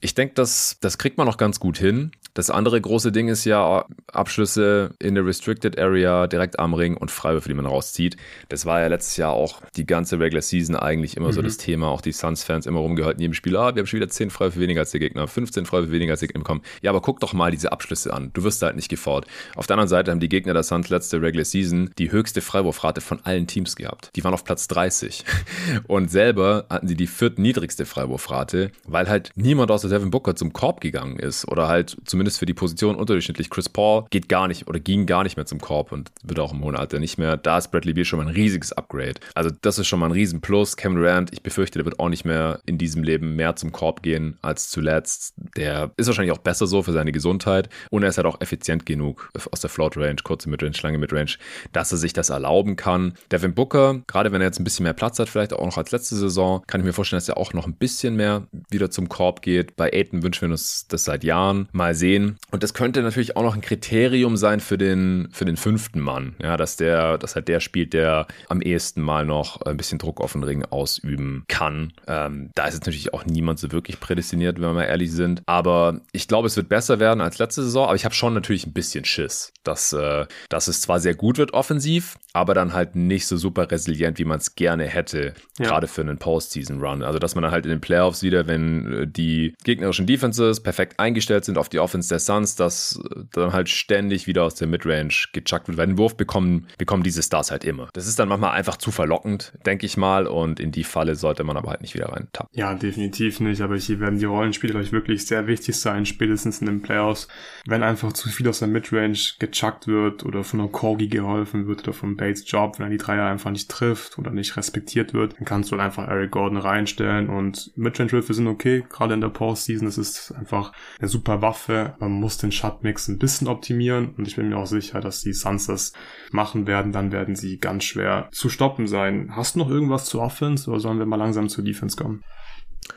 Ich 0.00 0.14
denke, 0.14 0.34
das, 0.34 0.78
das 0.80 0.98
kriegt 0.98 1.18
man 1.18 1.26
noch 1.26 1.36
ganz 1.36 1.60
gut 1.60 1.78
hin. 1.78 2.12
Das 2.34 2.48
andere 2.48 2.80
große 2.80 3.12
Ding 3.12 3.28
ist 3.28 3.44
ja 3.44 3.84
Abschlüsse 4.10 4.94
in 4.98 5.14
der 5.14 5.26
Restricted 5.26 5.78
Area, 5.78 6.26
direkt 6.26 6.58
am 6.58 6.72
Ring 6.72 6.96
und 6.96 7.10
Freiwürfe, 7.10 7.48
die 7.48 7.54
man 7.54 7.66
rauszieht. 7.66 8.16
Das 8.48 8.64
war 8.64 8.80
ja 8.82 8.88
letztes 8.88 9.16
Jahr 9.16 9.32
auch 9.32 9.60
die 9.76 9.86
ganze 9.86 10.18
Regular 10.18 10.42
Season 10.42 10.76
eigentlich 10.76 11.16
immer 11.16 11.28
mhm. 11.28 11.32
so 11.32 11.42
das 11.42 11.56
Thema. 11.56 11.88
Auch 11.88 12.00
die 12.00 12.12
Suns-Fans 12.12 12.66
immer 12.66 12.80
rumgehört 12.80 13.14
in 13.14 13.20
jedem 13.20 13.34
Spiel. 13.34 13.56
Ah, 13.56 13.74
wir 13.74 13.80
haben 13.80 13.86
schon 13.86 13.98
wieder 13.98 14.08
10 14.08 14.30
Freiwürfe 14.30 14.60
weniger 14.60 14.80
als 14.80 14.90
der 14.90 15.00
Gegner, 15.00 15.26
15 15.26 15.66
Freiwürfe 15.66 15.92
weniger 15.92 16.12
als 16.12 16.20
der 16.20 16.28
Gegner 16.28 16.42
bekommen. 16.42 16.62
Ja, 16.82 16.90
aber 16.90 17.00
guck 17.00 17.20
doch 17.20 17.32
mal 17.32 17.50
diese 17.50 17.72
Abschlüsse 17.72 18.12
an. 18.12 18.30
Du 18.32 18.44
wirst 18.44 18.62
da 18.62 18.66
halt 18.66 18.76
nicht 18.76 18.88
gefault. 18.88 19.26
Auf 19.56 19.66
der 19.66 19.74
anderen 19.74 19.88
Seite 19.88 20.10
haben 20.10 20.20
die 20.20 20.28
Gegner 20.28 20.54
der 20.54 20.62
Suns 20.62 20.88
letzte 20.88 21.20
Regular 21.20 21.44
Season 21.44 21.90
die 21.98 22.12
höchste 22.12 22.40
Freiwurfrate 22.40 23.00
von 23.00 23.20
allen 23.24 23.46
Teams 23.46 23.76
gehabt. 23.76 24.10
Die 24.16 24.24
waren 24.24 24.34
auf 24.34 24.44
Platz 24.44 24.68
30. 24.68 25.24
Und 25.86 26.10
selber 26.10 26.66
hatten 26.68 26.88
sie 26.88 26.96
die 26.96 27.06
viertniedrigste 27.06 27.86
Freiwurfrate, 27.86 28.72
weil 28.86 29.08
halt 29.08 29.30
niemand 29.34 29.70
außer 29.70 29.88
Devin 29.88 30.10
Booker 30.10 30.36
zum 30.36 30.52
Korb 30.52 30.80
gegangen 30.80 31.18
ist 31.18 31.46
oder 31.48 31.68
halt 31.68 31.96
zumindest 32.04 32.38
für 32.38 32.46
die 32.46 32.54
Position 32.54 32.96
unterdurchschnittlich. 32.96 33.50
Chris 33.50 33.68
Paul 33.68 34.04
geht 34.10 34.28
gar 34.28 34.48
nicht 34.48 34.68
oder 34.68 34.80
ging 34.80 35.06
gar 35.06 35.22
nicht 35.22 35.36
mehr 35.36 35.46
zum 35.46 35.60
Korb 35.60 35.92
und 35.92 36.10
wird 36.22 36.40
auch 36.40 36.52
im 36.52 36.62
hohen 36.62 36.76
Alter 36.76 36.98
nicht 36.98 37.18
mehr. 37.18 37.36
Da 37.36 37.58
ist 37.58 37.70
Bradley 37.70 37.92
Beal 37.92 38.04
schon 38.04 38.18
mal 38.18 38.26
ein 38.26 38.34
riesiges 38.34 38.71
Upgrade. 38.72 39.14
Also 39.34 39.50
das 39.60 39.78
ist 39.78 39.86
schon 39.86 39.98
mal 39.98 40.06
ein 40.06 40.12
Riesenplus. 40.12 40.76
Kevin 40.76 40.96
Durant, 40.96 41.32
ich 41.32 41.42
befürchte, 41.42 41.78
der 41.78 41.84
wird 41.84 41.98
auch 41.98 42.08
nicht 42.08 42.24
mehr 42.24 42.60
in 42.66 42.78
diesem 42.78 43.02
Leben 43.02 43.36
mehr 43.36 43.56
zum 43.56 43.72
Korb 43.72 44.02
gehen 44.02 44.38
als 44.42 44.70
zuletzt. 44.70 45.34
Der 45.56 45.90
ist 45.96 46.06
wahrscheinlich 46.06 46.32
auch 46.32 46.38
besser 46.38 46.66
so 46.66 46.82
für 46.82 46.92
seine 46.92 47.12
Gesundheit 47.12 47.68
und 47.90 48.02
er 48.02 48.08
ist 48.08 48.18
halt 48.18 48.26
auch 48.26 48.40
effizient 48.40 48.86
genug 48.86 49.30
aus 49.50 49.60
der 49.60 49.70
Float 49.70 49.96
Range, 49.96 50.16
kurze 50.22 50.48
Midrange, 50.48 50.76
lange 50.82 50.98
Midrange, 50.98 51.36
dass 51.72 51.92
er 51.92 51.98
sich 51.98 52.12
das 52.12 52.30
erlauben 52.30 52.76
kann. 52.76 53.14
Devin 53.30 53.54
Booker, 53.54 54.02
gerade 54.06 54.32
wenn 54.32 54.40
er 54.40 54.48
jetzt 54.48 54.60
ein 54.60 54.64
bisschen 54.64 54.84
mehr 54.84 54.92
Platz 54.92 55.18
hat, 55.18 55.28
vielleicht 55.28 55.52
auch 55.52 55.66
noch 55.66 55.78
als 55.78 55.90
letzte 55.90 56.16
Saison, 56.16 56.62
kann 56.66 56.80
ich 56.80 56.86
mir 56.86 56.92
vorstellen, 56.92 57.18
dass 57.18 57.28
er 57.28 57.36
auch 57.36 57.52
noch 57.52 57.66
ein 57.66 57.74
bisschen 57.74 58.16
mehr 58.16 58.46
wieder 58.70 58.90
zum 58.90 59.08
Korb 59.08 59.42
geht. 59.42 59.76
Bei 59.76 59.92
Aiton 59.92 60.22
wünschen 60.22 60.42
wir 60.42 60.50
uns 60.50 60.86
das 60.88 61.04
seit 61.04 61.24
Jahren. 61.24 61.68
Mal 61.72 61.94
sehen 61.94 62.12
sehen. 62.12 62.38
Und 62.50 62.62
das 62.62 62.74
könnte 62.74 63.02
natürlich 63.02 63.36
auch 63.36 63.42
noch 63.42 63.54
ein 63.54 63.60
Kriterium 63.60 64.36
sein 64.36 64.60
für 64.60 64.78
den, 64.78 65.28
für 65.32 65.44
den 65.44 65.56
fünften 65.56 66.00
Mann. 66.00 66.34
Ja, 66.42 66.56
dass 66.56 66.76
der, 66.76 67.18
dass 67.18 67.34
halt 67.34 67.48
der 67.48 67.60
spielt, 67.60 67.92
der 67.92 68.26
am 68.48 68.60
ehesten 68.62 69.02
mal 69.02 69.24
noch 69.24 69.62
ein 69.62 69.76
bisschen 69.76 69.98
Druck 69.98 70.20
auf 70.20 70.32
den 70.32 70.42
Ring 70.42 70.64
ausüben 70.64 71.44
kann. 71.48 71.92
Ähm, 72.06 72.50
da 72.54 72.66
ist 72.66 72.74
jetzt 72.74 72.86
natürlich 72.86 73.12
auch 73.14 73.24
niemand 73.24 73.58
so 73.58 73.70
wirklich 73.72 74.00
prädestiniert, 74.00 74.56
wenn 74.56 74.68
wir 74.68 74.72
mal 74.72 74.84
ehrlich 74.84 75.12
sind. 75.12 75.42
Aber 75.46 76.00
ich 76.12 76.28
glaube, 76.28 76.46
es 76.46 76.56
wird 76.56 76.68
besser 76.68 77.00
werden 77.00 77.20
als 77.20 77.38
letzte 77.38 77.62
Saison. 77.62 77.86
Aber 77.86 77.96
ich 77.96 78.04
habe 78.04 78.14
schon 78.14 78.34
natürlich 78.34 78.66
ein 78.66 78.72
bisschen 78.72 79.04
Schiss, 79.04 79.52
dass, 79.64 79.92
äh, 79.92 80.26
dass 80.48 80.68
es 80.68 80.80
zwar 80.80 81.00
sehr 81.00 81.14
gut 81.14 81.38
wird 81.38 81.52
offensiv, 81.54 82.16
aber 82.32 82.54
dann 82.54 82.72
halt 82.72 82.96
nicht 82.96 83.26
so 83.26 83.36
super 83.36 83.70
resilient, 83.70 84.18
wie 84.18 84.24
man 84.24 84.38
es 84.38 84.54
gerne 84.54 84.86
hätte, 84.86 85.34
ja. 85.58 85.66
gerade 85.66 85.86
für 85.86 86.00
einen 86.00 86.18
Postseason-Run. 86.18 87.02
Also, 87.02 87.18
dass 87.18 87.34
man 87.34 87.42
dann 87.42 87.52
halt 87.52 87.66
in 87.66 87.70
den 87.70 87.80
Playoffs 87.80 88.22
wieder, 88.22 88.46
wenn 88.46 88.92
äh, 88.92 89.06
die 89.06 89.54
gegnerischen 89.64 90.06
Defenses 90.06 90.62
perfekt 90.62 90.98
eingestellt 90.98 91.44
sind 91.44 91.58
auf 91.58 91.68
die 91.68 91.78
Offense 91.78 92.08
der 92.08 92.18
Suns, 92.18 92.56
dass 92.56 93.00
dann 93.32 93.52
halt 93.52 93.68
ständig 93.68 94.26
wieder 94.26 94.44
aus 94.44 94.54
der 94.54 94.68
Midrange 94.68 95.14
gechuckt 95.32 95.68
wird, 95.68 95.78
weil 95.78 95.86
den 95.86 95.98
Wurf 95.98 96.16
bekommen, 96.16 96.66
bekommen 96.78 97.02
diese 97.02 97.22
Stars 97.22 97.50
halt 97.50 97.64
immer. 97.64 97.88
Das 97.92 98.06
ist 98.06 98.18
dann 98.18 98.28
manchmal 98.28 98.51
einfach 98.52 98.76
zu 98.76 98.90
verlockend, 98.90 99.52
denke 99.66 99.86
ich 99.86 99.96
mal, 99.96 100.26
und 100.26 100.60
in 100.60 100.72
die 100.72 100.84
Falle 100.84 101.14
sollte 101.14 101.44
man 101.44 101.56
aber 101.56 101.70
halt 101.70 101.82
nicht 101.82 101.94
wieder 101.94 102.10
rein 102.10 102.28
tappen. 102.32 102.50
Ja, 102.52 102.74
definitiv 102.74 103.40
nicht, 103.40 103.60
aber 103.60 103.76
hier 103.76 104.00
werden 104.00 104.18
die 104.18 104.24
Rollenspiele, 104.24 104.80
ich, 104.80 104.92
wirklich 104.92 105.26
sehr 105.26 105.46
wichtig 105.46 105.78
sein, 105.78 106.06
spätestens 106.06 106.60
in 106.60 106.66
den 106.66 106.82
Playoffs. 106.82 107.28
Wenn 107.66 107.82
einfach 107.82 108.12
zu 108.12 108.28
viel 108.28 108.48
aus 108.48 108.60
der 108.60 108.68
Midrange 108.68 109.18
gechuckt 109.38 109.86
wird 109.86 110.24
oder 110.24 110.44
von 110.44 110.60
einer 110.60 110.68
Corgi 110.68 111.08
geholfen 111.08 111.66
wird 111.66 111.82
oder 111.82 111.92
von 111.92 112.16
Bates 112.16 112.50
Job, 112.50 112.78
wenn 112.78 112.86
er 112.86 112.90
die 112.90 112.98
Dreier 112.98 113.26
einfach 113.26 113.50
nicht 113.50 113.70
trifft 113.70 114.18
oder 114.18 114.30
nicht 114.30 114.56
respektiert 114.56 115.14
wird, 115.14 115.38
dann 115.38 115.44
kannst 115.44 115.70
du 115.70 115.76
halt 115.76 115.84
einfach 115.84 116.08
Eric 116.08 116.30
Gordon 116.30 116.58
reinstellen 116.58 117.28
und 117.28 117.72
Midrange-Würfe 117.76 118.34
sind 118.34 118.46
okay, 118.46 118.84
gerade 118.88 119.14
in 119.14 119.20
der 119.20 119.28
Postseason, 119.28 119.86
das 119.86 119.98
ist 119.98 120.32
einfach 120.32 120.72
eine 120.98 121.08
super 121.08 121.42
Waffe, 121.42 121.94
man 121.98 122.12
muss 122.12 122.38
den 122.38 122.52
Shotmix 122.52 123.08
ein 123.08 123.18
bisschen 123.18 123.48
optimieren 123.48 124.14
und 124.16 124.28
ich 124.28 124.36
bin 124.36 124.48
mir 124.48 124.56
auch 124.56 124.66
sicher, 124.66 125.00
dass 125.00 125.22
die 125.22 125.32
Suns 125.32 125.66
das 125.66 125.92
machen 126.30 126.66
werden. 126.66 126.92
Dann 126.92 127.12
werden 127.12 127.36
sie 127.36 127.58
ganz 127.58 127.84
schwer 127.84 128.28
zu 128.32 128.48
stoppen 128.48 128.86
sein. 128.88 129.36
Hast 129.36 129.54
du 129.54 129.60
noch 129.60 129.70
irgendwas 129.70 130.06
zu 130.06 130.20
Offense 130.20 130.68
oder 130.68 130.80
sollen 130.80 130.98
wir 130.98 131.06
mal 131.06 131.16
langsam 131.16 131.48
zur 131.48 131.62
Defense 131.62 131.96
kommen? 131.96 132.24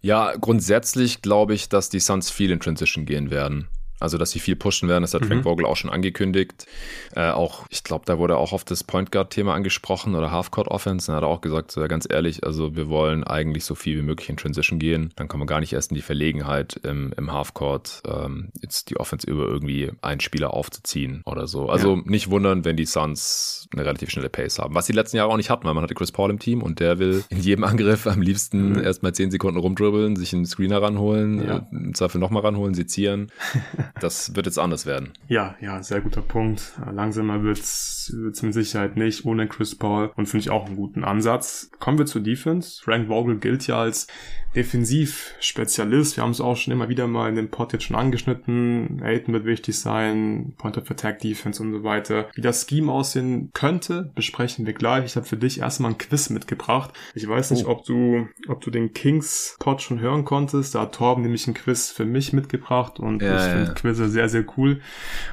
Ja, 0.02 0.34
grundsätzlich 0.36 1.22
glaube 1.22 1.54
ich, 1.54 1.70
dass 1.70 1.90
die 1.90 2.00
Suns 2.00 2.32
viel 2.32 2.52
in 2.52 2.60
Transition 2.60 3.06
gehen 3.06 3.30
werden. 3.30 3.68
Also, 4.00 4.18
dass 4.18 4.32
sie 4.32 4.40
viel 4.40 4.56
pushen 4.56 4.90
werden, 4.90 5.04
das 5.04 5.14
hat 5.14 5.22
mhm. 5.22 5.28
Frank 5.28 5.44
Vogel 5.44 5.66
auch 5.66 5.78
schon 5.78 5.90
angekündigt. 5.90 6.68
Äh, 7.16 7.30
auch, 7.30 7.66
ich 7.70 7.84
glaube, 7.84 8.04
da 8.06 8.18
wurde 8.18 8.38
auch 8.38 8.52
auf 8.52 8.64
das 8.64 8.84
Point 8.84 9.12
Guard-Thema 9.12 9.54
angesprochen 9.54 10.16
oder 10.16 10.32
Half-Court 10.32 10.68
Offense. 10.68 11.12
Da 11.12 11.18
hat 11.18 11.24
er 11.24 11.28
auch 11.28 11.42
gesagt, 11.42 11.72
so, 11.72 11.86
ganz 11.88 12.08
ehrlich, 12.10 12.44
also 12.44 12.76
wir 12.76 12.90
wollen 12.90 13.24
eigentlich 13.24 13.64
so 13.64 13.76
viel 13.76 13.98
wie 13.98 14.02
möglich 14.02 14.30
in 14.30 14.38
Transition 14.38 14.80
gehen. 14.80 15.14
Dann 15.16 15.28
kommen 15.28 15.44
wir 15.44 15.48
gar 15.48 15.62
nicht 15.62 15.74
erst 15.74 15.92
in 15.92 15.96
die 15.96 16.02
Verlegenheit, 16.02 16.80
im, 16.84 17.14
im 17.18 17.32
Half-Court 17.32 18.04
ähm, 18.08 18.50
jetzt 18.62 18.90
die 18.90 18.98
Offense 18.98 19.28
über 19.28 19.46
irgendwie 19.46 19.92
einen 20.02 20.20
Spieler 20.20 20.54
aufzuziehen 20.54 21.22
oder 21.26 21.48
so. 21.48 21.70
Also 21.70 21.96
ja. 21.96 22.02
nicht 22.06 22.30
wundern, 22.30 22.66
wenn 22.66 22.76
die 22.76 22.86
Suns 22.86 23.68
eine 23.74 23.86
relativ 23.86 24.10
schnelle 24.10 24.30
Pace 24.30 24.60
haben. 24.60 24.76
Was 24.76 24.88
die 24.88 24.94
letzten 24.94 25.18
Jahre 25.18 25.32
auch 25.32 25.38
nicht 25.38 25.50
hatten, 25.50 25.66
weil 25.66 25.74
man 25.74 25.84
hatte 25.84 25.96
Chris 25.96 26.12
Paul 26.12 26.30
im 26.30 26.40
Team 26.40 26.62
und 26.62 26.80
der 26.80 27.00
will 27.00 27.24
in 27.30 27.40
jedem 27.40 27.64
Angriff 27.64 28.08
am 28.08 28.22
liebsten 28.22 28.74
mhm. 28.74 28.84
erstmal 28.84 29.14
zehn 29.14 29.32
Sekunden 29.32 29.60
rumdribbeln, 29.60 30.16
sich 30.16 30.34
einen 30.34 30.46
Screener 30.46 30.82
ranholen, 30.82 31.46
ja. 31.46 31.58
äh, 31.58 31.62
im 31.72 31.94
Zweifel 31.94 32.20
nochmal 32.20 32.44
ranholen, 32.44 32.74
sezieren. 32.74 33.32
Das 34.00 34.36
wird 34.36 34.46
jetzt 34.46 34.60
anders 34.60 34.86
werden. 34.86 35.14
Ja, 35.28 35.56
ja, 35.62 35.82
sehr 35.84 36.02
guter 36.02 36.22
Punkt. 36.22 36.74
Langsamer 36.92 37.44
wird's, 37.44 38.14
wird's 38.16 38.42
mit 38.42 38.54
Sicherheit 38.54 38.98
nicht 38.98 39.26
ohne 39.26 39.48
Chris 39.48 39.76
Paul 39.76 40.12
und 40.16 40.28
finde 40.28 40.42
ich 40.44 40.50
auch 40.50 40.66
einen 40.66 40.76
guten 40.76 41.04
Ansatz. 41.04 41.70
Kommen 41.80 41.98
wir 41.98 42.06
zur 42.06 42.22
Defense. 42.22 42.82
Frank 42.84 43.08
Vogel 43.08 43.38
gilt 43.38 43.68
ja 43.68 43.80
als 43.80 44.08
Defensivspezialist. 44.56 46.16
Wir 46.16 46.24
haben 46.24 46.32
es 46.32 46.42
auch 46.42 46.56
schon 46.56 46.74
immer 46.74 46.90
wieder 46.90 47.08
mal 47.08 47.30
in 47.30 47.36
dem 47.36 47.50
Pod 47.50 47.74
jetzt 47.74 47.84
schon 47.84 47.96
angeschnitten. 47.96 49.02
Aiden 49.04 49.34
wird 49.34 49.46
wichtig 49.46 49.78
sein, 49.78 50.54
Point 50.58 50.78
of 50.78 50.90
Attack 50.90 51.20
Defense 51.20 51.62
und 51.62 51.74
so 51.74 51.84
weiter. 51.84 52.30
Wie 52.34 52.42
das 52.42 52.66
Scheme 52.68 52.92
aussehen 52.92 53.52
könnte, 53.54 54.12
besprechen 54.16 54.66
wir 54.66 54.74
gleich. 54.74 55.06
Ich 55.06 55.16
habe 55.18 55.26
für 55.26 55.38
dich 55.38 55.60
erstmal 55.60 55.92
ein 55.92 55.98
Quiz 55.98 56.30
mitgebracht. 56.30 56.92
Ich 57.14 57.28
weiß 57.28 57.52
nicht, 57.52 57.66
oh. 57.66 57.72
ob 57.72 57.86
du, 57.86 58.28
ob 58.48 58.62
du 58.62 58.72
den 58.72 58.94
Kings 58.94 59.58
Pod 59.60 59.82
schon 59.82 60.00
hören 60.00 60.24
konntest. 60.24 60.76
Da 60.76 60.82
hat 60.82 60.96
Torben 60.96 61.24
nämlich 61.24 61.48
ein 61.48 61.54
Quiz 61.54 61.92
für 61.92 62.06
mich 62.06 62.32
mitgebracht 62.32 63.00
und 63.00 63.22
ja, 63.22 63.36
ich 63.36 63.52
finde 63.52 63.68
ja. 63.68 63.74
Quizze 63.76 64.10
sehr, 64.10 64.30
sehr 64.30 64.46
cool. 64.58 64.82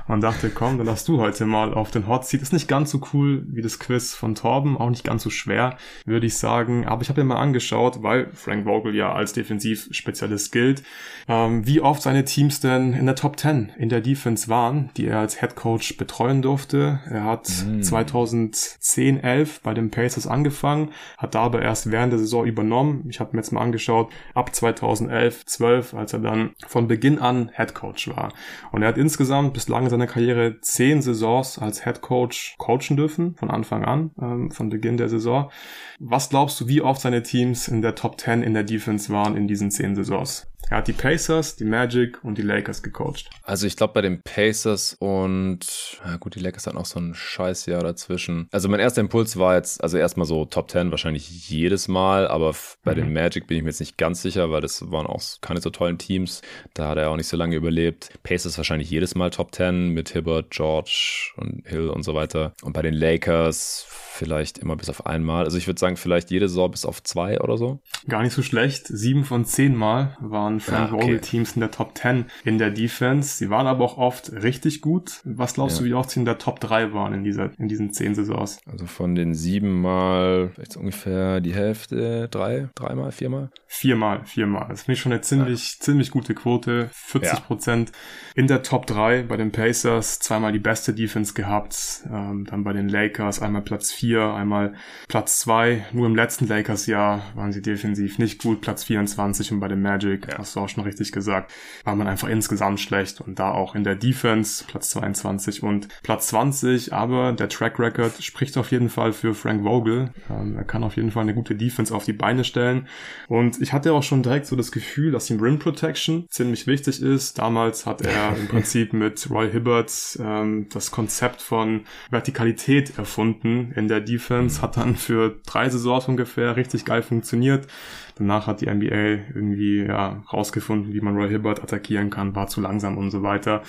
Und 0.09 0.21
dachte, 0.23 0.51
komm, 0.51 0.79
dann 0.79 0.87
darfst 0.87 1.09
du 1.09 1.21
heute 1.21 1.47
mal 1.47 1.73
auf 1.75 1.91
den 1.91 2.07
Hot 2.07 2.27
Seat. 2.27 2.43
Ist 2.43 2.53
nicht 2.53 2.69
ganz 2.69 2.91
so 2.91 3.01
cool 3.13 3.45
wie 3.49 3.63
das 3.63 3.79
Quiz 3.79 4.15
von 4.15 4.35
Torben, 4.35 4.77
auch 4.77 4.91
nicht 4.91 5.05
ganz 5.05 5.23
so 5.23 5.31
schwer, 5.31 5.77
würde 6.05 6.27
ich 6.27 6.37
sagen. 6.37 6.87
Aber 6.87 7.03
ich 7.03 7.09
habe 7.09 7.23
mir 7.23 7.35
mal 7.35 7.41
angeschaut, 7.41 8.03
weil 8.03 8.31
Frank 8.35 8.65
Vogel 8.65 8.95
ja 8.95 9.13
als 9.13 9.33
Defensivspezialist 9.33 10.53
gilt, 10.53 10.83
ähm, 11.29 11.67
wie 11.67 11.81
oft 11.81 12.03
seine 12.03 12.25
Teams 12.25 12.61
denn 12.61 12.93
in 12.93 13.07
der 13.07 13.15
Top 13.15 13.39
10 13.39 13.73
in 13.79 13.89
der 13.89 14.01
Defense 14.01 14.49
waren, 14.49 14.91
die 14.97 15.07
er 15.07 15.21
als 15.21 15.41
Head 15.41 15.55
Coach 15.55 15.97
betreuen 15.97 16.43
durfte. 16.43 17.01
Er 17.09 17.25
hat 17.25 17.49
mm. 17.67 17.83
2010, 17.83 19.23
11 19.23 19.61
bei 19.61 19.75
den 19.75 19.91
Pacers 19.91 20.27
angefangen, 20.27 20.91
hat 21.19 21.35
da 21.35 21.43
aber 21.43 21.63
erst 21.63 21.91
während 21.91 22.13
der 22.13 22.19
Saison 22.19 22.45
übernommen. 22.47 23.07
Ich 23.09 23.21
habe 23.21 23.31
mir 23.33 23.39
jetzt 23.39 23.53
mal 23.53 23.61
angeschaut, 23.61 24.11
ab 24.35 24.55
2011, 24.55 25.47
12, 25.47 25.95
als 25.95 26.13
er 26.13 26.19
dann 26.21 26.51
von 26.67 26.89
Beginn 26.89 27.19
an 27.19 27.51
Head 27.55 27.75
Coach 27.75 28.09
war. 28.09 28.32
Und 28.71 28.83
er 28.83 28.89
hat 28.89 28.99
insgesamt 28.99 29.55
bislang 29.55 29.85
in 29.85 29.91
seiner 29.91 30.07
Karriere 30.07 30.61
zehn 30.61 31.03
Saisons 31.03 31.59
als 31.59 31.85
Head 31.85 32.01
Coach 32.01 32.57
coachen 32.59 32.97
dürfen, 32.97 33.35
von 33.37 33.51
Anfang 33.51 33.85
an, 33.85 34.11
ähm, 34.21 34.51
von 34.51 34.69
Beginn 34.69 34.97
der 34.97 35.09
Saison. 35.09 35.51
Was 35.99 36.29
glaubst 36.29 36.61
du, 36.61 36.69
wie 36.69 36.83
oft 36.83 37.01
seine 37.01 37.23
Teams 37.23 37.69
in 37.69 37.83
der 37.83 37.95
Top 37.95 38.21
10 38.21 38.43
in 38.43 38.55
der 38.55 38.65
Defense 38.65 39.13
waren 39.13 39.37
in 39.37 39.49
diesen 39.49 39.71
zehn 39.71 39.95
Saisons? 39.95 40.52
Er 40.71 40.79
hat 40.79 40.89
die 40.89 40.93
Pacers, 40.93 41.57
die 41.57 41.65
Magic 41.65 42.25
und 42.25 42.39
die 42.39 42.43
Lakers 42.43 42.83
gecoacht. 42.83 43.29
Also 43.43 43.67
ich 43.67 43.77
glaube 43.77 43.93
bei 43.93 44.01
den 44.01 44.23
Pacers 44.23 44.97
und 44.99 46.01
ja 46.05 46.17
gut, 46.17 46.35
die 46.35 46.41
Lakers 46.41 46.67
hatten 46.67 46.79
auch 46.79 46.87
so 46.87 46.99
ein 46.99 47.15
Scheißjahr 47.15 47.83
dazwischen. 47.83 48.49
Also 48.53 48.69
mein 48.69 48.81
erster 48.81 49.01
Impuls 49.01 49.37
war 49.37 49.57
jetzt, 49.57 49.83
also 49.83 49.99
erstmal 49.99 50.27
so 50.27 50.45
Top 50.45 50.71
10 50.71 50.91
wahrscheinlich 50.91 51.49
jedes 51.49 51.89
Mal, 51.89 52.27
aber 52.27 52.55
bei 52.85 52.93
mhm. 52.93 52.97
den 52.97 53.13
Magic 53.13 53.47
bin 53.47 53.59
ich 53.59 53.63
mir 53.63 53.71
jetzt 53.71 53.81
nicht 53.81 53.99
ganz 53.99 54.23
sicher, 54.23 54.51
weil 54.51 54.61
das 54.61 54.91
waren 54.91 55.07
auch 55.07 55.23
keine 55.41 55.61
so 55.61 55.71
tollen 55.71 55.99
Teams. 55.99 56.41
Da 56.75 56.89
hat 56.89 56.99
er 56.99 57.11
auch 57.11 57.17
nicht 57.17 57.29
so 57.29 57.37
lange 57.37 57.57
überlebt. 57.57 58.11
Pacers 58.23 58.57
wahrscheinlich 58.57 58.91
jedes 58.91 59.15
Mal 59.15 59.31
Top 59.31 59.55
10 59.55 59.89
mit 59.89 60.11
Hibbert, 60.11 60.51
George 60.51 61.33
und 61.37 61.67
Hill 61.67 61.89
und 61.89 62.03
so 62.03 62.15
weiter. 62.15 62.55
Und 62.63 62.73
bei 62.73 62.83
den 62.83 62.95
Lakers 62.95 63.87
vielleicht 64.13 64.59
immer 64.59 64.77
bis 64.77 64.91
auf 64.91 65.07
einmal. 65.07 65.45
Also 65.45 65.59
ich 65.59 65.67
würde 65.67 65.81
sagen, 65.81 65.97
vielleicht 65.97 66.31
jede 66.31 66.49
Saison 66.49 66.71
bis 66.71 66.85
auf 66.85 67.03
zwei 67.03 67.41
oder 67.41 67.57
so. 67.57 67.81
Gar 68.09 68.23
nicht 68.23 68.35
so 68.35 68.43
schlecht. 68.43 68.87
Sieben 68.87 69.25
von 69.25 69.45
zehn 69.45 69.75
Mal 69.75 70.17
waren 70.21 70.61
Frank 70.61 70.91
ja, 70.91 70.97
okay. 70.97 71.19
Teams 71.19 71.55
in 71.55 71.61
der 71.61 71.71
Top 71.71 71.97
10 71.97 72.27
in 72.45 72.59
der 72.59 72.71
Defense. 72.71 73.37
Sie 73.37 73.51
waren 73.51 73.67
aber 73.67 73.85
auch 73.85 73.99
oft 73.99 74.33
richtig 74.33 74.83
gut. 74.83 75.21
Was 75.25 75.55
glaubst 75.55 75.79
ja. 75.79 75.83
du, 75.83 75.89
wie 75.89 75.95
oft 75.95 76.11
sie 76.11 76.21
in 76.21 76.27
der 76.27 76.39
Top 76.39 76.61
3 76.61 76.93
waren 76.93 77.15
in 77.15 77.25
dieser, 77.25 77.51
in 77.59 77.69
diesen 77.69 77.93
zehn 77.93 78.15
Saisons? 78.15 78.61
Also 78.71 78.87
von 78.87 79.15
den 79.15 79.35
sieben 79.35 79.81
Mal, 79.81 80.51
vielleicht 80.55 80.77
ungefähr 80.77 81.41
die 81.41 81.55
Hälfte, 81.55 82.29
drei, 82.29 82.69
dreimal, 82.75 83.13
viermal? 83.13 83.51
Viermal, 83.67 84.25
viermal. 84.25 84.67
Das 84.69 84.83
finde 84.83 84.95
ich 84.95 85.01
schon 85.01 85.13
eine 85.13 85.23
ziemlich, 85.23 85.75
ja. 85.75 85.81
ziemlich 85.81 86.11
gute 86.11 86.35
Quote. 86.35 86.91
40 86.93 87.47
Prozent 87.47 87.93
in 88.35 88.47
der 88.47 88.63
Top 88.63 88.87
3 88.87 89.23
bei 89.23 89.37
den 89.37 89.53
Pacers. 89.53 90.19
Zweimal 90.19 90.53
die 90.53 90.59
beste 90.59 90.93
Defense 90.93 91.35
gehabt. 91.35 92.03
Ähm, 92.13 92.45
dann 92.49 92.65
bei 92.65 92.73
den 92.73 92.89
Lakers 92.89 93.41
einmal 93.41 93.63
Platz 93.63 93.93
4, 93.93 94.02
einmal 94.11 94.75
Platz 95.09 95.39
2. 95.41 95.87
Nur 95.93 96.07
im 96.07 96.17
letzten 96.17 96.47
Lakers-Jahr 96.47 97.23
waren 97.35 97.53
sie 97.53 97.63
defensiv 97.63 98.19
nicht 98.19 98.43
gut. 98.43 98.61
Platz 98.61 98.85
24 98.85 99.53
und 99.53 99.61
bei 99.61 99.69
den 99.69 99.81
Magic, 99.81 100.27
ja. 100.29 100.39
hast 100.39 100.57
du 100.57 100.61
auch 100.61 100.69
schon 100.69 100.85
richtig 100.85 101.13
gesagt, 101.13 101.53
war 101.85 101.95
man 101.95 102.09
einfach 102.09 102.29
insgesamt 102.29 102.81
schlecht 102.81 103.21
und 103.21 103.39
da 103.39 103.53
auch 103.53 103.75
in 103.75 103.85
der 103.85 103.95
Defense 103.95 104.65
Platz 104.67 104.91
22 104.91 105.63
und 105.63 105.89
Platz 106.03 106.29
20. 106.29 106.93
Aber 106.93 107.33
der 107.33 107.49
Track 107.49 107.79
Record 107.79 108.23
spricht 108.23 108.59
auf 108.59 108.71
jeden 108.73 108.89
Fall 108.89 109.13
für 109.13 109.35
Frank 109.35 109.63
Vogel. 109.63 110.11
Ähm, 110.29 110.57
er 110.57 110.65
kann 110.65 110.85
auf 110.85 110.97
jeden 110.97 111.11
Fall 111.11 111.23
eine 111.23 111.35
gute 111.35 111.55
Defense 111.55 111.95
auf 111.95 112.05
die 112.05 112.13
Beine 112.13 112.45
stellen. 112.45 112.89
Und 113.29 113.61
ich 113.61 113.73
hatte 113.73 113.93
auch 113.93 114.03
schon 114.03 114.23
direkt 114.23 114.47
so 114.47 114.57
das 114.57 114.73
Gefühl, 114.73 115.13
dass 115.13 115.31
ihm 115.31 115.41
Rim 115.41 115.59
Protection 115.59 116.27
ziemlich 116.29 116.67
wichtig 116.67 117.01
ist. 117.01 117.39
Damals 117.39 117.87
hat 117.87 118.03
er 118.03 118.37
im 118.41 118.49
Prinzip 118.49 118.93
mit 118.93 119.31
Roy 119.31 119.51
Hibbert 119.51 120.19
ähm, 120.21 120.67
das 120.71 120.91
Konzept 120.91 121.41
von 121.41 121.83
Vertikalität 122.11 122.99
erfunden 122.99 123.73
in 123.77 123.89
der 123.93 124.01
Defense, 124.01 124.63
hat 124.63 124.77
dann 124.77 124.97
für 124.97 125.41
drei 125.47 125.69
Saisons 125.69 126.09
ungefähr 126.09 126.57
richtig 126.57 126.85
geil 126.85 127.03
funktioniert. 127.03 127.69
Danach 128.17 128.47
hat 128.47 128.61
die 128.61 128.67
NBA 128.67 129.35
irgendwie 129.35 129.85
ja, 129.85 130.23
rausgefunden, 130.33 130.93
wie 130.93 131.01
man 131.01 131.17
Roy 131.17 131.29
Hibbert 131.29 131.63
attackieren 131.63 132.11
kann, 132.11 132.35
war 132.35 132.49
zu 132.49 132.61
langsam 132.61 132.99
und 132.99 133.11
so 133.11 133.23
weiter. 133.23 133.63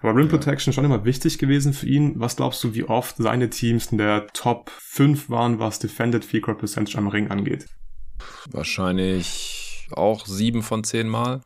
Aber 0.00 0.14
Rim 0.14 0.28
Protection 0.28 0.72
schon 0.72 0.84
immer 0.84 1.04
wichtig 1.04 1.38
gewesen 1.38 1.72
für 1.72 1.86
ihn. 1.86 2.14
Was 2.16 2.36
glaubst 2.36 2.62
du, 2.62 2.74
wie 2.74 2.84
oft 2.84 3.16
seine 3.16 3.50
Teams 3.50 3.86
in 3.92 3.98
der 3.98 4.26
Top 4.28 4.70
5 4.70 5.30
waren, 5.30 5.58
was 5.58 5.78
Defended 5.78 6.24
Field 6.24 6.44
Goal 6.44 6.56
Percentage 6.56 6.98
am 6.98 7.08
Ring 7.08 7.30
angeht? 7.30 7.66
Wahrscheinlich 8.50 9.88
auch 9.92 10.26
sieben 10.26 10.62
von 10.62 10.84
zehn 10.84 11.08
Mal. 11.08 11.40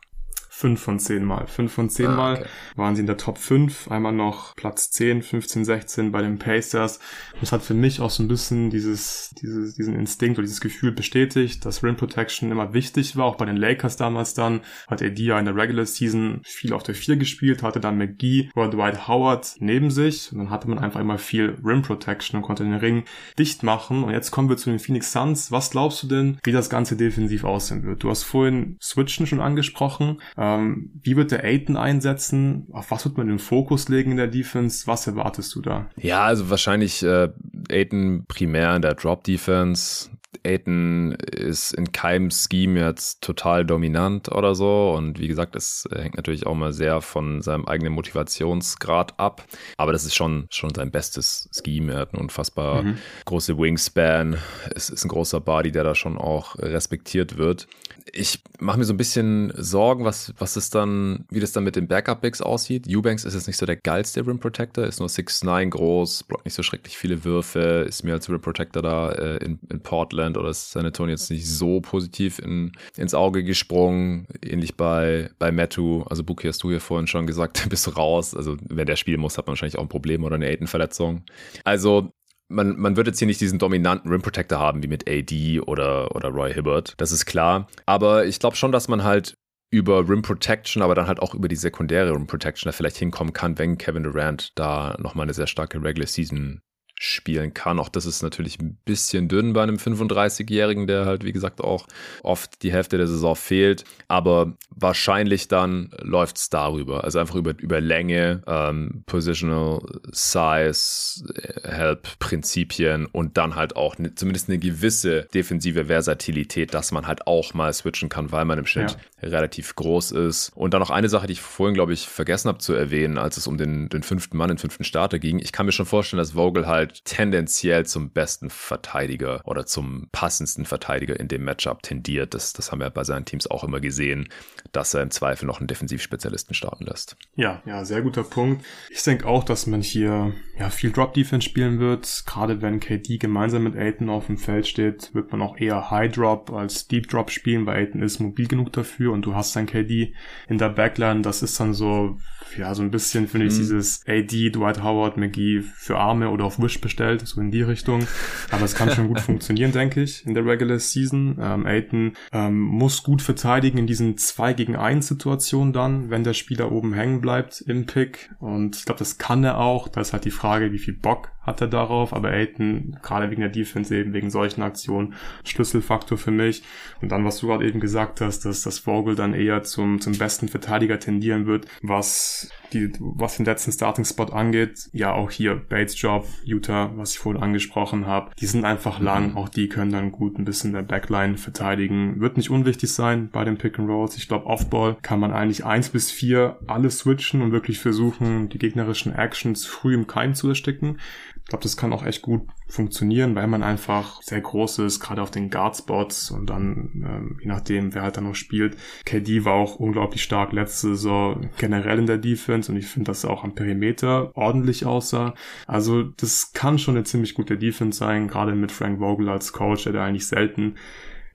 5 0.57 0.81
von 0.81 0.99
10 0.99 1.25
Mal. 1.25 1.47
5 1.47 1.73
von 1.73 1.89
10 1.89 2.07
ah, 2.07 2.15
Mal 2.15 2.33
okay. 2.35 2.45
waren 2.77 2.95
sie 2.95 3.01
in 3.01 3.07
der 3.07 3.17
Top 3.17 3.39
5. 3.39 3.91
Einmal 3.91 4.13
noch 4.13 4.55
Platz 4.55 4.89
10, 4.89 5.21
15, 5.21 5.65
16 5.65 6.13
bei 6.13 6.21
den 6.21 6.39
Pacers. 6.39 7.01
Das 7.41 7.51
hat 7.51 7.61
für 7.61 7.73
mich 7.73 7.99
auch 7.99 8.09
so 8.09 8.23
ein 8.23 8.29
bisschen 8.29 8.69
dieses, 8.69 9.31
dieses, 9.41 9.75
diesen 9.75 9.95
Instinkt 9.95 10.37
oder 10.37 10.45
dieses 10.45 10.61
Gefühl 10.61 10.93
bestätigt, 10.93 11.65
dass 11.65 11.83
Rim 11.83 11.97
Protection 11.97 12.51
immer 12.51 12.73
wichtig 12.73 13.17
war. 13.17 13.25
Auch 13.25 13.35
bei 13.35 13.43
den 13.43 13.57
Lakers 13.57 13.97
damals 13.97 14.33
dann 14.33 14.61
hat 14.87 15.01
AD 15.01 15.21
ja 15.21 15.37
in 15.37 15.43
der 15.43 15.57
Regular 15.57 15.85
Season 15.85 16.39
viel 16.45 16.71
auf 16.71 16.83
der 16.83 16.95
4 16.95 17.17
gespielt, 17.17 17.61
hatte 17.61 17.81
dann 17.81 17.97
McGee 17.97 18.49
oder 18.55 18.69
Dwight 18.69 19.09
Howard 19.09 19.57
neben 19.59 19.91
sich. 19.91 20.31
Und 20.31 20.37
dann 20.37 20.49
hatte 20.51 20.69
man 20.69 20.79
einfach 20.79 21.01
immer 21.01 21.17
viel 21.17 21.57
Rim 21.65 21.81
Protection 21.81 22.37
und 22.37 22.43
konnte 22.43 22.63
den 22.63 22.75
Ring 22.75 23.03
dicht 23.37 23.61
machen. 23.63 24.05
Und 24.05 24.13
jetzt 24.13 24.31
kommen 24.31 24.47
wir 24.47 24.55
zu 24.55 24.69
den 24.69 24.79
Phoenix 24.79 25.11
Suns. 25.11 25.51
Was 25.51 25.71
glaubst 25.71 26.01
du 26.03 26.07
denn, 26.07 26.39
wie 26.45 26.53
das 26.53 26.69
Ganze 26.69 26.95
defensiv 26.95 27.43
aussehen 27.43 27.83
wird? 27.83 28.03
Du 28.03 28.09
hast 28.09 28.23
vorhin 28.23 28.77
Switchen 28.81 29.27
schon 29.27 29.41
angesprochen. 29.41 30.21
Ähm, 30.45 30.91
wie 31.01 31.15
wird 31.15 31.31
der 31.31 31.43
Aiden 31.43 31.77
einsetzen? 31.77 32.67
Auf 32.71 32.91
was 32.91 33.05
wird 33.05 33.17
man 33.17 33.27
den 33.27 33.39
Fokus 33.39 33.89
legen 33.89 34.11
in 34.11 34.17
der 34.17 34.27
Defense? 34.27 34.85
Was 34.87 35.07
erwartest 35.07 35.55
du 35.55 35.61
da? 35.61 35.89
Ja, 35.97 36.25
also 36.25 36.49
wahrscheinlich 36.49 37.03
äh, 37.03 37.29
Aiden 37.71 38.25
primär 38.27 38.75
in 38.75 38.81
der 38.81 38.93
Drop-Defense. 38.93 40.09
Aiden 40.43 41.13
ist 41.13 41.73
in 41.73 41.91
keinem 41.91 42.29
Scheme 42.31 42.79
jetzt 42.79 43.21
total 43.21 43.65
dominant 43.65 44.31
oder 44.31 44.55
so. 44.55 44.93
Und 44.95 45.19
wie 45.19 45.27
gesagt, 45.27 45.55
es 45.55 45.87
hängt 45.93 46.15
natürlich 46.15 46.45
auch 46.45 46.55
mal 46.55 46.73
sehr 46.73 47.01
von 47.01 47.41
seinem 47.41 47.65
eigenen 47.65 47.93
Motivationsgrad 47.93 49.19
ab. 49.19 49.45
Aber 49.77 49.91
das 49.91 50.05
ist 50.05 50.15
schon, 50.15 50.47
schon 50.49 50.73
sein 50.73 50.91
bestes 50.91 51.49
Scheme. 51.51 51.93
Er 51.93 51.99
hat 51.99 52.13
eine 52.13 52.21
unfassbar 52.21 52.83
mhm. 52.83 52.97
große 53.25 53.57
Wingspan. 53.57 54.37
Es 54.75 54.89
ist 54.89 55.05
ein 55.05 55.09
großer 55.09 55.41
Body, 55.41 55.71
der 55.71 55.83
da 55.83 55.95
schon 55.95 56.17
auch 56.17 56.57
respektiert 56.57 57.37
wird 57.37 57.67
ich 58.11 58.41
mache 58.59 58.77
mir 58.77 58.85
so 58.85 58.93
ein 58.93 58.97
bisschen 58.97 59.51
Sorgen, 59.55 60.05
was, 60.05 60.33
was 60.37 60.55
es 60.55 60.69
dann, 60.69 61.25
wie 61.29 61.39
das 61.39 61.51
dann 61.51 61.63
mit 61.63 61.75
den 61.75 61.87
Backup-Bigs 61.87 62.41
aussieht. 62.41 62.87
Eubanks 62.87 63.25
ist 63.25 63.33
jetzt 63.33 63.47
nicht 63.47 63.57
so 63.57 63.65
der 63.65 63.75
geilste 63.75 64.25
Rim 64.25 64.39
Protector, 64.39 64.85
ist 64.85 64.99
nur 64.99 65.09
6'9 65.09 65.69
groß, 65.69 66.23
blockt 66.23 66.45
nicht 66.45 66.53
so 66.53 66.63
schrecklich 66.63 66.97
viele 66.97 67.25
Würfe, 67.25 67.85
ist 67.87 68.03
mir 68.03 68.13
als 68.13 68.29
Rim 68.29 68.41
Protector 68.41 68.81
da 68.81 69.11
äh, 69.11 69.37
in, 69.43 69.59
in 69.69 69.81
Portland 69.81 70.24
oder 70.33 70.49
ist 70.49 70.71
San 70.71 70.85
Antonio 70.85 71.13
jetzt 71.13 71.29
nicht 71.29 71.47
so 71.47 71.81
positiv 71.81 72.39
in, 72.39 72.71
ins 72.97 73.13
Auge 73.13 73.43
gesprungen. 73.43 74.27
Ähnlich 74.43 74.75
bei, 74.75 75.29
bei 75.39 75.51
Mattu, 75.51 76.03
also 76.03 76.23
Buki 76.23 76.47
hast 76.47 76.63
du 76.63 76.69
hier 76.69 76.81
vorhin 76.81 77.07
schon 77.07 77.27
gesagt, 77.27 77.65
bist 77.69 77.95
raus. 77.97 78.35
Also 78.35 78.57
wenn 78.67 78.87
der 78.87 78.95
spielen 78.95 79.21
muss, 79.21 79.37
hat 79.37 79.47
man 79.47 79.53
wahrscheinlich 79.53 79.77
auch 79.77 79.83
ein 79.83 79.89
Problem 79.89 80.23
oder 80.23 80.35
eine 80.35 80.47
Aiden-Verletzung. 80.47 81.23
Also 81.63 82.11
man, 82.47 82.77
man 82.77 82.95
wird 82.95 83.07
jetzt 83.07 83.19
hier 83.19 83.27
nicht 83.27 83.41
diesen 83.41 83.59
dominanten 83.59 84.11
Rim 84.11 84.21
Protector 84.21 84.59
haben 84.59 84.83
wie 84.83 84.87
mit 84.87 85.09
AD 85.09 85.61
oder, 85.61 86.15
oder 86.15 86.29
Roy 86.29 86.53
Hibbert. 86.53 86.93
Das 86.97 87.11
ist 87.11 87.25
klar. 87.25 87.67
Aber 87.85 88.25
ich 88.25 88.39
glaube 88.39 88.55
schon, 88.55 88.71
dass 88.71 88.87
man 88.87 89.03
halt 89.03 89.35
über 89.71 90.07
Rim 90.07 90.21
Protection, 90.21 90.81
aber 90.81 90.95
dann 90.95 91.07
halt 91.07 91.19
auch 91.19 91.33
über 91.33 91.47
die 91.47 91.55
sekundäre 91.55 92.11
Rim 92.11 92.27
Protection 92.27 92.69
da 92.69 92.71
vielleicht 92.71 92.97
hinkommen 92.97 93.33
kann, 93.33 93.57
wenn 93.57 93.77
Kevin 93.77 94.03
Durant 94.03 94.51
da 94.55 94.95
nochmal 94.99 95.23
eine 95.23 95.33
sehr 95.33 95.47
starke 95.47 95.83
Regular 95.83 96.07
Season 96.07 96.61
spielen 96.97 97.53
kann. 97.53 97.79
Auch 97.79 97.89
das 97.89 98.05
ist 98.05 98.23
natürlich 98.23 98.59
ein 98.59 98.77
bisschen 98.85 99.27
dünn 99.27 99.53
bei 99.53 99.63
einem 99.63 99.75
35-Jährigen, 99.75 100.87
der 100.87 101.05
halt, 101.05 101.23
wie 101.25 101.33
gesagt, 101.33 101.61
auch 101.61 101.87
oft 102.23 102.63
die 102.63 102.71
Hälfte 102.71 102.97
der 102.97 103.07
Saison 103.07 103.35
fehlt. 103.35 103.83
Aber 104.07 104.53
wahrscheinlich 104.69 105.47
dann 105.47 105.91
läuft 105.99 106.37
es 106.37 106.49
darüber. 106.49 107.03
Also 107.03 107.19
einfach 107.19 107.35
über, 107.35 107.53
über 107.59 107.81
Länge, 107.81 108.41
ähm, 108.47 109.03
Positional 109.05 109.81
Size, 110.11 111.23
Help-Prinzipien 111.63 113.05
und 113.07 113.37
dann 113.37 113.55
halt 113.55 113.75
auch 113.75 113.97
ne, 113.97 114.15
zumindest 114.15 114.49
eine 114.49 114.57
gewisse 114.57 115.23
defensive 115.33 115.85
Versatilität, 115.85 116.73
dass 116.73 116.91
man 116.91 117.07
halt 117.07 117.27
auch 117.27 117.53
mal 117.53 117.73
switchen 117.73 118.09
kann, 118.09 118.31
weil 118.31 118.45
man 118.45 118.59
im 118.59 118.65
Schnitt 118.65 118.97
ja. 119.21 119.29
relativ 119.29 119.75
groß 119.75 120.11
ist. 120.11 120.51
Und 120.55 120.73
dann 120.73 120.79
noch 120.79 120.91
eine 120.91 121.09
Sache, 121.09 121.27
die 121.27 121.33
ich 121.33 121.41
vorhin, 121.41 121.73
glaube 121.73 121.93
ich, 121.93 122.07
vergessen 122.07 122.47
habe 122.47 122.59
zu 122.59 122.73
erwähnen, 122.73 123.17
als 123.17 123.37
es 123.37 123.47
um 123.47 123.57
den, 123.57 123.89
den 123.89 124.03
fünften 124.03 124.37
Mann, 124.37 124.49
den 124.49 124.57
fünften 124.57 124.83
Starter 124.83 125.19
ging. 125.19 125.39
Ich 125.39 125.51
kann 125.51 125.65
mir 125.65 125.71
schon 125.71 125.85
vorstellen, 125.85 126.19
dass 126.19 126.31
Vogel 126.31 126.67
halt 126.67 126.84
halt 126.85 127.05
tendenziell 127.05 127.85
zum 127.85 128.11
besten 128.11 128.49
Verteidiger 128.49 129.41
oder 129.45 129.65
zum 129.65 130.07
passendsten 130.11 130.65
Verteidiger 130.65 131.19
in 131.19 131.27
dem 131.27 131.43
Matchup 131.43 131.81
tendiert. 131.81 132.33
Das, 132.33 132.53
das 132.53 132.71
haben 132.71 132.79
wir 132.79 132.89
bei 132.89 133.03
seinen 133.03 133.25
Teams 133.25 133.49
auch 133.49 133.63
immer 133.63 133.79
gesehen, 133.79 134.29
dass 134.71 134.93
er 134.93 135.01
im 135.01 135.11
Zweifel 135.11 135.45
noch 135.45 135.59
einen 135.59 135.67
Defensivspezialisten 135.67 136.53
starten 136.53 136.85
lässt. 136.85 137.17
Ja, 137.35 137.61
ja, 137.65 137.83
sehr 137.85 138.01
guter 138.01 138.23
Punkt. 138.23 138.65
Ich 138.89 139.03
denke 139.03 139.27
auch, 139.27 139.43
dass 139.43 139.67
man 139.67 139.81
hier 139.81 140.33
ja 140.57 140.69
viel 140.69 140.91
Drop-Defense 140.91 141.47
spielen 141.47 141.79
wird. 141.79 142.23
Gerade 142.25 142.61
wenn 142.61 142.79
KD 142.79 143.17
gemeinsam 143.17 143.63
mit 143.63 143.75
Aiton 143.75 144.09
auf 144.09 144.27
dem 144.27 144.37
Feld 144.37 144.67
steht, 144.67 145.13
wird 145.13 145.31
man 145.31 145.41
auch 145.41 145.57
eher 145.57 145.89
High 145.89 146.11
Drop 146.11 146.51
als 146.51 146.87
Deep 146.87 147.07
Drop 147.09 147.31
spielen, 147.31 147.65
weil 147.65 147.77
Aiton 147.77 148.01
ist 148.01 148.19
mobil 148.19 148.47
genug 148.47 148.71
dafür 148.73 149.11
und 149.11 149.23
du 149.23 149.35
hast 149.35 149.55
dann 149.55 149.65
KD 149.65 150.13
in 150.47 150.57
der 150.57 150.69
Backline. 150.69 151.21
Das 151.21 151.41
ist 151.41 151.59
dann 151.59 151.73
so, 151.73 152.17
ja, 152.57 152.73
so 152.73 152.81
ein 152.81 152.91
bisschen, 152.91 153.27
finde 153.27 153.47
ich, 153.47 153.53
mhm. 153.53 153.57
dieses 153.57 154.01
AD, 154.07 154.51
Dwight 154.51 154.83
Howard, 154.83 155.17
McGee 155.17 155.61
für 155.61 155.97
Arme 155.97 156.29
oder 156.29 156.45
auf 156.45 156.59
Wish 156.59 156.79
bestellt, 156.81 157.25
so 157.25 157.41
in 157.41 157.51
die 157.51 157.61
Richtung. 157.61 158.07
Aber 158.51 158.63
es 158.63 158.75
kann 158.75 158.91
schon 158.91 159.07
gut 159.07 159.19
funktionieren, 159.21 159.71
denke 159.71 160.01
ich, 160.01 160.25
in 160.25 160.33
der 160.33 160.45
Regular 160.45 160.79
Season. 160.79 161.37
Ähm, 161.41 161.65
Aiton 161.65 162.13
ähm, 162.31 162.59
muss 162.59 163.03
gut 163.03 163.21
verteidigen 163.21 163.77
in 163.77 163.87
diesen 163.87 164.17
2 164.17 164.53
gegen 164.53 164.75
1 164.75 165.07
Situationen 165.07 165.73
dann, 165.73 166.09
wenn 166.09 166.23
der 166.23 166.33
Spieler 166.33 166.71
oben 166.71 166.93
hängen 166.93 167.21
bleibt 167.21 167.61
im 167.61 167.85
Pick. 167.85 168.31
Und 168.39 168.75
ich 168.75 168.85
glaube, 168.85 168.99
das 168.99 169.17
kann 169.17 169.43
er 169.43 169.59
auch. 169.59 169.87
Da 169.87 170.01
ist 170.01 170.13
halt 170.13 170.25
die 170.25 170.31
Frage, 170.31 170.71
wie 170.71 170.79
viel 170.79 170.93
Bock 170.93 171.34
hat 171.45 171.61
er 171.61 171.67
darauf. 171.67 172.13
Aber 172.13 172.29
Aiton, 172.29 172.97
gerade 173.01 173.29
wegen 173.31 173.41
der 173.41 173.49
Defense 173.49 173.95
eben, 173.95 174.13
wegen 174.13 174.29
solchen 174.29 174.61
Aktionen, 174.61 175.13
Schlüsselfaktor 175.43 176.17
für 176.17 176.31
mich. 176.31 176.63
Und 177.01 177.11
dann, 177.11 177.25
was 177.25 177.39
du 177.39 177.47
gerade 177.47 177.67
eben 177.67 177.79
gesagt 177.79 178.21
hast, 178.21 178.45
dass 178.45 178.63
das 178.63 178.79
Vogel 178.79 179.15
dann 179.15 179.33
eher 179.33 179.63
zum, 179.63 180.01
zum 180.01 180.17
besten 180.17 180.47
Verteidiger 180.47 180.99
tendieren 180.99 181.45
wird, 181.45 181.67
was 181.81 182.49
die, 182.73 182.91
was 182.99 183.37
den 183.37 183.45
letzten 183.45 183.71
Starting-Spot 183.71 184.25
angeht, 184.25 184.89
ja 184.91 185.13
auch 185.13 185.31
hier 185.31 185.55
Bates 185.55 185.99
Job, 185.99 186.27
Utah, 186.43 186.91
was 186.95 187.11
ich 187.11 187.19
vorhin 187.19 187.41
angesprochen 187.41 188.05
habe, 188.05 188.31
die 188.39 188.45
sind 188.45 188.65
einfach 188.65 188.99
lang, 188.99 189.35
auch 189.35 189.49
die 189.49 189.69
können 189.69 189.91
dann 189.91 190.11
gut 190.11 190.37
ein 190.37 190.45
bisschen 190.45 190.73
der 190.73 190.81
Backline 190.81 191.37
verteidigen. 191.37 192.19
Wird 192.19 192.37
nicht 192.37 192.49
unwichtig 192.49 192.91
sein 192.91 193.29
bei 193.31 193.43
den 193.43 193.57
Pick 193.57 193.79
and 193.79 193.89
Rolls. 193.89 194.17
Ich 194.17 194.27
glaube, 194.27 194.47
Offball 194.47 194.97
kann 195.01 195.19
man 195.19 195.31
eigentlich 195.31 195.65
eins 195.65 195.89
bis 195.89 196.11
vier 196.11 196.59
alles 196.67 196.99
switchen 196.99 197.41
und 197.41 197.51
wirklich 197.51 197.79
versuchen, 197.79 198.49
die 198.49 198.57
gegnerischen 198.57 199.13
Actions 199.13 199.65
früh 199.65 199.93
im 199.93 200.07
Keim 200.07 200.35
zu 200.35 200.49
ersticken. 200.49 200.99
Ich 201.45 201.49
glaube, 201.49 201.61
das 201.61 201.77
kann 201.77 201.93
auch 201.93 202.03
echt 202.03 202.23
gut 202.23 202.41
funktionieren, 202.67 203.35
weil 203.35 203.45
man 203.45 203.61
einfach 203.61 204.19
sehr 204.23 204.41
groß 204.41 204.79
ist, 204.79 204.99
gerade 204.99 205.21
auf 205.21 205.29
den 205.29 205.51
Guard-Spots 205.51 206.31
und 206.31 206.49
dann, 206.49 207.05
ähm, 207.07 207.37
je 207.39 207.47
nachdem, 207.47 207.93
wer 207.93 208.01
halt 208.01 208.17
dann 208.17 208.23
noch 208.23 208.33
spielt. 208.33 208.77
KD 209.05 209.45
war 209.45 209.53
auch 209.53 209.75
unglaublich 209.75 210.23
stark 210.23 210.53
letzte 210.53 210.87
Saison 210.95 211.51
generell 211.59 211.99
in 211.99 212.07
der 212.07 212.17
Defense 212.17 212.71
und 212.71 212.79
ich 212.79 212.87
finde, 212.87 213.11
dass 213.11 213.23
er 213.23 213.29
auch 213.29 213.43
am 213.43 213.53
Perimeter 213.53 214.35
ordentlich 214.35 214.87
aussah. 214.87 215.35
Also 215.67 216.01
das 216.01 216.51
kann 216.53 216.79
schon 216.79 216.95
eine 216.95 217.03
ziemlich 217.03 217.35
gute 217.35 217.59
Defense 217.59 217.99
sein, 217.99 218.27
gerade 218.27 218.55
mit 218.55 218.71
Frank 218.71 218.97
Vogel 218.97 219.29
als 219.29 219.53
Coach, 219.53 219.83
der 219.83 219.93
da 219.93 220.03
eigentlich 220.03 220.25
selten 220.25 220.73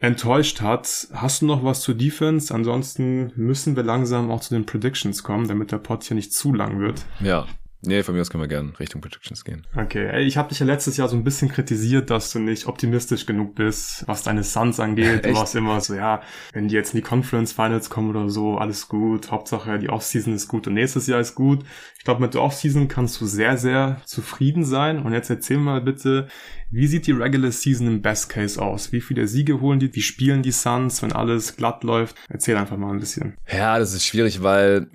enttäuscht 0.01 0.61
hat. 0.61 1.07
Hast 1.13 1.43
du 1.43 1.47
noch 1.47 1.63
was 1.63 1.83
zur 1.83 1.95
Defense? 1.95 2.53
Ansonsten 2.53 3.33
müssen 3.37 3.77
wir 3.77 3.85
langsam 3.85 4.33
auch 4.33 4.41
zu 4.41 4.55
den 4.55 4.67
Predictions 4.67 5.23
kommen, 5.23 5.47
damit 5.47 5.71
der 5.71 5.79
Pod 5.79 6.03
hier 6.03 6.17
nicht 6.17 6.33
zu 6.33 6.53
lang 6.53 6.81
wird. 6.81 7.05
Ja, 7.21 7.47
Nee, 7.83 8.03
von 8.03 8.15
mir 8.15 8.21
aus 8.21 8.29
können 8.29 8.43
wir 8.43 8.49
gerne 8.49 8.79
Richtung 8.79 9.01
Predictions 9.01 9.45
gehen. 9.45 9.67
Okay, 9.75 10.23
ich 10.23 10.37
habe 10.37 10.51
dich 10.51 10.59
ja 10.59 10.67
letztes 10.67 10.99
Jahr 10.99 11.09
so 11.09 11.17
ein 11.17 11.25
bisschen 11.25 11.49
kritisiert, 11.49 12.11
dass 12.11 12.31
du 12.31 12.39
nicht 12.39 12.67
optimistisch 12.67 13.25
genug 13.25 13.55
bist, 13.55 14.07
was 14.07 14.23
deine 14.23 14.45
Suns 14.45 14.79
angeht. 14.81 15.25
Du 15.31 15.35
warst 15.35 15.55
immer 15.55 15.81
so, 15.81 15.95
ja, 15.95 16.23
wenn 16.53 16.69
die 16.69 16.75
jetzt 16.75 16.93
in 16.93 16.99
die 16.99 17.03
Conference 17.03 17.53
Finals 17.53 17.89
kommen 17.89 18.11
oder 18.11 18.29
so, 18.29 18.59
alles 18.59 18.89
gut. 18.89 19.31
Hauptsache 19.31 19.79
die 19.79 19.89
Offseason 19.89 20.35
ist 20.35 20.49
gut 20.49 20.67
und 20.67 20.75
nächstes 20.75 21.07
Jahr 21.07 21.21
ist 21.21 21.35
gut. 21.35 21.65
Ich 22.01 22.05
glaube, 22.05 22.23
mit 22.23 22.33
der 22.33 22.41
Offseason 22.41 22.89
kannst 22.89 23.21
du 23.21 23.27
sehr, 23.27 23.59
sehr 23.59 24.01
zufrieden 24.07 24.65
sein. 24.65 25.03
Und 25.03 25.13
jetzt 25.13 25.29
erzähl 25.29 25.59
mal 25.59 25.83
bitte, 25.83 26.29
wie 26.71 26.87
sieht 26.87 27.07
die 27.07 27.13
Regular 27.13 27.53
Season 27.53 27.87
im 27.87 28.01
Best 28.01 28.31
Case 28.31 28.61
aus? 28.61 28.91
Wie 28.91 29.03
viele 29.03 29.29
Siege 29.29 29.61
holen 29.61 29.81
die? 29.81 29.95
Wie 29.95 30.01
spielen 30.01 30.43
die 30.43 30.51
Suns, 30.51 31.03
wenn 31.03 31.13
alles 31.13 31.57
glatt 31.57 31.85
läuft? 31.85 32.17
Erzähl 32.31 32.57
einfach 32.57 32.79
mal 32.79 32.91
ein 32.91 33.01
bisschen. 33.01 33.37
Ja, 33.53 33.79
das 33.79 33.93
ist 33.93 34.07
schwierig, 34.07 34.43
weil 34.43 34.89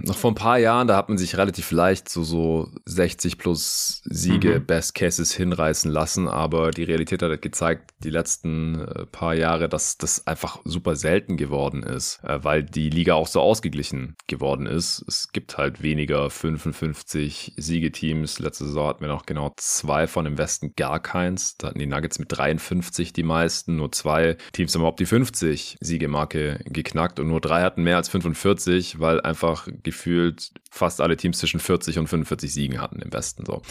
noch 0.00 0.16
vor 0.16 0.30
ein 0.30 0.36
paar 0.36 0.58
Jahren, 0.58 0.86
da 0.86 0.96
hat 0.96 1.08
man 1.08 1.18
sich 1.18 1.36
relativ 1.36 1.70
leicht 1.70 2.08
so, 2.08 2.22
so 2.22 2.70
60 2.84 3.38
plus 3.38 4.02
Siege, 4.04 4.60
mhm. 4.60 4.66
Best 4.66 4.94
Cases 4.94 5.32
hinreißen 5.32 5.90
lassen, 5.90 6.28
aber 6.28 6.70
die 6.70 6.84
Realität 6.84 7.22
hat 7.22 7.42
gezeigt, 7.42 7.92
die 7.98 8.10
letzten 8.10 8.80
äh, 8.80 9.06
paar 9.06 9.34
Jahre, 9.34 9.68
dass 9.68 9.98
das 9.98 10.26
einfach 10.26 10.60
super 10.64 10.96
selten 10.96 11.36
geworden 11.36 11.82
ist, 11.82 12.20
äh, 12.22 12.42
weil 12.42 12.62
die 12.62 12.90
Liga 12.90 13.14
auch 13.14 13.26
so 13.26 13.40
ausgeglichen 13.40 14.16
geworden 14.26 14.66
ist. 14.66 15.04
Es 15.06 15.32
gibt 15.32 15.58
halt 15.58 15.82
weniger 15.82 16.30
55 16.56 17.54
Siegeteams. 17.56 18.38
Letzte 18.38 18.64
Saison 18.64 18.88
hatten 18.88 19.00
wir 19.00 19.08
noch 19.08 19.26
genau 19.26 19.52
zwei 19.56 20.06
von 20.06 20.24
im 20.24 20.38
Westen 20.38 20.74
gar 20.76 21.00
keins. 21.00 21.56
Da 21.58 21.68
hatten 21.68 21.78
die 21.78 21.86
Nuggets 21.86 22.18
mit 22.18 22.28
53 22.30 23.12
die 23.12 23.22
meisten, 23.22 23.76
nur 23.76 23.92
zwei 23.92 24.36
Teams 24.52 24.72
haben 24.74 24.80
überhaupt 24.80 25.00
die 25.00 25.06
50 25.06 25.76
Siegemarke 25.80 26.60
geknackt 26.64 27.20
und 27.20 27.28
nur 27.28 27.40
drei 27.40 27.62
hatten 27.62 27.82
mehr 27.82 27.96
als 27.96 28.08
45, 28.08 29.00
weil 29.00 29.20
einfach 29.20 29.68
gefühlt 29.82 30.52
fast 30.70 31.00
alle 31.00 31.16
Teams 31.16 31.38
zwischen 31.38 31.60
40 31.60 31.98
und 31.98 32.06
45 32.08 32.52
Siegen 32.52 32.80
hatten 32.80 33.00
im 33.00 33.12
Westen. 33.12 33.44
So. 33.44 33.62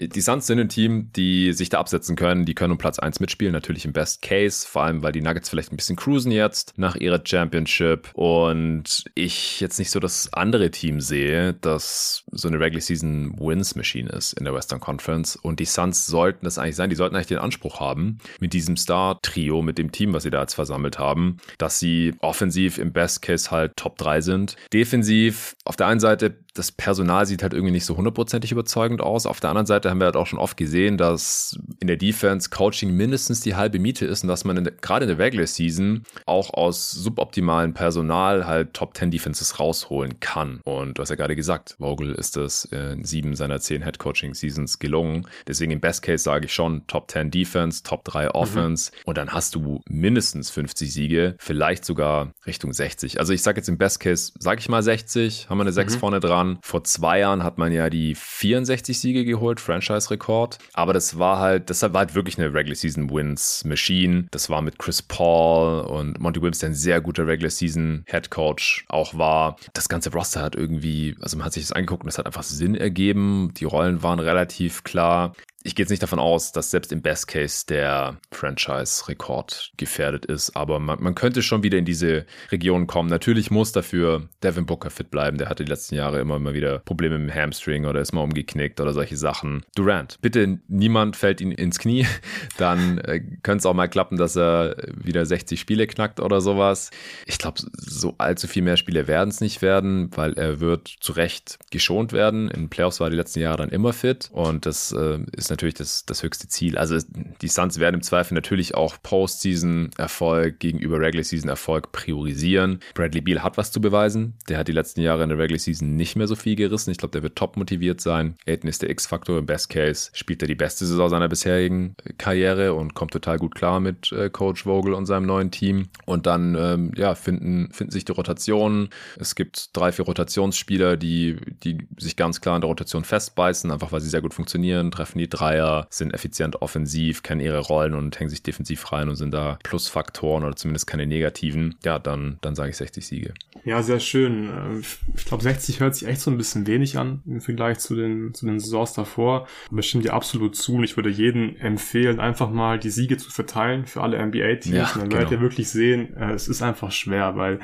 Die 0.00 0.20
Suns 0.20 0.46
sind 0.46 0.58
ein 0.58 0.68
Team, 0.68 1.10
die 1.14 1.52
sich 1.52 1.68
da 1.68 1.78
absetzen 1.78 2.16
können, 2.16 2.44
die 2.44 2.54
können 2.54 2.72
um 2.72 2.78
Platz 2.78 2.98
1 2.98 3.20
mitspielen, 3.20 3.52
natürlich 3.52 3.84
im 3.84 3.92
Best 3.92 4.22
Case, 4.22 4.66
vor 4.66 4.82
allem 4.82 5.02
weil 5.02 5.12
die 5.12 5.20
Nuggets 5.20 5.48
vielleicht 5.48 5.72
ein 5.72 5.76
bisschen 5.76 5.96
cruisen 5.96 6.32
jetzt 6.32 6.74
nach 6.76 6.96
ihrer 6.96 7.20
Championship 7.24 8.10
und 8.14 9.04
ich 9.14 9.60
jetzt 9.60 9.78
nicht 9.78 9.90
so 9.90 10.00
das 10.00 10.32
andere 10.32 10.70
Team 10.70 11.00
sehe, 11.00 11.54
das 11.54 12.24
so 12.30 12.48
eine 12.48 12.58
Regular 12.58 12.80
Season 12.80 13.34
Wins 13.38 13.74
Machine 13.74 14.10
ist 14.10 14.32
in 14.32 14.44
der 14.44 14.54
Western 14.54 14.80
Conference 14.80 15.36
und 15.36 15.60
die 15.60 15.64
Suns 15.64 16.06
sollten 16.06 16.44
das 16.44 16.58
eigentlich 16.58 16.76
sein, 16.76 16.90
die 16.90 16.96
sollten 16.96 17.14
eigentlich 17.14 17.26
den 17.26 17.38
Anspruch 17.38 17.80
haben, 17.80 18.18
mit 18.40 18.52
diesem 18.52 18.76
Star-Trio, 18.76 19.62
mit 19.62 19.78
dem 19.78 19.92
Team, 19.92 20.12
was 20.12 20.22
sie 20.22 20.30
da 20.30 20.40
jetzt 20.40 20.54
versammelt 20.54 20.98
haben, 20.98 21.36
dass 21.58 21.78
sie 21.78 22.14
offensiv 22.20 22.78
im 22.78 22.92
Best 22.92 23.22
Case 23.22 23.50
halt 23.50 23.76
Top 23.76 23.98
3 23.98 24.20
sind. 24.20 24.56
Defensiv 24.72 25.56
auf 25.64 25.76
der 25.76 25.86
einen 25.86 26.00
Seite 26.00 26.36
das 26.58 26.72
Personal 26.72 27.26
sieht 27.26 27.42
halt 27.42 27.52
irgendwie 27.52 27.72
nicht 27.72 27.84
so 27.84 27.96
hundertprozentig 27.96 28.52
überzeugend 28.52 29.00
aus. 29.00 29.26
Auf 29.26 29.40
der 29.40 29.50
anderen 29.50 29.66
Seite 29.66 29.90
haben 29.90 30.00
wir 30.00 30.06
halt 30.06 30.16
auch 30.16 30.26
schon 30.26 30.38
oft 30.38 30.56
gesehen, 30.56 30.96
dass 30.96 31.58
in 31.80 31.86
der 31.86 31.96
Defense 31.96 32.50
Coaching 32.50 32.90
mindestens 32.96 33.40
die 33.40 33.54
halbe 33.54 33.78
Miete 33.78 34.06
ist 34.06 34.22
und 34.22 34.28
dass 34.28 34.44
man 34.44 34.56
in 34.56 34.64
der, 34.64 34.72
gerade 34.74 35.04
in 35.04 35.08
der 35.08 35.18
Regular 35.18 35.46
Season 35.46 36.02
auch 36.24 36.54
aus 36.54 36.90
suboptimalem 36.90 37.74
Personal 37.74 38.46
halt 38.46 38.74
Top 38.74 38.96
10 38.96 39.10
Defenses 39.10 39.60
rausholen 39.60 40.20
kann. 40.20 40.60
Und 40.64 40.98
du 40.98 41.02
hast 41.02 41.10
ja 41.10 41.16
gerade 41.16 41.36
gesagt, 41.36 41.76
Vogel 41.78 42.14
ist 42.14 42.36
es 42.36 42.64
in 42.66 43.04
sieben 43.04 43.34
seiner 43.36 43.60
zehn 43.60 43.82
Head 43.82 43.98
Coaching 43.98 44.34
Seasons 44.34 44.78
gelungen. 44.78 45.26
Deswegen 45.46 45.72
im 45.72 45.80
Best 45.80 46.02
Case 46.02 46.22
sage 46.22 46.46
ich 46.46 46.54
schon 46.54 46.86
Top 46.86 47.10
10 47.10 47.30
Defense, 47.30 47.82
Top 47.82 48.04
3 48.04 48.30
Offense 48.30 48.92
mhm. 48.92 49.00
und 49.04 49.18
dann 49.18 49.30
hast 49.30 49.54
du 49.54 49.80
mindestens 49.88 50.50
50 50.50 50.92
Siege, 50.92 51.36
vielleicht 51.38 51.84
sogar 51.84 52.32
Richtung 52.46 52.72
60. 52.72 53.20
Also 53.20 53.32
ich 53.32 53.42
sage 53.42 53.58
jetzt 53.58 53.68
im 53.68 53.78
Best 53.78 54.00
Case, 54.00 54.32
sage 54.38 54.60
ich 54.60 54.68
mal 54.68 54.82
60, 54.82 55.48
haben 55.48 55.58
wir 55.58 55.62
eine 55.62 55.72
6 55.72 55.94
mhm. 55.94 55.98
vorne 55.98 56.20
dran 56.20 56.45
Jahren. 56.46 56.58
Vor 56.62 56.84
zwei 56.84 57.20
Jahren 57.20 57.42
hat 57.42 57.58
man 57.58 57.72
ja 57.72 57.90
die 57.90 58.14
64 58.14 58.98
Siege 58.98 59.24
geholt, 59.24 59.60
Franchise-Rekord. 59.60 60.58
Aber 60.72 60.92
das 60.92 61.18
war 61.18 61.38
halt, 61.38 61.70
das 61.70 61.82
war 61.82 61.92
halt 61.94 62.14
wirklich 62.14 62.38
eine 62.38 62.52
Regular 62.52 62.76
Season 62.76 63.10
Wins 63.10 63.64
Machine. 63.64 64.26
Das 64.30 64.50
war 64.50 64.62
mit 64.62 64.78
Chris 64.78 65.02
Paul 65.02 65.80
und 65.80 66.20
Monty 66.20 66.40
Williams, 66.40 66.58
der 66.60 66.70
ein 66.70 66.74
sehr 66.74 67.00
guter 67.00 67.26
Regular 67.26 67.50
Season 67.50 68.04
Head 68.06 68.30
Coach 68.30 68.84
auch 68.88 69.16
war. 69.16 69.56
Das 69.74 69.88
ganze 69.88 70.12
Roster 70.12 70.42
hat 70.42 70.54
irgendwie, 70.54 71.16
also 71.20 71.36
man 71.36 71.46
hat 71.46 71.52
sich 71.52 71.64
das 71.64 71.72
angeguckt 71.72 72.04
und 72.04 72.08
es 72.08 72.18
hat 72.18 72.26
einfach 72.26 72.42
Sinn 72.42 72.74
ergeben. 72.74 73.52
Die 73.56 73.64
Rollen 73.64 74.02
waren 74.02 74.20
relativ 74.20 74.84
klar 74.84 75.34
ich 75.66 75.74
gehe 75.74 75.82
jetzt 75.82 75.90
nicht 75.90 76.02
davon 76.02 76.20
aus, 76.20 76.52
dass 76.52 76.70
selbst 76.70 76.92
im 76.92 77.02
Best 77.02 77.26
Case 77.26 77.66
der 77.68 78.18
Franchise-Rekord 78.30 79.72
gefährdet 79.76 80.24
ist, 80.24 80.56
aber 80.56 80.78
man, 80.78 81.02
man 81.02 81.16
könnte 81.16 81.42
schon 81.42 81.64
wieder 81.64 81.76
in 81.76 81.84
diese 81.84 82.24
Region 82.52 82.86
kommen. 82.86 83.10
Natürlich 83.10 83.50
muss 83.50 83.72
dafür 83.72 84.28
Devin 84.44 84.64
Booker 84.64 84.90
fit 84.90 85.10
bleiben. 85.10 85.38
Der 85.38 85.48
hatte 85.48 85.64
die 85.64 85.70
letzten 85.70 85.96
Jahre 85.96 86.20
immer 86.20 86.38
mal 86.38 86.54
wieder 86.54 86.78
Probleme 86.78 87.18
mit 87.18 87.30
dem 87.30 87.34
Hamstring 87.34 87.84
oder 87.84 88.00
ist 88.00 88.12
mal 88.12 88.22
umgeknickt 88.22 88.80
oder 88.80 88.92
solche 88.92 89.16
Sachen. 89.16 89.64
Durant, 89.74 90.20
bitte 90.22 90.60
niemand 90.68 91.16
fällt 91.16 91.40
ihn 91.40 91.50
ins 91.50 91.80
Knie. 91.80 92.06
Dann 92.58 92.98
äh, 92.98 93.20
könnte 93.42 93.58
es 93.58 93.66
auch 93.66 93.74
mal 93.74 93.88
klappen, 93.88 94.18
dass 94.18 94.36
er 94.36 94.76
wieder 94.94 95.26
60 95.26 95.58
Spiele 95.58 95.88
knackt 95.88 96.20
oder 96.20 96.40
sowas. 96.40 96.90
Ich 97.26 97.38
glaube, 97.38 97.60
so 97.76 98.14
allzu 98.18 98.46
viel 98.46 98.62
mehr 98.62 98.76
Spiele 98.76 99.08
werden 99.08 99.30
es 99.30 99.40
nicht 99.40 99.62
werden, 99.62 100.10
weil 100.14 100.34
er 100.34 100.60
wird 100.60 100.94
zu 101.00 101.12
Recht 101.12 101.58
geschont 101.72 102.12
werden. 102.12 102.48
In 102.50 102.68
Playoffs 102.68 103.00
war 103.00 103.10
die 103.10 103.16
letzten 103.16 103.40
Jahre 103.40 103.56
dann 103.56 103.70
immer 103.70 103.92
fit 103.92 104.30
und 104.32 104.64
das 104.64 104.92
äh, 104.92 105.18
ist 105.32 105.50
natürlich 105.50 105.55
das, 105.56 106.04
das 106.06 106.22
höchste 106.22 106.48
Ziel. 106.48 106.78
Also 106.78 106.98
die 107.40 107.48
Suns 107.48 107.78
werden 107.78 107.96
im 107.96 108.02
Zweifel 108.02 108.34
natürlich 108.34 108.74
auch 108.74 108.96
Postseason-Erfolg 109.02 110.58
gegenüber 110.58 111.00
Regular-Season-Erfolg 111.00 111.92
priorisieren. 111.92 112.80
Bradley 112.94 113.20
Beal 113.20 113.42
hat 113.42 113.56
was 113.56 113.72
zu 113.72 113.80
beweisen. 113.80 114.34
Der 114.48 114.58
hat 114.58 114.68
die 114.68 114.72
letzten 114.72 115.00
Jahre 115.00 115.22
in 115.22 115.28
der 115.28 115.38
Regular 115.38 115.58
Season 115.58 115.96
nicht 115.96 116.16
mehr 116.16 116.26
so 116.26 116.36
viel 116.36 116.56
gerissen. 116.56 116.90
Ich 116.90 116.98
glaube, 116.98 117.12
der 117.12 117.22
wird 117.22 117.36
top 117.36 117.56
motiviert 117.56 118.00
sein. 118.00 118.36
Aiden 118.46 118.68
ist 118.68 118.82
der 118.82 118.90
X-Faktor. 118.90 119.38
Im 119.38 119.46
Best 119.46 119.70
Case 119.70 120.10
spielt 120.12 120.42
er 120.42 120.48
die 120.48 120.54
beste 120.54 120.86
Saison 120.86 121.08
seiner 121.08 121.28
bisherigen 121.28 121.96
Karriere 122.18 122.74
und 122.74 122.94
kommt 122.94 123.12
total 123.12 123.38
gut 123.38 123.54
klar 123.54 123.80
mit 123.80 124.12
äh, 124.12 124.30
Coach 124.30 124.64
Vogel 124.64 124.94
und 124.94 125.06
seinem 125.06 125.26
neuen 125.26 125.50
Team. 125.50 125.88
Und 126.04 126.26
dann 126.26 126.54
ähm, 126.54 126.92
ja, 126.96 127.14
finden, 127.14 127.70
finden 127.72 127.92
sich 127.92 128.04
die 128.04 128.12
Rotationen. 128.12 128.90
Es 129.18 129.34
gibt 129.34 129.76
drei, 129.76 129.92
vier 129.92 130.04
Rotationsspieler, 130.04 130.96
die, 130.96 131.36
die 131.64 131.86
sich 131.98 132.16
ganz 132.16 132.40
klar 132.40 132.56
in 132.56 132.60
der 132.60 132.68
Rotation 132.68 133.04
festbeißen, 133.04 133.70
einfach 133.70 133.92
weil 133.92 134.00
sie 134.00 134.08
sehr 134.08 134.22
gut 134.22 134.34
funktionieren, 134.34 134.90
treffen 134.90 135.18
die 135.18 135.28
Dreier, 135.46 135.86
sind 135.90 136.12
effizient 136.12 136.60
offensiv, 136.62 137.22
kennen 137.22 137.40
ihre 137.40 137.60
Rollen 137.60 137.94
und 137.94 138.18
hängen 138.18 138.30
sich 138.30 138.42
defensiv 138.42 138.92
rein 138.92 139.08
und 139.08 139.16
sind 139.16 139.32
da 139.32 139.58
Plusfaktoren 139.62 140.44
oder 140.44 140.56
zumindest 140.56 140.86
keine 140.86 141.06
negativen. 141.06 141.76
Ja, 141.84 141.98
dann, 141.98 142.38
dann 142.40 142.54
sage 142.54 142.70
ich 142.70 142.76
60 142.76 143.06
Siege. 143.06 143.34
Ja, 143.64 143.82
sehr 143.82 144.00
schön. 144.00 144.48
Äh, 144.48 144.80
ich 145.16 145.24
glaube, 145.24 145.42
60 145.42 145.80
hört 145.80 145.94
sich 145.94 146.08
echt 146.08 146.20
so 146.20 146.30
ein 146.30 146.36
bisschen 146.36 146.66
wenig 146.66 146.98
an 146.98 147.22
im 147.26 147.40
Vergleich 147.40 147.78
zu 147.78 147.94
den, 147.94 148.34
zu 148.34 148.46
den 148.46 148.58
Saisons 148.60 148.92
davor. 148.94 149.46
Aber 149.70 149.80
ich 149.80 149.88
stimme 149.88 150.02
dir 150.02 150.14
absolut 150.14 150.56
zu 150.56 150.74
und 150.74 150.84
ich 150.84 150.96
würde 150.96 151.10
jedem 151.10 151.56
empfehlen, 151.56 152.20
einfach 152.20 152.50
mal 152.50 152.78
die 152.78 152.90
Siege 152.90 153.16
zu 153.16 153.30
verteilen 153.30 153.86
für 153.86 154.02
alle 154.02 154.24
NBA-Teams. 154.24 154.76
Ja, 154.76 154.84
und 154.84 154.96
dann 154.96 155.08
genau. 155.08 155.18
werdet 155.18 155.32
ihr 155.32 155.40
wirklich 155.40 155.68
sehen, 155.68 156.16
äh, 156.16 156.32
es 156.32 156.48
ist 156.48 156.62
einfach 156.62 156.92
schwer, 156.92 157.36
weil 157.36 157.60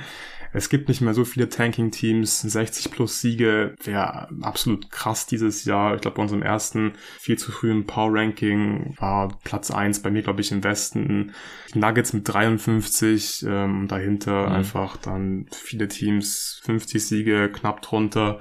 es 0.53 0.69
gibt 0.69 0.89
nicht 0.89 1.01
mehr 1.01 1.15
so 1.15 1.25
viele 1.25 1.49
Tanking-Teams. 1.49 2.43
60 2.43 2.91
plus 2.91 3.21
Siege 3.21 3.75
wäre 3.83 4.29
absolut 4.43 4.91
krass 4.91 5.27
dieses 5.27 5.65
Jahr. 5.65 5.95
Ich 5.95 6.03
glaube, 6.03 6.17
bei 6.17 6.23
unserem 6.23 6.43
ersten 6.43 6.93
viel 7.19 7.39
zu 7.39 7.53
frühen 7.53 7.87
Power-Ranking 7.87 8.95
war 8.99 9.39
Platz 9.45 9.71
1 9.71 10.03
bei 10.03 10.11
mir, 10.11 10.23
glaube 10.23 10.43
ich, 10.43 10.53
im 10.53 10.63
Westen. 10.63 11.33
Nuggets 11.75 12.13
mit 12.13 12.29
53, 12.29 13.47
ähm, 13.49 13.89
dahinter 13.89 14.49
mhm. 14.49 14.53
einfach 14.53 14.97
dann 14.99 15.47
viele 15.51 15.89
Teams 15.89 16.61
50 16.65 17.07
Siege, 17.07 17.51
knapp 17.51 17.81
drunter. 17.81 18.39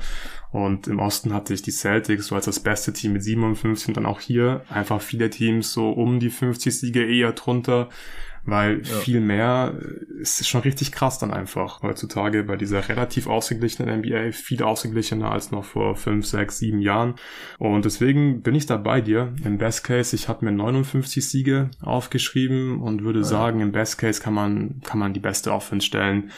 Und 0.52 0.88
im 0.88 1.00
Osten 1.00 1.34
hatte 1.34 1.54
ich 1.54 1.62
die 1.62 1.72
Celtics 1.72 2.28
so 2.28 2.36
als 2.36 2.46
das 2.46 2.60
beste 2.60 2.92
Team 2.92 3.14
mit 3.14 3.24
57 3.24 3.88
und 3.88 3.98
dann 3.98 4.06
auch 4.06 4.20
hier 4.20 4.66
einfach 4.70 5.02
viele 5.02 5.30
Teams 5.30 5.72
so 5.72 5.92
um 5.92 6.20
die 6.20 6.30
50 6.30 6.78
Siege 6.78 7.06
eher 7.06 7.32
drunter 7.32 7.88
weil 8.46 8.82
ja. 8.84 8.96
viel 8.98 9.22
mehr 9.22 9.74
ist 10.20 10.48
schon 10.48 10.62
richtig 10.62 10.92
krass 10.92 11.20
dann 11.20 11.32
einfach 11.32 11.82
heutzutage 11.82 12.44
bei 12.44 12.56
dieser 12.56 12.88
relativ 12.90 13.28
ausgeglichenen 13.28 14.00
NBA, 14.00 14.32
viel 14.32 14.64
ausgeglichener 14.64 15.32
als 15.32 15.52
noch 15.52 15.64
vor 15.64 15.96
fünf, 15.96 16.26
sechs, 16.26 16.60
sieben 16.60 16.80
Jahren. 16.80 17.16
Und 17.60 17.86
deswegen 17.86 18.42
bin 18.42 18.56
ich 18.56 18.66
da 18.66 18.78
bei 18.78 19.02
dir. 19.02 19.34
Im 19.44 19.58
Best 19.58 19.84
Case, 19.84 20.16
ich 20.16 20.28
habe 20.28 20.46
mir 20.46 20.52
59 20.52 21.28
Siege 21.28 21.70
aufgeschrieben 21.82 22.82
und 22.82 23.04
würde 23.04 23.20
ja. 23.20 23.26
sagen, 23.26 23.62
im 23.62 23.72
Best 23.72 23.98
Case 23.98 24.22
kann 24.22 24.34
man, 24.34 24.82
kann 24.84 25.00
man 25.00 25.14
die 25.14 25.20
beste 25.20 25.54
Offense 25.54 25.86
stellen. 25.86 26.32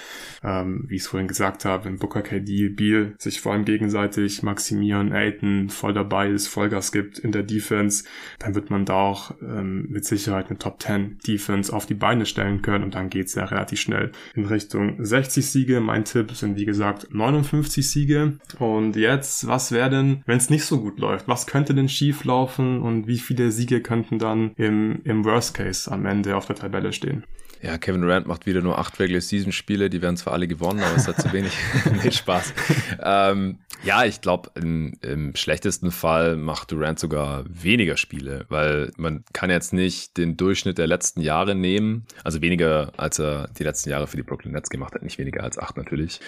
Ähm, 0.44 0.86
wie 0.88 0.96
ich 0.96 1.04
es 1.04 1.08
vorhin 1.08 1.28
gesagt 1.28 1.66
habe, 1.66 1.86
wenn 1.86 1.98
Booker 1.98 2.22
KD, 2.22 2.70
Beal 2.70 3.14
sich 3.18 3.40
vor 3.40 3.54
allem 3.54 3.66
gegenseitig 3.66 4.44
maximieren, 4.44 5.14
Aiton 5.14 5.70
voll 5.70 5.94
dabei 5.94 6.30
ist, 6.30 6.48
Vollgas 6.48 6.92
gibt 6.92 7.18
in 7.20 7.32
der 7.32 7.44
Defense, 7.44 8.04
dann 8.40 8.56
wird 8.56 8.70
man 8.70 8.86
da 8.86 8.96
auch 8.96 9.36
ähm, 9.42 9.88
mit 9.90 10.06
Sicherheit 10.06 10.50
eine 10.50 10.60
Top 10.60 10.82
10 10.82 11.20
Defense 11.26 11.74
auf 11.74 11.86
die 11.86 11.93
die 11.94 12.00
Beine 12.00 12.26
stellen 12.26 12.62
können 12.62 12.84
und 12.84 12.96
dann 12.96 13.10
geht's 13.10 13.36
ja 13.36 13.46
relativ 13.46 13.80
schnell 13.80 14.12
in 14.36 14.46
Richtung 14.46 15.04
60 15.04 15.46
Siege. 15.46 15.80
Mein 15.80 16.06
Tipp 16.06 16.32
sind 16.32 16.58
wie 16.58 16.66
gesagt 16.66 17.08
59 17.12 17.88
Siege. 17.88 18.38
Und 18.60 18.96
jetzt, 18.96 19.48
was 19.48 19.72
wäre 19.72 19.90
denn, 19.90 20.24
wenn 20.26 20.38
es 20.38 20.50
nicht 20.50 20.66
so 20.66 20.82
gut 20.82 21.00
läuft? 21.00 21.28
Was 21.28 21.48
könnte 21.48 21.76
denn 21.76 21.90
schief 21.90 22.24
laufen 22.24 22.82
und 22.82 23.08
wie 23.08 23.20
viele 23.20 23.52
Siege 23.52 23.82
könnten 23.82 24.20
dann 24.20 24.52
im, 24.56 25.02
im 25.04 25.24
Worst 25.26 25.54
Case 25.54 25.92
am 25.92 26.06
Ende 26.06 26.36
auf 26.36 26.48
der 26.48 26.56
Tabelle 26.56 26.94
stehen? 26.94 27.24
Ja, 27.64 27.78
Kevin 27.78 28.02
Durant 28.02 28.28
macht 28.28 28.46
wieder 28.46 28.60
nur 28.60 28.78
acht 28.78 29.00
Regular 29.00 29.22
Season 29.22 29.54
Spiele, 29.54 29.90
die 29.90 30.02
werden 30.02 30.18
zwar 30.18 30.34
alle 30.34 30.50
gewonnen, 30.50 30.82
aber 30.84 30.98
es 30.98 31.08
hat 31.08 31.22
zu 31.22 31.32
wenig. 31.32 31.54
nee, 32.04 32.12
Spaß. 32.12 32.54
ähm, 33.02 33.60
ja, 33.84 34.04
ich 34.04 34.20
glaube, 34.20 34.52
im, 34.56 34.94
im, 35.02 35.36
schlechtesten 35.36 35.92
Fall 35.92 36.36
macht 36.36 36.72
Durant 36.72 37.00
sogar 37.00 37.46
weniger 37.48 37.96
Spiele, 37.96 38.46
weil 38.50 38.92
man 38.98 39.24
kann 39.32 39.50
jetzt 39.50 39.72
nicht 39.72 40.18
den 40.18 40.36
Durchschnitt 40.36 40.78
der 40.78 40.88
letzten 40.88 41.22
Jahre 41.22 41.56
nehmen, 41.56 42.06
also 42.24 42.42
weniger, 42.42 42.92
als 42.98 43.20
er 43.20 43.50
die 43.58 43.64
letzten 43.64 43.90
Jahre 43.90 44.08
für 44.08 44.18
die 44.18 44.24
Brooklyn 44.24 44.54
Nets 44.54 44.70
gemacht 44.70 44.94
hat, 44.94 45.04
nicht 45.04 45.18
weniger 45.18 45.44
als 45.44 45.58
acht 45.58 45.78
natürlich, 45.78 46.20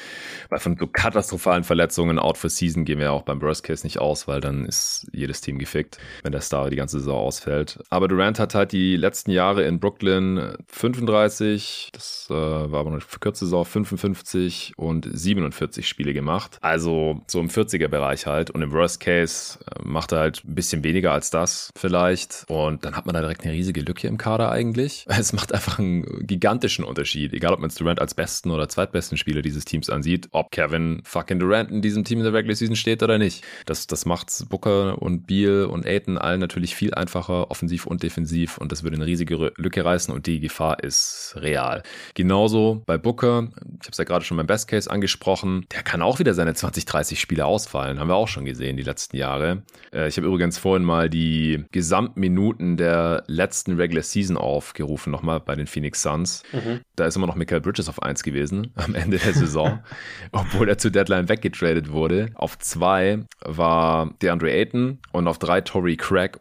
weil 0.50 0.60
von 0.60 0.78
so 0.78 0.88
katastrophalen 0.88 1.64
Verletzungen 1.66 2.18
out 2.18 2.38
for 2.38 2.50
Season 2.50 2.86
gehen 2.86 3.00
wir 3.00 3.12
auch 3.12 3.24
beim 3.24 3.42
Worst 3.42 3.64
Case 3.64 3.86
nicht 3.86 4.00
aus, 4.00 4.28
weil 4.28 4.40
dann 4.40 4.66
ist 4.66 5.08
jedes 5.12 5.42
Team 5.42 5.60
gefickt, 5.60 5.98
wenn 6.24 6.32
der 6.32 6.42
Star 6.42 6.70
die 6.70 6.78
ganze 6.78 7.00
Saison 7.00 7.18
ausfällt. 7.18 7.80
Aber 7.90 8.08
Durant 8.08 8.40
hat 8.40 8.56
halt 8.56 8.72
die 8.72 8.96
letzten 8.96 9.32
Jahre 9.32 9.64
in 9.64 9.80
Brooklyn 9.80 10.58
35 10.68 11.25
35, 11.30 11.90
das 11.92 12.28
äh, 12.30 12.34
war 12.34 12.80
aber 12.80 12.92
eine 12.92 13.02
verkürzte 13.02 13.46
Saison, 13.46 13.66
55 13.66 14.74
und 14.78 15.08
47 15.12 15.88
Spiele 15.88 16.14
gemacht. 16.14 16.58
Also 16.62 17.22
so 17.28 17.40
im 17.40 17.50
40er-Bereich 17.50 18.26
halt. 18.26 18.52
Und 18.52 18.62
im 18.62 18.72
Worst 18.72 19.00
Case 19.00 19.60
äh, 19.66 19.82
macht 19.84 20.12
er 20.12 20.20
halt 20.20 20.44
ein 20.46 20.56
bisschen 20.56 20.84
weniger 20.84 21.12
als 21.12 21.30
das 21.30 21.72
vielleicht. 21.76 22.46
Und 22.48 22.86
dann 22.86 22.96
hat 22.96 23.06
man 23.06 23.16
da 23.16 23.22
direkt 23.22 23.44
eine 23.44 23.54
riesige 23.54 23.82
Lücke 23.82 24.08
im 24.08 24.18
Kader 24.18 24.52
eigentlich. 24.52 25.06
Es 25.26 25.34
macht 25.34 25.54
einfach 25.56 25.80
einen 25.80 26.28
gigantischen 26.28 26.86
Unterschied, 26.86 27.34
egal 27.34 27.54
ob 27.54 27.60
man 27.60 27.72
Durant 27.76 28.00
als 28.00 28.14
besten 28.14 28.52
oder 28.52 28.70
zweitbesten 28.70 29.18
Spieler 29.18 29.42
dieses 29.42 29.66
Teams 29.66 29.90
ansieht, 29.90 30.28
ob 30.32 30.52
Kevin 30.52 31.02
fucking 31.04 31.40
Durant 31.40 31.72
in 31.72 31.82
diesem 31.82 32.04
Team 32.04 32.20
in 32.20 32.26
der 32.26 32.34
Regular 32.34 32.56
Season 32.56 32.76
steht 32.76 33.02
oder 33.02 33.18
nicht. 33.18 33.44
Das, 33.66 33.88
das 33.88 34.06
macht 34.06 34.48
Booker 34.50 35.02
und 35.02 35.26
Beal 35.26 35.66
und 35.66 35.86
Aiton 35.88 36.20
allen 36.20 36.40
natürlich 36.40 36.76
viel 36.76 36.94
einfacher, 36.94 37.50
offensiv 37.50 37.88
und 37.88 38.04
defensiv. 38.04 38.60
Und 38.60 38.72
das 38.72 38.84
würde 38.84 38.98
eine 38.98 39.08
riesige 39.08 39.52
Lücke 39.56 39.84
reißen 39.84 40.14
und 40.14 40.28
die 40.28 40.40
Gefahr 40.40 40.84
ist 40.84 41.15
real. 41.38 41.84
Genauso 42.14 42.84
bei 42.86 42.98
Booker, 42.98 43.50
ich 43.54 43.88
habe 43.88 43.92
es 43.92 43.98
ja 43.98 44.04
gerade 44.04 44.26
schon 44.26 44.38
beim 44.38 44.48
Best 44.48 44.68
Case 44.68 44.90
angesprochen, 44.90 45.66
der 45.72 45.84
kann 45.84 46.02
auch 46.02 46.20
wieder 46.20 46.34
seine 46.34 46.54
20, 46.54 46.86
30 46.86 47.20
Spiele 47.20 47.46
ausfallen, 47.46 48.00
haben 48.00 48.08
wir 48.08 48.16
auch 48.16 48.28
schon 48.28 48.46
gesehen 48.46 48.78
die 48.78 48.84
letzten 48.84 49.18
Jahre. 49.18 49.64
Äh, 49.94 50.08
ich 50.08 50.18
habe 50.18 50.28
übrigens 50.28 50.58
vorhin 50.58 50.86
mal 50.86 51.10
die 51.10 51.66
Gesamtminuten 51.72 52.78
der 52.78 53.24
letzten 53.28 53.76
Regular 53.76 54.04
Season 54.04 54.38
aufgerufen, 54.38 55.12
nochmal 55.12 55.40
bei 55.40 55.56
den 55.56 55.68
Phoenix 55.68 56.02
Suns. 56.02 56.44
Mhm. 56.52 56.82
Da 56.96 57.06
ist 57.06 57.16
immer 57.16 57.28
noch 57.28 57.36
Michael 57.36 57.62
Bridges 57.62 57.90
auf 57.90 58.02
1 58.02 58.24
gewesen 58.24 58.72
am 58.76 58.96
Ende 58.96 59.18
der 59.18 59.34
Saison, 59.34 59.80
obwohl 60.32 60.70
er 60.70 60.78
zu 60.78 60.90
Deadline 60.90 61.30
weggetradet 61.30 61.92
wurde. 61.92 62.30
Auf 62.36 62.58
2 62.58 63.26
war 63.44 64.14
DeAndre 64.22 64.52
Ayton 64.52 65.00
und 65.12 65.28
auf 65.28 65.40
3 65.40 65.62
Tory 65.62 65.98
Craig. 65.98 66.40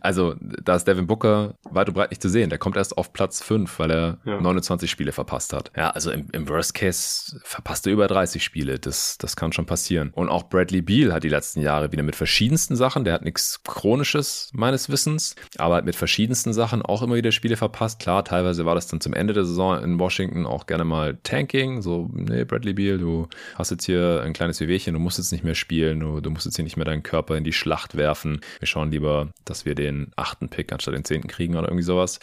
Also 0.00 0.34
da 0.40 0.76
ist 0.76 0.86
Devin 0.86 1.06
Booker 1.06 1.54
weit 1.70 1.88
und 1.88 1.94
breit 1.94 2.10
nicht 2.10 2.22
zu 2.22 2.28
sehen. 2.28 2.50
Der 2.50 2.58
kommt 2.58 2.76
erst 2.76 2.96
auf 2.96 3.12
Platz 3.12 3.42
5, 3.42 3.78
weil 3.78 3.90
er 3.90 4.11
ja. 4.24 4.40
29 4.40 4.90
Spiele 4.90 5.12
verpasst 5.12 5.52
hat. 5.52 5.70
Ja, 5.76 5.90
also 5.90 6.10
im, 6.10 6.28
im, 6.32 6.48
Worst 6.48 6.74
Case 6.74 7.40
verpasst 7.44 7.86
er 7.86 7.92
über 7.92 8.06
30 8.06 8.42
Spiele. 8.42 8.78
Das, 8.78 9.18
das 9.18 9.36
kann 9.36 9.52
schon 9.52 9.66
passieren. 9.66 10.10
Und 10.14 10.28
auch 10.28 10.48
Bradley 10.48 10.82
Beal 10.82 11.12
hat 11.12 11.24
die 11.24 11.28
letzten 11.28 11.60
Jahre 11.60 11.92
wieder 11.92 12.02
mit 12.02 12.16
verschiedensten 12.16 12.76
Sachen, 12.76 13.04
der 13.04 13.14
hat 13.14 13.22
nichts 13.22 13.62
Chronisches 13.64 14.50
meines 14.52 14.90
Wissens, 14.90 15.34
aber 15.58 15.76
hat 15.76 15.84
mit 15.84 15.96
verschiedensten 15.96 16.52
Sachen 16.52 16.82
auch 16.82 17.02
immer 17.02 17.14
wieder 17.14 17.32
Spiele 17.32 17.56
verpasst. 17.56 18.00
Klar, 18.00 18.24
teilweise 18.24 18.64
war 18.66 18.74
das 18.74 18.86
dann 18.86 19.00
zum 19.00 19.14
Ende 19.14 19.32
der 19.32 19.44
Saison 19.44 19.82
in 19.82 19.98
Washington 19.98 20.46
auch 20.46 20.66
gerne 20.66 20.84
mal 20.84 21.18
Tanking. 21.22 21.82
So, 21.82 22.10
nee, 22.12 22.44
Bradley 22.44 22.72
Beal, 22.72 22.98
du 22.98 23.28
hast 23.54 23.70
jetzt 23.70 23.84
hier 23.84 24.22
ein 24.24 24.32
kleines 24.32 24.60
Wehwehchen, 24.60 24.94
du 24.94 25.00
musst 25.00 25.18
jetzt 25.18 25.32
nicht 25.32 25.44
mehr 25.44 25.54
spielen, 25.54 26.00
du, 26.00 26.20
du 26.20 26.30
musst 26.30 26.46
jetzt 26.46 26.56
hier 26.56 26.64
nicht 26.64 26.76
mehr 26.76 26.84
deinen 26.84 27.02
Körper 27.02 27.36
in 27.36 27.44
die 27.44 27.52
Schlacht 27.52 27.96
werfen. 27.96 28.40
Wir 28.58 28.66
schauen 28.66 28.90
lieber, 28.90 29.32
dass 29.44 29.64
wir 29.64 29.74
den 29.74 30.12
achten 30.16 30.48
Pick 30.48 30.72
anstatt 30.72 30.94
den 30.94 31.04
zehnten 31.04 31.28
kriegen 31.28 31.56
oder 31.56 31.68
irgendwie 31.68 31.84
sowas. 31.84 32.18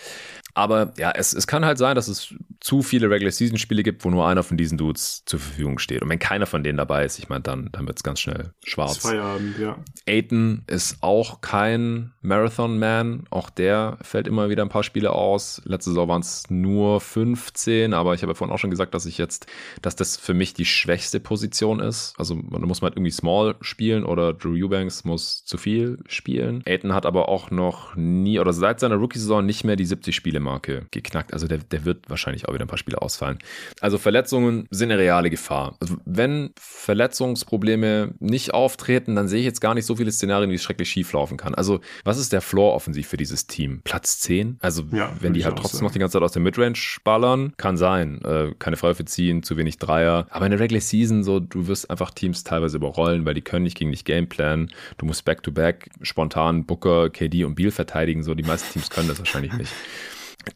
Aber 0.53 0.93
ja, 0.97 1.11
es, 1.11 1.34
es 1.34 1.47
kann 1.47 1.65
halt 1.65 1.77
sein, 1.77 1.95
dass 1.95 2.07
es 2.07 2.34
zu 2.59 2.81
viele 2.81 3.09
Regular 3.09 3.31
Season 3.31 3.57
Spiele 3.57 3.84
gibt, 3.84 4.03
wo 4.03 4.09
nur 4.09 4.27
einer 4.27 4.43
von 4.43 4.57
diesen 4.57 4.77
Dudes 4.77 5.23
zur 5.26 5.39
Verfügung 5.39 5.80
steht. 5.80 6.01
Und 6.01 6.09
wenn 6.09 6.19
keiner 6.19 6.45
von 6.45 6.63
denen 6.63 6.77
dabei 6.77 7.05
ist, 7.05 7.19
ich 7.19 7.30
meine, 7.30 7.41
dann, 7.41 7.69
dann 7.71 7.88
wird 7.88 7.97
es 7.97 8.03
ganz 8.03 8.19
schnell 8.19 8.53
schwarz. 8.63 8.97
Feierabend, 8.97 9.57
ja. 9.59 9.77
Aiton 10.07 10.63
ist 10.67 10.97
auch 11.01 11.41
kein 11.41 12.11
Marathon-Man. 12.21 13.26
Auch 13.30 13.49
der 13.49 13.97
fällt 14.01 14.27
immer 14.27 14.49
wieder 14.49 14.63
ein 14.63 14.69
paar 14.69 14.84
Spiele 14.84 15.11
aus. 15.11 15.61
Letzte 15.65 15.91
Saison 15.91 16.07
waren 16.09 16.21
es 16.21 16.49
nur 16.49 16.99
15, 16.99 17.93
aber 17.93 18.13
ich 18.13 18.21
habe 18.21 18.31
ja 18.31 18.35
vorhin 18.35 18.53
auch 18.53 18.59
schon 18.59 18.71
gesagt, 18.71 18.93
dass 18.93 19.05
ich 19.05 19.17
jetzt, 19.17 19.47
dass 19.81 19.95
das 19.95 20.17
für 20.17 20.34
mich 20.34 20.53
die 20.53 20.65
schwächste 20.65 21.19
Position 21.19 21.80
ist. 21.80 22.13
Also 22.17 22.35
man 22.35 22.61
muss 22.63 22.81
halt 22.81 22.95
irgendwie 22.95 23.11
Small 23.11 23.55
spielen 23.61 24.03
oder 24.03 24.34
Drew 24.34 24.53
Eubanks 24.53 25.03
muss 25.05 25.45
zu 25.45 25.57
viel 25.57 25.99
spielen. 26.07 26.63
Aiton 26.65 26.93
hat 26.93 27.05
aber 27.05 27.30
auch 27.30 27.51
noch 27.51 27.95
nie 27.95 28.39
oder 28.39 28.53
seit 28.53 28.80
seiner 28.80 28.95
Rookie-Saison 28.95 29.45
nicht 29.45 29.63
mehr 29.63 29.76
die 29.76 29.85
70-Spiele-Marke 30.40 30.86
geknackt. 30.91 31.34
Also 31.34 31.48
der, 31.48 31.60
der 31.60 31.86
wird 31.86 32.10
wahrscheinlich 32.10 32.48
auch 32.48 32.53
wieder 32.53 32.66
ein 32.66 32.68
paar 32.68 32.78
Spiele 32.78 33.02
ausfallen. 33.02 33.40
Also 33.82 33.98
Verletzungen 33.98 34.68
sind 34.72 34.91
eine 34.91 35.02
reale 35.02 35.30
Gefahr. 35.30 35.76
Also 35.80 35.98
wenn 36.06 36.52
Verletzungsprobleme 36.60 38.14
nicht 38.20 38.53
auftreten, 38.53 39.16
dann 39.16 39.28
sehe 39.28 39.40
ich 39.40 39.45
jetzt 39.45 39.61
gar 39.61 39.74
nicht 39.74 39.86
so 39.86 39.95
viele 39.95 40.11
Szenarien, 40.11 40.49
wie 40.52 40.56
es 40.56 40.64
schrecklich 40.64 40.90
schief 40.90 41.14
laufen 41.14 41.38
kann. 41.38 41.53
Also 41.56 41.80
was 42.03 42.18
ist 42.18 42.34
der 42.34 42.41
Floor 42.41 42.74
offensiv 42.74 43.07
für 43.07 43.18
dieses 43.18 43.48
Team? 43.48 43.82
Platz 43.84 44.20
10? 44.22 44.57
Also 44.61 44.84
ja, 44.91 45.11
wenn 45.20 45.34
die 45.34 45.45
halt 45.45 45.57
trotzdem 45.57 45.82
noch 45.82 45.91
die 45.91 45.99
ganze 45.99 46.14
Zeit 46.14 46.24
aus 46.24 46.32
der 46.32 46.41
Midrange 46.41 46.80
ballern, 47.03 47.53
kann 47.57 47.78
sein. 47.78 48.22
Äh, 48.24 48.53
keine 48.60 48.78
Freiwürfe 48.78 49.06
ziehen, 49.06 49.44
zu 49.44 49.57
wenig 49.57 49.78
Dreier. 49.78 50.28
Aber 50.30 50.45
in 50.45 50.52
der 50.52 50.60
Regular 50.60 50.82
Season 50.82 51.24
so, 51.24 51.40
du 51.40 51.68
wirst 51.68 51.90
einfach 51.90 52.11
Teams 52.11 52.44
teilweise 52.44 52.78
überrollen, 52.78 53.26
weil 53.26 53.34
die 53.34 53.41
können 53.41 53.64
nicht 53.64 53.78
gegen 53.78 53.91
dich 53.91 54.06
Gameplan. 54.06 54.72
Du 54.98 55.06
musst 55.06 55.26
back-to-back 55.26 55.90
-back 55.90 56.06
spontan 56.06 56.66
Booker, 56.66 57.10
KD 57.10 57.44
und 57.44 57.56
Beal 57.56 57.72
verteidigen. 57.72 58.24
So, 58.24 58.34
die 58.34 58.44
meisten 58.44 58.72
Teams 58.74 58.90
können 58.90 59.07
das 59.07 59.20
wahrscheinlich 59.20 59.53
nicht. 59.53 59.74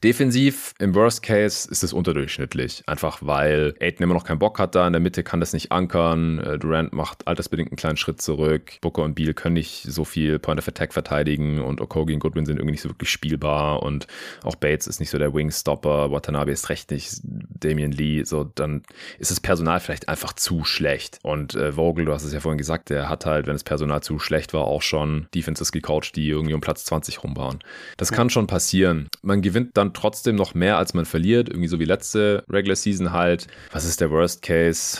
Defensiv, 0.02 0.74
im 0.80 0.96
Worst 0.96 1.24
Case, 1.24 1.70
ist 1.70 1.84
es 1.84 1.92
unterdurchschnittlich. 1.92 2.84
Einfach 2.88 3.20
weil 3.22 3.76
Aiden 3.82 4.04
immer 4.04 4.14
noch 4.14 4.24
keinen 4.24 4.40
Bock 4.40 4.58
hat 4.58 4.76
da. 4.76 4.88
In 4.88 4.94
der 4.94 5.02
Mitte 5.02 5.24
kann 5.24 5.42
das 5.42 5.52
nicht 5.52 5.72
ankern. 5.72 6.40
Äh, 6.40 6.58
Durant 6.58 6.94
macht 6.94 7.28
altersbedingt 7.28 7.70
einen 7.70 7.78
kleinen 7.78 7.98
Schritt 7.98 8.22
zurück. 8.22 8.78
Booker 8.82 9.04
und 9.04 9.16
Beal 9.16 9.34
können 9.34 9.54
nicht 9.54 9.84
so 9.84 10.06
viel 10.06 10.40
Point 10.40 10.60
of 10.60 10.68
Attack 10.68 10.94
verteidigen 10.94 11.62
und 11.62 11.82
Okogi 11.82 12.14
und 12.14 12.20
Goodwin 12.20 12.46
sind 12.46 12.58
irgendwie 12.58 12.72
nicht 12.72 12.82
so 12.82 12.90
wirklich 12.90 13.10
spielbar 13.10 13.84
und 13.84 14.08
auch 14.44 14.56
Bates 14.56 14.88
ist 14.88 15.02
nicht 15.02 15.10
so 15.10 15.18
der 15.18 15.34
Wingstopper. 15.34 16.12
Watanabe 16.12 16.52
ist 16.52 16.70
recht 16.70 16.90
nicht. 16.90 17.20
Damian 17.24 17.92
Lee, 17.92 18.24
so, 18.24 18.46
dann 18.56 18.84
ist 19.20 19.32
das 19.32 19.42
Personal 19.42 19.82
vielleicht 19.82 20.08
einfach 20.08 20.34
zu 20.34 20.64
schlecht. 20.64 21.20
Und 21.24 21.56
äh, 21.56 21.74
Vogel, 21.74 22.06
du 22.06 22.14
hast 22.14 22.24
es 22.24 22.34
ja 22.34 22.40
vorhin 22.40 22.58
gesagt, 22.58 22.90
der 22.90 23.10
hat 23.10 23.26
halt, 23.26 23.48
wenn 23.48 23.54
das 23.54 23.64
Personal 23.64 24.02
zu 24.02 24.18
schlecht 24.18 24.54
war, 24.54 24.64
auch 24.66 24.82
schon 24.82 25.28
Defenses 25.36 25.72
gecoacht, 25.74 26.16
die 26.16 26.30
irgendwie 26.30 26.54
um 26.54 26.62
Platz 26.62 26.86
20 26.86 27.24
rum 27.24 27.36
waren. 27.36 27.60
Das 27.98 28.12
kann 28.12 28.30
schon 28.30 28.48
passieren. 28.48 29.10
Man 29.22 29.42
gewinnt 29.42 29.73
dann 29.74 29.94
trotzdem 29.94 30.36
noch 30.36 30.54
mehr, 30.54 30.78
als 30.78 30.94
man 30.94 31.06
verliert. 31.06 31.50
Irgendwie 31.50 31.68
so 31.68 31.80
wie 31.80 31.86
letzte 31.86 32.44
Regular 32.50 32.76
Season 32.76 33.12
halt. 33.12 33.48
Was 33.72 33.86
ist 33.86 34.02
der 34.02 34.12
Worst 34.12 34.42
Case? 34.42 35.00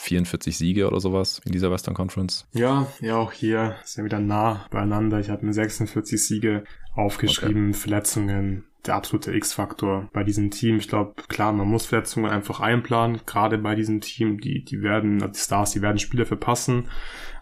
44 0.00 0.56
Siege 0.56 0.86
oder 0.86 0.98
sowas 0.98 1.40
in 1.44 1.52
dieser 1.52 1.70
Western 1.70 1.94
Conference. 1.94 2.46
Ja, 2.52 2.86
ja, 3.00 3.16
auch 3.16 3.32
hier 3.32 3.76
ist 3.84 3.98
ja 3.98 4.04
wieder 4.04 4.18
nah 4.18 4.66
beieinander. 4.70 5.20
Ich 5.20 5.28
habe 5.28 5.44
mir 5.44 5.52
46 5.52 6.26
Siege 6.26 6.64
aufgeschrieben, 6.94 7.70
okay. 7.70 7.78
Verletzungen, 7.78 8.64
der 8.86 8.94
absolute 8.94 9.32
X-Faktor 9.32 10.08
bei 10.12 10.24
diesem 10.24 10.50
Team. 10.50 10.78
Ich 10.78 10.88
glaube, 10.88 11.14
klar, 11.28 11.52
man 11.52 11.68
muss 11.68 11.86
Verletzungen 11.86 12.30
einfach 12.30 12.60
einplanen, 12.60 13.20
gerade 13.26 13.58
bei 13.58 13.74
diesem 13.74 14.00
Team. 14.00 14.40
Die, 14.40 14.64
die 14.64 14.82
werden, 14.82 15.18
die 15.18 15.38
Stars, 15.38 15.72
die 15.72 15.82
werden 15.82 15.98
Spiele 15.98 16.24
verpassen. 16.24 16.88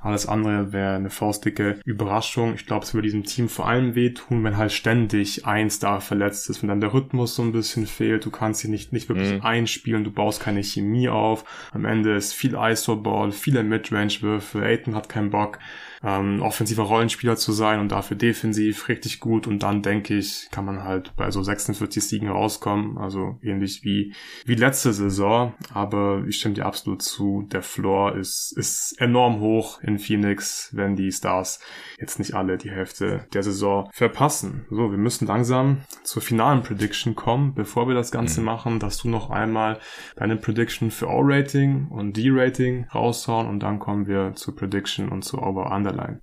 Alles 0.00 0.26
andere 0.26 0.72
wäre 0.72 0.96
eine 0.96 1.10
faustdicke 1.10 1.80
Überraschung. 1.84 2.54
Ich 2.54 2.66
glaube, 2.66 2.84
es 2.84 2.94
würde 2.94 3.06
diesem 3.06 3.24
Team 3.24 3.48
vor 3.48 3.68
allem 3.68 3.94
wehtun, 3.94 4.44
wenn 4.44 4.56
halt 4.56 4.72
ständig 4.72 5.46
ein 5.46 5.70
Star 5.70 6.00
verletzt 6.00 6.48
ist, 6.50 6.62
wenn 6.62 6.68
dann 6.68 6.80
der 6.80 6.94
Rhythmus 6.94 7.34
so 7.34 7.42
ein 7.42 7.52
bisschen 7.52 7.86
fehlt. 7.86 8.24
Du 8.24 8.30
kannst 8.30 8.60
sie 8.60 8.68
nicht, 8.68 8.92
nicht 8.92 9.08
wirklich 9.08 9.34
mhm. 9.34 9.42
einspielen, 9.42 10.04
du 10.04 10.10
baust 10.10 10.40
keine 10.40 10.62
Chemie 10.62 11.08
auf. 11.08 11.44
Am 11.72 11.84
Ende 11.84 12.14
ist 12.14 12.32
viel 12.32 12.54
ISO-Ball, 12.54 13.32
viele 13.32 13.62
Midrange-Würfe. 13.62 14.62
Aiton 14.62 14.94
hat 14.94 15.08
keinen 15.08 15.30
Bock 15.30 15.58
ähm, 16.02 16.42
offensiver 16.42 16.84
Rollenspieler 16.84 17.36
zu 17.36 17.52
sein 17.52 17.80
und 17.80 17.92
dafür 17.92 18.16
defensiv 18.16 18.88
richtig 18.88 19.20
gut. 19.20 19.46
Und 19.46 19.62
dann 19.62 19.82
denke 19.82 20.16
ich, 20.16 20.48
kann 20.50 20.64
man 20.64 20.84
halt 20.84 21.14
bei 21.16 21.30
so 21.30 21.42
46 21.42 22.06
Siegen 22.06 22.28
rauskommen. 22.28 22.98
Also 22.98 23.38
ähnlich 23.42 23.84
wie, 23.84 24.14
wie 24.44 24.54
letzte 24.54 24.92
Saison. 24.92 25.54
Aber 25.72 26.24
ich 26.26 26.36
stimme 26.36 26.54
dir 26.54 26.66
absolut 26.66 27.02
zu. 27.02 27.46
Der 27.50 27.62
Floor 27.62 28.16
ist, 28.16 28.52
ist 28.56 29.00
enorm 29.00 29.40
hoch 29.40 29.80
in 29.82 29.98
Phoenix, 29.98 30.70
wenn 30.72 30.96
die 30.96 31.10
Stars 31.10 31.60
jetzt 31.98 32.18
nicht 32.18 32.34
alle 32.34 32.58
die 32.58 32.70
Hälfte 32.70 33.26
der 33.32 33.42
Saison 33.42 33.88
verpassen. 33.92 34.66
So, 34.70 34.90
wir 34.90 34.98
müssen 34.98 35.26
langsam 35.26 35.78
zur 36.04 36.22
finalen 36.22 36.62
Prediction 36.62 37.14
kommen. 37.14 37.54
Bevor 37.54 37.88
wir 37.88 37.94
das 37.94 38.10
Ganze 38.10 38.40
mhm. 38.40 38.46
machen, 38.46 38.78
dass 38.78 38.98
du 38.98 39.08
noch 39.08 39.30
einmal 39.30 39.78
deine 40.16 40.36
Prediction 40.36 40.90
für 40.90 41.08
O-Rating 41.08 41.88
und 41.88 42.16
D-Rating 42.16 42.86
raushauen 42.94 43.48
und 43.48 43.60
dann 43.60 43.78
kommen 43.78 44.06
wir 44.06 44.34
zur 44.34 44.54
Prediction 44.54 45.08
und 45.08 45.24
zu 45.24 45.38
Over-Under 45.38 45.87
Underline. 45.88 46.20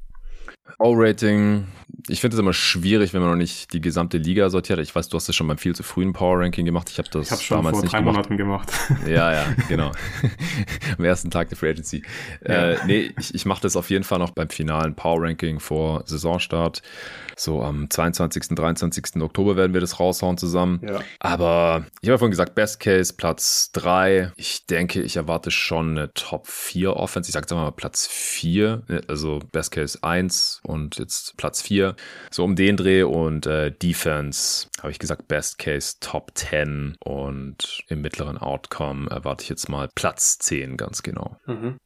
O-Rating, 0.80 1.68
ich 2.08 2.22
finde 2.22 2.36
es 2.36 2.40
immer 2.40 2.54
schwierig, 2.54 3.14
wenn 3.14 3.22
man 3.22 3.32
noch 3.32 3.38
nicht 3.38 3.74
die 3.74 3.82
gesamte 3.82 4.18
Liga 4.18 4.50
sortiert. 4.50 4.80
Ich 4.80 4.94
weiß, 4.94 5.10
du 5.10 5.18
hast 5.18 5.28
das 5.30 5.36
schon 5.36 5.48
beim 5.48 5.58
viel 5.58 5.76
zu 5.76 5.84
frühen 5.84 6.14
Power 6.14 6.40
Ranking 6.40 6.66
gemacht. 6.66 6.90
Ich 6.92 6.98
habe 6.98 7.10
das 7.10 7.28
ich 7.28 7.32
hab 7.32 7.42
schon 7.42 7.58
damals 7.58 7.78
vor 7.78 7.84
nicht 7.84 7.94
drei 7.94 8.00
gemacht. 8.00 8.16
Monaten 8.16 8.38
gemacht. 8.38 8.72
Ja, 9.08 9.32
ja, 9.32 9.46
genau. 9.70 9.92
Am 10.98 11.04
ersten 11.04 11.30
Tag 11.30 11.50
der 11.50 11.58
Free 11.58 11.70
Agency. 11.70 12.04
Ja. 12.46 12.72
Äh, 12.72 12.78
nee, 12.86 13.12
ich, 13.20 13.36
ich 13.36 13.46
mache 13.46 13.62
das 13.62 13.76
auf 13.76 13.90
jeden 13.90 14.04
Fall 14.04 14.20
noch 14.20 14.32
beim 14.32 14.50
finalen 14.50 14.96
Power 14.96 15.22
Ranking 15.24 15.60
vor 15.60 16.04
Saisonstart. 16.06 16.82
So 17.38 17.62
am 17.62 17.90
22., 17.90 18.56
23. 18.56 19.22
Oktober 19.22 19.56
werden 19.56 19.74
wir 19.74 19.82
das 19.82 20.00
raushauen 20.00 20.38
zusammen. 20.38 20.82
Ja. 20.88 21.00
Aber 21.20 21.86
ich 22.02 22.10
habe 22.10 22.18
vorhin 22.18 22.32
gesagt, 22.32 22.56
Best 22.56 22.80
Case 22.80 23.14
Platz 23.14 23.72
3. 23.74 24.32
Ich 24.38 24.66
denke, 24.66 25.02
ich 25.02 25.18
erwarte 25.18 25.52
schon 25.52 25.92
eine 25.92 26.14
Top 26.14 26.48
4 26.48 26.96
Offense. 26.96 27.30
Ich 27.30 27.34
sage 27.34 27.44
jetzt 27.44 27.52
mal 27.52 27.72
Platz 27.72 28.08
4. 28.08 28.84
Also 29.08 29.40
Best 29.52 29.72
Case 29.72 30.00
1 30.02 30.55
und 30.64 30.98
jetzt 30.98 31.38
Platz 31.38 31.62
4. 31.62 31.96
So 32.32 32.44
um 32.44 32.56
den 32.56 32.78
Dreh 32.78 33.04
und 33.04 33.46
äh, 33.46 33.72
Defense 33.72 34.68
habe 34.80 34.92
ich 34.92 35.00
gesagt, 35.00 35.28
Best 35.28 35.58
Case 35.58 35.98
Top 36.00 36.32
10 36.36 36.98
und 37.04 37.84
im 37.88 38.02
mittleren 38.02 38.38
Outcome 38.38 39.10
erwarte 39.10 39.44
ich 39.44 39.50
jetzt 39.50 39.70
mal 39.70 39.90
Platz 39.96 40.38
10 40.40 40.78
ganz 40.78 41.04
genau. 41.04 41.38
Mhm. 41.46 41.80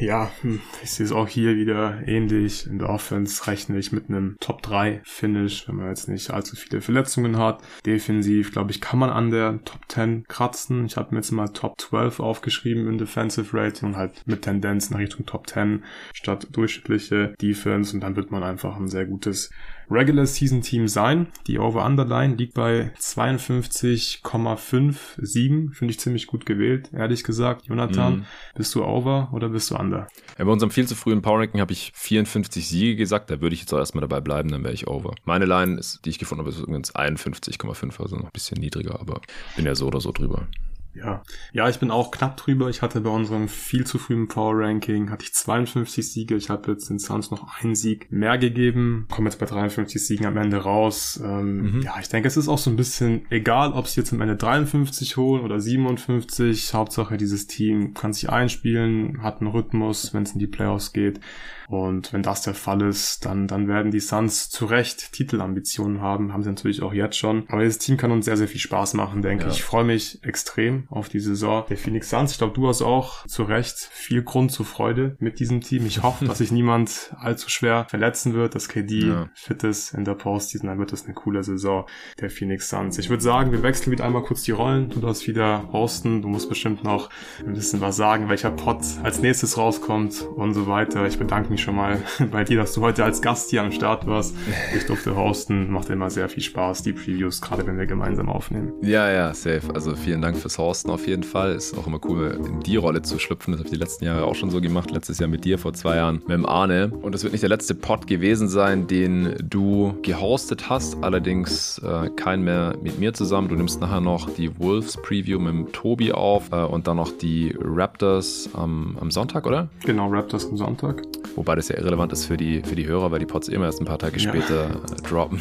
Ja, 0.00 0.30
hm, 0.42 0.60
ich 0.82 0.90
sehe 0.90 1.06
es 1.06 1.12
auch 1.12 1.28
hier 1.28 1.56
wieder 1.56 2.06
ähnlich. 2.06 2.66
In 2.66 2.78
der 2.78 2.90
Offense 2.90 3.46
rechne 3.46 3.78
ich 3.78 3.92
mit 3.92 4.08
einem 4.08 4.36
Top 4.40 4.62
3 4.62 5.00
Finish, 5.04 5.68
wenn 5.68 5.76
man 5.76 5.88
jetzt 5.88 6.08
nicht 6.08 6.30
allzu 6.30 6.56
viele 6.56 6.80
Verletzungen 6.80 7.38
hat. 7.38 7.62
Defensiv, 7.84 8.52
glaube 8.52 8.70
ich, 8.70 8.80
kann 8.80 8.98
man 8.98 9.10
an 9.10 9.30
der 9.30 9.60
Top 9.64 9.80
10 9.88 10.24
kratzen. 10.28 10.86
Ich 10.86 10.96
habe 10.96 11.14
mir 11.14 11.20
jetzt 11.20 11.32
mal 11.32 11.48
Top 11.48 11.80
12 11.80 12.20
aufgeschrieben 12.20 12.88
in 12.88 12.98
Defensive 12.98 13.56
Rating 13.56 13.90
und 13.90 13.96
halt 13.96 14.22
mit 14.26 14.42
Tendenz 14.42 14.90
nach 14.90 14.98
Richtung 14.98 15.26
Top 15.26 15.48
10 15.48 15.84
statt 16.12 16.48
durchschnittliche 16.52 17.34
Defense 17.40 17.94
und 17.94 18.00
dann 18.00 18.16
wird 18.16 18.30
man 18.30 18.42
einfach 18.42 18.76
ein 18.76 18.88
sehr 18.88 19.06
gutes 19.06 19.50
Regular 19.90 20.26
Season 20.26 20.62
Team 20.62 20.88
sein. 20.88 21.28
Die 21.46 21.58
Over-Underline 21.58 22.36
liegt 22.36 22.54
bei 22.54 22.92
52,5 22.98 24.96
Siegen. 25.18 25.72
Finde 25.72 25.92
ich 25.92 26.00
ziemlich 26.00 26.26
gut 26.26 26.46
gewählt, 26.46 26.90
ehrlich 26.92 27.22
gesagt. 27.24 27.66
Jonathan, 27.66 28.18
mm. 28.18 28.24
bist 28.56 28.74
du 28.74 28.84
Over 28.84 29.30
oder 29.32 29.48
bist 29.48 29.70
du 29.70 29.76
Under? 29.76 30.08
Ja, 30.38 30.44
bei 30.44 30.50
unserem 30.50 30.70
viel 30.70 30.86
zu 30.86 30.94
frühen 30.94 31.22
Power 31.22 31.40
Ranking 31.40 31.60
habe 31.60 31.72
ich 31.72 31.92
54 31.94 32.68
Siege 32.68 32.96
gesagt. 32.96 33.30
Da 33.30 33.40
würde 33.40 33.54
ich 33.54 33.60
jetzt 33.60 33.72
auch 33.72 33.78
erstmal 33.78 34.02
dabei 34.02 34.20
bleiben, 34.20 34.50
dann 34.50 34.64
wäre 34.64 34.74
ich 34.74 34.88
Over. 34.88 35.14
Meine 35.24 35.44
Line, 35.44 35.78
ist, 35.78 36.04
die 36.04 36.10
ich 36.10 36.18
gefunden 36.18 36.40
habe, 36.40 36.50
ist 36.50 36.60
übrigens 36.60 36.94
51,5, 36.94 38.00
also 38.00 38.16
noch 38.16 38.24
ein 38.24 38.30
bisschen 38.32 38.58
niedriger, 38.58 39.00
aber 39.00 39.20
bin 39.54 39.66
ja 39.66 39.74
so 39.74 39.86
oder 39.86 40.00
so 40.00 40.12
drüber. 40.12 40.48
Ja. 40.96 41.22
Ja, 41.52 41.68
ich 41.68 41.78
bin 41.78 41.90
auch 41.90 42.10
knapp 42.10 42.36
drüber. 42.36 42.68
Ich 42.68 42.82
hatte 42.82 43.00
bei 43.00 43.10
unserem 43.10 43.48
viel 43.48 43.86
zu 43.86 43.98
frühen 43.98 44.28
Power 44.28 44.54
Ranking 44.56 45.10
hatte 45.10 45.24
ich 45.24 45.34
52 45.34 46.10
Siege. 46.10 46.36
Ich 46.36 46.50
habe 46.50 46.70
jetzt 46.72 46.88
den 46.88 46.98
Suns 46.98 47.30
noch 47.30 47.60
einen 47.60 47.74
Sieg 47.74 48.10
mehr 48.10 48.38
gegeben. 48.38 49.06
Komme 49.10 49.28
jetzt 49.28 49.38
bei 49.38 49.46
53 49.46 50.04
Siegen 50.04 50.26
am 50.26 50.36
Ende 50.36 50.58
raus. 50.58 51.20
Ähm, 51.22 51.76
mhm. 51.76 51.82
Ja, 51.82 51.94
ich 52.00 52.08
denke, 52.08 52.28
es 52.28 52.36
ist 52.36 52.48
auch 52.48 52.58
so 52.58 52.70
ein 52.70 52.76
bisschen 52.76 53.26
egal, 53.30 53.72
ob 53.72 53.86
sie 53.86 54.00
jetzt 54.00 54.12
am 54.12 54.20
Ende 54.20 54.36
53 54.36 55.16
holen 55.16 55.42
oder 55.42 55.60
57. 55.60 56.74
Hauptsache, 56.74 57.16
dieses 57.16 57.46
Team 57.46 57.94
kann 57.94 58.12
sich 58.12 58.30
einspielen, 58.30 59.22
hat 59.22 59.40
einen 59.40 59.50
Rhythmus, 59.50 60.14
wenn 60.14 60.22
es 60.22 60.32
in 60.32 60.38
die 60.38 60.46
Playoffs 60.46 60.92
geht. 60.92 61.20
Und 61.68 62.12
wenn 62.12 62.22
das 62.22 62.42
der 62.42 62.54
Fall 62.54 62.82
ist, 62.82 63.24
dann, 63.24 63.48
dann 63.48 63.68
werden 63.68 63.90
die 63.90 64.00
Suns 64.00 64.48
zu 64.50 64.66
Recht 64.66 65.12
Titelambitionen 65.12 66.00
haben. 66.00 66.32
Haben 66.32 66.42
sie 66.42 66.48
natürlich 66.48 66.82
auch 66.82 66.92
jetzt 66.92 67.16
schon. 67.16 67.44
Aber 67.48 67.62
dieses 67.62 67.78
Team 67.78 67.96
kann 67.96 68.10
uns 68.10 68.24
sehr, 68.24 68.36
sehr 68.36 68.48
viel 68.48 68.60
Spaß 68.60 68.94
machen, 68.94 69.22
denke 69.22 69.44
ja. 69.44 69.50
ich. 69.50 69.56
Ich 69.56 69.64
freue 69.64 69.84
mich 69.84 70.22
extrem 70.22 70.86
auf 70.90 71.08
die 71.08 71.20
Saison 71.20 71.64
der 71.68 71.76
Phoenix 71.76 72.10
Suns. 72.10 72.32
Ich 72.32 72.38
glaube, 72.38 72.54
du 72.54 72.68
hast 72.68 72.82
auch 72.82 73.26
zu 73.26 73.42
Recht 73.42 73.76
viel 73.92 74.22
Grund 74.22 74.52
zur 74.52 74.66
Freude 74.66 75.16
mit 75.18 75.40
diesem 75.40 75.60
Team. 75.60 75.86
Ich 75.86 76.02
hoffe, 76.02 76.24
dass 76.26 76.38
sich 76.38 76.52
niemand 76.52 77.14
allzu 77.18 77.48
schwer 77.48 77.86
verletzen 77.88 78.34
wird, 78.34 78.54
dass 78.54 78.68
KD 78.68 79.06
ja. 79.06 79.30
fit 79.34 79.64
ist 79.64 79.94
in 79.94 80.04
der 80.04 80.14
Postseason. 80.14 80.68
Dann 80.68 80.78
wird 80.78 80.92
das 80.92 81.04
eine 81.04 81.14
coole 81.14 81.42
Saison 81.42 81.86
der 82.20 82.30
Phoenix 82.30 82.68
Suns. 82.68 82.98
Ich 82.98 83.10
würde 83.10 83.22
sagen, 83.22 83.52
wir 83.52 83.62
wechseln 83.62 83.92
wieder 83.92 84.04
einmal 84.04 84.22
kurz 84.22 84.42
die 84.42 84.52
Rollen. 84.52 84.90
Du 84.90 85.00
darfst 85.00 85.26
wieder 85.26 85.68
hosten. 85.72 86.22
Du 86.22 86.28
musst 86.28 86.48
bestimmt 86.48 86.84
noch 86.84 87.10
ein 87.40 87.54
bisschen 87.54 87.80
was 87.80 87.96
sagen, 87.96 88.28
welcher 88.28 88.50
Pod 88.50 88.78
als 89.02 89.20
nächstes 89.20 89.58
rauskommt 89.58 90.22
und 90.22 90.54
so 90.54 90.66
weiter. 90.66 91.06
Ich 91.06 91.18
bedanke 91.18 91.50
mich 91.50 91.55
schon 91.58 91.76
mal 91.76 92.02
bei 92.30 92.44
dir, 92.44 92.58
dass 92.58 92.72
du 92.74 92.82
heute 92.82 93.04
als 93.04 93.22
Gast 93.22 93.50
hier 93.50 93.62
am 93.62 93.72
Start 93.72 94.06
warst. 94.06 94.34
Ich 94.76 94.86
durfte 94.86 95.16
hosten. 95.16 95.70
Macht 95.70 95.90
immer 95.90 96.10
sehr 96.10 96.28
viel 96.28 96.42
Spaß, 96.42 96.82
die 96.82 96.92
Previews, 96.92 97.40
gerade 97.40 97.66
wenn 97.66 97.78
wir 97.78 97.86
gemeinsam 97.86 98.28
aufnehmen. 98.28 98.72
Ja, 98.82 99.10
ja, 99.10 99.34
safe. 99.34 99.62
Also 99.74 99.94
vielen 99.96 100.22
Dank 100.22 100.36
fürs 100.36 100.58
Hosten 100.58 100.90
auf 100.90 101.06
jeden 101.06 101.22
Fall. 101.22 101.54
Ist 101.54 101.76
auch 101.76 101.86
immer 101.86 102.00
cool, 102.04 102.38
in 102.46 102.60
die 102.60 102.76
Rolle 102.76 103.02
zu 103.02 103.18
schlüpfen. 103.18 103.52
Das 103.52 103.60
habe 103.60 103.68
ich 103.68 103.72
die 103.74 103.80
letzten 103.80 104.04
Jahre 104.04 104.24
auch 104.24 104.34
schon 104.34 104.50
so 104.50 104.60
gemacht. 104.60 104.90
Letztes 104.90 105.18
Jahr 105.18 105.28
mit 105.28 105.44
dir, 105.44 105.58
vor 105.58 105.72
zwei 105.72 105.96
Jahren 105.96 106.16
mit 106.16 106.30
dem 106.30 106.46
Arne. 106.46 106.92
Und 107.02 107.14
das 107.14 107.22
wird 107.22 107.32
nicht 107.32 107.42
der 107.42 107.50
letzte 107.50 107.74
Pod 107.74 108.06
gewesen 108.06 108.48
sein, 108.48 108.86
den 108.86 109.34
du 109.42 109.98
gehostet 110.02 110.68
hast. 110.70 111.02
Allerdings 111.02 111.78
äh, 111.78 112.10
kein 112.10 112.42
mehr 112.42 112.74
mit 112.82 112.98
mir 112.98 113.14
zusammen. 113.14 113.48
Du 113.48 113.54
nimmst 113.54 113.80
nachher 113.80 114.00
noch 114.00 114.30
die 114.30 114.58
Wolves 114.58 114.96
Preview 114.96 115.38
mit 115.38 115.52
dem 115.52 115.72
Tobi 115.72 116.12
auf 116.12 116.52
äh, 116.52 116.56
und 116.56 116.86
dann 116.86 116.96
noch 116.96 117.10
die 117.16 117.54
Raptors 117.60 118.50
am, 118.54 118.96
am 119.00 119.10
Sonntag, 119.10 119.46
oder? 119.46 119.68
Genau, 119.84 120.08
Raptors 120.08 120.48
am 120.48 120.56
Sonntag. 120.56 121.02
Wobei 121.46 121.54
das 121.54 121.68
ja 121.68 121.76
irrelevant 121.76 122.12
ist 122.12 122.26
für 122.26 122.36
die, 122.36 122.60
für 122.62 122.74
die 122.74 122.88
Hörer, 122.88 123.12
weil 123.12 123.20
die 123.20 123.24
Pods 123.24 123.46
immer 123.46 123.66
erst 123.66 123.80
ein 123.80 123.84
paar 123.84 124.00
Tage 124.00 124.18
ja. 124.18 124.30
später 124.30 124.64
äh, 124.64 125.02
droppen. 125.08 125.40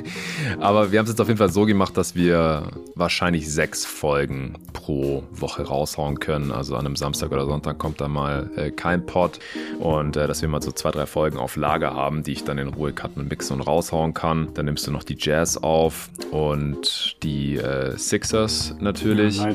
Aber 0.60 0.92
wir 0.92 0.98
haben 0.98 1.04
es 1.04 1.12
jetzt 1.12 1.22
auf 1.22 1.28
jeden 1.28 1.38
Fall 1.38 1.50
so 1.50 1.64
gemacht, 1.64 1.96
dass 1.96 2.14
wir 2.14 2.70
wahrscheinlich 2.94 3.50
sechs 3.50 3.86
Folgen 3.86 4.58
pro 4.74 5.24
Woche 5.32 5.62
raushauen 5.62 6.20
können. 6.20 6.52
Also 6.52 6.76
an 6.76 6.84
einem 6.84 6.96
Samstag 6.96 7.32
oder 7.32 7.46
Sonntag 7.46 7.78
kommt 7.78 7.98
da 7.98 8.08
mal 8.08 8.50
äh, 8.56 8.70
kein 8.70 9.06
Pod. 9.06 9.38
Und 9.78 10.18
äh, 10.18 10.26
dass 10.26 10.42
wir 10.42 10.50
mal 10.50 10.60
so 10.60 10.70
zwei, 10.70 10.90
drei 10.90 11.06
Folgen 11.06 11.38
auf 11.38 11.56
Lager 11.56 11.94
haben, 11.94 12.22
die 12.22 12.32
ich 12.32 12.44
dann 12.44 12.58
in 12.58 12.68
Ruhe 12.68 12.92
cutten 12.92 13.22
und 13.22 13.30
mixen 13.30 13.54
und 13.54 13.62
raushauen 13.62 14.12
kann. 14.12 14.50
Dann 14.52 14.66
nimmst 14.66 14.86
du 14.86 14.90
noch 14.90 15.02
die 15.02 15.16
Jazz 15.18 15.56
auf 15.56 16.10
und 16.30 17.16
die 17.22 17.56
äh, 17.56 17.96
Sixers 17.96 18.74
natürlich. 18.80 19.38
Ja. 19.38 19.50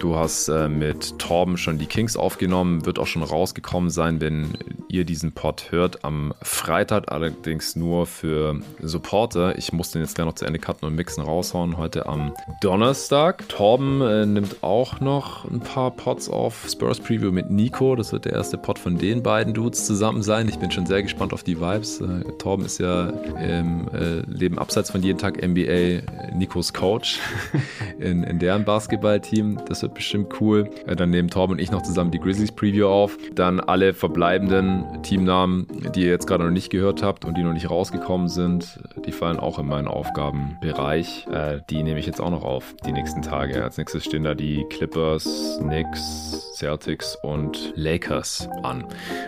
Du 0.00 0.16
hast 0.16 0.48
äh, 0.48 0.70
mit 0.70 1.18
Torben 1.18 1.58
schon 1.58 1.76
die 1.76 1.84
Kings 1.84 2.16
aufgenommen, 2.16 2.86
wird 2.86 2.98
auch 2.98 3.06
schon 3.06 3.22
rausgekommen 3.22 3.90
sein, 3.90 4.22
wenn 4.22 4.56
ihr 4.88 5.04
diesen 5.04 5.25
Pod 5.32 5.70
hört. 5.70 6.04
Am 6.04 6.34
Freitag 6.42 7.10
allerdings 7.10 7.76
nur 7.76 8.06
für 8.06 8.60
Supporter. 8.80 9.56
Ich 9.58 9.72
muss 9.72 9.90
den 9.90 10.02
jetzt 10.02 10.14
gleich 10.14 10.26
noch 10.26 10.34
zu 10.34 10.44
Ende 10.44 10.58
cutten 10.58 10.86
und 10.86 10.94
mixen 10.94 11.22
raushauen. 11.22 11.76
Heute 11.76 12.06
am 12.06 12.32
Donnerstag. 12.60 13.48
Torben 13.48 14.00
äh, 14.00 14.26
nimmt 14.26 14.62
auch 14.62 15.00
noch 15.00 15.44
ein 15.44 15.60
paar 15.60 15.90
Pods 15.90 16.28
auf. 16.28 16.66
Spurs 16.68 17.00
Preview 17.00 17.32
mit 17.32 17.50
Nico. 17.50 17.96
Das 17.96 18.12
wird 18.12 18.24
der 18.24 18.32
erste 18.32 18.58
Pod 18.58 18.78
von 18.78 18.98
den 18.98 19.22
beiden 19.22 19.54
Dudes 19.54 19.86
zusammen 19.86 20.22
sein. 20.22 20.48
Ich 20.48 20.58
bin 20.58 20.70
schon 20.70 20.86
sehr 20.86 21.02
gespannt 21.02 21.32
auf 21.32 21.42
die 21.42 21.60
Vibes. 21.60 22.00
Äh, 22.00 22.24
Torben 22.38 22.64
ist 22.64 22.78
ja 22.78 23.08
im 23.08 23.88
äh, 23.88 24.20
Leben 24.26 24.58
abseits 24.58 24.90
von 24.90 25.02
jeden 25.02 25.18
Tag 25.18 25.46
NBA 25.46 26.02
Nikos 26.34 26.72
Coach 26.72 27.18
in, 27.98 28.22
in 28.24 28.38
deren 28.38 28.64
Basketballteam. 28.64 29.60
Das 29.68 29.82
wird 29.82 29.94
bestimmt 29.94 30.40
cool. 30.40 30.70
Äh, 30.86 30.96
dann 30.96 31.10
nehmen 31.10 31.30
Torben 31.30 31.54
und 31.54 31.58
ich 31.60 31.70
noch 31.70 31.82
zusammen 31.82 32.10
die 32.10 32.18
Grizzlies 32.18 32.52
Preview 32.52 32.86
auf. 32.86 33.16
Dann 33.34 33.60
alle 33.60 33.94
verbleibenden 33.94 34.84
Teamnamen, 35.16 35.66
die 35.94 36.02
ihr 36.02 36.10
jetzt 36.10 36.26
gerade 36.26 36.44
noch 36.44 36.50
nicht 36.50 36.68
gehört 36.68 37.02
habt 37.02 37.24
und 37.24 37.38
die 37.38 37.42
noch 37.42 37.54
nicht 37.54 37.70
rausgekommen 37.70 38.28
sind, 38.28 38.78
die 39.06 39.12
fallen 39.12 39.38
auch 39.38 39.58
in 39.58 39.66
meinen 39.66 39.88
Aufgabenbereich. 39.88 41.26
Äh, 41.32 41.60
die 41.70 41.82
nehme 41.82 41.98
ich 41.98 42.04
jetzt 42.04 42.20
auch 42.20 42.30
noch 42.30 42.44
auf, 42.44 42.74
die 42.84 42.92
nächsten 42.92 43.22
Tage. 43.22 43.64
Als 43.64 43.78
nächstes 43.78 44.04
stehen 44.04 44.24
da 44.24 44.34
die 44.34 44.66
Clippers, 44.68 45.58
Knicks, 45.62 46.55
Celtics 46.56 47.16
und 47.22 47.72
Lakers 47.76 48.48
an. 48.62 48.84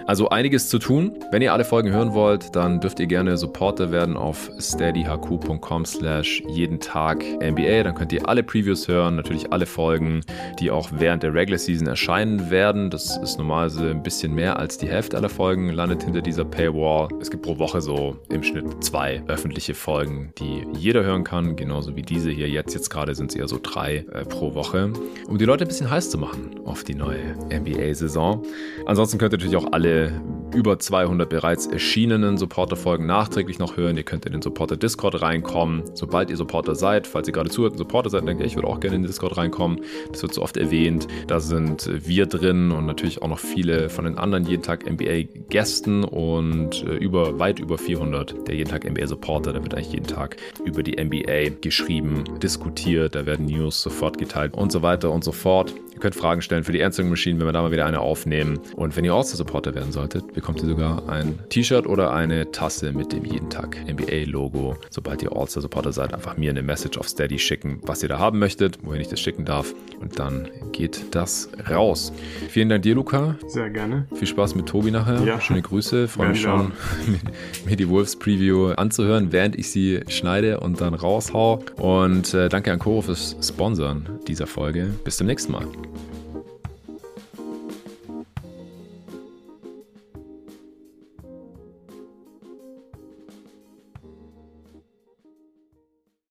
Also 0.06 0.30
einiges 0.30 0.68
zu 0.68 0.78
tun. 0.78 1.12
Wenn 1.30 1.42
ihr 1.42 1.52
alle 1.52 1.64
Folgen 1.64 1.90
hören 1.90 2.14
wollt, 2.14 2.56
dann 2.56 2.80
dürft 2.80 3.00
ihr 3.00 3.06
gerne 3.06 3.36
Supporter 3.36 3.90
werden 3.90 4.16
auf 4.16 4.50
steadyhq.com 4.58 5.84
slash 5.84 6.42
jeden 6.48 6.80
Tag 6.80 7.22
NBA. 7.42 7.82
Dann 7.82 7.94
könnt 7.94 8.12
ihr 8.12 8.26
alle 8.28 8.42
Previews 8.42 8.88
hören, 8.88 9.16
natürlich 9.16 9.52
alle 9.52 9.66
Folgen, 9.66 10.22
die 10.58 10.70
auch 10.70 10.88
während 10.92 11.22
der 11.22 11.34
Regular 11.34 11.58
Season 11.58 11.86
erscheinen 11.86 12.50
werden. 12.50 12.90
Das 12.90 13.16
ist 13.18 13.36
normalerweise 13.38 13.90
ein 13.90 14.02
bisschen 14.02 14.34
mehr 14.34 14.58
als 14.58 14.78
die 14.78 14.88
Hälfte 14.88 15.16
aller 15.16 15.28
Folgen, 15.28 15.70
landet 15.70 16.02
hinter 16.02 16.22
dieser 16.22 16.44
Paywall. 16.44 17.08
Es 17.20 17.30
gibt 17.30 17.42
pro 17.42 17.58
Woche 17.58 17.82
so 17.82 18.16
im 18.30 18.42
Schnitt 18.42 18.82
zwei 18.82 19.22
öffentliche 19.26 19.74
Folgen, 19.74 20.32
die 20.38 20.66
jeder 20.78 21.04
hören 21.04 21.24
kann, 21.24 21.56
genauso 21.56 21.94
wie 21.94 22.02
diese 22.02 22.30
hier 22.30 22.48
jetzt. 22.48 22.72
Jetzt 22.74 22.88
gerade 22.88 23.14
sind 23.14 23.30
es 23.30 23.36
eher 23.36 23.48
so 23.48 23.58
drei 23.62 24.06
äh, 24.12 24.24
pro 24.24 24.54
Woche, 24.54 24.92
um 25.26 25.36
die 25.36 25.44
Leute 25.44 25.64
ein 25.64 25.68
bisschen 25.68 25.90
heiß 25.90 26.10
zu 26.10 26.18
machen 26.18 26.60
auf 26.64 26.84
die 26.84 26.94
neue 26.94 27.17
NBA-Saison. 27.50 28.42
Ansonsten 28.86 29.18
könnt 29.18 29.32
ihr 29.32 29.38
natürlich 29.38 29.56
auch 29.56 29.72
alle 29.72 30.12
über 30.54 30.78
200 30.78 31.28
bereits 31.28 31.66
erschienenen 31.66 32.38
Supporter-Folgen 32.38 33.06
nachträglich 33.06 33.58
noch 33.58 33.76
hören. 33.76 33.96
Ihr 33.96 34.02
könnt 34.02 34.26
in 34.26 34.32
den 34.32 34.42
Supporter-Discord 34.42 35.20
reinkommen. 35.20 35.82
Sobald 35.94 36.30
ihr 36.30 36.36
Supporter 36.36 36.74
seid, 36.74 37.06
falls 37.06 37.28
ihr 37.28 37.34
gerade 37.34 37.50
zuhört 37.50 37.72
und 37.72 37.78
Supporter 37.78 38.10
seid, 38.10 38.26
denke 38.26 38.44
ich, 38.44 38.52
ich 38.52 38.56
würde 38.56 38.68
auch 38.68 38.80
gerne 38.80 38.96
in 38.96 39.02
den 39.02 39.08
Discord 39.08 39.36
reinkommen. 39.36 39.80
Das 40.10 40.22
wird 40.22 40.34
so 40.34 40.42
oft 40.42 40.56
erwähnt. 40.56 41.06
Da 41.26 41.40
sind 41.40 41.90
wir 42.06 42.26
drin 42.26 42.70
und 42.70 42.86
natürlich 42.86 43.22
auch 43.22 43.28
noch 43.28 43.38
viele 43.38 43.88
von 43.90 44.04
den 44.04 44.16
anderen 44.16 44.44
jeden 44.44 44.62
Tag 44.62 44.90
NBA-Gästen 44.90 46.04
und 46.04 46.82
äh, 46.84 46.96
über 46.96 47.38
weit 47.38 47.58
über 47.58 47.78
400 47.78 48.48
der 48.48 48.54
jeden 48.54 48.70
Tag 48.70 48.88
NBA-Supporter. 48.88 49.52
Da 49.52 49.62
wird 49.62 49.74
eigentlich 49.74 49.92
jeden 49.92 50.06
Tag 50.06 50.36
über 50.64 50.82
die 50.82 51.02
NBA 51.02 51.60
geschrieben, 51.60 52.24
diskutiert, 52.42 53.14
da 53.14 53.26
werden 53.26 53.46
News 53.46 53.82
sofort 53.82 54.18
geteilt 54.18 54.54
und 54.54 54.72
so 54.72 54.82
weiter 54.82 55.10
und 55.10 55.24
so 55.24 55.32
fort. 55.32 55.74
Ihr 55.98 56.00
könnt 56.00 56.14
Fragen 56.14 56.42
stellen 56.42 56.62
für 56.62 56.70
die 56.70 56.80
Answering 57.08 57.10
Machine, 57.10 57.40
wenn 57.40 57.46
wir 57.46 57.52
da 57.52 57.62
mal 57.62 57.72
wieder 57.72 57.86
eine 57.86 58.00
aufnehmen. 58.00 58.58
Und 58.76 58.96
wenn 58.96 59.04
ihr 59.04 59.12
All-Star-Supporter 59.12 59.74
werden 59.74 59.92
solltet, 59.92 60.32
bekommt 60.34 60.62
ihr 60.62 60.68
sogar 60.68 61.08
ein 61.08 61.38
T-Shirt 61.48 61.86
oder 61.86 62.12
eine 62.12 62.50
Tasse 62.52 62.92
mit 62.92 63.12
dem 63.12 63.24
jeden 63.24 63.50
Tag 63.50 63.76
NBA-Logo. 63.88 64.76
Sobald 64.90 65.22
ihr 65.22 65.32
All-Star-Supporter 65.32 65.92
seid, 65.92 66.14
einfach 66.14 66.36
mir 66.36 66.50
eine 66.50 66.62
Message 66.62 66.98
auf 66.98 67.08
Steady 67.08 67.38
schicken, 67.38 67.80
was 67.82 68.02
ihr 68.02 68.08
da 68.08 68.18
haben 68.18 68.38
möchtet, 68.38 68.78
wohin 68.84 69.00
ich 69.00 69.08
das 69.08 69.20
schicken 69.20 69.44
darf. 69.44 69.74
Und 70.00 70.18
dann 70.18 70.48
geht 70.72 71.14
das 71.14 71.48
raus. 71.68 72.12
Vielen 72.48 72.68
Dank 72.68 72.82
dir, 72.82 72.94
Luca. 72.94 73.36
Sehr 73.46 73.70
gerne. 73.70 74.06
Viel 74.14 74.28
Spaß 74.28 74.54
mit 74.54 74.66
Tobi 74.66 74.90
nachher. 74.90 75.22
Ja. 75.24 75.40
Schöne 75.40 75.62
Grüße. 75.62 76.08
Freue 76.08 76.30
mich 76.30 76.40
schon, 76.40 76.72
mir 77.66 77.76
die 77.76 77.88
Wolves 77.88 78.16
Preview 78.16 78.72
anzuhören, 78.76 79.32
während 79.32 79.56
ich 79.56 79.70
sie 79.70 80.00
schneide 80.08 80.60
und 80.60 80.80
dann 80.80 80.94
raushau. 80.94 81.64
Und 81.76 82.34
äh, 82.34 82.48
danke 82.48 82.72
an 82.72 82.78
Coro 82.78 83.02
fürs 83.02 83.36
Sponsoren 83.42 84.08
dieser 84.26 84.46
Folge. 84.46 84.90
Bis 85.04 85.16
zum 85.16 85.26
nächsten 85.26 85.52
Mal. 85.52 85.66